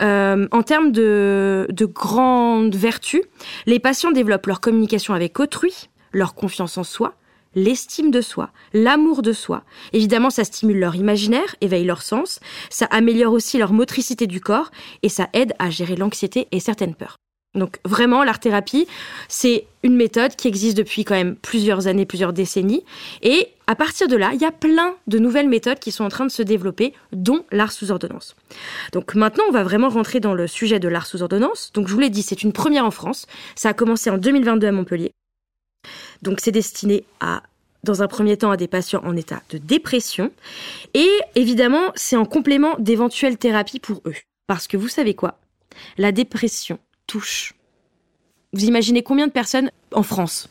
Euh, 0.00 0.46
en 0.52 0.62
termes 0.62 0.92
de, 0.92 1.66
de 1.70 1.86
grandes 1.86 2.76
vertus, 2.76 3.22
les 3.66 3.80
patients 3.80 4.12
développent 4.12 4.46
leur 4.46 4.60
communication 4.60 5.14
avec 5.14 5.40
autrui, 5.40 5.88
leur 6.12 6.34
confiance 6.34 6.78
en 6.78 6.84
soi, 6.84 7.14
l'estime 7.56 8.12
de 8.12 8.20
soi, 8.20 8.50
l'amour 8.72 9.22
de 9.22 9.32
soi. 9.32 9.64
Évidemment, 9.92 10.30
ça 10.30 10.44
stimule 10.44 10.78
leur 10.78 10.94
imaginaire, 10.94 11.56
éveille 11.60 11.84
leur 11.84 12.02
sens, 12.02 12.38
ça 12.70 12.86
améliore 12.86 13.32
aussi 13.32 13.58
leur 13.58 13.72
motricité 13.72 14.28
du 14.28 14.40
corps 14.40 14.70
et 15.02 15.08
ça 15.08 15.28
aide 15.32 15.54
à 15.58 15.70
gérer 15.70 15.96
l'anxiété 15.96 16.46
et 16.52 16.60
certaines 16.60 16.94
peurs. 16.94 17.16
Donc 17.56 17.78
vraiment, 17.84 18.22
l'art-thérapie, 18.22 18.86
c'est 19.28 19.66
une 19.82 19.96
méthode 19.96 20.36
qui 20.36 20.46
existe 20.46 20.76
depuis 20.76 21.04
quand 21.04 21.14
même 21.14 21.36
plusieurs 21.36 21.86
années, 21.86 22.04
plusieurs 22.04 22.34
décennies. 22.34 22.84
Et 23.22 23.48
à 23.66 23.74
partir 23.74 24.08
de 24.08 24.16
là, 24.16 24.32
il 24.34 24.40
y 24.40 24.44
a 24.44 24.52
plein 24.52 24.94
de 25.06 25.18
nouvelles 25.18 25.48
méthodes 25.48 25.78
qui 25.78 25.90
sont 25.90 26.04
en 26.04 26.08
train 26.08 26.26
de 26.26 26.30
se 26.30 26.42
développer, 26.42 26.92
dont 27.12 27.44
l'art 27.50 27.72
sous 27.72 27.90
ordonnance. 27.90 28.36
Donc 28.92 29.14
maintenant, 29.14 29.44
on 29.48 29.52
va 29.52 29.64
vraiment 29.64 29.88
rentrer 29.88 30.20
dans 30.20 30.34
le 30.34 30.46
sujet 30.46 30.78
de 30.78 30.88
l'art 30.88 31.06
sous 31.06 31.22
ordonnance. 31.22 31.72
Donc 31.72 31.88
je 31.88 31.94
vous 31.94 32.00
l'ai 32.00 32.10
dit, 32.10 32.22
c'est 32.22 32.42
une 32.42 32.52
première 32.52 32.84
en 32.84 32.90
France. 32.90 33.26
Ça 33.54 33.70
a 33.70 33.74
commencé 33.74 34.10
en 34.10 34.18
2022 34.18 34.66
à 34.66 34.72
Montpellier. 34.72 35.12
Donc 36.22 36.40
c'est 36.40 36.52
destiné 36.52 37.04
à 37.20 37.42
dans 37.84 38.02
un 38.02 38.08
premier 38.08 38.36
temps 38.36 38.50
à 38.50 38.56
des 38.56 38.66
patients 38.66 39.00
en 39.04 39.16
état 39.16 39.42
de 39.50 39.58
dépression. 39.58 40.32
Et 40.94 41.08
évidemment, 41.36 41.92
c'est 41.94 42.16
en 42.16 42.24
complément 42.24 42.74
d'éventuelles 42.80 43.38
thérapies 43.38 43.78
pour 43.78 44.02
eux. 44.06 44.14
Parce 44.48 44.66
que 44.66 44.76
vous 44.76 44.88
savez 44.88 45.14
quoi? 45.14 45.38
La 45.96 46.10
dépression 46.10 46.78
touche. 47.06 47.52
Vous 48.52 48.64
imaginez 48.64 49.02
combien 49.04 49.26
de 49.28 49.32
personnes 49.32 49.70
en 49.92 50.02
France? 50.02 50.48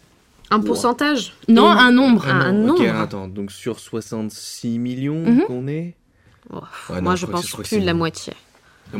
Un 0.51 0.59
pourcentage? 0.61 1.33
Non, 1.49 1.67
un 1.69 1.91
nombre. 1.91 2.25
Ah 2.29 2.31
un 2.45 2.69
ok, 2.69 2.79
nombre. 2.79 2.95
attends, 3.01 3.27
donc 3.27 3.51
sur 3.51 3.79
66 3.79 4.79
millions 4.79 5.25
Mhm. 5.25 5.41
qu'on 5.45 5.67
est? 5.67 5.95
Oh, 6.51 6.59
Ouais, 6.89 6.97
non, 6.97 7.01
Moi, 7.01 7.15
je 7.15 7.25
pense 7.25 7.51
que 7.51 7.63
plus 7.63 7.79
de 7.79 7.85
la 7.85 7.93
moitié. 7.95 8.33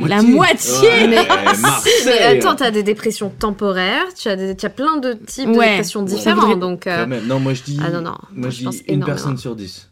La 0.02 0.18
La 0.18 0.22
moitié 0.22 0.88
Ouais, 0.90 1.08
mais, 1.08 1.28
attends, 2.40 2.56
t'as 2.56 2.72
des 2.72 2.84
dépressions 2.84 3.30
temporaires, 3.30 4.06
tu 4.18 4.28
as, 4.30 4.36
des, 4.36 4.56
as 4.66 4.70
plein 4.70 4.98
de 4.98 5.14
types 5.14 5.48
de 5.48 5.54
dépressions 5.54 6.04
Ouais. 6.04 6.34
voudrait- 6.34 6.56
Donc, 6.56 6.88
euh, 6.88 7.04
Quand 7.04 7.08
même. 7.08 7.26
Non, 7.28 7.40
moi 7.40 7.54
je 7.54 7.64
dis, 7.64 7.80
Ah 7.84 7.90
non, 7.90 8.02
non, 8.02 8.16
moi, 8.34 8.50
je 8.50 8.56
je 8.56 8.58
dis 8.60 8.64
pense 8.66 8.76
une 8.76 8.84
énormément. 8.96 9.06
personne 9.06 9.38
sur 9.38 9.56
10. 9.56 9.90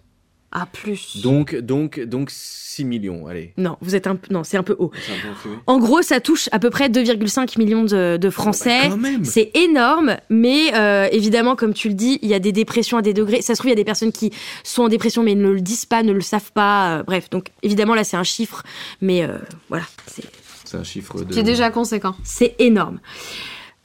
Ah, 0.55 0.67
plus. 0.71 1.21
Donc, 1.23 1.55
donc, 1.55 1.99
donc 1.99 2.29
6 2.31 2.85
millions, 2.85 3.25
allez. 3.25 3.53
Non, 3.57 3.75
vous 3.81 3.95
êtes 3.95 4.05
un 4.05 4.15
peu, 4.15 4.31
non, 4.31 4.43
c'est 4.43 4.55
un 4.57 4.61
peu 4.61 4.75
haut. 4.77 4.91
C'est 5.01 5.13
un 5.13 5.15
peu 5.23 5.29
enfumé. 5.31 5.55
En 5.65 5.79
gros, 5.79 6.03
ça 6.03 6.19
touche 6.19 6.47
à 6.51 6.59
peu 6.59 6.69
près 6.69 6.89
2,5 6.89 7.57
millions 7.57 7.83
de, 7.83 8.17
de 8.17 8.29
Français. 8.29 8.87
bah, 8.89 8.95
même. 8.95 9.25
c'est 9.25 9.49
énorme, 9.55 10.17
mais 10.29 10.75
euh, 10.75 11.07
évidemment, 11.11 11.55
comme 11.55 11.73
tu 11.73 11.87
le 11.87 11.95
dis, 11.95 12.19
il 12.21 12.29
y 12.29 12.35
a 12.35 12.39
des 12.39 12.51
dépressions 12.51 12.97
à 12.97 13.01
des 13.01 13.13
degrés. 13.13 13.41
Ça 13.41 13.55
se 13.55 13.59
trouve, 13.59 13.69
il 13.69 13.71
y 13.71 13.73
a 13.73 13.75
des 13.77 13.83
personnes 13.83 14.11
qui 14.11 14.31
sont 14.63 14.83
en 14.83 14.89
dépression 14.89 15.23
mais 15.23 15.33
ne 15.33 15.49
le 15.49 15.61
disent 15.61 15.85
pas, 15.85 16.03
ne 16.03 16.13
le 16.13 16.21
savent 16.21 16.51
pas. 16.51 16.99
euh, 16.99 17.03
bref, 17.03 17.31
donc 17.31 17.47
évidemment, 17.63 17.95
là, 17.95 18.03
c'est 18.03 18.17
un 18.17 18.23
chiffre, 18.23 18.61
mais 19.01 19.23
euh, 19.23 19.39
voilà, 19.69 19.85
c'est 20.05 20.23
C'est 20.65 20.77
un 20.77 20.83
chiffre 20.83 21.23
de. 21.23 21.33
Qui 21.33 21.39
est 21.39 21.43
déjà 21.43 21.71
conséquent. 21.71 22.15
c'est 22.23 22.55
énorme. 22.59 22.99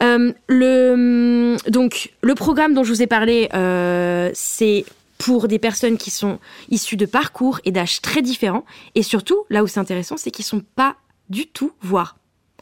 Euh, 0.02 0.32
le, 0.48 1.56
donc, 1.70 2.12
le 2.22 2.34
programme 2.34 2.74
dont 2.74 2.84
je 2.84 2.92
vous 2.92 3.02
ai 3.02 3.06
parlé, 3.06 3.48
euh, 3.54 4.30
c'est 4.32 4.84
pour 5.18 5.48
des 5.48 5.58
personnes 5.58 5.98
qui 5.98 6.10
sont 6.10 6.38
issues 6.70 6.96
de 6.96 7.06
parcours 7.06 7.60
et 7.64 7.72
d'âges 7.72 8.00
très 8.00 8.22
différents. 8.22 8.64
Et 8.94 9.02
surtout, 9.02 9.44
là 9.50 9.62
où 9.62 9.66
c'est 9.66 9.80
intéressant, 9.80 10.16
c'est 10.16 10.30
qu'ils 10.30 10.44
sont 10.44 10.62
pas 10.76 10.96
du 11.28 11.46
tout, 11.46 11.72
voire 11.82 12.16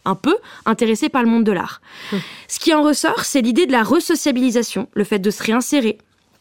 un 0.05 0.15
peu, 0.15 0.37
intéressés 0.65 1.09
par 1.09 1.23
le 1.23 1.29
monde 1.29 1.45
de 1.45 1.53
l'art. 1.53 1.81
Ce 2.49 2.59
qui 2.59 2.73
en 2.73 2.83
ressort, 2.83 3.25
c'est 3.25 3.43
l'idée 3.43 3.67
de 3.67 3.73
la 3.73 3.83
resociabilisation, 3.83 4.89
le 4.95 5.05
fait 5.05 5.19
de 5.19 5.31
se 5.31 5.43
réinsérer, 5.43 5.99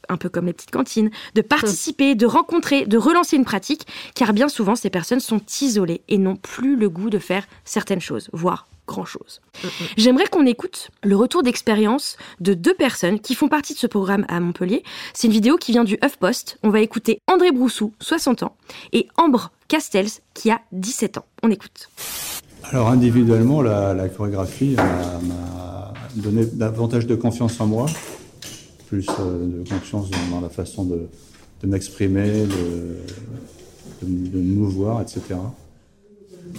un 0.08 0.18
peu 0.18 0.30
comme 0.30 0.46
les 0.46 0.54
petites 0.54 0.72
cantines, 0.72 1.10
de 1.34 1.42
participer, 1.42 2.14
de 2.14 2.28
rencontrer, 2.28 2.86
de 2.86 2.98
relancer 2.98 3.36
une 3.36 3.46
pratique, 3.46 3.88
car 4.14 4.34
bien 4.34 4.50
souvent, 4.50 4.76
ces 4.76 4.92
personnes 4.92 5.20
sont 5.20 5.42
isolées 5.62 6.04
et 6.08 6.20
n'ont 6.20 6.36
plus 6.36 6.76
le 6.76 6.90
goût 6.90 7.10
de 7.10 7.18
faire 7.20 7.48
certaines 7.64 8.02
choses, 8.02 8.30
voire 8.34 8.68
grand-chose. 8.88 9.42
J'aimerais 9.98 10.28
qu'on 10.28 10.46
écoute 10.46 10.90
le 11.04 11.16
retour 11.16 11.44
d'expérience 11.44 12.18
de 12.40 12.54
deux 12.54 12.74
personnes 12.74 13.20
qui 13.20 13.36
font 13.36 13.48
partie 13.48 13.74
de 13.74 13.80
ce 13.80 13.88
programme 13.88 14.26
à 14.28 14.40
Montpellier. 14.40 14.84
C'est 15.14 15.28
une 15.28 15.34
vidéo 15.34 15.58
qui 15.58 15.72
vient 15.72 15.84
du 15.84 15.98
HuffPost. 16.04 16.58
On 16.64 16.70
va 16.70 16.80
écouter 16.82 17.20
André 17.28 17.52
Broussou, 17.52 17.94
60 18.00 18.44
ans, 18.44 18.56
et 18.94 19.08
Ambre 19.18 19.52
Castells, 19.68 20.10
qui 20.34 20.52
a 20.52 20.62
17 20.72 21.18
ans. 21.18 21.26
On 21.44 21.50
écoute. 21.50 21.90
Alors 22.64 22.90
individuellement, 22.90 23.62
la, 23.62 23.94
la 23.94 24.10
chorégraphie 24.10 24.76
m'a 24.76 25.94
donné 26.16 26.46
davantage 26.46 27.06
de 27.06 27.16
confiance 27.16 27.60
en 27.60 27.68
moi, 27.68 27.86
plus 28.88 29.08
euh, 29.20 29.64
de 29.64 29.70
confiance 29.70 30.10
dans, 30.10 30.36
dans 30.36 30.42
la 30.42 30.50
façon 30.50 30.86
de, 30.86 31.08
de 31.62 31.68
m'exprimer, 31.68 32.46
de, 32.46 32.98
de, 34.02 34.30
de 34.30 34.38
me 34.38 34.56
mouvoir, 34.56 35.02
etc. 35.02 35.36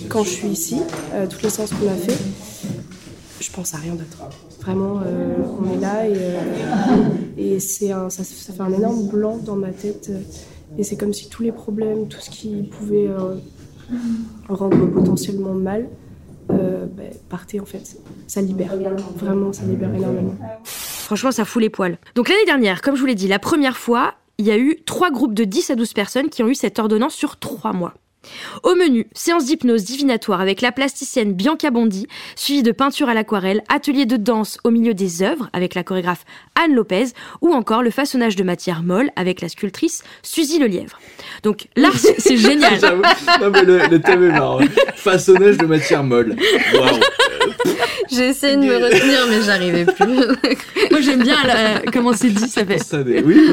Quand 0.08 0.24
je 0.24 0.28
suis 0.30 0.48
ici, 0.48 0.76
euh, 1.12 1.26
toutes 1.28 1.42
les 1.42 1.50
séances 1.50 1.70
qu'on 1.70 1.88
a 1.88 1.94
fait, 1.94 2.16
je 3.40 3.50
pense 3.50 3.74
à 3.74 3.78
rien 3.78 3.94
d'autre. 3.94 4.28
Vraiment, 4.60 5.00
euh, 5.06 5.34
on 5.60 5.72
est 5.76 5.80
là 5.80 6.08
et, 6.08 6.12
euh, 6.16 6.38
et 7.36 7.60
c'est 7.60 7.92
un, 7.92 8.10
ça, 8.10 8.24
ça 8.24 8.52
fait 8.52 8.60
un 8.62 8.72
énorme 8.72 9.06
blanc 9.08 9.38
dans 9.38 9.56
ma 9.56 9.70
tête. 9.70 10.08
euh, 10.10 10.18
et 10.78 10.82
c'est 10.84 10.96
comme 10.96 11.12
si 11.14 11.28
tous 11.28 11.42
les 11.42 11.52
problèmes, 11.52 12.08
tout 12.08 12.20
ce 12.20 12.28
qui 12.30 12.62
pouvait 12.64 13.06
euh, 13.08 13.36
rendre 14.48 14.86
potentiellement 14.86 15.54
mal, 15.54 15.88
euh, 16.50 16.86
ben, 16.86 17.10
partait 17.28 17.60
en 17.60 17.64
fait. 17.64 17.96
Ça 18.26 18.40
libère. 18.42 18.74
Vraiment, 19.16 19.52
ça 19.52 19.62
libère 19.64 19.94
énormément. 19.94 20.34
Franchement, 20.64 21.30
ça 21.30 21.44
fout 21.44 21.62
les 21.62 21.70
poils. 21.70 21.98
Donc 22.14 22.28
l'année 22.28 22.44
dernière, 22.46 22.82
comme 22.82 22.96
je 22.96 23.00
vous 23.00 23.06
l'ai 23.06 23.14
dit, 23.14 23.28
la 23.28 23.38
première 23.38 23.76
fois, 23.76 24.14
il 24.38 24.46
y 24.46 24.50
a 24.50 24.58
eu 24.58 24.78
trois 24.84 25.10
groupes 25.10 25.34
de 25.34 25.44
10 25.44 25.70
à 25.70 25.74
12 25.76 25.92
personnes 25.92 26.28
qui 26.28 26.42
ont 26.42 26.48
eu 26.48 26.54
cette 26.54 26.78
ordonnance 26.78 27.14
sur 27.14 27.36
trois 27.38 27.72
mois. 27.72 27.94
Au 28.62 28.74
menu, 28.74 29.06
séance 29.14 29.44
d'hypnose 29.46 29.84
divinatoire 29.84 30.40
avec 30.40 30.60
la 30.60 30.72
plasticienne 30.72 31.32
Bianca 31.32 31.70
Bondi, 31.70 32.06
suivie 32.34 32.62
de 32.62 32.72
peinture 32.72 33.08
à 33.08 33.14
l'aquarelle, 33.14 33.62
atelier 33.68 34.06
de 34.06 34.16
danse 34.16 34.58
au 34.64 34.70
milieu 34.70 34.94
des 34.94 35.22
œuvres 35.22 35.48
avec 35.52 35.74
la 35.74 35.82
chorégraphe 35.82 36.24
Anne 36.54 36.74
Lopez, 36.74 37.06
ou 37.40 37.52
encore 37.52 37.82
le 37.82 37.90
façonnage 37.90 38.36
de 38.36 38.42
matière 38.42 38.82
molle 38.82 39.10
avec 39.16 39.40
la 39.40 39.48
sculptrice 39.48 40.02
Suzy 40.22 40.58
Lelièvre. 40.58 40.98
Donc 41.42 41.66
là, 41.76 41.90
c'est 42.18 42.36
génial. 42.36 42.78
J'avoue. 42.80 43.02
Non, 43.40 43.50
mais 43.52 43.62
le, 43.64 43.78
le 43.90 44.00
thème 44.00 44.24
est 44.24 44.32
marrant. 44.32 44.60
Façonnage 44.96 45.56
de 45.58 45.66
matière 45.66 46.02
molle. 46.02 46.36
Waouh. 46.74 47.00
J'ai 48.10 48.28
essayé 48.28 48.56
de 48.56 48.62
me 48.62 48.76
retenir, 48.76 49.18
mais 49.28 49.42
j'arrivais 49.42 49.84
plus. 49.84 50.14
Moi, 50.90 51.00
j'aime 51.00 51.22
bien 51.22 51.36
la- 51.44 51.80
comment 51.92 52.12
c'est 52.12 52.30
dit, 52.30 52.48
ça 52.48 52.64
fait. 52.64 52.78
Ça 52.78 53.02
dé- 53.02 53.22
Oui. 53.24 53.50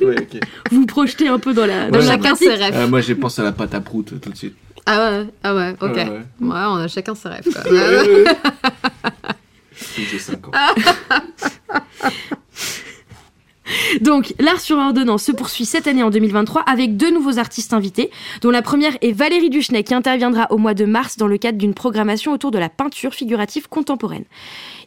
Ouais. 0.00 0.26
Vous 0.70 0.86
projetez 0.86 1.28
un 1.28 1.38
peu 1.38 1.52
dans 1.54 1.66
la, 1.66 1.90
dans 1.90 1.98
Ouais. 1.98 2.04
la 2.06 2.12
Chacun 2.12 2.34
ses 2.34 2.54
rêves. 2.54 2.74
Euh, 2.74 2.88
moi, 2.88 3.00
j'ai 3.00 3.14
pensé 3.14 3.40
à 3.40 3.44
la 3.44 3.52
pâte 3.52 3.74
à 3.74 3.80
prout 3.80 4.20
tout 4.20 4.30
de 4.30 4.36
suite. 4.36 4.56
Ah 4.86 5.10
ouais, 5.20 5.26
ah 5.44 5.54
ouais, 5.54 5.70
ok. 5.80 5.94
Ouais, 5.94 6.04
Ouais, 6.04 6.08
ouais. 6.08 6.20
on 6.40 6.76
a 6.76 6.88
chacun 6.88 7.14
ses 7.14 7.28
rêves. 7.28 7.44
Quoi. 7.52 7.62
J'ai 9.96 10.18
5 10.18 10.48
ans. 10.48 10.50
Donc, 14.12 14.34
l'art 14.38 14.60
sur 14.60 14.76
ordonnance 14.76 15.22
se 15.22 15.32
poursuit 15.32 15.64
cette 15.64 15.86
année 15.86 16.02
en 16.02 16.10
2023 16.10 16.60
avec 16.66 16.98
deux 16.98 17.10
nouveaux 17.10 17.38
artistes 17.38 17.72
invités, 17.72 18.10
dont 18.42 18.50
la 18.50 18.60
première 18.60 18.92
est 19.00 19.12
Valérie 19.12 19.48
Duchenet 19.48 19.84
qui 19.84 19.94
interviendra 19.94 20.48
au 20.50 20.58
mois 20.58 20.74
de 20.74 20.84
mars 20.84 21.16
dans 21.16 21.26
le 21.26 21.38
cadre 21.38 21.56
d'une 21.56 21.72
programmation 21.72 22.30
autour 22.30 22.50
de 22.50 22.58
la 22.58 22.68
peinture 22.68 23.14
figurative 23.14 23.70
contemporaine. 23.70 24.26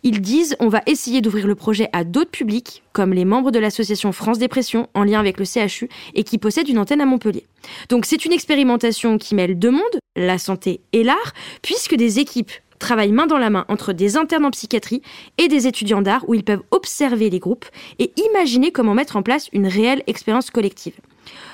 Ils 0.04 0.22
disent 0.22 0.56
on 0.60 0.68
va 0.68 0.84
essayer 0.86 1.22
d'ouvrir 1.22 1.48
le 1.48 1.56
projet 1.56 1.90
à 1.92 2.04
d'autres 2.04 2.30
publics, 2.30 2.84
comme 2.94 3.14
les 3.14 3.26
membres 3.26 3.50
de 3.50 3.58
l'association 3.58 4.12
France 4.12 4.38
Dépression 4.38 4.90
en 4.94 5.04
lien 5.04 5.20
avec 5.20 5.40
le 5.40 5.46
CHU 5.46 5.90
et 6.14 6.24
qui 6.24 6.38
possède 6.38 6.70
une 6.70 6.78
antenne 6.78 7.02
à 7.02 7.08
Montpellier. 7.08 7.48
Donc 7.90 8.06
c'est 8.06 8.26
une 8.26 8.32
expérimentation 8.32 9.18
qui 9.18 9.34
mêle 9.34 9.58
deux 9.58 9.72
mondes, 9.72 9.82
la 10.16 10.38
santé 10.38 10.82
et 10.94 11.04
l'art, 11.04 11.34
puisque 11.64 11.96
des 11.96 12.20
équipes 12.20 12.52
travaillent 12.80 13.12
main 13.12 13.28
dans 13.28 13.38
la 13.38 13.50
main 13.50 13.66
entre 13.68 13.94
des 13.94 14.18
internes 14.18 14.46
en 14.46 14.52
psychiatrie 14.52 15.02
et 15.38 15.48
des 15.48 15.68
étudiants 15.68 16.02
d'art 16.02 16.28
où 16.28 16.34
ils 16.34 16.44
peuvent 16.44 16.64
observer 16.72 17.30
les 17.30 17.40
groupes 17.40 17.66
et 18.00 18.14
imaginer 18.30 18.72
comment 18.72 18.94
mettre 18.94 19.16
en 19.18 19.24
place 19.24 19.50
une 19.54 19.68
réelle 19.68 20.04
expérience 20.08 20.52
collective. 20.52 20.96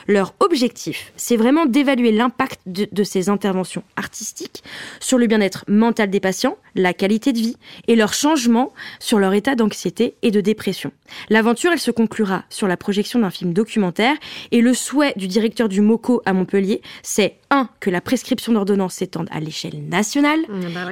Leur 0.07 0.33
objectif, 0.39 1.11
c'est 1.15 1.37
vraiment 1.37 1.65
d'évaluer 1.65 2.11
l'impact 2.11 2.59
de, 2.65 2.87
de 2.91 3.03
ces 3.03 3.29
interventions 3.29 3.83
artistiques 3.95 4.63
sur 4.99 5.17
le 5.17 5.27
bien-être 5.27 5.63
mental 5.67 6.09
des 6.09 6.19
patients, 6.19 6.57
la 6.75 6.93
qualité 6.93 7.33
de 7.33 7.37
vie 7.39 7.57
et 7.87 7.95
leur 7.95 8.13
changement 8.13 8.73
sur 8.99 9.19
leur 9.19 9.33
état 9.33 9.55
d'anxiété 9.55 10.15
et 10.21 10.31
de 10.31 10.41
dépression. 10.41 10.91
L'aventure, 11.29 11.71
elle 11.73 11.79
se 11.79 11.91
conclura 11.91 12.43
sur 12.49 12.67
la 12.67 12.77
projection 12.77 13.19
d'un 13.19 13.29
film 13.29 13.53
documentaire 13.53 14.15
et 14.51 14.61
le 14.61 14.73
souhait 14.73 15.13
du 15.17 15.27
directeur 15.27 15.69
du 15.69 15.81
MOCO 15.81 16.21
à 16.25 16.33
Montpellier, 16.33 16.81
c'est 17.03 17.35
un 17.49 17.69
que 17.81 17.89
la 17.89 17.99
prescription 18.01 18.53
d'ordonnance 18.53 18.95
s'étende 18.95 19.27
à 19.31 19.39
l'échelle 19.39 19.83
nationale 19.89 20.39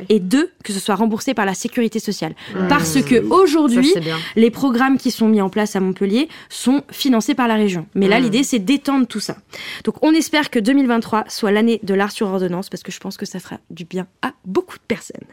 et 0.10 0.20
deux 0.20 0.52
que 0.64 0.74
ce 0.74 0.80
soit 0.80 0.96
remboursé 0.96 1.34
par 1.34 1.46
la 1.46 1.54
sécurité 1.54 2.00
sociale. 2.00 2.34
Mmh. 2.54 2.68
Parce 2.68 3.02
que 3.02 3.26
aujourd'hui, 3.30 3.94
les 4.36 4.52
programmes 4.52 4.98
qui 4.98 5.12
sont 5.12 5.28
mis 5.28 5.42
en 5.42 5.50
place 5.50 5.76
à 5.76 5.80
Montpellier 5.80 6.28
sont 6.50 6.84
financés 6.92 7.34
par 7.34 7.48
la 7.48 7.56
région. 7.56 7.86
Mais 7.96 8.08
là, 8.08 8.20
Mm. 8.20 8.24
l'idée, 8.24 8.44
c'est 8.44 8.60
d'étendre 8.60 8.99
tout 9.08 9.20
ça. 9.20 9.38
Donc, 9.84 9.96
on 10.04 10.14
espère 10.14 10.50
que 10.50 10.60
2023 10.60 11.26
soit 11.28 11.52
l'année 11.52 11.80
de 11.84 11.94
l'art 11.94 12.12
sur 12.12 12.28
ordonnance 12.28 12.70
parce 12.70 12.84
que 12.84 12.92
je 12.92 13.00
pense 13.00 13.18
que 13.18 13.26
ça 13.26 13.40
fera 13.40 13.58
du 13.70 13.86
bien 13.86 14.08
à 14.22 14.34
beaucoup 14.46 14.78
de 14.78 14.84
personnes. 14.84 15.28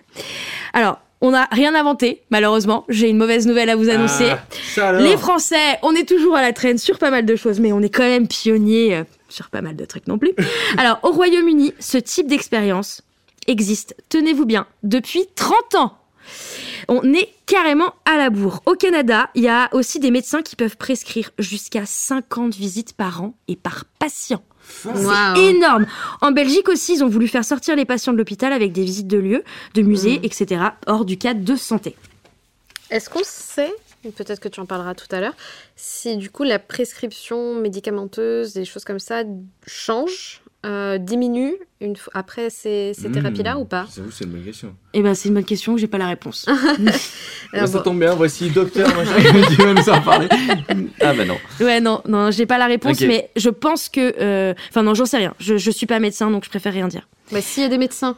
Alors, 0.72 1.01
on 1.20 1.30
n'a 1.30 1.48
rien 1.51 1.74
inventé, 1.74 2.22
malheureusement. 2.30 2.84
J'ai 2.88 3.09
une 3.09 3.16
mauvaise 3.16 3.47
nouvelle 3.47 3.70
à 3.70 3.76
vous 3.76 3.88
annoncer. 3.88 4.32
Ah, 4.76 4.93
les 4.93 5.16
Français, 5.16 5.78
on 5.82 5.94
est 5.94 6.06
toujours 6.06 6.36
à 6.36 6.43
la 6.43 6.52
traîne 6.52 6.78
sur 6.78 6.98
pas 6.98 7.10
mal 7.10 7.24
de 7.24 7.36
choses, 7.36 7.59
mais 7.59 7.72
on 7.72 7.80
est 7.80 7.88
quand 7.88 8.02
même 8.02 8.28
pionniers 8.28 8.97
euh, 8.97 9.05
sur 9.28 9.48
pas 9.48 9.62
mal 9.62 9.76
de 9.76 9.84
trucs 9.84 10.06
non 10.09 10.18
plus. 10.18 10.32
Alors, 10.78 10.98
au 11.02 11.10
Royaume-Uni, 11.10 11.72
ce 11.78 11.97
type 11.97 12.26
d'expérience 12.26 13.02
existe, 13.47 13.97
tenez-vous 14.09 14.44
bien, 14.44 14.66
depuis 14.82 15.26
30 15.34 15.74
ans. 15.76 15.98
On 16.89 17.13
est 17.13 17.29
carrément 17.47 17.95
à 18.05 18.17
la 18.17 18.31
bourre. 18.31 18.63
Au 18.67 18.75
Canada, 18.75 19.31
il 19.35 19.43
y 19.43 19.49
a 19.49 19.69
aussi 19.73 19.99
des 19.99 20.11
médecins 20.11 20.43
qui 20.43 20.57
peuvent 20.57 20.77
prescrire 20.77 21.31
jusqu'à 21.39 21.85
50 21.85 22.55
visites 22.55 22.93
par 22.93 23.23
an 23.23 23.35
et 23.49 23.57
par 23.57 23.85
patient. 23.99 24.43
Wow. 24.85 24.95
C'est 25.35 25.45
énorme. 25.45 25.87
En 26.21 26.33
Belgique 26.33 26.69
aussi, 26.69 26.95
ils 26.95 27.05
ont 27.05 27.09
voulu 27.09 27.29
faire 27.29 27.45
sortir 27.45 27.77
les 27.77 27.85
patients 27.85 28.13
de 28.13 28.19
l'hôpital 28.19 28.53
avec 28.53 28.73
des 28.73 28.85
visites 28.85 29.07
de 29.07 29.19
lieux, 29.19 29.45
de 29.75 29.83
musées, 29.83 30.21
etc., 30.23 30.63
hors 30.87 31.05
du 31.05 31.19
cadre 31.19 31.45
de 31.45 31.57
santé. 31.57 31.97
Est-ce 32.91 33.11
qu'on 33.11 33.25
sait, 33.25 33.73
peut-être 34.03 34.41
que 34.41 34.49
tu 34.49 34.61
en 34.61 34.67
parleras 34.67 34.95
tout 34.95 35.09
à 35.11 35.21
l'heure, 35.21 35.35
si 35.75 36.17
du 36.17 36.31
coup 36.31 36.45
la 36.45 36.59
prescription 36.59 37.55
médicamenteuse, 37.55 38.53
des 38.55 38.65
choses 38.65 38.85
comme 38.85 39.01
ça, 39.01 39.25
change, 39.67 40.41
euh, 40.66 40.98
diminue 40.98 41.55
une 41.80 41.94
fois 41.97 42.12
après 42.16 42.51
ces, 42.51 42.93
ces 42.94 43.09
Mmh. 43.09 43.12
thérapies-là 43.12 43.59
ou 43.59 43.64
pas? 43.64 43.86
J'avoue, 43.94 44.10
c'est 44.10 44.24
une 44.24 44.30
bonne 44.30 44.43
question. 44.44 44.74
Eh 44.94 45.02
ben, 45.02 45.14
c'est 45.14 45.28
une 45.28 45.34
bonne 45.34 45.44
question, 45.44 45.76
j'ai 45.76 45.86
pas 45.86 45.98
la 45.98 46.09
réponse. 46.09 46.47
Ouais, 47.52 47.66
ça 47.66 47.78
tombe 47.80 48.01
bien, 48.01 48.12
voici 48.14 48.51
docteur 48.51 48.88
machin, 48.97 49.14
qui 49.48 49.55
va 49.56 49.72
nous 49.72 49.88
en 49.88 50.01
parler. 50.02 50.28
Ah 51.01 51.14
bah 51.14 51.24
non. 51.24 51.36
Ouais, 51.60 51.80
non, 51.80 52.02
non, 52.06 52.30
j'ai 52.32 52.44
pas 52.44 52.59
la 52.59 52.66
réponse, 52.66 53.01
mais 53.02 53.30
je 53.36 53.48
pense 53.51 53.88
que. 53.88 54.14
euh, 54.20 54.52
Enfin, 54.70 54.82
non, 54.82 54.94
j'en 54.94 55.06
sais 55.06 55.16
rien. 55.18 55.32
Je, 55.38 55.56
je 55.56 55.70
suis 55.70 55.86
pas 55.86 56.01
médecin, 56.01 56.30
donc 56.30 56.44
je 56.44 56.51
préfère 56.51 56.72
rien 56.72 56.88
dire. 56.88 57.09
Bah, 57.32 57.40
S'il 57.40 57.62
y 57.62 57.66
a 57.66 57.68
des 57.68 57.78
médecins 57.78 58.16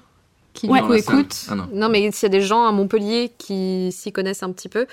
qui 0.58 0.66
Ouais. 0.68 0.80
du 0.80 0.86
coup 0.86 0.94
écoutent, 0.94 1.46
ah, 1.50 1.54
non. 1.72 1.88
mais 1.88 2.10
s'il 2.10 2.24
y 2.24 2.26
a 2.26 2.28
des 2.30 2.40
gens 2.40 2.64
à 2.66 2.72
Montpellier 2.72 3.30
qui 3.38 3.90
s'y 3.92 4.10
connaissent 4.10 4.42
un 4.42 4.50
petit 4.50 4.68
peu, 4.68 4.86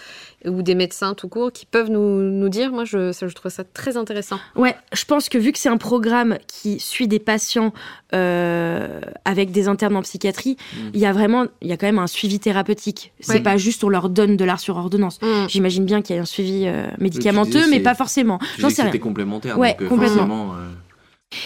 ou 0.45 0.61
des 0.61 0.75
médecins 0.75 1.15
tout 1.15 1.27
court, 1.27 1.51
qui 1.51 1.65
peuvent 1.65 1.89
nous, 1.89 2.21
nous 2.21 2.49
dire, 2.49 2.71
moi 2.71 2.85
je, 2.85 3.11
ça, 3.11 3.27
je 3.27 3.33
trouve 3.33 3.51
ça 3.51 3.63
très 3.63 3.97
intéressant. 3.97 4.39
Ouais, 4.55 4.75
je 4.93 5.03
pense 5.05 5.27
que 5.27 5.39
vu 5.39 5.51
que 5.51 5.57
c'est 5.57 5.69
un 5.69 5.77
programme 5.77 6.37
qui 6.47 6.79
suit 6.79 7.07
des 7.07 7.17
patients 7.17 7.73
euh, 8.13 8.99
avec 9.25 9.51
des 9.51 9.67
internes 9.67 9.95
en 9.95 10.01
psychiatrie, 10.03 10.55
il 10.93 10.99
y 10.99 11.05
a 11.05 11.11
vraiment, 11.13 11.45
il 11.61 11.67
y 11.67 11.71
a 11.73 11.77
quand 11.77 11.87
même 11.87 11.99
un 11.99 12.07
suivi 12.07 12.39
thérapeutique. 12.39 13.11
C'est 13.19 13.33
Ouais. 13.33 13.39
pas 13.41 13.57
juste 13.57 13.83
on 13.83 13.89
leur 13.89 14.09
donne 14.09 14.37
de 14.37 14.45
l'art 14.45 14.59
sur 14.59 14.77
ordonnance. 14.77 15.19
Mm. 15.21 15.47
J'imagine 15.49 15.85
bien 15.85 16.01
qu'il 16.01 16.15
y 16.15 16.19
a 16.19 16.21
un 16.21 16.25
suivi 16.25 16.65
euh, 16.67 16.85
médicamenteux, 16.99 17.51
disais, 17.59 17.67
mais 17.71 17.79
pas 17.79 17.95
forcément. 17.95 18.39
J'en 18.59 18.69
sais 18.69 18.83
rien. 18.83 18.91
c'était 18.91 18.99
complémentaire, 18.99 19.57
Ouais, 19.57 19.71
donc 19.73 19.81
euh, 19.81 19.89
complètement. 19.89 20.53
euh, 20.53 20.69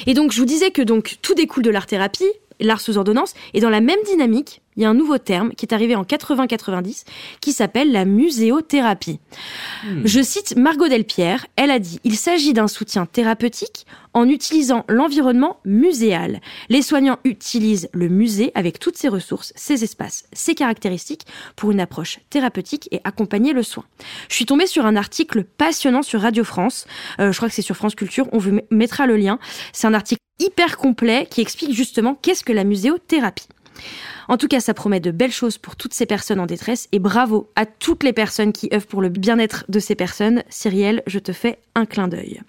Et 0.07 0.13
donc, 0.13 0.31
je 0.33 0.39
vous 0.39 0.45
disais 0.45 0.71
que 0.71 0.81
donc 0.81 1.17
tout 1.21 1.33
découle 1.35 1.63
de 1.63 1.69
l'art 1.69 1.85
thérapie, 1.87 2.25
l'art 2.59 2.81
sous 2.81 2.97
ordonnance, 2.97 3.33
et 3.53 3.59
dans 3.59 3.69
la 3.69 3.81
même 3.81 3.99
dynamique, 4.05 4.61
il 4.75 4.83
y 4.83 4.85
a 4.85 4.89
un 4.89 4.93
nouveau 4.93 5.17
terme 5.17 5.51
qui 5.55 5.65
est 5.65 5.73
arrivé 5.73 5.95
en 5.95 6.03
80-90 6.03 7.03
qui 7.41 7.51
s'appelle 7.53 7.91
la 7.91 8.05
muséothérapie. 8.05 9.19
Je 10.05 10.21
cite 10.21 10.55
Margot 10.55 10.87
Delpierre, 10.87 11.45
elle 11.55 11.71
a 11.71 11.79
dit 11.79 11.99
Il 12.03 12.15
s'agit 12.15 12.53
d'un 12.53 12.67
soutien 12.67 13.05
thérapeutique 13.05 13.85
en 14.13 14.27
utilisant 14.27 14.85
l'environnement 14.89 15.57
muséal. 15.65 16.41
Les 16.69 16.81
soignants 16.81 17.19
utilisent 17.25 17.89
le 17.93 18.07
musée 18.09 18.51
avec 18.55 18.79
toutes 18.79 18.97
ses 18.97 19.07
ressources, 19.07 19.53
ses 19.55 19.83
espaces, 19.83 20.25
ses 20.33 20.55
caractéristiques 20.55 21.25
pour 21.55 21.71
une 21.71 21.79
approche 21.79 22.19
thérapeutique 22.29 22.87
et 22.91 23.01
accompagner 23.03 23.53
le 23.53 23.63
soin. 23.63 23.83
Je 24.29 24.35
suis 24.35 24.45
tombée 24.45 24.65
sur 24.67 24.85
un 24.85 24.95
article 24.95 25.43
passionnant 25.43 26.01
sur 26.01 26.21
Radio 26.21 26.43
France. 26.43 26.85
Euh, 27.19 27.31
je 27.31 27.37
crois 27.37 27.49
que 27.49 27.55
c'est 27.55 27.61
sur 27.61 27.75
France 27.75 27.95
Culture. 27.95 28.27
On 28.31 28.37
vous 28.39 28.51
met- 28.51 28.65
mettra 28.71 29.05
le 29.05 29.15
lien. 29.17 29.39
C'est 29.73 29.87
un 29.87 29.93
article 29.93 30.21
hyper 30.39 30.77
complet 30.77 31.27
qui 31.29 31.41
explique 31.41 31.73
justement 31.73 32.15
qu'est-ce 32.15 32.43
que 32.43 32.53
la 32.53 32.63
muséothérapie. 32.63 33.47
En 34.27 34.37
tout 34.37 34.47
cas, 34.47 34.59
ça 34.59 34.73
promet 34.73 34.99
de 34.99 35.11
belles 35.11 35.31
choses 35.31 35.57
pour 35.57 35.75
toutes 35.75 35.93
ces 35.93 36.05
personnes 36.05 36.39
en 36.39 36.45
détresse 36.45 36.87
et 36.91 36.99
bravo 36.99 37.49
à 37.55 37.65
toutes 37.65 38.03
les 38.03 38.13
personnes 38.13 38.53
qui 38.53 38.69
œuvrent 38.73 38.87
pour 38.87 39.01
le 39.01 39.09
bien-être 39.09 39.65
de 39.69 39.79
ces 39.79 39.95
personnes. 39.95 40.43
Cyrielle, 40.49 41.03
je 41.07 41.19
te 41.19 41.31
fais 41.31 41.59
un 41.75 41.85
clin 41.85 42.07
d'œil. 42.07 42.41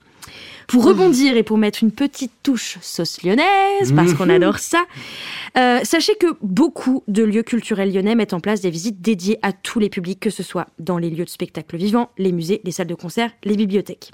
Pour 0.67 0.85
rebondir 0.85 1.37
et 1.37 1.43
pour 1.43 1.59
mettre 1.59 1.83
une 1.83 1.91
petite 1.91 2.31
touche 2.45 2.79
sauce 2.81 3.23
lyonnaise, 3.25 3.93
parce 3.97 4.15
qu'on 4.15 4.27
Mhm. 4.27 4.31
adore 4.31 4.59
ça, 4.61 4.85
euh, 5.59 5.81
sachez 5.83 6.15
que 6.15 6.27
beaucoup 6.43 7.03
de 7.09 7.25
lieux 7.25 7.43
culturels 7.43 7.93
lyonnais 7.93 8.15
mettent 8.15 8.35
en 8.35 8.41
place 8.41 8.61
des 8.61 8.71
visites 8.71 9.01
dédiées 9.01 9.39
à 9.43 9.53
tous 9.53 9.81
les 9.81 9.89
publics, 9.89 10.21
que 10.21 10.31
ce 10.31 10.45
soit 10.45 10.69
dans 10.79 10.97
les 10.97 11.11
lieux 11.11 11.25
de 11.25 11.31
spectacle 11.31 11.77
vivants, 11.77 12.11
les 12.19 12.31
musées, 12.31 12.61
les 12.63 12.71
salles 12.71 12.87
de 12.87 12.95
concert, 12.95 13.33
les 13.43 13.57
bibliothèques. 13.57 14.13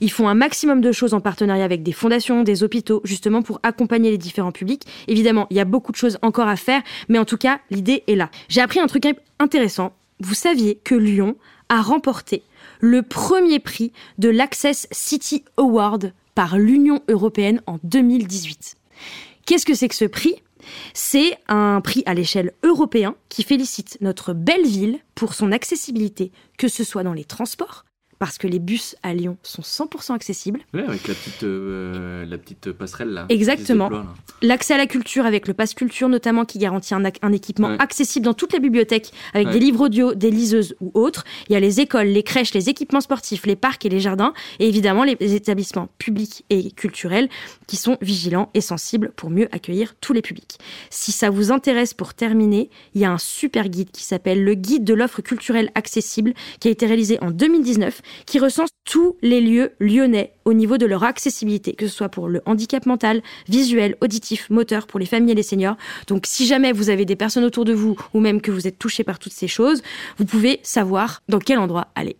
Ils 0.00 0.10
font 0.10 0.26
un 0.26 0.34
maximum 0.34 0.80
de 0.80 0.90
choses 0.90 1.12
en 1.12 1.20
partenariat 1.20 1.64
avec 1.64 1.82
des 1.82 1.92
fondations, 1.92 2.44
des 2.44 2.62
hôpitaux, 2.62 3.02
justement 3.04 3.42
pour 3.42 3.60
accompagner 3.62 4.10
les 4.10 4.18
différents 4.18 4.52
publics. 4.52 4.84
Évidemment, 5.06 5.46
il 5.50 5.58
y 5.58 5.60
a 5.60 5.66
beaucoup 5.66 5.92
de 5.92 5.96
choses 5.98 6.16
encore 6.22 6.48
à 6.48 6.56
faire, 6.56 6.80
mais 7.10 7.18
en 7.18 7.26
tout 7.26 7.36
cas, 7.36 7.60
l'idée 7.70 8.04
est 8.06 8.14
là. 8.16 8.30
J'ai 8.48 8.62
appris 8.62 8.80
un 8.80 8.86
truc 8.86 9.04
intéressant. 9.38 9.92
Vous 10.20 10.34
saviez 10.34 10.78
que 10.82 10.94
Lyon 10.94 11.36
a 11.68 11.82
remporté 11.82 12.42
le 12.80 13.02
premier 13.02 13.58
prix 13.58 13.92
de 14.18 14.28
l'Access 14.28 14.88
City 14.90 15.44
Award 15.56 16.12
par 16.34 16.58
l'Union 16.58 17.02
européenne 17.08 17.60
en 17.66 17.78
2018. 17.84 18.76
Qu'est-ce 19.46 19.66
que 19.66 19.74
c'est 19.74 19.88
que 19.88 19.94
ce 19.94 20.04
prix? 20.06 20.42
C'est 20.94 21.38
un 21.48 21.80
prix 21.80 22.02
à 22.06 22.14
l'échelle 22.14 22.52
européenne 22.62 23.12
qui 23.28 23.42
félicite 23.42 23.98
notre 24.00 24.34
belle 24.34 24.66
ville 24.66 24.98
pour 25.14 25.34
son 25.34 25.52
accessibilité, 25.52 26.32
que 26.58 26.68
ce 26.68 26.84
soit 26.84 27.02
dans 27.02 27.14
les 27.14 27.24
transports, 27.24 27.84
parce 28.20 28.36
que 28.38 28.46
les 28.46 28.58
bus 28.58 28.96
à 29.02 29.14
Lyon 29.14 29.38
sont 29.42 29.62
100% 29.62 30.12
accessibles, 30.14 30.60
ouais, 30.74 30.84
avec 30.86 31.08
la 31.08 31.14
petite, 31.14 31.42
euh, 31.42 32.24
la 32.26 32.36
petite 32.36 32.70
passerelle 32.70 33.08
là. 33.08 33.24
Exactement. 33.30 33.90
L'accès 34.42 34.74
à 34.74 34.76
la 34.76 34.86
culture 34.86 35.24
avec 35.24 35.48
le 35.48 35.54
pass 35.54 35.72
culture 35.72 36.08
notamment 36.10 36.44
qui 36.44 36.58
garantit 36.58 36.94
un, 36.94 37.32
équipement 37.32 37.68
Ouais. 37.68 37.76
accessible 37.80 38.26
dans 38.26 38.34
toutes 38.34 38.52
les 38.52 38.60
bibliothèques 38.60 39.10
avec 39.32 39.46
Ouais. 39.48 39.54
des 39.54 39.58
livres 39.58 39.86
audio, 39.86 40.12
des 40.14 40.30
liseuses 40.30 40.76
ou 40.80 40.90
autres. 40.94 41.24
Il 41.48 41.54
y 41.54 41.56
a 41.56 41.60
les 41.60 41.80
écoles, 41.80 42.08
les 42.08 42.22
crèches, 42.22 42.52
les 42.52 42.68
équipements 42.68 43.00
sportifs, 43.00 43.46
les 43.46 43.56
parcs 43.56 43.86
et 43.86 43.88
les 43.88 44.00
jardins 44.00 44.34
et 44.58 44.68
évidemment 44.68 45.02
les 45.04 45.16
établissements 45.34 45.88
publics 45.98 46.44
et 46.50 46.70
culturels 46.72 47.30
qui 47.66 47.76
sont 47.76 47.96
vigilants 48.02 48.50
et 48.52 48.60
sensibles 48.60 49.12
pour 49.16 49.30
mieux 49.30 49.48
accueillir 49.50 49.94
tous 50.02 50.12
les 50.12 50.20
publics. 50.22 50.58
Si 50.90 51.10
ça 51.10 51.30
vous 51.30 51.52
intéresse 51.52 51.94
pour 51.94 52.12
terminer, 52.12 52.68
il 52.94 53.00
y 53.00 53.06
a 53.06 53.10
un 53.10 53.18
super 53.18 53.70
guide 53.70 53.90
qui 53.90 54.02
s'appelle 54.04 54.44
le 54.44 54.52
guide 54.54 54.84
de 54.84 54.92
l'offre 54.92 55.22
culturelle 55.22 55.70
accessible 55.74 56.34
qui 56.60 56.68
a 56.68 56.70
été 56.70 56.84
réalisé 56.84 57.18
en 57.22 57.30
2019 57.30 58.02
qui 58.26 58.38
recense 58.38 58.70
tous 58.84 59.16
les 59.22 59.40
lieux 59.40 59.72
lyonnais 59.78 60.32
au 60.44 60.52
niveau 60.52 60.78
de 60.78 60.86
leur 60.86 61.04
accessibilité, 61.04 61.74
que 61.74 61.86
ce 61.86 61.94
soit 61.94 62.08
pour 62.08 62.28
le 62.28 62.42
handicap 62.46 62.86
mental, 62.86 63.22
visuel, 63.48 63.96
auditif, 64.00 64.50
moteur, 64.50 64.86
pour 64.86 64.98
les 64.98 65.06
familles 65.06 65.32
et 65.32 65.36
les 65.36 65.42
seniors. 65.42 65.76
Donc 66.06 66.24
si 66.26 66.46
jamais 66.46 66.72
vous 66.72 66.90
avez 66.90 67.04
des 67.04 67.16
personnes 67.16 67.44
autour 67.44 67.64
de 67.64 67.72
vous 67.72 67.96
ou 68.14 68.20
même 68.20 68.40
que 68.40 68.50
vous 68.50 68.66
êtes 68.66 68.78
touché 68.78 69.04
par 69.04 69.18
toutes 69.18 69.32
ces 69.32 69.48
choses, 69.48 69.82
vous 70.18 70.24
pouvez 70.24 70.60
savoir 70.62 71.22
dans 71.28 71.38
quel 71.38 71.58
endroit 71.58 71.88
aller. 71.94 72.16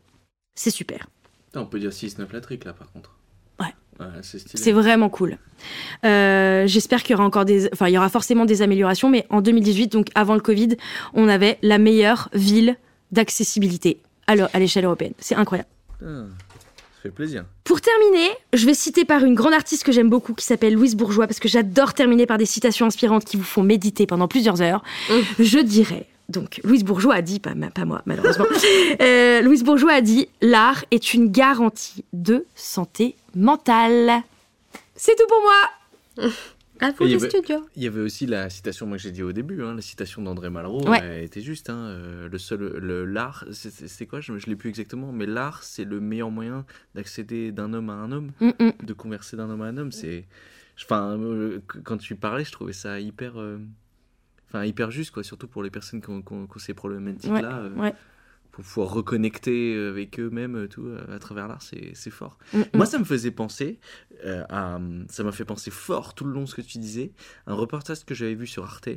C'est 0.55 0.71
super. 0.71 1.07
On 1.55 1.67
peut 1.67 1.81
dire 1.81 1.91
6-9 1.91 2.33
la 2.33 2.41
trique 2.41 2.65
là 2.65 2.73
par 2.73 2.91
contre. 2.93 3.17
Ouais. 3.59 3.75
c'est 4.23 4.39
stylé. 4.39 4.63
C'est 4.63 4.73
vraiment 4.73 5.09
cool. 5.09 5.39
Euh, 6.05 6.67
J'espère 6.67 7.03
qu'il 7.03 7.13
y 7.13 7.15
aura 7.15 7.25
encore 7.25 7.45
des, 7.45 7.69
enfin, 7.73 7.89
il 7.89 7.93
y 7.95 7.99
aura 7.99 8.09
forcément 8.09 8.45
des 8.45 8.63
améliorations, 8.63 9.11
mais 9.11 9.27
en 9.31 9.41
2018, 9.41 9.93
donc 9.93 10.09
avant 10.15 10.35
le 10.35 10.41
Covid, 10.41 10.77
on 11.15 11.29
avait 11.29 11.59
la 11.63 11.79
meilleure 11.79 12.29
ville 12.33 12.77
d'accessibilité 13.13 14.01
à 14.27 14.59
l'échelle 14.61 14.85
européenne. 14.85 15.15
C'est 15.19 15.35
incroyable. 15.35 15.69
Putain, 16.01 16.29
ça 16.97 17.03
fait 17.03 17.11
plaisir. 17.11 17.45
Pour 17.65 17.81
terminer, 17.81 18.31
je 18.53 18.67
vais 18.67 18.75
citer 18.75 19.05
par 19.05 19.25
une 19.25 19.35
grande 19.35 19.55
artiste 19.55 19.85
que 19.85 19.93
j'aime 19.93 20.11
beaucoup 20.11 20.35
qui 20.35 20.45
s'appelle 20.45 20.75
Louise 20.75 20.97
Bourgeois 20.97 21.27
parce 21.27 21.39
que 21.39 21.49
j'adore 21.49 21.95
terminer 21.95 22.27
par 22.27 22.39
des 22.39 22.47
citations 22.47 22.87
inspirantes 22.87 23.25
qui 23.25 23.37
vous 23.37 23.45
font 23.45 23.63
méditer 23.63 24.07
pendant 24.07 24.27
plusieurs 24.29 24.61
heures. 24.61 24.83
Je 25.39 25.59
dirais. 25.59 26.07
Donc, 26.29 26.61
Louise 26.65 26.85
Bourgeois 26.85 27.15
a 27.15 27.23
dit, 27.23 27.41
pas, 27.41 27.53
pas 27.75 27.85
moi 27.85 28.03
malheureusement, 28.07 28.47
Euh, 29.01 29.41
Louise 29.41 29.65
Bourgeois 29.65 29.93
a 29.93 30.01
dit 30.01 30.29
L'art 30.41 30.85
est 30.91 31.15
une 31.15 31.31
garantie 31.31 32.05
de 32.13 32.45
santé 32.55 33.17
mentale. 33.35 34.23
C'est 34.95 35.17
tout 35.17 35.27
pour 35.29 35.41
moi 35.41 36.29
À 36.81 36.91
vous 36.93 37.05
Et 37.05 37.07
il 37.07 37.11
y 37.11 37.15
les 37.15 37.21
avait- 37.23 37.29
studios. 37.31 37.67
Il 37.77 37.83
y 37.83 37.87
avait 37.87 38.01
aussi 38.01 38.27
la 38.27 38.49
citation, 38.51 38.87
moi 38.87 38.97
que 38.97 39.03
j'ai 39.03 39.11
dit 39.13 39.23
au 39.23 39.33
début, 39.33 39.63
hein, 39.63 39.75
la 39.75 39.83
citation 39.83 40.23
d'André 40.23 40.49
Malraux, 40.51 40.89
Ouais. 40.89 41.01
elle 41.03 41.25
était 41.25 41.41
juste. 41.43 41.69
hein, 41.71 41.77
euh, 41.77 42.29
le 42.29 42.39
seul, 42.39 42.61
le 42.79 43.05
l'art, 43.05 43.45
c'est- 43.53 44.07
quoi? 44.07 44.21
Je, 44.21 44.39
je 44.39 44.47
l'ai 44.47 44.57
plus 44.57 44.69
exactement, 44.71 45.13
mais 45.13 45.27
l'art, 45.27 45.63
c'est 45.63 45.85
le 45.85 46.01
meilleur 46.01 46.31
moyen 46.31 46.65
d'accéder 46.95 47.53
d'un 47.53 47.73
homme 47.75 47.91
à 47.91 47.95
un 47.95 48.13
homme, 48.13 48.33
Mm, 48.41 48.51
mm. 48.59 48.73
de 48.87 48.93
converser 48.95 49.37
d'un 49.37 49.51
homme 49.51 49.63
à 49.63 49.67
un 49.67 49.77
homme. 49.77 49.93
C'est, 49.93 50.27
enfin, 50.83 51.19
euh, 51.19 51.61
quand 51.85 51.99
tu 51.99 52.17
parlais, 52.17 52.45
je 52.45 52.53
trouvais 52.53 52.73
ça 52.73 52.99
hyper, 52.99 53.39
euh, 53.39 53.59
enfin 54.49 54.65
hyper 54.65 54.91
juste, 54.91 55.11
quoi, 55.11 55.23
surtout 55.23 55.49
pour 55.49 55.63
les 55.63 55.71
personnes 55.71 56.01
qui 56.01 56.09
ont, 56.11 56.23
qui 56.23 56.33
ont- 56.33 56.47
qui 56.47 56.57
ont 56.57 56.59
ces 56.59 56.75
problématiques-là. 56.75 57.59
euh, 57.59 57.75
ouais. 57.75 57.95
Pour 58.53 58.65
pouvoir 58.65 58.91
reconnecter 58.91 59.77
avec 59.77 60.19
eux-mêmes, 60.19 60.57
euh, 60.57 60.69
tout 60.69 60.87
euh, 60.87 61.15
à 61.15 61.19
travers 61.19 61.47
l'art, 61.47 61.63
c'est 61.63 61.93
c'est 61.95 62.11
fort. 62.11 62.37
Mm, 62.53 62.59
mm. 62.59 62.65
Moi, 62.75 62.87
ça 62.87 62.99
me 62.99 63.05
faisait 63.05 63.31
penser 63.31 63.79
euh, 64.25 64.45
à, 64.49 64.81
ça 65.09 65.23
m'a 65.23 65.33
fait 65.33 65.45
penser 65.45 65.71
fort 65.71 66.15
tout 66.15 66.25
le 66.25 66.33
long 66.33 66.43
de 66.43 66.47
ce 66.47 66.55
que 66.55 66.63
tu 66.63 66.79
disais, 66.79 67.13
un 67.47 67.55
reportage 67.55 68.05
que 68.05 68.15
j'avais 68.15 68.35
vu 68.35 68.47
sur 68.47 68.65
Arte, 68.65 68.89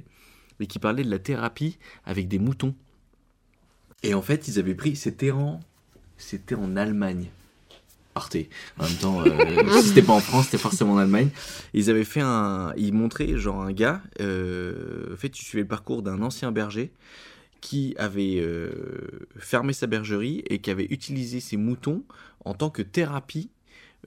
mais 0.60 0.66
qui 0.66 0.80
parlait 0.80 1.04
de 1.04 1.10
la 1.10 1.20
thérapie 1.20 1.78
avec 2.06 2.28
des 2.28 2.40
moutons. 2.40 2.76
Et 4.02 4.14
en 4.14 4.22
fait, 4.22 4.48
ils 4.48 4.60
avaient 4.60 4.76
pris, 4.76 4.96
c'était 4.96 5.32
en, 5.32 5.60
c'était 6.18 6.56
en 6.56 6.76
Allemagne. 6.76 7.30
Arte. 8.16 8.38
En 8.78 8.84
même 8.84 8.96
temps, 8.96 9.22
euh, 9.26 9.80
si 9.82 9.90
c'était 9.90 10.02
pas 10.02 10.14
en 10.14 10.20
France, 10.20 10.46
c'était 10.46 10.58
forcément 10.58 10.94
en 10.94 10.98
Allemagne. 10.98 11.30
Ils 11.74 11.90
avaient 11.90 12.04
fait 12.04 12.22
un, 12.22 12.74
ils 12.78 12.94
montraient 12.94 13.38
genre 13.38 13.62
un 13.62 13.72
gars. 13.72 14.02
Euh, 14.22 15.14
en 15.14 15.18
fait, 15.18 15.30
tu 15.30 15.44
suivais 15.44 15.64
le 15.64 15.68
parcours 15.68 16.04
d'un 16.04 16.22
ancien 16.22 16.52
berger 16.52 16.92
qui 17.64 17.96
avait 17.98 18.40
euh, 18.42 19.26
fermé 19.38 19.72
sa 19.72 19.88
bergerie 19.88 20.44
et 20.50 20.60
qui 20.60 20.70
avait 20.70 20.88
utilisé 20.90 21.40
ses 21.40 21.56
moutons 21.56 22.04
en 22.44 22.54
tant 22.54 22.70
que 22.70 22.82
thérapie 22.82 23.52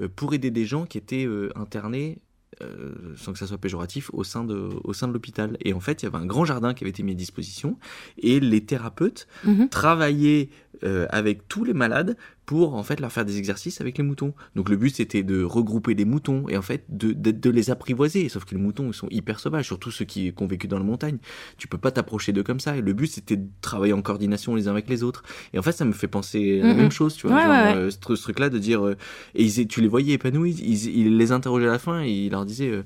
euh, 0.02 0.08
pour 0.14 0.34
aider 0.34 0.50
des 0.50 0.66
gens 0.66 0.84
qui 0.84 0.98
étaient 0.98 1.24
euh, 1.24 1.50
internés, 1.56 2.18
sans 3.16 3.32
que 3.34 3.38
ça 3.38 3.46
soit 3.46 3.58
péjoratif, 3.58 4.08
au 4.14 4.24
sein 4.24 4.42
de, 4.44 4.70
au 4.84 4.94
sein 4.94 5.08
de 5.08 5.12
l'hôpital. 5.12 5.58
Et 5.60 5.74
en 5.74 5.80
fait, 5.80 6.02
il 6.02 6.06
y 6.06 6.08
avait 6.08 6.16
un 6.16 6.24
grand 6.24 6.46
jardin 6.46 6.72
qui 6.72 6.84
avait 6.84 6.90
été 6.90 7.02
mis 7.02 7.12
à 7.12 7.14
disposition 7.14 7.78
et 8.18 8.40
les 8.40 8.64
thérapeutes 8.64 9.26
Mhm. 9.44 9.68
travaillaient 9.68 10.48
avec 11.10 11.48
tous 11.48 11.64
les 11.64 11.74
malades 11.74 12.16
pour 12.46 12.74
en 12.76 12.82
fait 12.84 13.00
leur 13.00 13.10
faire 13.12 13.24
des 13.24 13.38
exercices 13.38 13.80
avec 13.80 13.98
les 13.98 14.04
moutons. 14.04 14.32
Donc 14.54 14.68
le 14.68 14.76
but 14.76 14.94
c'était 14.94 15.22
de 15.24 15.42
regrouper 15.42 15.94
des 15.94 16.04
moutons 16.04 16.48
et 16.48 16.56
en 16.56 16.62
fait 16.62 16.84
de, 16.88 17.12
de, 17.12 17.32
de 17.32 17.50
les 17.50 17.70
apprivoiser. 17.70 18.28
Sauf 18.28 18.44
que 18.44 18.54
les 18.54 18.60
moutons 18.60 18.86
ils 18.86 18.94
sont 18.94 19.08
hyper 19.10 19.40
sauvages, 19.40 19.66
surtout 19.66 19.90
ceux 19.90 20.04
qui, 20.04 20.32
qui 20.32 20.42
ont 20.42 20.46
vécu 20.46 20.68
dans 20.68 20.78
la 20.78 20.84
montagne. 20.84 21.18
Tu 21.58 21.66
peux 21.68 21.76
pas 21.78 21.90
t'approcher 21.90 22.32
d'eux 22.32 22.44
comme 22.44 22.60
ça. 22.60 22.76
Et 22.76 22.80
le 22.80 22.92
but 22.92 23.08
c'était 23.08 23.36
de 23.36 23.46
travailler 23.60 23.92
en 23.92 24.00
coordination 24.00 24.54
les 24.54 24.68
uns 24.68 24.70
avec 24.70 24.88
les 24.88 25.02
autres. 25.02 25.24
Et 25.52 25.58
en 25.58 25.62
fait 25.62 25.72
ça 25.72 25.84
me 25.84 25.92
fait 25.92 26.08
penser 26.08 26.60
à 26.62 26.68
la 26.68 26.74
même 26.74 26.90
chose, 26.92 27.16
tu 27.16 27.26
vois, 27.26 27.36
Ouais, 27.36 27.42
genre, 27.42 27.50
ouais, 27.52 27.72
ouais. 27.72 27.76
euh, 27.76 27.90
ce, 27.90 28.14
ce 28.14 28.22
truc-là 28.22 28.48
de 28.48 28.58
dire 28.58 28.86
euh, 28.86 28.96
et 29.34 29.42
ils, 29.44 29.66
tu 29.66 29.80
les 29.80 29.88
voyais 29.88 30.14
épanouis, 30.14 30.52
ils, 30.62 30.86
ils 30.96 31.16
les 31.16 31.32
interrogeaient 31.32 31.66
à 31.68 31.72
la 31.72 31.78
fin 31.80 32.02
et 32.02 32.10
ils 32.10 32.30
leur 32.30 32.44
disaient 32.44 32.70
euh, 32.70 32.82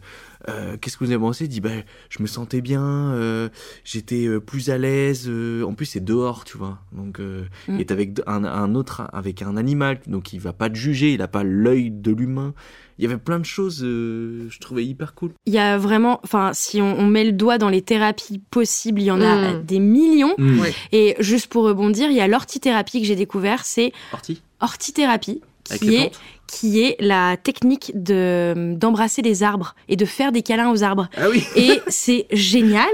euh, 0.49 0.77
qu'est-ce 0.81 0.97
que 0.97 1.05
vous 1.05 1.11
avez 1.11 1.21
pensé? 1.21 1.45
Ils 1.45 1.49
disent 1.49 1.61
bah 1.61 1.71
je 2.09 2.23
me 2.23 2.27
sentais 2.27 2.61
bien, 2.61 2.83
euh, 2.83 3.49
j'étais 3.85 4.27
euh, 4.27 4.41
plus 4.41 4.71
à 4.71 4.79
l'aise. 4.79 5.27
euh, 5.29 5.63
en 5.65 5.75
plus 5.75 5.87
c'est 5.87 6.05
dehors, 6.05 6.45
tu 6.45 6.57
vois. 6.59 6.79
Donc 6.93 7.21
euh, 7.21 7.45
Mm. 7.69 7.81
et 7.81 7.85
t'es 7.87 7.93
avec 7.93 8.21
un, 8.27 8.45
un 8.45 8.75
autre 8.75 9.03
avec 9.13 9.43
un 9.43 9.57
animal, 9.57 10.01
donc 10.07 10.33
il 10.33 10.41
va 10.41 10.53
pas 10.53 10.71
te 10.71 10.75
juger, 10.77 11.13
il 11.13 11.23
a 11.23 11.29
pas 11.29 11.43
l'œil 11.45 11.91
de 11.91 12.11
l'humain. 12.13 12.55
Il 12.99 13.05
y 13.05 13.07
avait 13.07 13.17
plein 13.17 13.39
de 13.39 13.47
choses, 13.47 13.83
euh, 13.83 14.47
je 14.51 14.59
trouvais 14.59 14.85
hyper 14.85 15.15
cool. 15.15 15.31
Il 15.47 15.55
y 15.55 15.59
a 15.59 15.79
vraiment, 15.79 16.21
enfin, 16.23 16.51
si 16.53 16.83
on, 16.83 16.99
on 16.99 17.07
met 17.07 17.25
le 17.25 17.33
doigt 17.33 17.57
dans 17.57 17.71
les 17.71 17.81
thérapies 17.81 18.43
possibles, 18.51 19.01
il 19.01 19.05
y 19.05 19.11
en 19.11 19.23
a 19.23 19.53
Mm. 19.55 19.63
des 19.65 19.79
millions. 19.79 20.35
Mm. 20.37 20.61
Et 20.93 21.17
juste 21.19 21.47
pour 21.47 21.65
rebondir, 21.65 22.11
il 22.11 22.17
y 22.17 22.21
a 22.21 22.29
l'ortithérapie 22.29 23.01
que 23.01 23.07
j'ai 23.07 23.17
découvert, 23.17 23.65
c'est 23.65 23.93
Orti 24.13 24.43
ortithérapie, 24.61 25.41
qui 25.79 25.97
est, 25.97 26.13
qui 26.47 26.83
est 26.83 26.97
la 27.01 27.37
technique 27.37 27.93
de 27.95 28.75
d'embrasser 28.77 29.23
les 29.23 29.43
arbres 29.43 29.75
et 29.89 29.97
de 29.97 30.05
faire 30.05 30.33
des 30.33 30.43
câlins 30.43 30.71
aux 30.71 30.83
arbres. 30.83 31.09
Ah 31.17 31.29
oui. 31.31 31.45
Et 31.57 31.81
c'est 31.89 32.27
génial. 32.33 32.91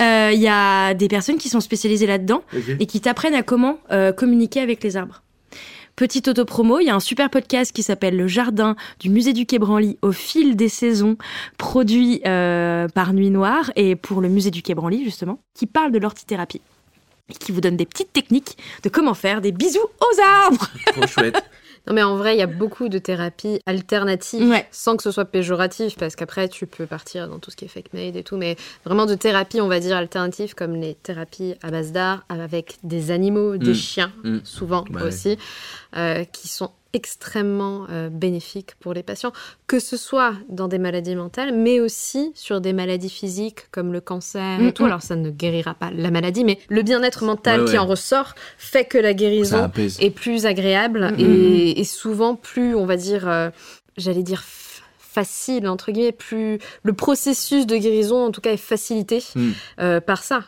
Euh, 0.00 0.30
Il 0.34 0.40
y 0.40 0.48
a 0.48 0.94
des 0.94 1.08
personnes 1.08 1.38
qui 1.38 1.48
sont 1.48 1.60
spécialisées 1.60 2.06
là-dedans 2.06 2.42
et 2.80 2.86
qui 2.86 3.00
t'apprennent 3.00 3.34
à 3.34 3.42
comment 3.42 3.78
euh, 3.90 4.12
communiquer 4.12 4.60
avec 4.60 4.82
les 4.82 4.96
arbres. 4.96 5.22
Petite 5.94 6.28
autopromo, 6.28 6.78
il 6.78 6.84
y 6.84 6.90
a 6.90 6.94
un 6.94 7.00
super 7.00 7.30
podcast 7.30 7.72
qui 7.72 7.82
s'appelle 7.82 8.18
Le 8.18 8.28
Jardin 8.28 8.76
du 9.00 9.08
Musée 9.08 9.32
du 9.32 9.46
Quai 9.46 9.58
Branly 9.58 9.96
au 10.02 10.12
fil 10.12 10.54
des 10.54 10.68
saisons, 10.68 11.16
produit 11.56 12.20
euh, 12.26 12.86
par 12.88 13.14
Nuit 13.14 13.30
Noire 13.30 13.72
et 13.76 13.96
pour 13.96 14.20
le 14.20 14.28
Musée 14.28 14.50
du 14.50 14.60
Quai 14.60 14.74
Branly 14.74 15.04
justement, 15.04 15.40
qui 15.54 15.64
parle 15.64 15.92
de 15.92 15.98
l'ortithérapie 15.98 16.60
et 17.30 17.34
qui 17.34 17.50
vous 17.50 17.62
donne 17.62 17.78
des 17.78 17.86
petites 17.86 18.12
techniques 18.12 18.58
de 18.82 18.90
comment 18.90 19.14
faire 19.14 19.40
des 19.40 19.52
bisous 19.52 19.78
aux 19.78 20.20
arbres. 20.44 20.68
Trop 20.92 21.06
chouette. 21.06 21.42
Non, 21.86 21.94
mais 21.94 22.02
en 22.02 22.16
vrai, 22.16 22.34
il 22.34 22.38
y 22.38 22.42
a 22.42 22.46
beaucoup 22.46 22.88
de 22.88 22.98
thérapies 22.98 23.60
alternatives, 23.66 24.48
Ouais. 24.48 24.66
sans 24.72 24.96
que 24.96 25.02
ce 25.02 25.10
soit 25.10 25.24
péjoratif, 25.24 25.96
parce 25.96 26.16
qu'après, 26.16 26.48
tu 26.48 26.66
peux 26.66 26.86
partir 26.86 27.28
dans 27.28 27.38
tout 27.38 27.50
ce 27.50 27.56
qui 27.56 27.64
est 27.64 27.68
fake 27.68 27.92
made 27.92 28.16
et 28.16 28.24
tout, 28.24 28.36
mais 28.36 28.56
vraiment 28.84 29.06
de 29.06 29.14
thérapies, 29.14 29.60
on 29.60 29.68
va 29.68 29.78
dire, 29.80 29.96
alternatives, 29.96 30.54
comme 30.54 30.74
les 30.74 30.94
thérapies 30.94 31.54
à 31.62 31.70
base 31.70 31.92
d'art, 31.92 32.24
avec 32.28 32.78
des 32.82 33.10
animaux, 33.10 33.56
des 33.56 33.70
Mm. 33.70 33.74
chiens, 33.74 34.12
Mm. 34.24 34.38
souvent 34.44 34.84
Ouais. 34.92 35.02
aussi, 35.02 35.38
euh, 35.96 36.24
qui 36.24 36.48
sont 36.48 36.70
extrêmement 36.92 37.86
euh, 37.90 38.08
bénéfiques 38.08 38.74
pour 38.80 38.94
les 38.94 39.02
patients, 39.02 39.32
que 39.66 39.78
ce 39.78 39.96
soit 39.96 40.32
dans 40.48 40.66
des 40.68 40.78
maladies 40.78 41.14
mentales, 41.14 41.54
mais 41.54 41.78
aussi 41.80 42.32
sur 42.34 42.60
des 42.60 42.72
maladies 42.72 43.10
physiques 43.10 43.70
comme 43.70 43.92
le 43.92 44.00
cancer 44.00 44.58
Mm, 44.60 44.66
et 44.68 44.72
tout. 44.72 44.82
mm. 44.82 44.86
Alors 44.86 45.02
ça 45.02 45.16
ne 45.16 45.30
guérira 45.30 45.74
pas 45.74 45.90
la 45.90 46.10
maladie, 46.10 46.44
mais 46.44 46.58
le 46.68 46.82
bien-être 46.82 47.24
mental 47.24 47.60
Ouais, 47.60 47.66
qui 47.66 47.72
ouais. 47.72 47.78
en 47.78 47.86
ressort 47.86 48.34
fait 48.58 48.84
que 48.86 48.98
la 48.98 49.12
guérison 49.14 49.70
est 50.00 50.10
plus 50.10 50.46
agréable 50.46 51.12
Mm, 51.12 51.20
et, 51.20 51.80
et 51.80 51.84
souvent 51.84 52.34
plus, 52.34 52.74
on 52.74 52.86
va 52.86 52.96
dire, 52.96 53.28
euh, 53.28 53.50
j'allais 53.96 54.22
dire 54.22 54.42
facile 54.98 55.66
entre 55.68 55.92
guillemets, 55.92 56.12
plus 56.12 56.58
le 56.82 56.92
processus 56.92 57.66
de 57.66 57.76
guérison 57.76 58.26
en 58.26 58.30
tout 58.30 58.40
cas 58.40 58.52
est 58.52 58.56
facilité 58.58 59.22
euh, 59.80 60.00
par 60.00 60.22
ça. 60.22 60.44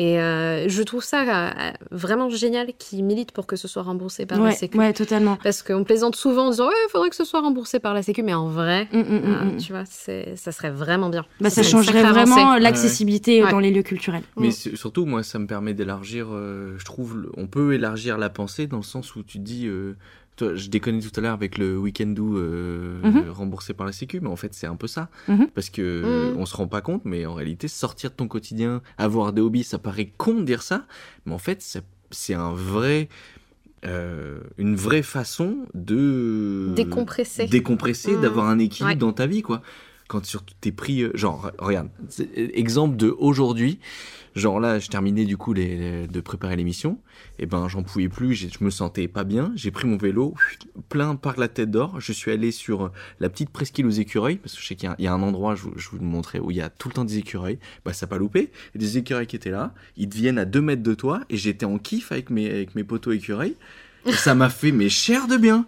Et 0.00 0.20
euh, 0.20 0.68
je 0.68 0.82
trouve 0.84 1.02
ça 1.02 1.22
euh, 1.48 1.72
vraiment 1.90 2.28
génial 2.30 2.68
qui 2.78 3.02
milite 3.02 3.32
pour 3.32 3.46
que 3.48 3.56
ce 3.56 3.66
soit 3.66 3.82
remboursé 3.82 4.26
par 4.26 4.38
la 4.38 4.44
Ouais, 4.44 4.52
Sécu. 4.52 4.78
ouais, 4.78 4.92
totalement. 4.92 5.36
Parce 5.42 5.62
qu'on 5.64 5.82
plaisante 5.82 6.14
souvent 6.14 6.46
en 6.46 6.50
disant 6.50 6.68
ouais, 6.68 6.74
il 6.86 6.90
faudrait 6.92 7.10
que 7.10 7.16
ce 7.16 7.24
soit 7.24 7.40
remboursé 7.40 7.80
par 7.80 7.94
la 7.94 8.02
Sécu, 8.02 8.22
mais 8.22 8.32
en 8.34 8.46
vrai, 8.48 8.86
Mm, 8.92 8.98
mm, 8.98 9.02
mm, 9.02 9.22
euh, 9.24 9.44
mm. 9.44 9.56
tu 9.56 9.72
vois, 9.72 9.84
ça 9.86 10.52
serait 10.52 10.70
vraiment 10.70 11.08
bien. 11.08 11.24
Bah, 11.40 11.50
ça 11.50 11.62
changerait 11.64 12.04
vraiment 12.04 12.56
l'accessibilité 12.58 13.42
Ouais. 13.42 13.50
dans 13.50 13.58
les 13.58 13.70
lieux 13.72 13.82
culturels. 13.82 14.22
Mais 14.36 14.50
surtout, 14.52 15.04
moi, 15.04 15.22
ça 15.22 15.38
me 15.40 15.46
permet 15.46 15.74
d'élargir, 15.74 16.28
euh, 16.30 16.74
je 16.78 16.84
trouve, 16.84 17.30
on 17.36 17.46
peut 17.48 17.74
élargir 17.74 18.18
la 18.18 18.30
pensée 18.30 18.66
dans 18.68 18.76
le 18.78 18.82
sens 18.84 19.16
où 19.16 19.22
tu 19.24 19.38
dis, 19.38 19.66
euh, 19.66 19.96
je 20.40 20.68
déconnais 20.68 21.00
tout 21.00 21.10
à 21.16 21.20
l'heure 21.20 21.32
avec 21.34 21.58
le 21.58 21.76
week-end 21.78 22.06
do 22.08 22.36
euh, 22.38 23.00
Mhm. 23.02 23.30
remboursé 23.30 23.74
par 23.74 23.86
la 23.86 23.92
Sécu, 23.92 24.20
mais 24.20 24.28
en 24.28 24.36
fait, 24.36 24.54
c'est 24.54 24.66
un 24.66 24.76
peu 24.76 24.86
ça. 24.86 25.08
Mhm. 25.28 25.48
Parce 25.54 25.70
que 25.70 26.32
Mhm. 26.32 26.38
on 26.40 26.46
se 26.46 26.56
rend 26.56 26.66
pas 26.68 26.80
compte, 26.80 27.02
mais 27.04 27.26
en 27.26 27.34
réalité, 27.34 27.68
sortir 27.68 28.10
de 28.10 28.14
ton 28.16 28.28
quotidien, 28.28 28.82
avoir 28.98 29.32
des 29.32 29.40
hobbies, 29.42 29.64
ça 29.64 29.78
paraît 29.78 30.12
con 30.16 30.34
de 30.34 30.42
dire 30.44 30.62
ça, 30.62 30.86
mais 31.26 31.32
en 31.34 31.38
fait, 31.38 31.62
c'est 32.10 32.34
un 32.34 32.52
vrai. 32.52 33.08
euh, 33.84 34.40
une 34.58 34.74
vraie 34.74 35.02
façon 35.04 35.58
de 35.72 36.72
Décompresser. 36.74 37.46
décompresser, 37.46 38.10
Mhm. 38.16 38.22
d'avoir 38.22 38.48
un 38.48 38.58
équilibre 38.58 38.88
Ouais. 38.90 38.96
dans 38.96 39.12
ta 39.12 39.28
vie 39.28 39.40
quoi 39.40 39.62
quand 40.08 40.24
surtout 40.26 40.54
t'es 40.60 40.72
pris 40.72 41.02
euh, 41.02 41.10
genre 41.14 41.46
re- 41.46 41.52
regarde 41.64 41.88
euh, 42.20 42.48
exemple 42.54 42.96
de 42.96 43.14
aujourd'hui 43.18 43.78
genre 44.34 44.60
là 44.60 44.78
je 44.78 44.88
terminais 44.88 45.24
du 45.24 45.36
coup 45.36 45.52
de 45.54 46.20
préparer 46.20 46.56
l'émission 46.56 46.98
et 47.38 47.46
ben 47.46 47.68
j'en 47.68 47.82
pouvais 47.82 48.08
plus 48.08 48.34
je 48.34 48.46
me 48.64 48.70
sentais 48.70 49.08
pas 49.08 49.24
bien 49.24 49.52
j'ai 49.54 49.70
pris 49.70 49.86
mon 49.88 49.96
vélo 49.96 50.34
plein 50.88 51.16
par 51.16 51.38
la 51.38 51.48
tête 51.48 51.70
d'or 51.70 52.00
je 52.00 52.12
suis 52.12 52.30
allé 52.30 52.50
sur 52.52 52.92
la 53.20 53.28
petite 53.30 53.50
presqu'île 53.50 53.86
aux 53.86 53.90
écureuils 53.90 54.36
parce 54.36 54.54
que 54.54 54.60
je 54.62 54.66
sais 54.66 54.74
qu'il 54.76 54.92
y 54.98 55.06
a, 55.06 55.12
un 55.12 55.22
endroit 55.22 55.54
je, 55.54 55.62
vous- 55.62 55.98
le 55.98 56.04
montrais 56.04 56.38
où 56.38 56.50
il 56.50 56.56
y 56.56 56.60
a 56.62 56.68
tout 56.70 56.88
le 56.88 56.94
temps 56.94 57.04
des 57.04 57.18
écureuils 57.18 57.58
bah 57.84 57.92
ça 57.92 58.06
pas 58.06 58.18
loupé 58.18 58.50
et 58.74 58.78
des 58.78 58.96
écureuils 58.98 59.26
qui 59.26 59.36
étaient 59.36 59.50
là 59.50 59.74
ils 59.96 60.08
deviennent 60.08 60.38
à 60.38 60.44
deux 60.44 60.60
mètres 60.62 60.82
de 60.82 60.94
toi 60.94 61.20
et 61.30 61.36
j'étais 61.36 61.66
en 61.66 61.78
kiff 61.78 62.12
avec 62.12 62.30
mes 62.30 62.48
avec 62.50 62.74
mes 62.74 62.84
poteaux 62.84 63.12
écureuils 63.12 63.56
et 64.06 64.12
ça 64.12 64.34
m'a 64.34 64.48
fait 64.50 64.72
mes 64.72 64.88
chairs 64.88 65.26
de 65.26 65.36
bien 65.36 65.66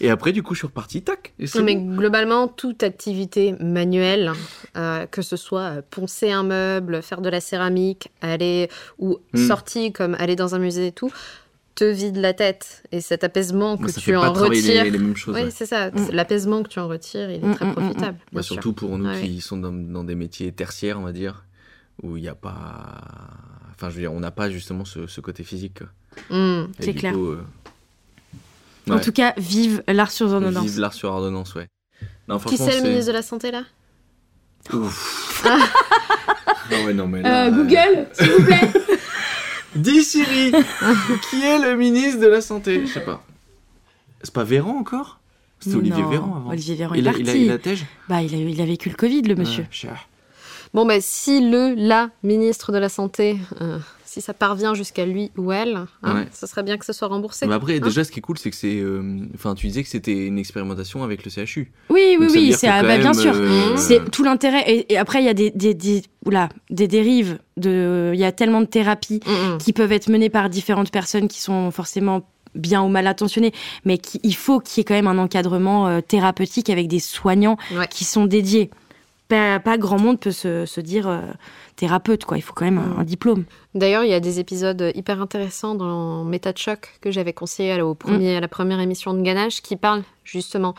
et 0.00 0.10
après 0.10 0.32
du 0.32 0.42
coup 0.42 0.54
je 0.54 0.60
suis 0.60 0.66
reparti 0.66 1.02
tac 1.02 1.32
et 1.38 1.44
Non, 1.54 1.62
mais 1.64 1.76
bon. 1.76 1.96
globalement, 1.96 2.48
toute 2.48 2.82
activité 2.82 3.54
manuelle, 3.60 4.32
euh, 4.76 5.06
que 5.06 5.22
ce 5.22 5.36
soit 5.36 5.60
euh, 5.60 5.82
poncer 5.90 6.30
un 6.30 6.42
meuble, 6.42 7.02
faire 7.02 7.20
de 7.20 7.28
la 7.28 7.40
céramique, 7.40 8.08
aller 8.20 8.68
ou 8.98 9.18
Mm. 9.34 9.46
sortie 9.48 9.92
comme 9.92 10.14
aller 10.18 10.36
dans 10.36 10.54
un 10.54 10.58
musée 10.58 10.88
et 10.88 10.92
tout, 10.92 11.10
te 11.74 11.84
vide 11.84 12.16
la 12.16 12.34
tête. 12.34 12.82
Et 12.92 13.00
cet 13.00 13.24
apaisement 13.24 13.76
que 13.78 13.90
ça 13.90 14.00
tu 14.00 14.10
fait 14.10 14.16
en 14.16 14.20
pas 14.22 14.30
travailler 14.32 14.60
les- 14.62 14.78
retires. 14.80 14.92
les 14.92 14.98
mêmes 14.98 15.16
choses, 15.16 15.34
Oui, 15.34 15.42
ouais. 15.44 15.50
c'est 15.50 15.66
ça. 15.66 15.90
Mm. 15.90 16.10
L'apaisement 16.12 16.62
que 16.62 16.68
tu 16.68 16.78
en 16.78 16.88
retires, 16.88 17.30
il 17.30 17.42
est 17.42 17.46
Mm, 17.46 17.54
très 17.54 17.72
profitable. 17.72 18.18
Bah, 18.32 18.42
surtout 18.42 18.72
pour 18.72 18.98
nous 18.98 19.06
Ouais. 19.08 19.20
qui 19.22 19.40
sont 19.40 19.56
dans, 19.56 19.72
dans 19.72 20.04
des 20.04 20.14
métiers 20.14 20.52
tertiaires, 20.52 20.98
on 20.98 21.04
va 21.04 21.12
dire, 21.12 21.44
où 22.02 22.16
il 22.16 22.22
n'y 22.22 22.28
a 22.28 22.34
pas. 22.34 23.00
Enfin, 23.74 23.88
je 23.88 23.94
veux 23.94 24.00
dire, 24.02 24.12
on 24.12 24.20
n'a 24.20 24.30
pas 24.30 24.50
justement 24.50 24.84
ce, 24.84 25.06
ce 25.06 25.20
côté 25.22 25.42
physique. 25.42 25.78
C'est 26.80 26.94
clair. 26.94 27.12
coup, 27.14 27.28
euh, 27.28 27.42
En 28.88 28.98
tout 29.00 29.12
cas, 29.12 29.34
vive 29.36 29.82
l'art 29.88 30.10
sur 30.10 30.26
ordonnance. 30.32 30.64
Vive 30.64 30.80
l'art 30.80 30.92
sur 30.94 31.10
ordonnance, 31.10 31.54
ouais. 31.54 31.68
Non, 32.28 32.38
Qui 32.38 32.56
c'est 32.56 32.80
le 32.80 32.88
ministre 32.88 33.08
de 33.08 33.12
la 33.12 33.22
Santé 33.22 33.50
là? 33.50 33.62
Ouf. 34.72 35.44
Ah 36.72 36.84
ouais, 36.84 36.94
non, 36.94 37.08
mais 37.08 37.20
là, 37.22 37.46
Euh, 37.46 37.50
Google, 37.50 38.06
s'il 38.12 38.30
vous 38.30 38.44
plaît. 38.44 38.70
Dis 39.74 40.04
Siri 40.04 40.52
Qui 41.28 41.42
est 41.44 41.58
le 41.58 41.76
ministre 41.76 42.20
de 42.20 42.28
la 42.28 42.40
Santé? 42.40 42.86
Je 42.86 42.92
sais 42.92 43.00
pas. 43.04 43.24
C'est 44.22 44.32
pas 44.32 44.44
Véran 44.44 44.76
encore? 44.78 45.18
C'était 45.58 45.74
Olivier 45.76 46.04
Véran 46.04 46.36
avant. 46.36 46.50
Olivier 46.50 46.76
Véran 46.76 46.94
il 46.94 47.04
est 47.06 47.08
a, 47.08 47.12
il 47.12 47.18
a, 47.18 47.24
parti. 47.32 47.44
il 47.44 47.50
a 47.50 47.58
tège 47.58 47.86
Bah, 48.08 48.22
il 48.22 48.32
a, 48.34 48.38
il 48.38 48.60
a 48.60 48.64
vécu 48.64 48.88
le 48.88 48.94
Covid, 48.94 49.22
le 49.22 49.34
monsieur. 49.34 49.66
Ouais. 49.82 49.90
Bon, 50.72 50.86
bah, 50.86 51.00
si 51.00 51.50
le, 51.50 51.74
la 51.76 52.10
ministre 52.22 52.70
de 52.70 52.78
la 52.78 52.88
Santé, 52.88 53.38
euh, 53.60 53.78
si 54.12 54.20
ça 54.20 54.34
parvient 54.34 54.74
jusqu'à 54.74 55.06
lui 55.06 55.30
ou 55.38 55.52
elle, 55.52 55.76
hein, 56.02 56.14
Ouais. 56.16 56.26
ça 56.32 56.48
serait 56.48 56.64
bien 56.64 56.76
que 56.78 56.84
ce 56.84 56.92
soit 56.92 57.06
remboursé. 57.06 57.46
Mais 57.46 57.54
après, 57.54 57.76
hein. 57.76 57.80
déjà, 57.80 58.02
ce 58.02 58.10
qui 58.10 58.18
est 58.18 58.22
cool, 58.22 58.38
c'est 58.38 58.50
que 58.50 58.56
c'est. 58.56 58.80
euh, 58.80 59.20
Enfin, 59.34 59.54
tu 59.54 59.68
disais 59.68 59.84
que 59.84 59.88
c'était 59.88 60.26
une 60.26 60.36
expérimentation 60.38 61.04
avec 61.04 61.24
le 61.24 61.30
CHU. 61.30 61.70
Oui, 61.90 62.16
oui, 62.18 62.26
oui, 62.30 62.52
c'est 62.52 62.66
ah, 62.66 62.82
bah, 62.82 62.98
bien 62.98 63.12
sûr. 63.14 63.32
euh, 63.34 63.76
C'est 63.76 64.10
tout 64.10 64.24
l'intérêt. 64.24 64.64
Et, 64.68 64.92
et 64.92 64.98
après, 64.98 65.22
il 65.22 65.26
y 65.26 65.28
a 65.28 65.34
des, 65.34 65.50
des, 65.50 65.74
des, 65.74 66.02
oula, 66.26 66.48
des 66.70 66.88
dérives. 66.88 67.38
De, 67.56 68.10
il 68.14 68.18
y 68.18 68.24
a 68.24 68.32
tellement 68.32 68.62
de 68.62 68.66
thérapies 68.66 69.20
qui 69.60 69.72
peuvent 69.72 69.92
être 69.92 70.08
menées 70.08 70.30
par 70.30 70.48
différentes 70.50 70.90
personnes 70.90 71.28
qui 71.28 71.40
sont 71.40 71.70
forcément 71.70 72.22
bien 72.56 72.82
ou 72.82 72.88
mal 72.88 73.06
intentionnées, 73.06 73.52
mais 73.84 73.98
qui, 73.98 74.18
il 74.24 74.34
faut 74.34 74.58
qu'il 74.58 74.78
y 74.78 74.80
ait 74.80 74.84
quand 74.84 74.94
même 74.94 75.06
un 75.06 75.18
encadrement 75.18 75.86
euh, 75.86 76.00
thérapeutique 76.00 76.68
avec 76.68 76.88
des 76.88 76.98
soignants 76.98 77.58
qui 77.90 78.04
sont 78.04 78.24
dédiés. 78.26 78.70
Pas, 79.28 79.60
pas 79.60 79.78
grand 79.78 80.00
monde 80.00 80.18
peut 80.18 80.32
se, 80.32 80.66
se 80.66 80.80
dire 80.80 81.06
euh, 81.06 81.20
thérapeute, 81.80 82.26
quoi. 82.26 82.36
Il 82.36 82.42
faut 82.42 82.52
quand 82.52 82.66
même 82.66 82.78
un, 82.78 82.98
un 83.00 83.04
diplôme. 83.04 83.44
D'ailleurs, 83.74 84.04
il 84.04 84.10
y 84.10 84.14
a 84.14 84.20
des 84.20 84.38
épisodes 84.38 84.92
hyper 84.94 85.22
intéressants 85.22 85.74
dans 85.74 86.24
Méta 86.24 86.52
de 86.52 86.58
choc 86.58 86.98
que 87.00 87.10
j'avais 87.10 87.32
conseillé 87.32 87.72
à, 87.72 87.86
au 87.86 87.94
premier, 87.94 88.36
à 88.36 88.40
la 88.40 88.48
première 88.48 88.80
émission 88.80 89.14
de 89.14 89.22
Ganache 89.22 89.62
qui 89.62 89.76
parlent 89.76 90.04
justement 90.22 90.74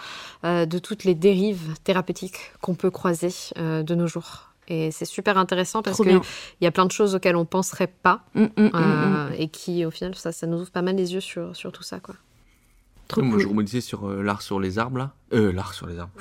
euh, 0.45 0.68
de 0.68 0.78
toutes 0.78 1.03
les 1.03 1.15
dérives 1.15 1.73
thérapeutiques 1.84 2.52
qu'on 2.61 2.76
peut 2.76 2.91
croiser 2.91 3.34
euh, 3.57 3.82
de 3.82 3.95
nos 3.95 4.06
jours. 4.06 4.52
Et 4.68 4.91
c'est 4.91 5.06
super 5.06 5.40
intéressant 5.40 5.82
parce 5.82 5.98
qu'il 5.98 6.19
y 6.61 6.68
a 6.68 6.72
plein 6.72 6.86
de 6.86 6.91
choses 6.91 7.15
auxquelles 7.15 7.36
on 7.36 7.45
penserait 7.45 7.88
pas 7.88 8.22
Mm, 8.36 8.44
mm, 8.44 8.48
mm, 8.57 8.72
euh, 8.76 9.30
mm. 9.30 9.34
et 9.40 9.48
qui, 9.48 9.86
au 9.86 9.91
final, 9.91 10.14
ça, 10.14 10.32
ça 10.32 10.45
nous 10.45 10.61
ouvre 10.61 10.72
pas 10.72 10.84
mal 10.84 10.95
les 10.95 11.14
yeux 11.14 11.19
sur, 11.19 11.56
sur 11.56 11.72
tout 11.72 11.84
ça. 11.84 11.99
Quoi. 11.99 12.15
Moi, 13.20 13.40
je 13.40 13.48
rebondissais 13.48 13.82
sur 13.82 14.08
euh, 14.10 14.22
l'art 14.24 14.42
sur 14.42 14.60
les 14.60 14.80
arbres, 14.80 14.98
là. 14.98 15.16
Euh, 15.34 15.52
l'art 15.52 15.74
sur 15.74 15.88
les 15.88 16.00
arbres. 16.00 16.14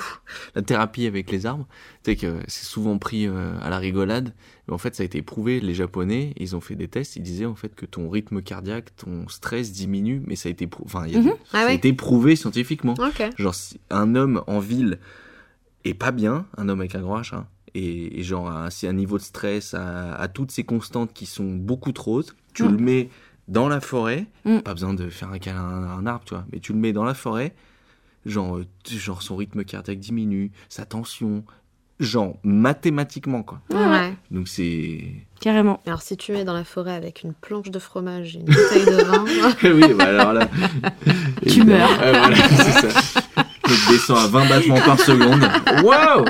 La 0.55 0.63
thérapie 0.63 1.07
avec 1.07 1.31
les 1.31 1.47
arbres. 1.47 1.67
Tu 2.03 2.11
sais 2.13 2.17
que 2.17 2.41
c'est 2.49 2.65
souvent 2.65 2.99
pris 2.99 3.27
euh, 3.27 3.53
à 3.61 3.71
la 3.71 3.79
rigolade. 3.79 4.35
Mais 4.67 4.75
en 4.75 4.79
fait, 4.79 4.95
ça 4.97 5.03
a 5.03 5.07
été 5.07 5.23
prouvé. 5.23 5.61
Les 5.61 5.75
Japonais, 5.75 6.33
ils 6.39 6.57
ont 6.57 6.61
fait 6.61 6.75
des 6.77 6.89
tests. 6.89 7.17
Ils 7.17 7.23
disaient, 7.23 7.47
en 7.47 7.55
fait, 7.55 7.75
que 7.75 7.87
ton 7.87 8.09
rythme 8.11 8.43
cardiaque, 8.43 8.95
ton 8.97 9.29
stress 9.29 9.73
diminue. 9.73 10.23
Mais 10.27 10.37
ça 10.37 10.49
a 10.49 10.53
été, 10.53 10.67
prou- 10.67 10.83
enfin, 10.85 11.05
il 11.07 11.13
y 11.13 11.17
a 11.17 11.21
Mhm. 11.21 11.31
Ah 11.31 11.47
ça 11.53 11.61
a 11.61 11.67
ouais. 11.67 11.75
été 11.77 11.93
prouvé 11.93 12.35
scientifiquement. 12.37 12.95
Genre, 13.39 13.55
si 13.55 13.79
un 13.91 14.15
homme 14.15 14.43
en 14.47 14.59
ville 14.59 14.99
est 15.85 15.95
pas 15.95 16.11
bien, 16.13 16.47
un 16.57 16.69
homme 16.69 16.81
avec 16.81 16.95
un 16.95 17.01
grand 17.01 17.21
H, 17.21 17.35
hein, 17.35 17.47
et, 17.75 18.19
et 18.19 18.23
genre, 18.23 18.53
si 18.71 18.87
un 18.87 18.93
niveau 18.93 19.17
de 19.17 19.23
stress 19.23 19.75
à, 19.75 20.15
à 20.15 20.29
toutes 20.29 20.51
ces 20.51 20.65
constantes 20.65 21.13
qui 21.13 21.25
sont 21.27 21.55
beaucoup 21.55 21.93
trop 21.93 22.17
hautes, 22.19 22.35
tu 22.53 22.65
Mm. 22.65 22.69
le 22.73 22.77
mets 22.79 23.09
dans 23.51 23.69
la 23.69 23.81
forêt, 23.81 24.25
Mm. 24.47 24.61
pas 24.61 24.73
besoin 24.73 24.95
de 24.95 25.11
faire 25.11 25.29
un 25.31 25.39
câlin 25.39 25.61
à 25.61 25.93
un, 25.99 26.07
arbre, 26.07 26.23
tu 26.25 26.35
vois, 26.35 26.45
mais 26.53 26.61
tu 26.61 26.73
le 26.73 26.79
mets 26.79 26.93
dans 26.95 27.05
la 27.05 27.15
forêt, 27.15 27.53
genre, 28.25 28.57
euh, 28.57 28.65
genre 28.89 29.23
son 29.23 29.37
rythme 29.37 29.65
cardiaque 29.65 29.99
diminue, 29.99 30.51
sa 30.69 30.87
tension, 30.87 31.45
genre 31.99 32.37
mathématiquement, 32.45 33.43
quoi. 33.43 33.61
Ouais. 33.71 34.15
Donc 34.31 34.49
c'est. 34.49 35.05
Carrément. 35.41 35.81
Alors, 35.87 36.01
si 36.03 36.17
tu 36.17 36.33
es 36.37 36.45
dans 36.45 36.55
la 36.55 36.65
forêt 36.65 36.95
avec 36.95 37.23
une 37.25 37.35
planche 37.35 37.71
de 37.71 37.79
fromage 37.79 38.37
et 38.37 38.41
une 38.41 38.45
bouteille 38.47 38.85
de 38.87 39.05
vin. 39.05 39.25
oui, 39.65 39.95
bah 39.95 40.05
alors 40.05 40.33
là. 40.33 40.49
Tu 41.49 41.65
meurs. 41.65 41.89
Voilà, 41.99 42.37
c'est 42.37 42.89
ça. 42.91 43.21
Je 43.67 43.93
descends 43.93 44.17
à 44.17 44.27
20 44.27 44.49
battements 44.49 44.81
par 44.81 44.99
seconde. 45.01 45.43
Waouh 45.85 46.25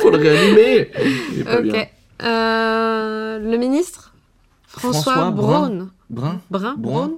Faut 0.00 0.10
le 0.10 0.18
réanimer 0.18 0.90
Il 1.32 1.40
est 1.40 1.44
pas 1.44 1.60
bien. 1.60 1.72
ok. 1.82 1.88
Euh, 2.22 3.38
le 3.38 3.56
ministre? 3.58 4.03
François, 4.78 5.02
François 5.12 5.30
Braun. 5.30 5.88
Brun 6.10 6.40
Brun 6.50 6.74
Brun 6.74 6.74
Braun 6.76 7.10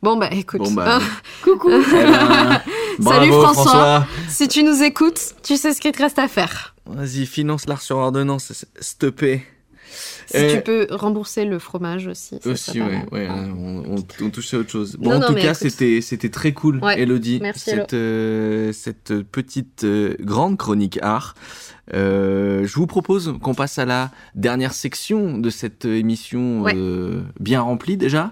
Bon, 0.00 0.16
bah 0.16 0.28
écoute. 0.30 0.60
Bon, 0.62 0.70
bah, 0.72 0.98
hein. 0.98 1.00
Coucou. 1.42 1.70
Eh 1.70 1.82
ben, 1.92 2.60
Salut 3.02 3.30
bravo, 3.30 3.42
François. 3.52 3.62
François. 3.64 4.06
Si 4.28 4.46
tu 4.48 4.62
nous 4.62 4.82
écoutes, 4.82 5.34
tu 5.42 5.56
sais 5.56 5.72
ce 5.74 5.80
qu'il 5.80 5.90
te 5.92 6.00
reste 6.02 6.18
à 6.20 6.28
faire. 6.28 6.74
Vas-y, 6.86 7.26
finance 7.26 7.66
l'art 7.66 7.82
sur 7.82 7.96
ordonnance, 7.96 8.50
s- 8.52 8.66
s'il 8.80 8.98
te 8.98 9.06
plaît. 9.06 9.44
Si 10.26 10.36
Euh, 10.36 10.56
tu 10.56 10.60
peux 10.62 10.86
rembourser 10.90 11.44
le 11.44 11.58
fromage 11.58 12.06
aussi. 12.06 12.38
ça 12.42 12.50
Aussi, 12.50 12.78
pas 12.78 12.86
ouais, 13.12 13.26
là, 13.26 13.34
on, 13.56 13.96
on, 13.96 14.04
on 14.22 14.30
touche 14.30 14.52
à 14.54 14.58
autre 14.58 14.70
chose. 14.70 14.96
Bon, 14.98 15.10
Non, 15.10 15.16
en 15.16 15.20
non, 15.20 15.26
tout 15.28 15.34
cas, 15.34 15.54
c'était, 15.54 16.00
c'était 16.00 16.28
très 16.28 16.52
cool, 16.52 16.78
Ouais, 16.82 17.00
Elodie, 17.00 17.38
merci, 17.40 17.70
cette, 17.70 17.94
euh, 17.94 18.72
cette 18.72 19.22
petite 19.22 19.84
euh, 19.84 20.16
grande 20.20 20.56
chronique 20.58 20.98
art. 21.02 21.34
Euh, 21.94 22.66
je 22.66 22.74
vous 22.74 22.86
propose 22.86 23.34
qu'on 23.42 23.54
passe 23.54 23.78
à 23.78 23.86
la 23.86 24.10
dernière 24.34 24.74
section 24.74 25.38
de 25.38 25.48
cette 25.48 25.86
émission 25.86 26.60
Ouais. 26.60 26.74
euh, 26.76 27.22
bien 27.40 27.62
remplie 27.62 27.96
déjà. 27.96 28.30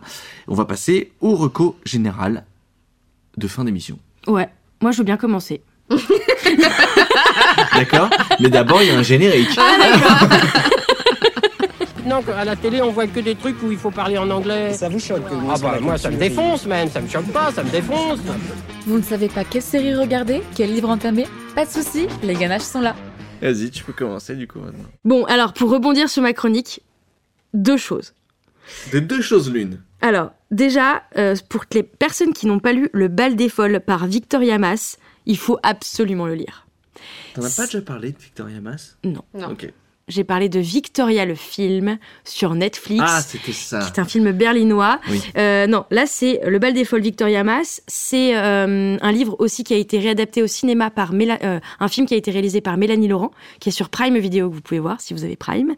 On 0.49 0.55
va 0.55 0.67
passer 0.67 1.13
au 1.23 1.35
reco 1.37 1.77
général 1.87 2.45
de 3.39 3.49
fin 3.49 3.65
d'émission. 3.65 3.99
Ouais. 4.27 4.49
Moi, 4.83 4.91
je 4.93 4.99
veux 4.99 5.05
bien 5.05 5.17
commencer. 5.17 5.63
D'accord 7.75 8.11
Mais 8.41 8.51
d'abord, 8.51 8.83
il 8.83 8.89
y 8.89 8.91
a 8.91 8.99
un 8.99 9.03
générique. 9.03 9.59
Non, 12.07 12.23
à 12.37 12.45
la 12.45 12.55
télé, 12.55 12.81
on 12.83 12.93
voit 12.93 13.09
que 13.09 13.19
des 13.19 13.35
trucs 13.35 13.61
où 13.65 13.73
il 13.73 13.79
faut 13.79 13.91
parler 13.91 14.17
en 14.17 14.31
anglais. 14.31 14.73
Ça 14.75 14.89
vous 14.89 15.01
choque 15.01 15.25
Ah 15.51 15.57
bah 15.61 15.79
moi, 15.81 15.99
ça 15.99 16.09
me 16.09 16.17
défonce 16.17 16.65
même, 16.65 16.89
ça 16.89 17.01
me 17.01 17.09
choque 17.09 17.27
pas, 17.33 17.51
ça 17.51 17.65
me 17.65 17.71
défonce. 17.71 18.21
Vous 18.87 18.97
ne 18.99 19.03
savez 19.03 19.29
pas 19.29 19.43
quelle 19.43 19.63
série 19.63 19.93
regarder, 19.93 20.41
quel 20.55 20.73
livre 20.73 20.89
entamer? 20.89 21.27
Pas 21.57 21.67
de 21.67 21.71
soucis, 21.71 22.07
les 22.23 22.35
ganaches 22.35 22.63
sont 22.63 22.81
là. 22.81 22.95
Vas-y, 23.43 23.73
tu 23.73 23.83
peux 23.83 23.93
commencer 23.93 24.37
du 24.37 24.47
coup 24.47 24.61
maintenant. 24.61 24.85
Bon, 25.05 25.25
alors, 25.25 25.53
pour 25.53 25.69
rebondir 25.69 26.09
sur 26.09 26.23
ma 26.23 26.33
chronique, 26.33 26.81
deux 27.55 27.77
choses. 27.77 28.15
De 28.93 29.01
deux 29.01 29.21
choses 29.21 29.51
l'une. 29.53 29.81
Alors, 30.01 30.31
déjà, 30.53 31.03
euh, 31.19 31.35
pour 31.49 31.67
que 31.67 31.75
les 31.75 31.83
personnes 31.83 32.33
qui 32.33 32.47
n'ont 32.47 32.61
pas 32.61 32.73
lu 32.73 32.89
Le 32.93 33.09
bal 33.09 33.35
des 33.35 33.49
folles 33.49 33.81
par 33.81 34.07
Victoria 34.07 34.59
Mass, 34.59 34.99
il 35.27 35.39
faut 35.39 35.59
absolument 35.65 36.27
le 36.27 36.35
lire. 36.35 36.69
T'en 37.35 37.43
as 37.43 37.55
pas 37.55 37.67
déjà 37.67 37.83
parlé 37.83 38.13
de 38.13 38.19
Victoria 38.19 38.61
Mass? 38.61 38.97
Non. 39.03 39.25
Ok. 39.35 39.73
J'ai 40.09 40.23
parlé 40.23 40.49
de 40.49 40.61
Victoria 40.61 41.25
le 41.25 41.35
film 41.35 41.99
sur 42.23 42.55
Netflix. 42.55 43.03
Ah, 43.05 43.21
c'était 43.23 43.51
ça. 43.51 43.81
C'est 43.81 43.99
un 43.99 44.05
film 44.05 44.31
berlinois. 44.31 45.01
Oui. 45.11 45.21
Euh, 45.37 45.67
non, 45.67 45.85
là 45.91 46.07
c'est 46.07 46.41
Le 46.47 46.61
bal 46.61 46.75
des 46.75 46.85
folles 46.85 47.01
Victoria 47.03 47.43
Mass. 47.43 47.83
C'est 47.89 48.37
euh, 48.37 48.97
un 49.01 49.11
livre 49.13 49.35
aussi 49.41 49.65
qui 49.65 49.75
a 49.75 49.77
été 49.77 49.99
réadapté 49.99 50.45
au 50.45 50.47
cinéma 50.47 50.91
par 50.91 51.13
Méla- 51.13 51.41
euh, 51.43 51.59
un 51.81 51.89
film 51.89 52.07
qui 52.07 52.15
a 52.15 52.17
été 52.17 52.31
réalisé 52.31 52.61
par 52.61 52.77
Mélanie 52.77 53.09
Laurent, 53.09 53.33
qui 53.59 53.71
est 53.71 53.73
sur 53.73 53.89
Prime 53.89 54.17
Video 54.19 54.49
que 54.49 54.55
vous 54.55 54.61
pouvez 54.61 54.79
voir 54.79 55.01
si 55.01 55.13
vous 55.13 55.25
avez 55.25 55.35
Prime. 55.35 55.75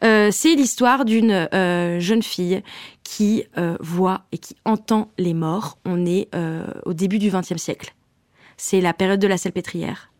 C'est 0.00 0.54
l'histoire 0.54 1.04
d'une 1.04 1.48
jeune 1.98 2.22
fille 2.22 2.62
qui 3.02 3.42
voit 3.80 4.22
et 4.30 4.38
qui 4.38 4.54
entend 4.64 5.10
les 5.18 5.34
morts. 5.34 5.78
On 5.84 6.06
est 6.06 6.28
au 6.86 6.92
début 6.92 7.18
du 7.18 7.30
XXe 7.32 7.56
siècle. 7.56 7.94
C'est 8.56 8.80
la 8.80 8.92
période 8.94 9.18
de 9.18 9.26
la 9.26 9.38
salpêtrière. 9.38 10.11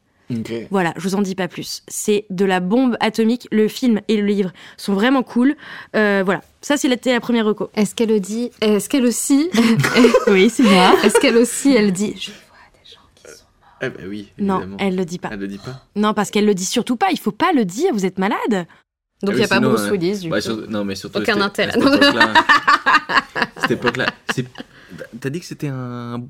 Voilà, 0.70 0.92
je 0.96 1.02
vous 1.02 1.14
en 1.14 1.22
dis 1.22 1.34
pas 1.34 1.48
plus. 1.48 1.82
C'est 1.88 2.26
de 2.30 2.44
la 2.44 2.60
bombe 2.60 2.96
atomique. 3.00 3.48
Le 3.50 3.68
film 3.68 4.00
et 4.08 4.16
le 4.16 4.26
livre 4.26 4.52
sont 4.76 4.94
vraiment 4.94 5.22
cool. 5.22 5.54
Euh, 5.96 6.22
voilà, 6.24 6.40
ça 6.60 6.76
c'est 6.76 6.88
la, 6.88 7.20
première 7.20 7.44
reco. 7.46 7.70
Est-ce 7.74 7.94
qu'elle 7.94 8.08
le 8.10 8.20
dit 8.20 8.50
Est-ce 8.60 8.88
qu'elle 8.88 9.04
aussi 9.06 9.50
Oui, 10.28 10.50
c'est 10.50 10.62
moi. 10.62 10.94
Est-ce 11.04 11.18
qu'elle 11.20 11.36
aussi, 11.36 11.72
elle 11.74 11.92
dit 11.92 12.14
je- 12.18 12.30
Eh 13.82 13.88
ben 13.90 14.06
oui, 14.08 14.28
Non, 14.38 14.76
elle 14.78 14.96
le 14.96 15.04
dit 15.04 15.18
pas. 15.18 15.30
Elle 15.32 15.40
le 15.40 15.48
dit 15.48 15.58
pas. 15.58 15.84
Non, 15.96 16.14
parce 16.14 16.30
qu'elle 16.30 16.46
le 16.46 16.54
dit 16.54 16.64
surtout 16.64 16.96
pas. 16.96 17.10
Il 17.10 17.18
faut 17.18 17.32
pas 17.32 17.52
le 17.52 17.64
dire. 17.64 17.92
Vous 17.92 18.06
êtes 18.06 18.18
malade. 18.18 18.38
Donc 18.50 18.66
Ah 19.24 19.26
il 19.26 19.30
oui, 19.34 19.36
n'y 19.38 19.44
a 19.44 19.48
pas 19.48 19.60
Bruce 19.60 19.80
euh, 19.82 19.90
Willis, 19.92 20.18
du 20.20 20.30
ouais, 20.30 20.38
coup. 20.40 20.44
sur- 20.44 20.70
Non, 20.70 20.84
mais 20.84 20.94
surtout. 20.96 21.18
Aucun 21.18 21.34
c'était- 21.34 21.44
intérêt. 21.44 21.72
Cette 21.72 21.82
époque-là. 21.84 22.34
cette 23.60 23.70
époque-là. 23.70 24.06
c'est- 24.34 24.46
T'as 25.20 25.30
dit 25.30 25.40
que 25.40 25.46
c'était 25.46 25.68
un 25.68 26.22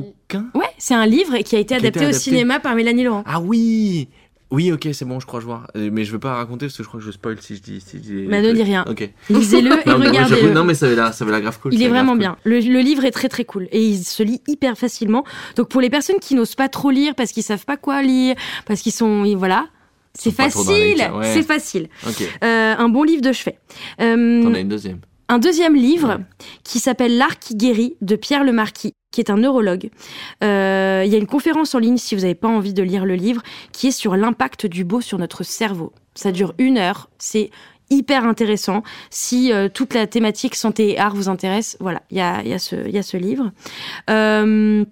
bouquin 0.00 0.46
Ouais, 0.54 0.66
c'est 0.78 0.94
un 0.94 1.06
livre 1.06 1.36
qui 1.38 1.56
a 1.56 1.58
été 1.58 1.74
adapté, 1.74 2.06
au 2.06 2.12
cinéma 2.12 2.60
par 2.60 2.74
Mélanie 2.74 3.04
Laurent. 3.04 3.24
Ah 3.26 3.40
oui 3.40 4.08
Oui, 4.50 4.72
ok, 4.72 4.88
c'est 4.92 5.04
bon, 5.04 5.20
je 5.20 5.26
crois 5.26 5.40
je 5.40 5.46
vois. 5.46 5.66
Euh, 5.76 5.90
Mais 5.92 6.04
je 6.04 6.12
veux 6.12 6.18
pas 6.18 6.34
raconter 6.34 6.66
parce 6.66 6.76
que 6.76 6.82
je 6.82 6.88
crois 6.88 7.00
que 7.00 7.06
je 7.06 7.10
spoil 7.10 7.36
si 7.40 7.56
je 7.56 7.62
dis. 7.62 7.80
Si 7.80 7.98
je 7.98 8.02
dis 8.02 8.26
Bah, 8.26 8.40
ne 8.40 8.52
dis 8.52 8.62
rien. 8.62 8.84
Ok. 8.88 9.08
Lisez-le 9.30 9.72
et 9.86 9.90
regardez-le. 9.90 10.52
Non, 10.52 10.64
mais 10.64 10.74
ça 10.74 10.86
avait 10.86 10.96
ça 10.96 11.24
avait 11.24 11.32
l'air 11.32 11.40
grave 11.40 11.58
cool. 11.60 11.74
Il 11.74 11.82
est 11.82 11.88
vraiment 11.88 12.12
cool. 12.12 12.20
bien. 12.20 12.36
Le, 12.44 12.60
le 12.60 12.80
livre 12.80 13.04
est 13.04 13.10
très 13.10 13.28
très 13.28 13.44
cool 13.44 13.68
et 13.72 13.82
il 13.84 14.02
se 14.02 14.22
lit 14.22 14.40
hyper 14.46 14.76
facilement. 14.78 15.24
Donc 15.56 15.68
pour 15.68 15.80
les 15.80 15.90
personnes 15.90 16.18
qui 16.20 16.34
n'osent 16.34 16.54
pas 16.54 16.68
trop 16.68 16.90
lire 16.90 17.14
parce 17.14 17.32
qu'ils 17.32 17.42
savent 17.42 17.64
pas 17.64 17.76
quoi 17.76 18.02
lire, 18.02 18.34
parce 18.66 18.80
qu'ils 18.80 18.92
sont 18.92 19.24
voilà, 19.36 19.66
c'est 20.18 20.30
la 20.38 20.44
facile, 20.50 21.10
ouais. 21.14 21.32
c'est 21.34 21.42
facile. 21.42 21.88
Euh, 22.42 22.74
un 22.78 22.88
bon 22.88 23.02
livre 23.02 23.22
de 23.22 23.32
chevet. 23.32 23.58
Euh, 24.00 24.42
T'en 24.42 24.54
as 24.54 24.60
une 24.60 24.68
deuxième. 24.68 25.00
Un 25.28 25.38
deuxième 25.38 25.74
livre 25.74 26.18
qui 26.64 26.78
s'appelle 26.78 27.16
L'art 27.16 27.38
qui 27.38 27.56
guérit 27.56 27.96
de 28.00 28.16
Pierre 28.16 28.44
Lemarquis, 28.44 28.92
qui 29.12 29.20
est 29.20 29.30
un 29.30 29.36
neurologue. 29.38 29.90
Euh, 30.44 31.02
Il 31.04 31.10
y 31.12 31.14
a 31.14 31.18
une 31.18 31.26
conférence 31.26 31.74
en 31.74 31.78
ligne, 31.78 31.96
si 31.96 32.14
vous 32.14 32.20
n'avez 32.22 32.34
pas 32.34 32.48
envie 32.48 32.74
de 32.74 32.82
lire 32.82 33.04
le 33.04 33.14
livre, 33.14 33.42
qui 33.72 33.88
est 33.88 33.90
sur 33.92 34.16
l'impact 34.16 34.66
du 34.66 34.84
beau 34.84 35.00
sur 35.00 35.18
notre 35.18 35.42
cerveau. 35.42 35.92
Ça 36.14 36.32
dure 36.32 36.54
une 36.58 36.78
heure, 36.78 37.08
c'est 37.18 37.50
hyper 37.90 38.24
intéressant. 38.24 38.82
Si 39.10 39.52
euh, 39.52 39.68
toute 39.72 39.94
la 39.94 40.06
thématique 40.06 40.54
santé 40.54 40.90
et 40.92 40.98
art 40.98 41.14
vous 41.14 41.28
intéresse, 41.28 41.76
voilà, 41.80 42.02
il 42.10 42.16
y 42.18 42.20
a, 42.20 42.42
il 42.42 42.48
y, 42.48 42.54
a 42.54 42.58
ce- 42.58 42.86
il 42.86 42.94
y 42.94 42.98
a 42.98 43.02
ce 43.02 43.16
livre. 43.16 43.52
Euh, 44.10 44.84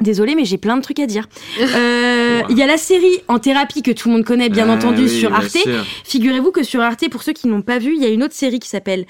Désolée, 0.00 0.34
mais 0.34 0.46
j'ai 0.46 0.56
plein 0.56 0.78
de 0.78 0.82
trucs 0.82 0.98
à 1.00 1.06
dire. 1.06 1.28
Euh, 1.60 2.40
Il 2.48 2.56
y 2.56 2.62
a 2.62 2.66
la 2.66 2.78
série 2.78 3.20
en 3.28 3.38
thérapie 3.38 3.82
que 3.82 3.90
tout 3.90 4.08
le 4.08 4.14
monde 4.14 4.24
connaît, 4.24 4.48
bien 4.48 4.66
Ah 4.70 4.72
entendu, 4.72 5.02
oui, 5.02 5.08
sur 5.10 5.34
Arte. 5.34 5.58
Figurez-vous 6.04 6.52
que 6.52 6.62
sur 6.62 6.80
Arte, 6.80 7.06
pour 7.10 7.22
ceux 7.22 7.34
qui 7.34 7.48
n'ont 7.48 7.60
pas 7.60 7.78
vu, 7.78 7.94
il 7.96 8.00
y 8.02 8.06
a 8.06 8.08
une 8.08 8.22
autre 8.22 8.32
série 8.32 8.60
qui 8.60 8.68
s'appelle 8.70 9.04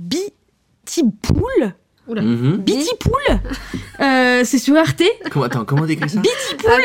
Bitipool. 0.00 1.74
Oula. 2.08 2.22
Mhm. 2.22 2.56
Bitty 2.56 2.90
Pool, 2.98 3.38
euh, 4.00 4.42
c'est 4.44 4.58
sur 4.58 4.74
Arte. 4.74 5.02
Comment, 5.30 5.44
attends, 5.44 5.64
comment 5.64 5.86
t'écris 5.86 6.10
ça? 6.10 6.18
Bitty 6.18 6.56
Pool. 6.58 6.82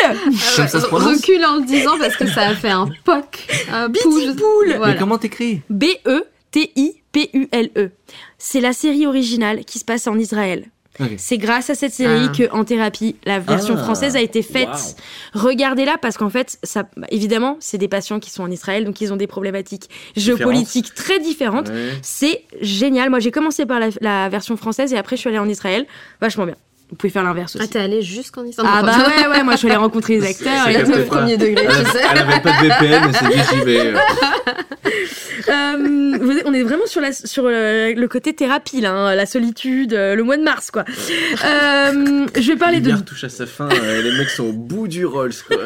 Comme 0.56 0.68
ça 0.68 0.80
se 0.82 0.86
prononce? 0.86 1.16
Recule 1.18 1.44
en 1.46 1.56
le 1.56 1.66
disant 1.66 1.98
parce 1.98 2.16
que 2.16 2.28
ça 2.28 2.42
a 2.42 2.54
fait 2.54 2.70
un 2.70 2.88
POC. 3.06 3.48
Un 3.72 3.90
Bitty 3.90 4.04
pouce. 4.04 4.36
Pool. 4.36 4.74
Voilà. 4.78 4.94
Mais 4.94 5.00
comment 5.00 5.18
t'écris? 5.18 5.62
B-E-T-I-P-U-L-E. 5.70 7.82
E. 7.82 7.92
C'est 8.38 8.62
la 8.62 8.74
série 8.74 9.08
originale 9.08 9.66
qui 9.66 9.80
se 9.80 9.86
passe 9.86 10.06
en 10.06 10.20
Israël. 10.20 10.70
C'est 11.18 11.38
grâce 11.38 11.70
à 11.70 11.76
cette 11.76 11.94
série 11.94 12.28
Ah. 12.30 12.32
que 12.38 12.52
En 12.52 12.64
Thérapie, 12.64 13.16
la 13.26 13.40
version 13.40 13.76
Ah. 13.78 13.84
française 13.84 14.16
a 14.16 14.22
été 14.22 14.42
faite. 14.42 14.96
Regardez-la 15.34 15.98
parce 15.98 16.18
qu'en 16.18 16.30
fait, 16.30 16.58
ça, 16.64 16.84
évidemment, 17.10 17.58
c'est 17.60 17.78
des 17.78 17.88
patients 17.88 18.20
qui 18.20 18.30
sont 18.30 18.44
en 18.44 18.52
Israël, 18.52 18.86
donc 18.86 19.02
ils 19.02 19.12
ont 19.12 19.18
des 19.18 19.28
problématiques 19.28 19.90
géopolitiques 20.16 20.94
très 20.94 21.20
différentes. 21.20 21.70
Ouais. 21.70 21.90
C'est 22.02 22.44
génial. 22.62 23.10
Moi, 23.10 23.20
j'ai 23.20 23.32
commencé 23.32 23.66
par 23.66 23.80
la, 23.80 23.88
la 24.02 24.30
version 24.30 24.56
française 24.58 24.94
et 24.94 24.98
après, 24.98 25.16
je 25.16 25.22
suis 25.22 25.30
allée 25.30 25.40
en 25.40 25.50
Israël. 25.50 25.86
Vachement 26.22 26.46
bien. 26.46 26.56
Vous 26.92 26.96
pouvez 26.98 27.10
faire 27.12 27.24
l'inverse 27.24 27.58
Ah, 27.60 27.64
aussi. 27.64 27.70
t'es 27.72 27.80
allé 27.80 28.04
jusqu'on 28.04 28.46
Islande 28.46 28.68
Ah, 28.70 28.84
bah 28.84 28.96
ouais, 29.08 29.28
ouais, 29.28 29.44
moi, 29.44 29.54
je 29.54 29.58
suis 29.58 29.68
allée 29.68 29.76
rencontrer 29.78 30.20
les 30.20 30.28
acteurs. 30.30 30.70
Et 30.70 30.84
tout. 30.84 30.92
premier 31.08 31.36
degré, 31.36 31.66
tu 31.66 31.74
sais. 31.92 32.02
elle 32.12 32.18
avait 32.20 32.40
pas 32.42 32.52
de 32.52 32.68
VPN, 32.68 33.04
elle 33.10 33.16
s'est 33.16 33.26
dit 33.36 33.42
j'y 33.56 33.62
vais. 33.66 33.94
euh. 35.50 36.42
On 36.46 36.54
est 36.54 36.64
vraiment 36.64 36.86
sur, 36.86 37.02
la, 37.02 37.12
sur 37.12 37.46
euh, 37.46 37.94
le 37.94 38.08
côté 38.08 38.34
thérapie, 38.34 38.82
là, 38.82 38.92
hein, 38.92 39.16
la 39.16 39.26
solitude, 39.26 39.94
euh, 39.94 40.16
le 40.16 40.24
mois 40.24 40.38
de 40.38 40.44
mars, 40.44 40.72
quoi. 40.72 40.84
Euh, 40.88 42.26
je 42.36 42.52
vais 42.52 42.58
parler 42.58 42.80
de 42.80 42.96
touche 43.02 43.24
à 43.24 43.30
sa 43.30 43.46
fin, 43.46 43.70
les 43.70 44.12
mecs 44.18 44.30
sont 44.30 44.46
au 44.46 44.54
bout 44.54 44.88
du 44.88 45.06
Rolls, 45.06 45.34
quoi. 45.48 45.58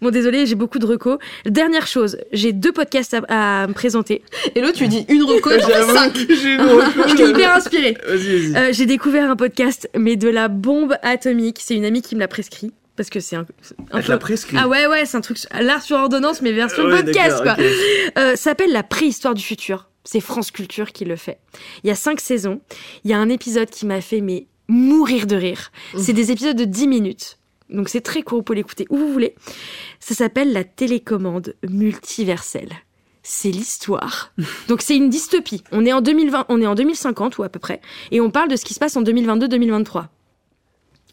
Bon, 0.00 0.10
désolé, 0.10 0.46
j'ai 0.46 0.54
beaucoup 0.54 0.78
de 0.78 0.86
recos. 0.86 1.18
Dernière 1.44 1.86
chose, 1.86 2.18
j'ai 2.32 2.52
deux 2.52 2.72
podcasts 2.72 3.14
à, 3.14 3.62
à 3.62 3.66
me 3.66 3.72
présenter. 3.72 4.22
Et 4.54 4.60
l'autre, 4.60 4.74
tu 4.76 4.86
dis 4.88 5.04
une 5.08 5.24
reco 5.24 5.50
t'en 5.50 5.66
fais 5.66 5.82
cinq. 5.82 6.12
j'ai 6.16 6.54
une 6.54 6.60
reco. 6.60 7.08
J'étais 7.08 7.30
hyper 7.30 7.56
inspirée. 7.56 7.96
Vas-y, 8.06 8.50
vas-y. 8.50 8.56
Euh, 8.56 8.72
j'ai 8.72 8.86
découvert 8.86 9.30
un 9.30 9.36
podcast, 9.36 9.88
mais 9.96 10.16
de 10.16 10.28
la 10.28 10.48
bombe 10.48 10.96
atomique. 11.02 11.58
C'est 11.60 11.74
une 11.74 11.84
amie 11.84 12.02
qui 12.02 12.14
me 12.14 12.20
l'a 12.20 12.28
prescrit. 12.28 12.72
Parce 12.96 13.10
que 13.10 13.20
c'est 13.20 13.36
un, 13.36 13.46
un 13.92 14.18
prescrit 14.18 14.56
Ah 14.58 14.68
ouais, 14.68 14.86
ouais, 14.86 15.04
c'est 15.04 15.16
un 15.16 15.20
truc, 15.20 15.38
l'art 15.60 15.82
sur 15.82 15.96
ordonnance, 15.96 16.40
mais 16.42 16.52
version 16.52 16.84
Ouais, 16.84 17.02
podcast, 17.02 17.36
quoi. 17.42 17.54
d'accord, 17.54 17.64
ok. 17.66 18.12
Euh, 18.18 18.30
ça 18.30 18.36
s'appelle 18.36 18.72
La 18.72 18.82
préhistoire 18.82 19.34
du 19.34 19.42
futur. 19.42 19.88
C'est 20.04 20.20
France 20.20 20.50
Culture 20.50 20.92
qui 20.92 21.04
le 21.04 21.16
fait. 21.16 21.38
Il 21.84 21.88
y 21.88 21.90
a 21.90 21.94
cinq 21.94 22.20
saisons. 22.20 22.60
Il 23.04 23.10
y 23.10 23.14
a 23.14 23.18
un 23.18 23.28
épisode 23.28 23.68
qui 23.68 23.86
m'a 23.86 24.00
fait 24.00 24.20
mais 24.20 24.46
mourir 24.68 25.26
de 25.26 25.36
rire. 25.36 25.70
C'est 25.98 26.12
des 26.12 26.30
épisodes 26.32 26.56
de 26.56 26.64
10 26.64 26.88
minutes. 26.88 27.38
Donc 27.68 27.88
c'est 27.88 28.00
très 28.00 28.22
court, 28.22 28.38
vous 28.38 28.44
pouvez 28.44 28.56
l'écouter 28.58 28.86
où 28.90 28.96
vous 28.96 29.12
voulez. 29.12 29.34
Ça 30.00 30.14
s'appelle 30.14 30.52
La 30.52 30.62
télécommande 30.64 31.54
multiverselle. 31.68 32.70
C'est 33.24 33.50
l'histoire. 33.50 34.32
Donc 34.68 34.82
c'est 34.82 34.96
une 34.96 35.10
dystopie. 35.10 35.64
On 35.72 35.84
est 35.84 35.92
en 35.92 36.00
2020, 36.00 36.46
on 36.48 36.62
est 36.62 36.66
en 36.66 36.76
2050 36.76 37.38
ou 37.38 37.42
à 37.42 37.48
peu 37.48 37.58
près, 37.58 37.80
et 38.12 38.20
on 38.20 38.30
parle 38.30 38.48
de 38.48 38.54
ce 38.56 38.64
qui 38.64 38.72
se 38.74 38.78
passe 38.78 38.96
en 38.96 39.02
2022-2023. 39.02 40.04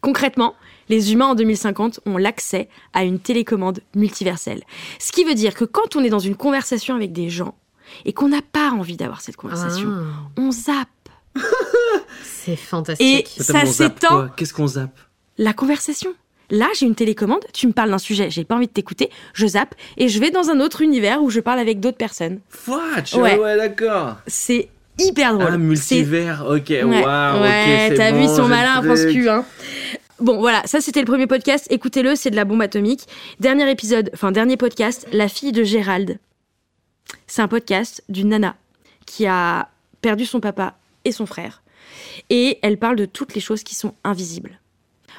Concrètement, 0.00 0.54
les 0.88 1.12
humains 1.12 1.26
en 1.26 1.34
2050 1.34 2.00
ont 2.06 2.16
l'accès 2.16 2.68
à 2.92 3.04
une 3.04 3.18
télécommande 3.18 3.80
multiverselle. 3.94 4.62
Ce 4.98 5.12
qui 5.12 5.24
veut 5.24 5.34
dire 5.34 5.54
que 5.54 5.64
quand 5.64 5.96
on 5.96 6.04
est 6.04 6.10
dans 6.10 6.18
une 6.18 6.36
conversation 6.36 6.94
avec 6.94 7.12
des 7.12 7.30
gens 7.30 7.54
et 8.04 8.12
qu'on 8.12 8.28
n'a 8.28 8.42
pas 8.42 8.70
envie 8.70 8.96
d'avoir 8.96 9.20
cette 9.20 9.36
conversation, 9.36 9.88
Ah. 9.90 10.30
on 10.38 10.50
zappe. 10.50 10.88
C'est 12.22 12.52
Et 12.52 12.56
fantastique. 12.56 13.28
ça 13.40 13.60
on 13.62 13.66
zappe 13.66 13.98
s'étend 14.00 14.28
Qu'est-ce 14.36 14.54
qu'on 14.54 14.66
zappe? 14.66 14.98
La 15.38 15.52
conversation. 15.52 16.10
Là, 16.50 16.66
j'ai 16.78 16.84
une 16.86 16.94
télécommande, 16.94 17.40
tu 17.54 17.66
me 17.66 17.72
parles 17.72 17.90
d'un 17.90 17.98
sujet, 17.98 18.28
j'ai 18.30 18.44
pas 18.44 18.54
envie 18.54 18.66
de 18.66 18.72
t'écouter, 18.72 19.08
je 19.32 19.46
zappe 19.46 19.74
et 19.96 20.08
je 20.08 20.20
vais 20.20 20.30
dans 20.30 20.50
un 20.50 20.60
autre 20.60 20.82
univers 20.82 21.22
où 21.22 21.30
je 21.30 21.40
parle 21.40 21.58
avec 21.58 21.80
d'autres 21.80 21.96
personnes. 21.96 22.40
Ouais. 22.68 23.38
Ouais, 23.38 23.56
d'accord. 23.56 24.16
C'est 24.26 24.68
hyper 24.98 25.32
drôle. 25.32 25.46
Ah, 25.48 25.52
C'est- 25.52 25.58
multivers, 25.58 26.44
ok, 26.46 26.68
Ouais, 26.68 26.82
waouh, 26.84 27.40
ouais, 27.42 27.94
t'as 27.96 28.12
bon, 28.12 28.18
vu, 28.18 28.24
ils 28.24 28.28
sont 28.36 28.46
malins, 28.46 28.82
France. 28.82 29.06
Q, 29.10 29.28
hein. 29.30 29.44
Bon, 30.20 30.38
voilà, 30.38 30.62
ça 30.64 30.80
c'était 30.80 31.00
le 31.00 31.06
premier 31.06 31.26
podcast. 31.26 31.66
Écoutez-le, 31.70 32.14
c'est 32.14 32.30
de 32.30 32.36
la 32.36 32.44
bombe 32.44 32.62
atomique. 32.62 33.08
Dernier 33.40 33.68
épisode, 33.68 34.10
enfin 34.14 34.30
dernier 34.30 34.56
podcast, 34.56 35.08
La 35.12 35.28
fille 35.28 35.50
de 35.50 35.64
Gérald. 35.64 36.20
C'est 37.26 37.42
un 37.42 37.48
podcast 37.48 38.04
d'une 38.08 38.28
nana 38.28 38.56
qui 39.06 39.26
a 39.26 39.70
perdu 40.02 40.24
son 40.24 40.38
papa 40.38 40.78
et 41.04 41.10
son 41.10 41.26
frère. 41.26 41.62
Et 42.30 42.60
elle 42.62 42.78
parle 42.78 42.94
de 42.94 43.06
toutes 43.06 43.34
les 43.34 43.40
choses 43.40 43.64
qui 43.64 43.74
sont 43.74 43.94
invisibles. 44.04 44.60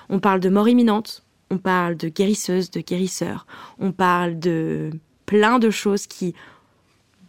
On 0.08 0.20
parle 0.20 0.40
de 0.40 0.50
mort 0.50 0.70
imminente, 0.70 1.24
on 1.50 1.58
parle 1.58 1.98
de 1.98 2.08
guérisseuse, 2.08 2.72
de 2.72 2.80
guérisseur, 2.80 3.48
on 3.80 3.92
parle 3.92 4.40
de 4.40 4.92
plein 5.26 5.60
de 5.60 5.72
choses 5.72 6.08
qui 6.08 6.36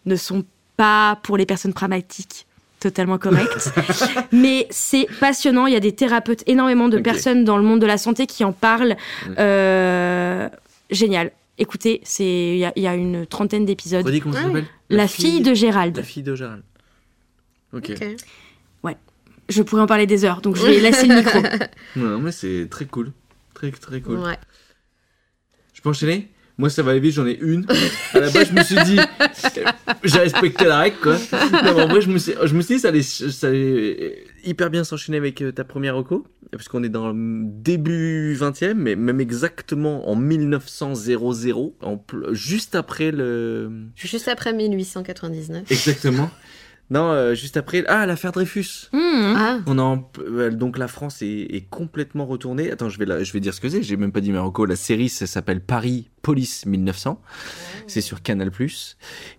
ne 0.05 0.15
sont 0.15 0.45
pas 0.77 1.19
pour 1.25 1.37
les 1.37 1.47
personnes 1.47 1.75
pragmatiques 1.75 2.47
totalement 2.91 3.19
correctes. 3.19 3.71
Mais 4.33 4.67
c'est 4.71 5.07
passionnant. 5.21 5.67
Il 5.67 5.73
y 5.73 5.77
a 5.77 5.81
des 5.81 5.95
thérapeutes, 5.95 6.43
énormément 6.47 6.89
de 6.89 6.99
personnes 6.99 7.45
dans 7.45 7.57
le 7.57 7.63
monde 7.63 7.81
de 7.81 7.87
la 7.87 7.99
santé 7.99 8.27
qui 8.27 8.45
en 8.45 8.53
parlent. 8.53 8.97
Mm. 9.27 9.35
Euh, 9.39 10.49
génial. 10.91 11.33
Écoutez, 11.59 12.01
c'est 12.05 12.25
il 12.25 12.59
y, 12.59 12.65
a- 12.65 12.73
il 12.77 12.83
y 12.83 12.87
a 12.87 12.95
une 12.95 13.27
trentaine 13.27 13.65
d'épisodes. 13.65 14.05
Redis 14.05 14.21
comment 14.21 14.35
ça 14.35 14.41
oui. 14.43 14.47
s'appelle 14.49 14.67
La, 14.91 15.09
fille, 15.09 15.41
de 15.41 15.55
Gérald. 15.55 15.97
La 15.97 16.03
fille 16.03 16.23
de 16.23 16.35
Gérald. 16.35 16.63
Ok. 17.73 17.91
Ok. 17.91 18.17
Je 19.49 19.63
pourrais 19.63 19.83
en 19.83 19.87
parler 19.87 20.07
des 20.07 20.25
heures, 20.25 20.41
donc 20.41 20.57
je 20.57 20.67
vais 20.67 20.81
laisser 20.81 21.07
le 21.07 21.17
micro. 21.17 21.39
Non, 21.97 22.19
mais 22.19 22.33
c'est 22.33 22.67
très 22.69 22.85
cool. 22.85 23.13
Très, 23.55 23.71
très 23.71 24.01
cool. 24.01 24.19
Ouais. 24.19 24.37
Je 25.73 25.81
peux 25.81 25.89
enchaîner? 25.89 26.29
Moi, 26.59 26.70
ça 26.70 26.83
va 26.83 26.93
aller 26.93 27.01
vite, 27.01 27.12
j'en 27.12 27.27
ai 27.27 27.39
une. 27.41 27.66
À 28.15 28.20
la 28.20 28.31
base, 28.31 28.49
je 28.49 28.53
me 28.55 28.62
suis 28.62 28.77
dit, 28.85 28.99
j'ai 30.05 30.19
respecté 30.20 30.65
la 30.65 30.78
règle, 30.81 30.97
quoi. 31.03 31.16
Non, 31.65 31.78
en 31.83 31.87
vrai, 31.87 32.01
je 32.01 32.09
me 32.09 32.16
suis, 32.19 32.33
je 32.43 32.55
me 32.55 32.62
suis 32.62 32.77
dit, 32.77 32.81
ça 32.81 32.89
allait, 32.89 33.03
ça 33.03 33.49
allait 33.49 34.24
hyper 34.43 34.70
bien 34.70 34.83
s'enchaîner 34.83 35.19
avec 35.19 35.43
euh, 35.43 35.53
ta 35.53 35.65
première 35.65 35.97
reco, 35.97 36.27
puisqu'on 36.57 36.83
est 36.83 36.89
dans 36.89 37.09
le 37.12 37.43
début 37.45 38.35
20e, 38.41 38.73
mais 38.74 38.97
même 38.97 39.20
exactement 39.20 40.09
en 40.09 40.16
1900, 40.16 40.95
en 41.83 41.97
pl- 41.99 42.33
juste 42.33 42.74
après 42.74 43.11
le. 43.11 43.70
Juste 43.95 44.28
après 44.28 44.55
1899. 44.55 45.70
Exactement. 45.70 46.31
Non, 46.89 47.11
euh, 47.11 47.35
juste 47.35 47.57
après. 47.57 47.85
Ah, 47.89 48.07
l'affaire 48.07 48.31
Dreyfus. 48.31 48.89
Mmh. 48.93 48.99
Ah, 49.37 49.59
On 49.67 49.79
en, 49.81 50.09
euh, 50.21 50.51
donc 50.51 50.79
la 50.79 50.87
France 50.87 51.21
est, 51.21 51.27
est 51.27 51.69
complètement 51.69 52.27
retournée. 52.27 52.71
Attends, 52.71 52.89
je 52.89 52.99
vais, 52.99 53.07
la- 53.07 53.25
je 53.25 53.33
vais 53.33 53.41
dire 53.41 53.53
ce 53.55 53.61
que 53.61 53.69
c'est. 53.69 53.83
J'ai 53.83 53.97
même 53.97 54.13
pas 54.13 54.21
dit 54.21 54.31
Marocco. 54.31 54.65
La 54.67 54.77
série, 54.77 55.09
ça 55.09 55.27
s'appelle 55.27 55.61
Paris 55.61 56.11
Police 56.23 56.65
1900. 56.65 57.21
C'est 57.89 58.01
sur 58.01 58.23
Canal+. 58.23 58.53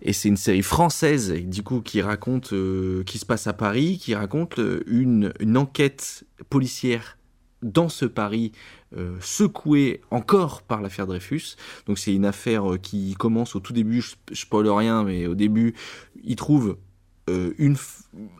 Et 0.02 0.12
c'est 0.12 0.28
une 0.28 0.36
série 0.36 0.62
française, 0.62 1.32
du 1.32 1.62
coup, 1.62 1.80
qui 1.80 2.02
raconte, 2.02 2.52
euh, 2.52 3.02
qui 3.04 3.18
se 3.18 3.24
passe 3.24 3.46
à 3.46 3.54
Paris, 3.54 3.98
qui 3.98 4.14
raconte 4.14 4.58
euh, 4.58 4.82
une, 4.86 5.32
une 5.40 5.56
enquête 5.56 6.24
policière 6.50 7.16
dans 7.62 7.88
ce 7.88 8.04
Paris 8.04 8.52
euh, 8.96 9.16
secoué 9.20 10.02
encore 10.10 10.62
par 10.62 10.80
l'affaire 10.82 11.06
Dreyfus. 11.06 11.56
Donc 11.86 11.98
c'est 11.98 12.14
une 12.14 12.24
affaire 12.26 12.64
qui 12.80 13.14
commence 13.14 13.56
au 13.56 13.60
tout 13.60 13.72
début, 13.72 14.00
je, 14.00 14.14
je 14.30 14.40
spoil 14.42 14.68
rien, 14.68 15.02
mais 15.02 15.26
au 15.26 15.34
début, 15.34 15.74
ils 16.22 16.36
trouvent 16.36 16.76
euh, 17.28 17.52
une, 17.58 17.76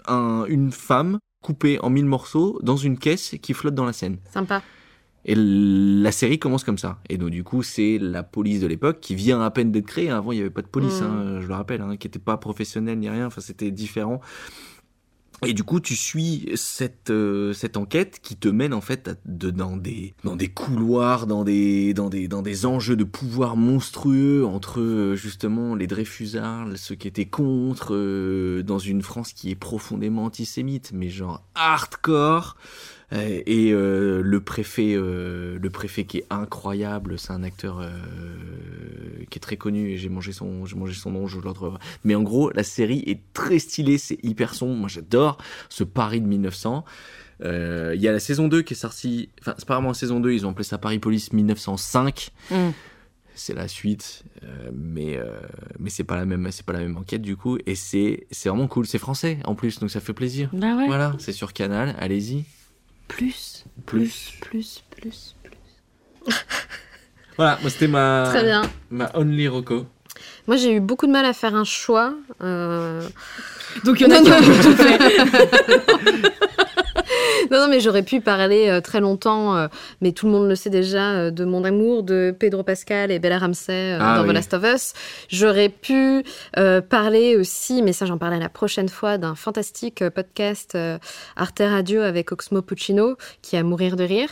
un- 0.06 0.44
une 0.48 0.72
femme 0.72 1.18
coupée 1.42 1.78
en 1.82 1.90
mille 1.90 2.06
morceaux 2.06 2.58
dans 2.62 2.76
une 2.76 2.98
caisse 2.98 3.36
qui 3.40 3.54
flotte 3.54 3.74
dans 3.74 3.84
la 3.84 3.92
Seine. 3.92 4.18
sympa. 4.32 4.62
Et 5.24 5.34
la 5.36 6.10
série 6.10 6.38
commence 6.38 6.64
comme 6.64 6.78
ça. 6.78 6.98
Et 7.10 7.18
donc 7.18 7.30
du 7.30 7.44
coup, 7.44 7.62
c'est 7.62 7.98
la 8.00 8.22
police 8.22 8.60
de 8.60 8.66
l'époque 8.66 8.98
qui 9.00 9.14
vient 9.14 9.42
à 9.42 9.50
peine 9.50 9.70
d'être 9.70 9.86
créée. 9.86 10.08
Avant, 10.10 10.32
il 10.32 10.36
n'y 10.36 10.40
avait 10.40 10.50
pas 10.50 10.62
de 10.62 10.68
police, 10.68 11.00
Mm. 11.02 11.04
hein, 11.04 11.40
je 11.42 11.46
le 11.46 11.54
rappelle, 11.54 11.82
hein, 11.82 11.96
qui 11.96 12.06
n'était 12.06 12.18
pas 12.18 12.38
professionnelle 12.38 12.98
ni 12.98 13.10
rien. 13.10 13.26
Enfin, 13.26 13.40
c'était 13.42 13.70
différent. 13.70 14.20
Et 15.46 15.52
du 15.52 15.62
coup, 15.62 15.78
tu 15.78 15.94
suis 15.94 16.50
cette, 16.56 17.10
euh, 17.10 17.52
cette 17.52 17.76
enquête 17.76 18.18
qui 18.20 18.36
te 18.36 18.48
mène 18.48 18.74
en 18.74 18.80
fait 18.80 19.20
dans, 19.24 19.76
des, 19.76 20.14
dans 20.24 20.34
des 20.34 20.48
couloirs, 20.48 21.28
dans 21.28 21.44
des, 21.44 21.94
dans, 21.94 22.08
des, 22.08 22.26
dans 22.26 22.42
des 22.42 22.66
enjeux 22.66 22.96
de 22.96 23.04
pouvoir 23.04 23.56
monstrueux 23.56 24.44
entre 24.44 24.80
euh, 24.80 25.14
justement 25.14 25.76
les 25.76 25.86
Dreyfusards, 25.86 26.76
ceux 26.76 26.96
qui 26.96 27.06
étaient 27.06 27.26
contre, 27.26 27.94
euh, 27.94 28.62
dans 28.64 28.80
une 28.80 29.02
France 29.02 29.32
qui 29.32 29.50
est 29.50 29.56
profondément 29.56 30.24
antisémite, 30.24 30.90
mais 30.92 31.08
genre 31.08 31.44
hardcore. 31.54 32.56
Euh, 33.12 33.40
Et 33.46 33.72
euh, 33.72 34.20
le 34.22 34.40
préfet, 34.40 34.94
euh, 34.94 35.58
le 35.60 35.70
préfet 35.70 36.04
qui 36.04 36.18
est 36.18 36.26
incroyable, 36.30 37.18
c'est 37.18 37.32
un 37.32 37.42
acteur 37.42 37.80
euh, 37.80 37.88
qui 39.30 39.38
est 39.38 39.40
très 39.40 39.56
connu. 39.56 39.90
Et 39.90 39.96
j'ai 39.96 40.08
mangé 40.08 40.32
son, 40.32 40.66
j'ai 40.66 40.76
mangé 40.76 40.94
son 40.94 41.10
nom, 41.12 41.26
je 41.26 41.40
le 41.40 41.48
retrouverai. 41.48 41.78
Mais 42.04 42.14
en 42.14 42.22
gros, 42.22 42.50
la 42.50 42.62
série 42.64 43.02
est 43.06 43.20
très 43.32 43.58
stylée, 43.58 43.98
c'est 43.98 44.18
hyper 44.22 44.54
sombre. 44.54 44.74
Moi, 44.74 44.88
j'adore 44.88 45.38
ce 45.68 45.84
Paris 45.84 46.20
de 46.20 46.26
1900. 46.26 46.84
Euh, 47.44 47.92
Il 47.94 48.02
y 48.02 48.08
a 48.08 48.12
la 48.12 48.20
saison 48.20 48.48
2 48.48 48.62
qui 48.62 48.74
est 48.74 48.76
sortie. 48.76 49.30
Enfin, 49.40 49.54
c'est 49.58 49.66
pas 49.66 49.74
vraiment 49.74 49.88
la 49.88 49.94
saison 49.94 50.20
2, 50.20 50.32
ils 50.32 50.46
ont 50.46 50.50
appelé 50.50 50.64
ça 50.64 50.76
Paris 50.78 50.98
Police 50.98 51.32
1905. 51.32 52.30
Mm. 52.50 52.56
C'est 53.34 53.54
la 53.54 53.68
suite, 53.68 54.24
euh, 54.42 54.70
mais 54.74 55.16
euh, 55.16 55.30
mais 55.78 55.90
c'est 55.90 56.02
pas 56.02 56.16
la 56.16 56.26
même, 56.26 56.50
c'est 56.50 56.66
pas 56.66 56.72
la 56.72 56.80
même 56.80 56.96
enquête 56.96 57.22
du 57.22 57.36
coup. 57.36 57.56
Et 57.66 57.76
c'est 57.76 58.26
c'est 58.32 58.48
vraiment 58.48 58.66
cool. 58.66 58.84
C'est 58.84 58.98
français 58.98 59.38
en 59.44 59.54
plus, 59.54 59.78
donc 59.78 59.90
ça 59.92 60.00
fait 60.00 60.12
plaisir. 60.12 60.50
Bah 60.52 60.74
ouais. 60.76 60.86
Voilà, 60.88 61.14
c'est 61.20 61.30
sur 61.32 61.52
Canal. 61.52 61.94
Allez-y. 62.00 62.44
Plus, 63.08 63.64
Plus. 63.86 64.32
plus, 64.40 64.82
plus, 64.92 65.34
plus. 66.24 66.34
Voilà, 67.36 67.58
moi 67.62 67.70
c'était 67.70 67.86
ma 67.88 68.24
Très 68.28 68.42
bien. 68.42 68.62
ma 68.90 69.10
only 69.14 69.46
Rocco. 69.48 69.86
Moi, 70.48 70.56
j'ai 70.56 70.72
eu 70.72 70.80
beaucoup 70.80 71.06
de 71.06 71.12
mal 71.12 71.24
à 71.24 71.32
faire 71.32 71.54
un 71.54 71.62
choix. 71.64 72.14
euh, 72.42 73.06
Donc 73.84 74.00
il 74.00 74.08
y 74.08 74.12
en 74.12 74.16
a 74.16 74.20
Non, 74.20 74.24
qui 74.24 74.32
ont 74.32 74.40
non. 74.40 74.62
tout 74.62 74.76
fait. 74.76 76.32
non, 77.50 77.58
non, 77.60 77.68
mais 77.68 77.80
j'aurais 77.80 78.02
pu 78.02 78.20
parler 78.20 78.68
euh, 78.68 78.80
très 78.80 79.00
longtemps, 79.00 79.56
euh, 79.56 79.68
mais 80.00 80.12
tout 80.12 80.26
le 80.26 80.32
monde 80.32 80.48
le 80.48 80.54
sait 80.54 80.70
déjà, 80.70 81.12
euh, 81.12 81.30
de 81.30 81.44
mon 81.44 81.64
amour 81.64 82.02
de 82.02 82.34
Pedro 82.38 82.62
Pascal 82.62 83.10
et 83.10 83.18
Bella 83.18 83.38
Ramsey 83.38 83.96
Ah 84.00 84.16
dans 84.16 84.22
oui. 84.22 84.30
The 84.30 84.32
Last 84.32 84.54
of 84.54 84.64
Us. 84.64 84.92
J'aurais 85.28 85.68
pu 85.68 86.24
parler 86.88 87.36
aussi, 87.36 87.82
mais 87.82 87.92
ça 87.92 88.06
j'en 88.06 88.18
parlerai 88.18 88.40
la 88.40 88.48
prochaine 88.48 88.88
fois, 88.88 89.18
d'un 89.18 89.34
fantastique 89.34 90.08
podcast 90.10 90.76
Arte 91.36 91.60
Radio 91.60 92.02
avec 92.02 92.32
Oxmo 92.32 92.62
Puccino, 92.62 93.16
qui 93.42 93.56
est 93.56 93.58
à 93.58 93.62
mourir 93.62 93.96
de 93.96 94.04
rire. 94.04 94.30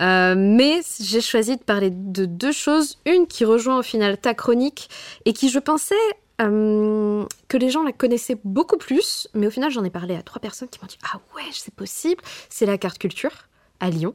Mais 0.00 0.80
j'ai 1.00 1.20
choisi 1.20 1.56
de 1.56 1.62
parler 1.62 1.90
de 1.90 2.24
deux 2.24 2.52
choses. 2.52 2.98
Une 3.06 3.26
qui 3.26 3.44
rejoint 3.44 3.78
au 3.78 3.82
final 3.82 4.18
ta 4.18 4.34
chronique 4.34 4.88
et 5.24 5.32
qui, 5.32 5.48
je 5.48 5.58
pensais, 5.58 5.94
euh, 6.40 7.24
que 7.48 7.56
les 7.56 7.70
gens 7.70 7.82
la 7.82 7.92
connaissaient 7.92 8.38
beaucoup 8.44 8.76
plus, 8.76 9.28
mais 9.34 9.46
au 9.46 9.50
final, 9.50 9.70
j'en 9.70 9.84
ai 9.84 9.90
parlé 9.90 10.14
à 10.16 10.22
trois 10.22 10.40
personnes 10.40 10.68
qui 10.68 10.78
m'ont 10.80 10.86
dit 10.88 10.98
Ah 11.12 11.18
ouais, 11.34 11.42
c'est 11.52 11.74
possible. 11.74 12.22
C'est 12.50 12.66
la 12.66 12.78
carte 12.78 12.98
culture 12.98 13.48
à 13.80 13.90
Lyon. 13.90 14.14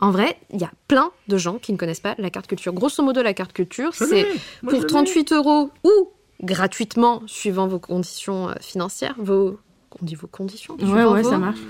En 0.00 0.10
vrai, 0.10 0.36
il 0.50 0.60
y 0.60 0.64
a 0.64 0.72
plein 0.88 1.12
de 1.28 1.38
gens 1.38 1.58
qui 1.58 1.72
ne 1.72 1.76
connaissent 1.76 2.00
pas 2.00 2.16
la 2.18 2.30
carte 2.30 2.48
culture. 2.48 2.72
Grosso 2.72 3.00
modo, 3.04 3.22
la 3.22 3.32
carte 3.32 3.52
culture, 3.52 3.94
c'est 3.94 4.26
pour 4.60 4.70
l'ai. 4.80 4.86
38 4.88 5.32
euros 5.32 5.70
ou 5.84 6.10
gratuitement, 6.42 7.22
suivant 7.26 7.68
vos 7.68 7.78
conditions 7.78 8.48
euh, 8.48 8.54
financières, 8.60 9.14
vos. 9.18 9.58
On 10.00 10.04
dit 10.04 10.16
vos 10.16 10.26
conditions 10.26 10.74
Ouais, 10.80 11.04
ouais, 11.04 11.22
vos- 11.22 11.30
ça 11.30 11.38
marche. 11.38 11.60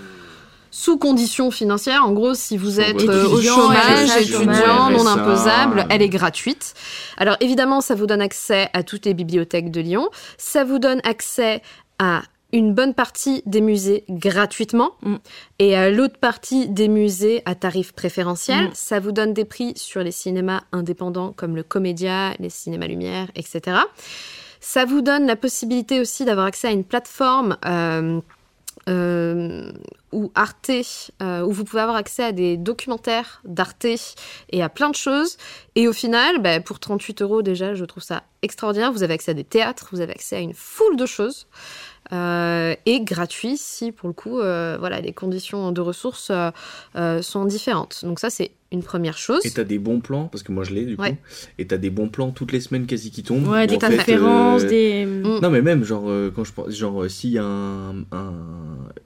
Sous 0.74 0.97
conditions 0.97 1.51
financières, 1.51 2.03
en 2.03 2.12
gros, 2.12 2.32
si 2.32 2.57
vous 2.57 2.81
êtes 2.81 3.03
euh, 3.03 3.28
au 3.28 3.43
chômage, 3.43 4.16
étudiant, 4.16 4.89
non 4.89 5.07
imposable, 5.07 5.86
elle 5.90 6.01
est 6.01 6.09
gratuite. 6.09 6.73
Alors 7.19 7.36
évidemment, 7.40 7.82
ça 7.82 7.94
vous 7.94 8.07
donne 8.07 8.23
accès 8.23 8.70
à 8.73 8.82
toutes 8.82 9.05
les 9.05 9.12
bibliothèques 9.12 9.70
de 9.70 9.82
Lyon. 9.82 10.09
Ça 10.39 10.65
vous 10.65 10.78
donne 10.78 11.03
accès 11.05 11.61
à 11.99 12.23
une 12.53 12.73
bonne 12.73 12.94
partie 12.94 13.43
des 13.44 13.61
musées 13.61 14.05
gratuitement 14.09 14.93
et 15.59 15.77
à 15.77 15.90
l'autre 15.90 16.19
partie 16.19 16.69
des 16.69 16.89
musées 16.89 17.43
à 17.44 17.55
tarif 17.55 17.93
préférentiel. 17.93 18.69
Mm. 18.69 18.70
Ça 18.73 18.99
vous 18.99 19.12
donne 19.12 19.35
des 19.35 19.44
prix 19.44 19.74
sur 19.77 20.03
les 20.03 20.11
cinémas 20.11 20.62
indépendants 20.73 21.35
comme 21.36 21.55
le 21.55 21.62
Comédia, 21.62 22.32
les 22.39 22.51
cinémas 22.51 22.86
Lumière, 22.86 23.28
etc. 23.35 23.77
Ça 24.61 24.86
vous 24.86 25.03
donne 25.03 25.27
la 25.27 25.36
possibilité 25.36 26.01
aussi 26.01 26.24
d'avoir 26.24 26.47
accès 26.47 26.69
à 26.69 26.70
une 26.70 26.85
plateforme 26.85 27.59
euh, 27.66 28.23
ou 28.89 30.31
Arte, 30.35 30.71
euh, 31.23 31.41
où 31.41 31.53
vous 31.53 31.65
pouvez 31.65 31.83
avoir 31.83 31.97
accès 31.97 32.25
à 32.25 32.33
des 32.33 32.57
documentaires 32.57 33.41
d'Arte 33.45 33.87
et 34.51 34.63
à 34.63 34.69
plein 34.69 34.91
de 34.91 34.95
choses. 34.95 35.37
Et 35.75 35.89
au 35.89 35.93
final, 35.93 36.41
bah, 36.41 36.61
pour 36.61 36.79
38 36.79 37.23
euros 37.23 37.43
déjà, 37.43 37.75
je 37.75 37.85
trouve 37.85 38.03
ça 38.03 38.23
extraordinaire. 38.43 38.93
Vous 38.93 39.03
avez 39.03 39.15
accès 39.15 39.31
à 39.31 39.35
des 39.35 39.45
théâtres, 39.45 39.89
vous 39.93 40.01
avez 40.01 40.13
accès 40.13 40.37
à 40.37 40.41
une 40.41 40.55
foule 40.55 40.97
de 40.97 41.07
choses. 41.07 41.47
Euh, 42.13 42.75
et 42.85 43.01
gratuit 43.01 43.57
si 43.57 43.93
pour 43.93 44.09
le 44.09 44.13
coup 44.13 44.41
euh, 44.41 44.77
voilà 44.79 45.01
les 45.01 45.13
conditions 45.13 45.71
de 45.71 45.81
ressources 45.81 46.31
euh, 46.31 46.51
euh, 46.97 47.23
sont 47.23 47.45
différentes 47.45 48.05
donc 48.05 48.19
ça 48.19 48.29
c'est 48.29 48.51
une 48.73 48.82
première 48.82 49.19
chose 49.19 49.44
Et 49.44 49.51
t'as 49.51 49.65
des 49.65 49.78
bons 49.78 50.01
plans, 50.01 50.27
parce 50.28 50.43
que 50.43 50.51
moi 50.53 50.65
je 50.65 50.73
l'ai 50.74 50.85
du 50.85 50.97
coup, 50.97 51.05
et 51.59 51.66
t'as 51.66 51.77
des 51.77 51.90
bons 51.90 52.09
plans 52.09 52.31
toutes 52.31 52.53
les 52.53 52.61
semaines 52.61 52.86
quasi 52.86 53.11
qui 53.11 53.23
tombent. 53.23 53.47
Ouais, 53.49 53.66
des 53.66 53.78
conférences, 53.78 54.62
euh, 54.65 54.69
des- 54.69 55.05
Non 55.07 55.51
mais 55.51 55.62
même 55.62 55.85
genre 55.85 56.05
euh, 56.09 56.32
quand 56.35 56.44
je 56.44 56.53
pense, 56.53 56.70
genre 56.70 57.03
euh, 57.05 57.09
s'il 57.09 57.31
y 57.31 57.39
a 57.39 57.44
un, 57.44 58.01
un- 58.12 58.35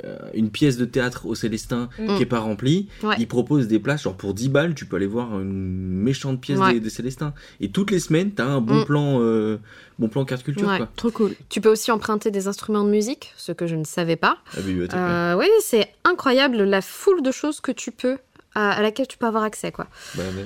euh, 0.05 0.19
une 0.35 0.51
pièce 0.51 0.77
de 0.77 0.85
théâtre 0.85 1.27
au 1.27 1.35
Célestin 1.35 1.89
Mm. 1.99 2.17
qui 2.17 2.23
est 2.23 2.27
pas 2.27 2.39
remplie, 2.41 2.89
Ouais. 3.03 3.17
ils 3.19 3.27
proposent 3.29 3.67
des 3.69 3.79
places, 3.79 4.03
genre 4.03 4.15
pour 4.17 4.35
10 4.35 4.49
balles, 4.49 4.75
tu 4.75 4.87
peux 4.87 4.97
aller 4.97 5.07
voir 5.07 5.41
une 5.41 5.53
méchante 6.03 6.41
pièce 6.41 6.59
Ouais. 6.59 6.75
des, 6.75 6.81
des 6.81 6.91
Célestins. 6.91 7.35
Et 7.61 7.71
toutes 7.71 7.91
les 7.91 8.01
semaines, 8.01 8.31
t'as 8.33 8.45
un 8.47 8.61
bon 8.61 8.81
Mm. 8.83 8.85
plan, 8.85 9.19
euh, 9.21 9.59
bon 9.99 10.09
plan 10.09 10.25
carte 10.25 10.43
culture 10.45 10.69
Ouais. 10.69 10.77
quoi. 10.79 10.89
Trop 10.97 11.11
cool. 11.11 11.33
Tu 11.49 11.61
peux 11.61 11.71
aussi 11.71 11.91
emprunter 11.91 12.31
des 12.31 12.47
instruments 12.49 12.85
de 12.85 12.91
musique, 12.91 13.33
ce 13.37 13.53
que 13.53 13.67
je 13.67 13.75
ne 13.77 13.85
savais 13.85 14.17
pas. 14.17 14.39
La 14.57 14.63
bibliothèque. 14.63 14.99
Euh, 14.99 15.37
oui, 15.39 15.47
c'est 15.61 15.89
incroyable 16.05 16.59
la 16.63 16.83
foule 16.83 17.23
de 17.23 17.31
choses 17.31 17.61
que 17.61 17.73
tu 17.73 17.91
peux, 17.91 18.19
à, 18.57 18.71
à 18.73 18.83
laquelle 18.83 19.07
tu 19.07 19.19
peux 19.19 19.27
avoir 19.27 19.43
accès, 19.45 19.71
quoi. 19.73 19.87
Bah, 20.15 20.23
euh, 20.25 20.45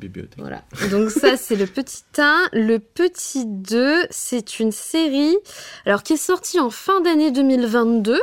bibliothèque. 0.00 0.38
Voilà. 0.38 0.62
Donc 0.90 1.10
ça, 1.10 1.36
c'est 1.36 1.56
le 1.56 1.66
petit 1.66 2.02
1. 2.18 2.48
Le 2.52 2.78
petit 2.78 3.44
2, 3.46 4.06
c'est 4.10 4.60
une 4.60 4.72
série 4.72 5.36
alors, 5.86 6.02
qui 6.02 6.12
est 6.14 6.16
sortie 6.16 6.60
en 6.60 6.70
fin 6.70 7.00
d'année 7.00 7.30
2022, 7.30 8.20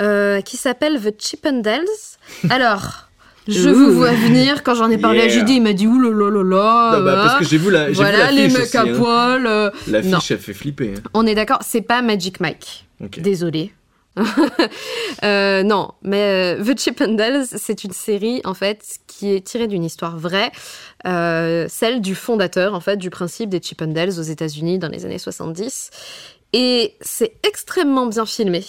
euh, 0.00 0.40
qui 0.42 0.56
s'appelle 0.56 1.00
The 1.00 1.14
Chippendales. 1.20 1.84
Alors... 2.50 2.82
Je 3.48 3.70
Ouh. 3.70 3.74
vous 3.74 3.92
vois 3.94 4.12
venir, 4.12 4.62
quand 4.62 4.74
j'en 4.74 4.90
ai 4.90 4.98
parlé 4.98 5.20
à 5.20 5.24
Yeah. 5.24 5.32
Judy, 5.40 5.54
il 5.54 5.62
m'a 5.62 5.72
dit 5.72 5.86
ouh 5.86 5.98
là 5.98 6.10
là 6.10 6.30
là 6.30 6.42
là. 6.44 6.98
Non, 6.98 7.04
bah, 7.04 7.14
parce 7.24 7.38
que 7.38 7.44
j'ai 7.46 7.56
vu 7.56 7.70
la- 7.70 7.86
j'ai 7.86 7.92
vu 7.92 7.96
Voilà, 7.96 8.30
les 8.30 8.48
mecs 8.48 8.58
aussi, 8.62 8.76
à 8.76 8.82
hein. 8.82 8.94
poil. 8.96 9.46
euh, 9.46 9.70
non. 9.88 9.92
L'affiche, 9.92 10.30
elle 10.30 10.38
fait 10.38 10.52
flipper. 10.52 10.94
hein. 10.98 11.02
On 11.14 11.26
est 11.26 11.34
d'accord, 11.34 11.58
c'est 11.62 11.80
pas 11.80 12.02
Magic 12.02 12.38
Mike. 12.38 12.84
Ok. 13.02 13.18
Désolée. 13.20 13.72
Euh, 15.22 15.62
non, 15.62 15.92
mais 16.02 16.56
euh, 16.58 16.64
The 16.64 16.78
Chippendales, 16.78 17.44
c'est 17.46 17.84
une 17.84 17.92
série 17.92 18.40
en 18.44 18.54
fait 18.54 18.98
qui 19.06 19.34
est 19.34 19.46
tirée 19.46 19.66
d'une 19.66 19.84
histoire 19.84 20.16
vraie, 20.16 20.50
euh, 21.06 21.66
celle 21.68 22.00
du 22.00 22.14
fondateur 22.14 22.72
en 22.74 22.80
fait 22.80 22.96
du 22.96 23.10
principe 23.10 23.50
des 23.50 23.60
Chippendales 23.60 24.18
aux 24.18 24.22
États-Unis 24.22 24.78
dans 24.78 24.88
les 24.88 25.04
années 25.04 25.18
70. 25.18 25.90
Et 26.54 26.96
c'est 27.02 27.34
extrêmement 27.46 28.06
bien 28.06 28.24
filmé. 28.24 28.64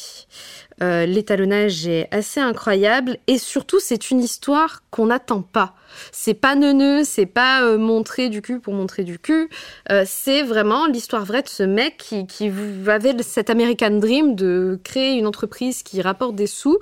Euh, 0.81 1.05
L'étalonnage 1.05 1.87
est 1.87 2.07
assez 2.11 2.39
incroyable 2.39 3.17
et 3.27 3.37
surtout 3.37 3.79
c'est 3.79 4.11
une 4.11 4.21
histoire 4.21 4.81
qu'on 4.89 5.07
n'attend 5.07 5.41
pas. 5.41 5.75
C'est 6.11 6.33
pas 6.33 6.55
neuneux, 6.55 7.03
c'est 7.03 7.25
pas 7.25 7.63
euh, 7.63 7.77
montrer 7.77 8.29
du 8.29 8.41
cul 8.41 8.59
pour 8.59 8.73
montrer 8.73 9.03
du 9.03 9.19
cul. 9.19 9.49
Euh, 9.91 10.03
c'est 10.07 10.43
vraiment 10.43 10.87
l'histoire 10.87 11.25
vraie 11.25 11.43
de 11.43 11.49
ce 11.49 11.63
mec 11.63 11.97
qui, 12.27 12.51
avait 12.87 13.21
cet 13.21 13.49
American 13.49 13.99
Dream 13.99 14.35
de 14.35 14.79
créer 14.83 15.17
une 15.17 15.27
entreprise 15.27 15.83
qui 15.83 16.01
rapporte 16.01 16.35
des 16.35 16.47
sous. 16.47 16.79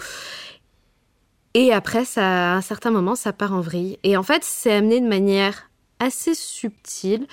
Et 1.53 1.73
après, 1.73 2.05
ça, 2.05 2.53
à 2.53 2.55
un 2.55 2.61
certain 2.61 2.91
moment, 2.91 3.15
ça 3.15 3.33
part 3.33 3.53
en 3.53 3.61
vrille. 3.61 3.97
Et 4.03 4.15
en 4.15 4.23
fait, 4.23 4.43
c'est 4.43 4.71
amené 4.71 5.01
de 5.01 5.07
manière 5.07 5.69
assez 5.99 6.35
subtile. 6.35 7.25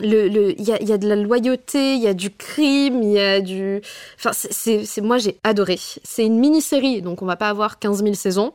Le- 0.00 0.28
le- 0.28 0.60
Il 0.60 0.66
y, 0.66 0.72
a, 0.72 0.80
il 0.82 0.88
y 0.88 0.92
a 0.92 0.98
de 0.98 1.08
la 1.08 1.16
loyauté, 1.16 1.94
il 1.94 2.02
y 2.02 2.06
a 2.08 2.14
du 2.14 2.30
crime, 2.30 3.02
il 3.02 3.12
y 3.12 3.18
a 3.20 3.40
du... 3.40 3.80
Enfin, 4.18 4.30
c'est- 4.32 5.00
moi, 5.00 5.18
j'ai 5.18 5.38
adoré. 5.44 5.78
C'est 6.04 6.24
une 6.24 6.38
mini-série, 6.38 7.02
donc 7.02 7.22
on 7.22 7.26
va 7.26 7.36
pas 7.36 7.48
avoir 7.48 7.78
15 7.78 8.02
000 8.02 8.14
saisons. 8.14 8.52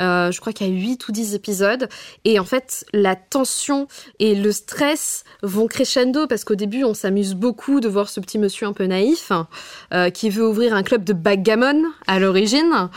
Euh, 0.00 0.30
je 0.30 0.40
crois 0.40 0.52
qu'il 0.52 0.66
y 0.68 0.70
a 0.70 0.72
8 0.74 1.08
ou 1.08 1.12
10 1.12 1.34
épisodes. 1.34 1.88
Et 2.24 2.38
en 2.38 2.44
fait, 2.44 2.84
la 2.92 3.16
tension 3.16 3.88
et 4.18 4.34
le 4.34 4.52
stress 4.52 5.24
vont 5.42 5.66
crescendo 5.66 6.26
parce 6.26 6.44
qu'au 6.44 6.54
début, 6.54 6.84
on 6.84 6.92
s'amuse 6.92 7.34
beaucoup 7.34 7.80
de 7.80 7.88
voir 7.88 8.08
ce 8.10 8.20
petit 8.20 8.38
monsieur 8.38 8.66
un 8.66 8.72
peu 8.74 8.84
naïf 8.84 9.32
euh, 9.94 10.10
qui 10.10 10.28
veut 10.28 10.46
ouvrir 10.46 10.74
un 10.74 10.82
club 10.82 11.02
de 11.04 11.12
backgammon 11.14 11.82
à 12.06 12.18
l'origine. 12.18 12.90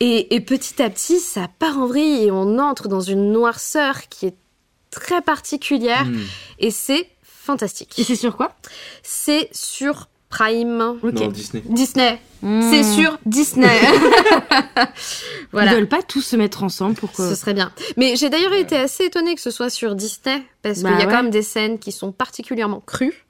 Et, 0.00 0.34
et 0.34 0.40
petit 0.40 0.82
à 0.82 0.90
petit, 0.90 1.18
ça 1.18 1.48
part 1.58 1.78
en 1.78 1.86
vrille 1.86 2.24
et 2.24 2.30
on 2.30 2.58
entre 2.58 2.88
dans 2.88 3.00
une 3.00 3.32
noirceur 3.32 4.08
qui 4.10 4.26
est 4.26 4.34
très 4.90 5.20
particulière 5.22 6.04
Hmm. 6.06 6.18
et 6.60 6.70
c'est 6.70 7.06
fantastique. 7.48 7.98
Et 7.98 8.04
c'est 8.04 8.16
sur 8.16 8.36
quoi? 8.36 8.54
C'est 9.02 9.48
sur 9.52 10.08
Prime. 10.30 10.98
Non, 11.02 11.28
Disney. 11.28 11.62
Disney. 11.70 12.20
Hmm. 12.42 12.60
C'est 12.70 12.82
sur 12.84 13.18
Disney. 13.24 13.66
Ils 15.54 15.68
veulent 15.70 15.88
pas 15.88 16.02
tous 16.02 16.20
se 16.20 16.36
mettre 16.36 16.62
ensemble 16.62 16.94
pour 16.96 17.10
que. 17.12 17.26
Ce 17.26 17.34
serait 17.34 17.54
bien. 17.54 17.72
Mais 17.96 18.14
j'ai 18.16 18.28
d'ailleurs 18.28 18.52
été 18.52 18.76
assez 18.76 19.04
étonnée 19.04 19.34
que 19.34 19.40
ce 19.40 19.50
soit 19.50 19.70
sur 19.70 19.94
Disney, 19.94 20.42
parce 20.62 20.82
Bah 20.82 20.90
qu'il 20.90 20.98
y 20.98 21.02
a 21.02 21.06
ouais. 21.06 21.10
quand 21.12 21.22
même 21.22 21.30
des 21.30 21.40
scènes 21.42 21.78
qui 21.78 21.92
sont 21.92 22.12
particulièrement 22.12 22.80
crues. 22.84 23.24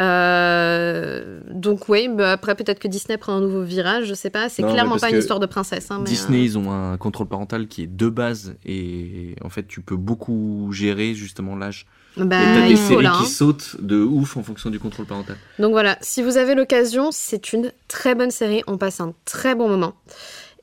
Euh, 0.00 1.40
donc 1.50 1.88
oui, 1.88 2.08
bah 2.08 2.32
après 2.32 2.54
peut-être 2.54 2.78
que 2.78 2.88
Disney 2.88 3.16
prend 3.16 3.32
un 3.32 3.40
nouveau 3.40 3.62
virage, 3.62 4.04
je 4.04 4.14
sais 4.14 4.30
pas. 4.30 4.50
C'est 4.50 4.62
clairement 4.62 4.98
pas 4.98 5.10
une 5.10 5.18
histoire 5.18 5.40
de 5.40 5.46
princesse. 5.46 5.90
hein, 5.90 6.00
mais, 6.00 6.10
Disney, 6.10 6.40
euh, 6.40 6.44
ils 6.44 6.58
ont 6.58 6.70
un 6.72 6.98
contrôle 6.98 7.28
parental 7.28 7.68
qui 7.68 7.84
est 7.84 7.86
de 7.86 8.08
base 8.10 8.54
et 8.66 9.34
en 9.42 9.48
fait, 9.48 9.66
tu 9.66 9.80
peux 9.80 9.96
beaucoup 9.96 10.68
gérer 10.72 11.14
justement 11.14 11.56
l'âge. 11.56 11.86
Bah, 12.16 12.40
et 12.40 12.54
t'as 12.54 12.68
des 12.68 12.76
séries 12.76 13.02
là, 13.02 13.16
qui 13.18 13.24
hein. 13.24 13.26
sautent 13.26 13.76
de 13.80 14.00
ouf 14.00 14.36
en 14.36 14.42
fonction 14.42 14.70
du 14.70 14.78
contrôle 14.78 15.06
parental. 15.06 15.36
Donc 15.58 15.72
voilà, 15.72 15.98
si 16.00 16.22
vous 16.22 16.36
avez 16.36 16.54
l'occasion, 16.54 17.10
c'est 17.10 17.52
une 17.52 17.72
très 17.88 18.14
bonne 18.14 18.30
série. 18.30 18.62
On 18.66 18.78
passe 18.78 19.00
un 19.00 19.14
très 19.24 19.54
bon 19.54 19.68
moment. 19.68 19.94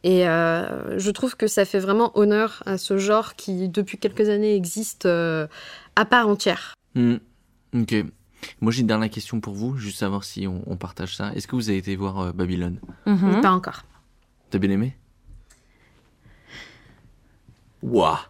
Et 0.04 0.28
euh, 0.28 0.98
je 0.98 1.12
trouve 1.12 1.36
que 1.36 1.48
ça 1.48 1.66
fait 1.66 1.80
vraiment 1.80 2.18
honneur 2.18 2.64
à 2.66 2.78
ce 2.78 2.98
genre 2.98 3.36
qui, 3.36 3.70
depuis 3.70 3.98
quelques 3.98 4.30
années, 4.30 4.56
existe 4.56 5.06
euh, 5.06 5.48
à 5.96 6.06
part 6.06 6.28
entière. 6.28 6.74
Hmm. 6.96 7.18
Ok. 7.76 7.96
Moi, 8.60 8.72
j'ai 8.72 8.82
une 8.82 8.88
dernière 8.88 9.10
question 9.10 9.40
pour 9.40 9.54
vous, 9.54 9.78
juste 9.78 10.00
savoir 10.00 10.24
si 10.24 10.48
on, 10.48 10.64
on 10.66 10.76
partage 10.76 11.16
ça. 11.16 11.32
Est-ce 11.36 11.48
que 11.48 11.56
vous 11.56 11.70
avez 11.70 11.78
été 11.78 11.96
voir 11.96 12.20
euh, 12.20 12.32
Babylone? 12.32 12.80
Mhm. 13.06 13.42
Pas 13.42 13.52
encore. 13.52 13.84
T'as 14.50 14.58
bien 14.58 14.72
aimé? 14.72 14.98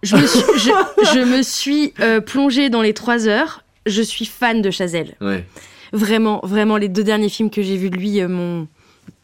Je 0.03 0.15
me 0.15 0.25
suis, 0.25 0.43
je, 0.57 0.71
je 1.13 1.19
me 1.19 1.41
suis 1.41 1.93
euh, 1.99 2.21
plongée 2.21 2.69
dans 2.69 2.81
les 2.81 2.93
trois 2.93 3.27
heures. 3.27 3.63
Je 3.85 4.01
suis 4.01 4.25
fan 4.25 4.61
de 4.61 4.71
Chazelle. 4.71 5.15
Ouais. 5.21 5.45
Vraiment, 5.93 6.39
vraiment, 6.43 6.77
les 6.77 6.87
deux 6.87 7.03
derniers 7.03 7.29
films 7.29 7.49
que 7.49 7.61
j'ai 7.61 7.77
vus 7.77 7.89
de 7.89 7.97
lui 7.97 8.21
euh, 8.21 8.27
m'ont 8.27 8.67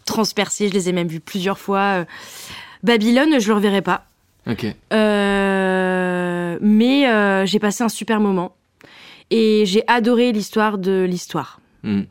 transpercé. 0.06 0.68
Je 0.68 0.74
les 0.74 0.90
ai 0.90 0.92
même 0.92 1.08
vus 1.08 1.20
plusieurs 1.20 1.60
fois. 1.60 2.00
Euh, 2.02 2.06
Babylone, 2.84 3.40
je 3.40 3.48
le 3.48 3.54
reverrai 3.54 3.82
pas. 3.82 4.06
Ok. 4.50 4.66
Mais 6.62 7.46
j'ai 7.46 7.60
passé 7.60 7.84
un 7.84 7.90
super 7.90 8.20
moment. 8.20 8.56
Et 9.30 9.64
j'ai 9.66 9.84
adoré 9.88 10.32
l'histoire 10.32 10.78
de 10.78 11.06
l'histoire. 11.08 11.60
Hmm. 11.84 12.04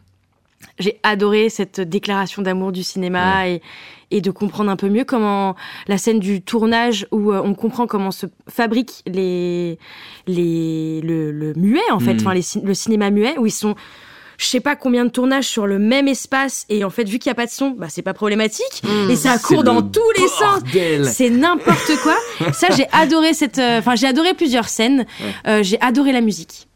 J'ai 0.78 0.98
adoré 1.02 1.48
cette 1.48 1.80
déclaration 1.80 2.42
d'amour 2.42 2.72
du 2.72 2.82
cinéma 2.82 3.48
et, 3.48 3.62
et 4.10 4.20
de 4.20 4.30
comprendre 4.30 4.70
un 4.70 4.76
peu 4.76 4.88
mieux 4.88 5.04
comment 5.04 5.56
la 5.88 5.98
scène 5.98 6.20
du 6.20 6.42
tournage 6.42 7.06
où 7.12 7.32
euh, 7.32 7.40
on 7.44 7.54
comprend 7.54 7.86
comment 7.86 8.10
se 8.10 8.26
fabriquent 8.48 9.02
les, 9.06 9.78
les, 10.26 11.00
le, 11.02 11.32
le 11.32 11.54
muet, 11.54 11.80
en 11.90 11.98
fait, 12.00 12.14
Mm. 12.14 12.20
enfin, 12.20 12.34
les 12.34 12.42
le 12.62 12.74
cinéma 12.74 13.10
muet, 13.10 13.36
où 13.38 13.46
ils 13.46 13.50
sont 13.50 13.74
je 14.38 14.44
sais 14.44 14.60
pas 14.60 14.76
combien 14.76 15.06
de 15.06 15.10
tournages 15.10 15.46
sur 15.48 15.66
le 15.66 15.78
même 15.78 16.08
espace 16.08 16.66
et 16.68 16.84
en 16.84 16.90
fait 16.90 17.08
vu 17.08 17.18
qu'il 17.18 17.30
y 17.30 17.32
a 17.32 17.34
pas 17.34 17.46
de 17.46 17.50
son 17.50 17.70
bah 17.70 17.86
c'est 17.88 18.02
pas 18.02 18.12
problématique 18.12 18.82
Mm. 18.84 19.10
et 19.10 19.16
ça 19.16 19.38
court 19.38 19.64
dans 19.64 19.76
le 19.76 19.90
tous 19.90 20.10
les 20.18 20.28
sens 20.28 20.60
c'est 21.10 21.30
n'importe 21.30 21.92
quoi 22.02 22.14
ça 22.52 22.66
j'ai 22.76 22.86
adoré 22.92 23.32
cette 23.32 23.56
euh, 23.58 23.78
enfin 23.78 23.94
j'ai 23.94 24.06
adoré 24.06 24.34
plusieurs 24.34 24.68
scènes 24.68 25.06
Ouais. 25.24 25.32
Euh, 25.46 25.62
j'ai 25.62 25.80
adoré 25.80 26.12
la 26.12 26.20
musique 26.20 26.68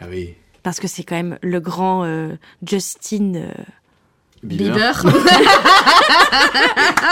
Ah 0.00 0.06
oui. 0.10 0.34
Parce 0.66 0.80
que 0.80 0.88
c'est 0.88 1.04
quand 1.04 1.14
même 1.14 1.38
le 1.42 1.60
grand 1.60 2.02
euh, 2.02 2.34
Justin 2.66 3.34
euh, 3.36 3.46
Bieber. 4.42 5.00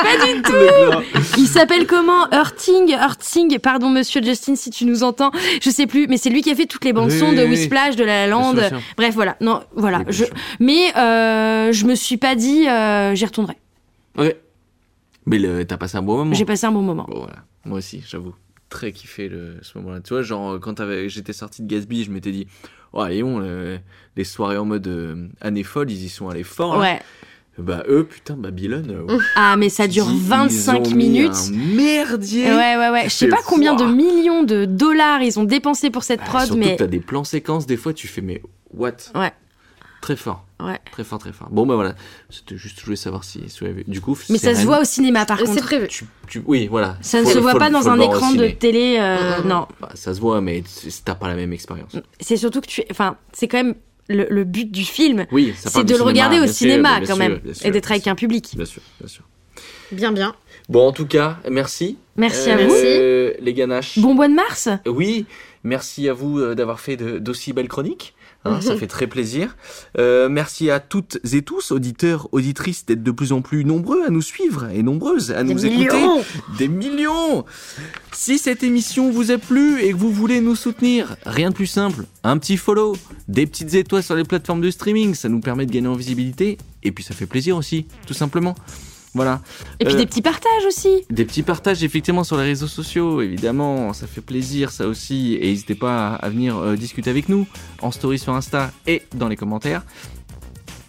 pas 0.02 0.26
du 0.26 0.42
tout 0.42 0.52
il 1.38 1.46
s'appelle 1.46 1.86
comment? 1.86 2.28
Hurting 2.32 2.90
Hurting 2.90 3.60
pardon 3.60 3.90
monsieur 3.90 4.20
Justin 4.24 4.56
si 4.56 4.70
tu 4.70 4.84
nous 4.86 5.04
entends 5.04 5.30
je 5.62 5.70
sais 5.70 5.86
plus 5.86 6.08
mais 6.08 6.16
c'est 6.16 6.30
lui 6.30 6.42
qui 6.42 6.50
a 6.50 6.56
fait 6.56 6.66
toutes 6.66 6.84
les 6.84 6.92
bandes 6.92 7.12
Oui, 7.12 7.18
son 7.20 7.30
oui, 7.30 7.36
de 7.36 7.44
oui. 7.44 7.50
Whisplash 7.50 7.94
de 7.94 8.02
La 8.02 8.26
La 8.26 8.26
Bien 8.26 8.36
Land 8.36 8.50
sûr, 8.50 8.54
bien 8.60 8.68
sûr. 8.70 8.80
bref 8.96 9.14
voilà 9.14 9.36
non 9.40 9.62
voilà 9.76 10.02
je 10.08 10.24
mais 10.58 10.92
euh, 10.96 11.70
je 11.72 11.84
me 11.86 11.94
suis 11.94 12.16
pas 12.16 12.34
dit 12.34 12.66
euh, 12.68 13.14
j'y 13.14 13.24
retournerai 13.24 13.56
Ouais. 14.18 14.36
Mais 15.26 15.64
t'as 15.64 15.76
passé 15.76 15.96
un 15.96 16.02
bon 16.02 16.16
moment. 16.16 16.34
j'ai 16.34 16.44
passé 16.44 16.66
un 16.66 16.72
bon 16.72 16.82
moment 16.82 17.06
Bon, 17.08 17.18
voilà. 17.20 17.36
Moi 17.64 17.78
aussi, 17.78 18.02
j'avoue. 18.06 18.34
Très 18.70 18.92
kiffé 18.92 19.28
le, 19.28 19.56
ce 19.62 19.78
moment-là. 19.78 20.00
Tu 20.00 20.14
vois, 20.14 20.22
genre, 20.22 20.58
quand 20.60 20.80
j'étais 21.06 21.32
sorti 21.32 21.62
de 21.62 21.68
Gatsby, 21.68 22.04
je 22.04 22.10
m'étais 22.10 22.32
dit, 22.32 22.46
oh, 22.92 23.04
le- 23.06 23.78
les 24.16 24.24
soirées 24.24 24.56
en 24.56 24.64
mode 24.64 24.86
euh, 24.88 25.28
année 25.40 25.62
folle, 25.62 25.90
ils 25.90 26.04
y 26.04 26.08
sont 26.08 26.28
allés 26.28 26.42
fort. 26.42 26.74
là. 26.76 26.80
ouais 26.80 27.02
Bah, 27.58 27.84
eux, 27.88 28.04
putain, 28.04 28.36
Babylone. 28.36 28.90
euh, 29.08 29.18
ah 29.36 29.56
mais 29.56 29.68
ça 29.68 29.86
dure 29.86 30.06
ils 30.10 30.18
25 30.18 30.76
ont 30.76 30.90
mis 30.90 31.08
minutes 31.08 31.32
un 31.34 31.50
merdier. 31.76 32.46
Ouais, 32.46 32.76
ouais, 32.76 32.90
ouais. 32.90 33.04
Je 33.04 33.10
sais 33.10 33.28
pas 33.28 33.42
combien 33.46 33.74
de 33.76 33.84
millions 33.84 34.42
de 34.42 34.64
dollars 34.64 35.22
ils 35.22 35.38
ont 35.38 35.44
dépensé 35.44 35.90
pour 35.90 36.02
cette 36.02 36.20
Ah, 36.24 36.28
prod, 36.28 36.46
surtout 36.46 36.58
mais. 36.58 36.76
t'as 36.76 36.86
des 36.88 36.98
plans 37.00 37.22
séquences, 37.22 37.66
des 37.66 37.76
fois, 37.76 37.92
tu 37.92 38.08
fais, 38.08 38.22
mais 38.22 38.42
what? 38.72 38.96
Ouais. 39.14 39.32
Très 40.04 40.16
fort. 40.16 40.44
Ouais. 40.60 40.78
Très 40.92 41.02
fort, 41.02 41.18
très 41.18 41.32
fort. 41.32 41.48
Bon, 41.50 41.64
bah 41.64 41.76
voilà. 41.76 41.94
C'était 42.28 42.58
juste, 42.58 42.78
je 42.78 42.84
voulais 42.84 42.94
savoir 42.96 43.24
si, 43.24 43.40
si 43.48 43.60
vous 43.60 43.64
avez 43.64 43.76
vu. 43.76 43.84
Du 43.88 44.02
coup, 44.02 44.18
Mais 44.28 44.36
ça 44.36 44.54
se 44.54 44.66
voit 44.66 44.80
au 44.80 44.84
cinéma 44.84 45.24
par 45.24 45.38
C'est 45.38 45.46
contre. 45.46 45.62
prévu. 45.62 45.88
tu- 45.88 46.04
tu- 46.28 46.42
oui, 46.46 46.66
voilà. 46.70 46.98
Ça 47.00 47.22
ne 47.22 47.26
se 47.26 47.38
voit 47.38 47.52
faut- 47.52 47.58
pas 47.58 47.70
dans 47.70 47.88
un 47.88 47.98
écran 47.98 48.32
de 48.32 48.48
télé, 48.48 48.98
euh, 49.00 49.40
non. 49.46 49.66
Bah, 49.80 49.88
ça 49.94 50.12
se 50.12 50.20
voit, 50.20 50.42
mais 50.42 50.62
c'est- 50.66 51.06
t'as 51.06 51.14
pas 51.14 51.26
la 51.28 51.36
même 51.36 51.54
expérience. 51.54 51.96
C'est 52.20 52.36
surtout 52.36 52.60
que 52.60 52.66
tu. 52.66 52.82
Enfin, 52.90 53.16
c'est 53.32 53.48
quand 53.48 53.56
même 53.56 53.76
le, 54.10 54.26
le 54.28 54.44
but 54.44 54.70
du 54.70 54.84
film. 54.84 55.24
Oui, 55.32 55.54
ça 55.56 55.70
c'est 55.70 55.72
parle 55.72 55.86
de 55.86 55.96
le 55.96 56.02
regarder 56.02 56.38
au 56.38 56.44
sûr, 56.44 56.54
cinéma 56.54 56.98
bien 57.00 57.08
quand 57.08 57.14
sûr, 57.14 57.16
même. 57.16 57.40
sûr, 57.54 57.66
et 57.66 57.70
d'être 57.70 57.90
avec 57.90 58.06
un 58.06 58.14
public. 58.14 58.50
Bien 58.54 58.66
sûr, 58.66 58.82
bien 59.00 59.08
sûr. 59.08 59.24
Bien, 59.90 60.12
bien. 60.12 60.34
Bon, 60.68 60.86
en 60.86 60.92
tout 60.92 61.06
cas, 61.06 61.38
merci. 61.50 61.96
Merci 62.16 62.50
à 62.50 62.58
Euh, 62.58 63.32
Les 63.40 63.54
ganaches. 63.54 63.98
Bon 64.00 64.12
mois 64.12 64.28
de 64.28 64.34
mars 64.34 64.68
Oui, 64.86 65.24
merci 65.62 66.10
à 66.10 66.12
vous 66.12 66.38
euh, 66.40 66.54
d'avoir 66.54 66.78
fait 66.80 66.98
d'aussi 66.98 67.54
belles 67.54 67.68
chroniques. 67.68 68.14
Hein, 68.44 68.60
ça 68.60 68.76
fait 68.76 68.86
très 68.86 69.06
plaisir. 69.06 69.56
Euh, 69.98 70.28
merci 70.28 70.70
à 70.70 70.80
toutes 70.80 71.18
et 71.32 71.42
tous, 71.42 71.72
auditeurs, 71.72 72.28
auditrices, 72.32 72.86
d'être 72.86 73.02
de 73.02 73.10
plus 73.10 73.32
en 73.32 73.42
plus 73.42 73.64
nombreux 73.64 74.04
à 74.04 74.10
nous 74.10 74.22
suivre 74.22 74.68
et 74.72 74.82
nombreuses 74.82 75.30
à 75.30 75.42
nous 75.42 75.64
écouter. 75.64 75.96
millions 75.96 76.24
Des 76.58 76.68
millions 76.68 77.44
Si 78.12 78.38
cette 78.38 78.62
émission 78.62 79.10
vous 79.10 79.30
a 79.30 79.38
plu 79.38 79.82
et 79.82 79.92
que 79.92 79.96
vous 79.96 80.12
voulez 80.12 80.40
nous 80.40 80.56
soutenir, 80.56 81.16
rien 81.26 81.50
de 81.50 81.54
plus 81.54 81.66
simple, 81.66 82.04
un 82.22 82.38
petit 82.38 82.56
follow, 82.56 82.96
des 83.28 83.46
petites 83.46 83.74
étoiles 83.74 84.02
sur 84.02 84.14
les 84.14 84.24
plateformes 84.24 84.60
de 84.60 84.70
streaming, 84.70 85.14
ça 85.14 85.28
nous 85.28 85.40
permet 85.40 85.66
de 85.66 85.72
gagner 85.72 85.88
en 85.88 85.94
visibilité 85.94 86.58
et 86.82 86.92
puis 86.92 87.04
ça 87.04 87.14
fait 87.14 87.26
plaisir 87.26 87.56
aussi, 87.56 87.86
tout 88.06 88.14
simplement. 88.14 88.54
Voilà. 89.14 89.40
Et 89.78 89.84
puis 89.84 89.94
Euh, 89.94 89.98
des 89.98 90.06
petits 90.06 90.22
partages 90.22 90.64
aussi. 90.66 91.04
des 91.08 91.24
petits 91.24 91.42
partages 91.42 91.84
effectivement 91.84 92.24
sur 92.24 92.36
les 92.36 92.42
réseaux 92.44 92.66
sociaux, 92.66 93.22
évidemment, 93.22 93.92
ça 93.92 94.06
fait 94.06 94.20
plaisir 94.20 94.70
ça 94.70 94.86
aussi. 94.86 95.34
Et 95.40 95.46
n'hésitez 95.46 95.76
pas 95.76 96.14
à, 96.14 96.28
venir 96.28 96.56
euh, 96.56 96.76
discuter 96.76 97.10
avec 97.10 97.28
nous 97.28 97.46
en 97.80 97.90
story 97.90 98.18
sur 98.18 98.34
Insta 98.34 98.72
et 98.86 99.02
dans 99.14 99.28
les 99.28 99.36
commentaires. 99.36 99.82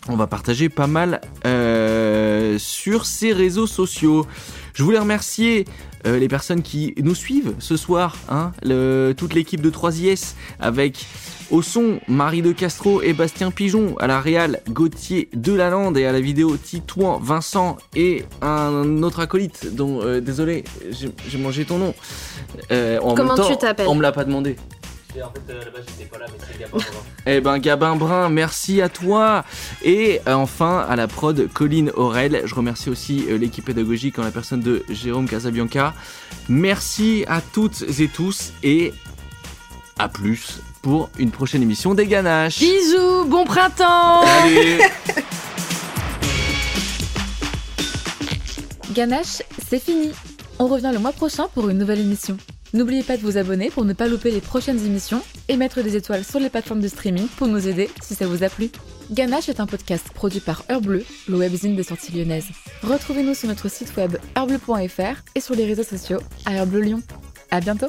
On 0.08 0.16
va 0.16 0.28
partager 0.28 0.70
pas 0.70 0.88
mal 0.88 1.22
euh, 1.46 2.58
sur 2.60 3.06
ces 3.06 3.32
réseaux 3.34 3.68
sociaux. 3.68 4.26
Je 4.74 4.84
voulais 4.84 5.00
remercier 5.00 5.66
euh, 6.06 6.18
les 6.20 6.28
personnes 6.28 6.62
qui 6.62 6.94
nous 7.02 7.16
suivent 7.16 7.54
ce 7.60 7.78
soir, 7.78 8.16
hein, 8.30 8.52
le- 8.64 9.14
toute 9.18 9.34
l'équipe 9.34 9.62
de 9.62 9.70
3IS 9.70 10.36
avec 10.60 11.06
au 11.52 11.62
son 11.62 12.00
Marie 12.08 12.42
de 12.42 12.52
Castro 12.52 13.02
et 13.04 13.14
Bastien 13.14 13.52
Pigeon, 13.52 13.96
à 14.00 14.08
la 14.08 14.20
réal 14.20 14.62
Gauthier 14.70 15.30
Delalande 15.34 15.98
et 15.98 16.06
à 16.06 16.12
la 16.12 16.20
vidéo 16.20 16.58
Titouan 16.58 17.20
Vincent 17.20 17.78
et 17.96 18.26
un 18.42 19.04
autre 19.04 19.20
acolyte 19.20 19.76
dont 19.76 20.02
euh, 20.02 20.22
désolé 20.22 20.64
j'ai 20.92 21.38
mangé 21.38 21.66
ton 21.66 21.78
nom. 21.78 21.94
Euh, 22.72 23.00
en 23.00 23.14
Comment 23.14 23.36
même 23.36 23.44
temps, 23.44 23.50
tu 23.52 23.58
t'appelles? 23.58 23.88
On 23.88 23.96
me 23.96 24.02
l'a 24.02 24.12
pas 24.12 24.26
demandé. 24.26 24.56
En 25.24 25.32
fait, 25.32 25.54
là-bas, 25.54 25.80
j'étais 25.88 26.10
pas 26.10 26.18
là, 26.18 26.26
mais 26.28 26.46
c'est 26.46 26.60
Gabin. 26.60 26.78
Eh 27.28 27.42
ben 27.42 27.58
Gabin 27.58 27.96
Brun, 27.96 28.30
merci 28.30 28.82
à 28.82 28.90
toi. 28.90 29.46
Et 29.84 30.22
euh, 30.28 30.34
enfin 30.34 30.86
à 30.88 30.96
la 30.96 31.08
prod 31.08 31.48
Colline 31.54 31.92
Aurel. 31.96 32.42
Je 32.46 32.54
remercie 32.54 32.90
aussi 32.90 33.26
euh, 33.30 33.38
l'équipe 33.38 33.66
pédagogique 33.66 34.20
en 34.20 34.24
la 34.24 34.32
personne 34.32 34.60
de 34.60 34.84
Jérôme 34.90 35.28
Casabianca. 35.28 35.94
Merci 36.50 37.24
à 37.28 37.42
toutes 37.42 37.84
et 38.00 38.08
tous 38.08 38.52
et 38.62 38.94
à 39.98 40.10
plus 40.10 40.60
pour 40.82 41.10
une 41.18 41.32
prochaine 41.32 41.64
émission 41.64 41.96
des 41.96 42.06
Ganaches. 42.06 42.60
Bisous, 42.60 43.26
bon 43.26 43.46
printemps 43.46 44.22
Allez 44.22 44.80
Ganache, 48.94 49.42
c'est 49.68 49.80
fini. 49.80 50.12
On 50.60 50.68
revient 50.68 50.92
le 50.94 51.00
mois 51.00 51.12
prochain 51.12 51.48
pour 51.54 51.70
une 51.70 51.78
nouvelle 51.78 52.00
émission. 52.00 52.38
N'oubliez 52.76 53.04
pas 53.04 53.16
de 53.16 53.22
vous 53.22 53.38
abonner 53.38 53.70
pour 53.70 53.86
ne 53.86 53.94
pas 53.94 54.10
louper 54.10 54.32
les 54.32 54.42
prochaines 54.42 54.86
émissions 54.86 55.22
et 55.48 55.56
mettre 55.56 55.82
des 55.82 55.96
étoiles 55.96 56.26
sur 56.26 56.42
les 56.42 56.50
plateformes 56.50 56.82
de 56.82 56.90
streaming 56.90 57.26
pour 57.38 57.48
nous 57.48 57.70
aider 57.70 57.90
si 58.02 58.16
ça 58.16 58.28
vous 58.28 58.44
a 58.44 58.50
plu. 58.50 58.70
Ganache 59.12 59.48
est 59.48 59.62
un 59.62 59.66
podcast 59.66 60.10
produit 60.14 60.42
par 60.42 60.66
Heure 60.70 60.82
le 60.82 61.06
webzine 61.30 61.78
des 61.78 61.84
sorties 61.84 62.12
lyonnaises. 62.12 62.50
Retrouvez-nous 62.84 63.34
sur 63.34 63.48
notre 63.48 63.70
site 63.72 63.96
web 63.96 64.18
heurbleu.fr 64.38 65.22
et 65.36 65.40
sur 65.40 65.56
les 65.56 65.66
réseaux 65.66 65.84
sociaux 65.84 66.20
à 66.46 66.56
Heure 66.56 66.66
Lyon. 66.66 67.02
À 67.50 67.62
bientôt 67.62 67.88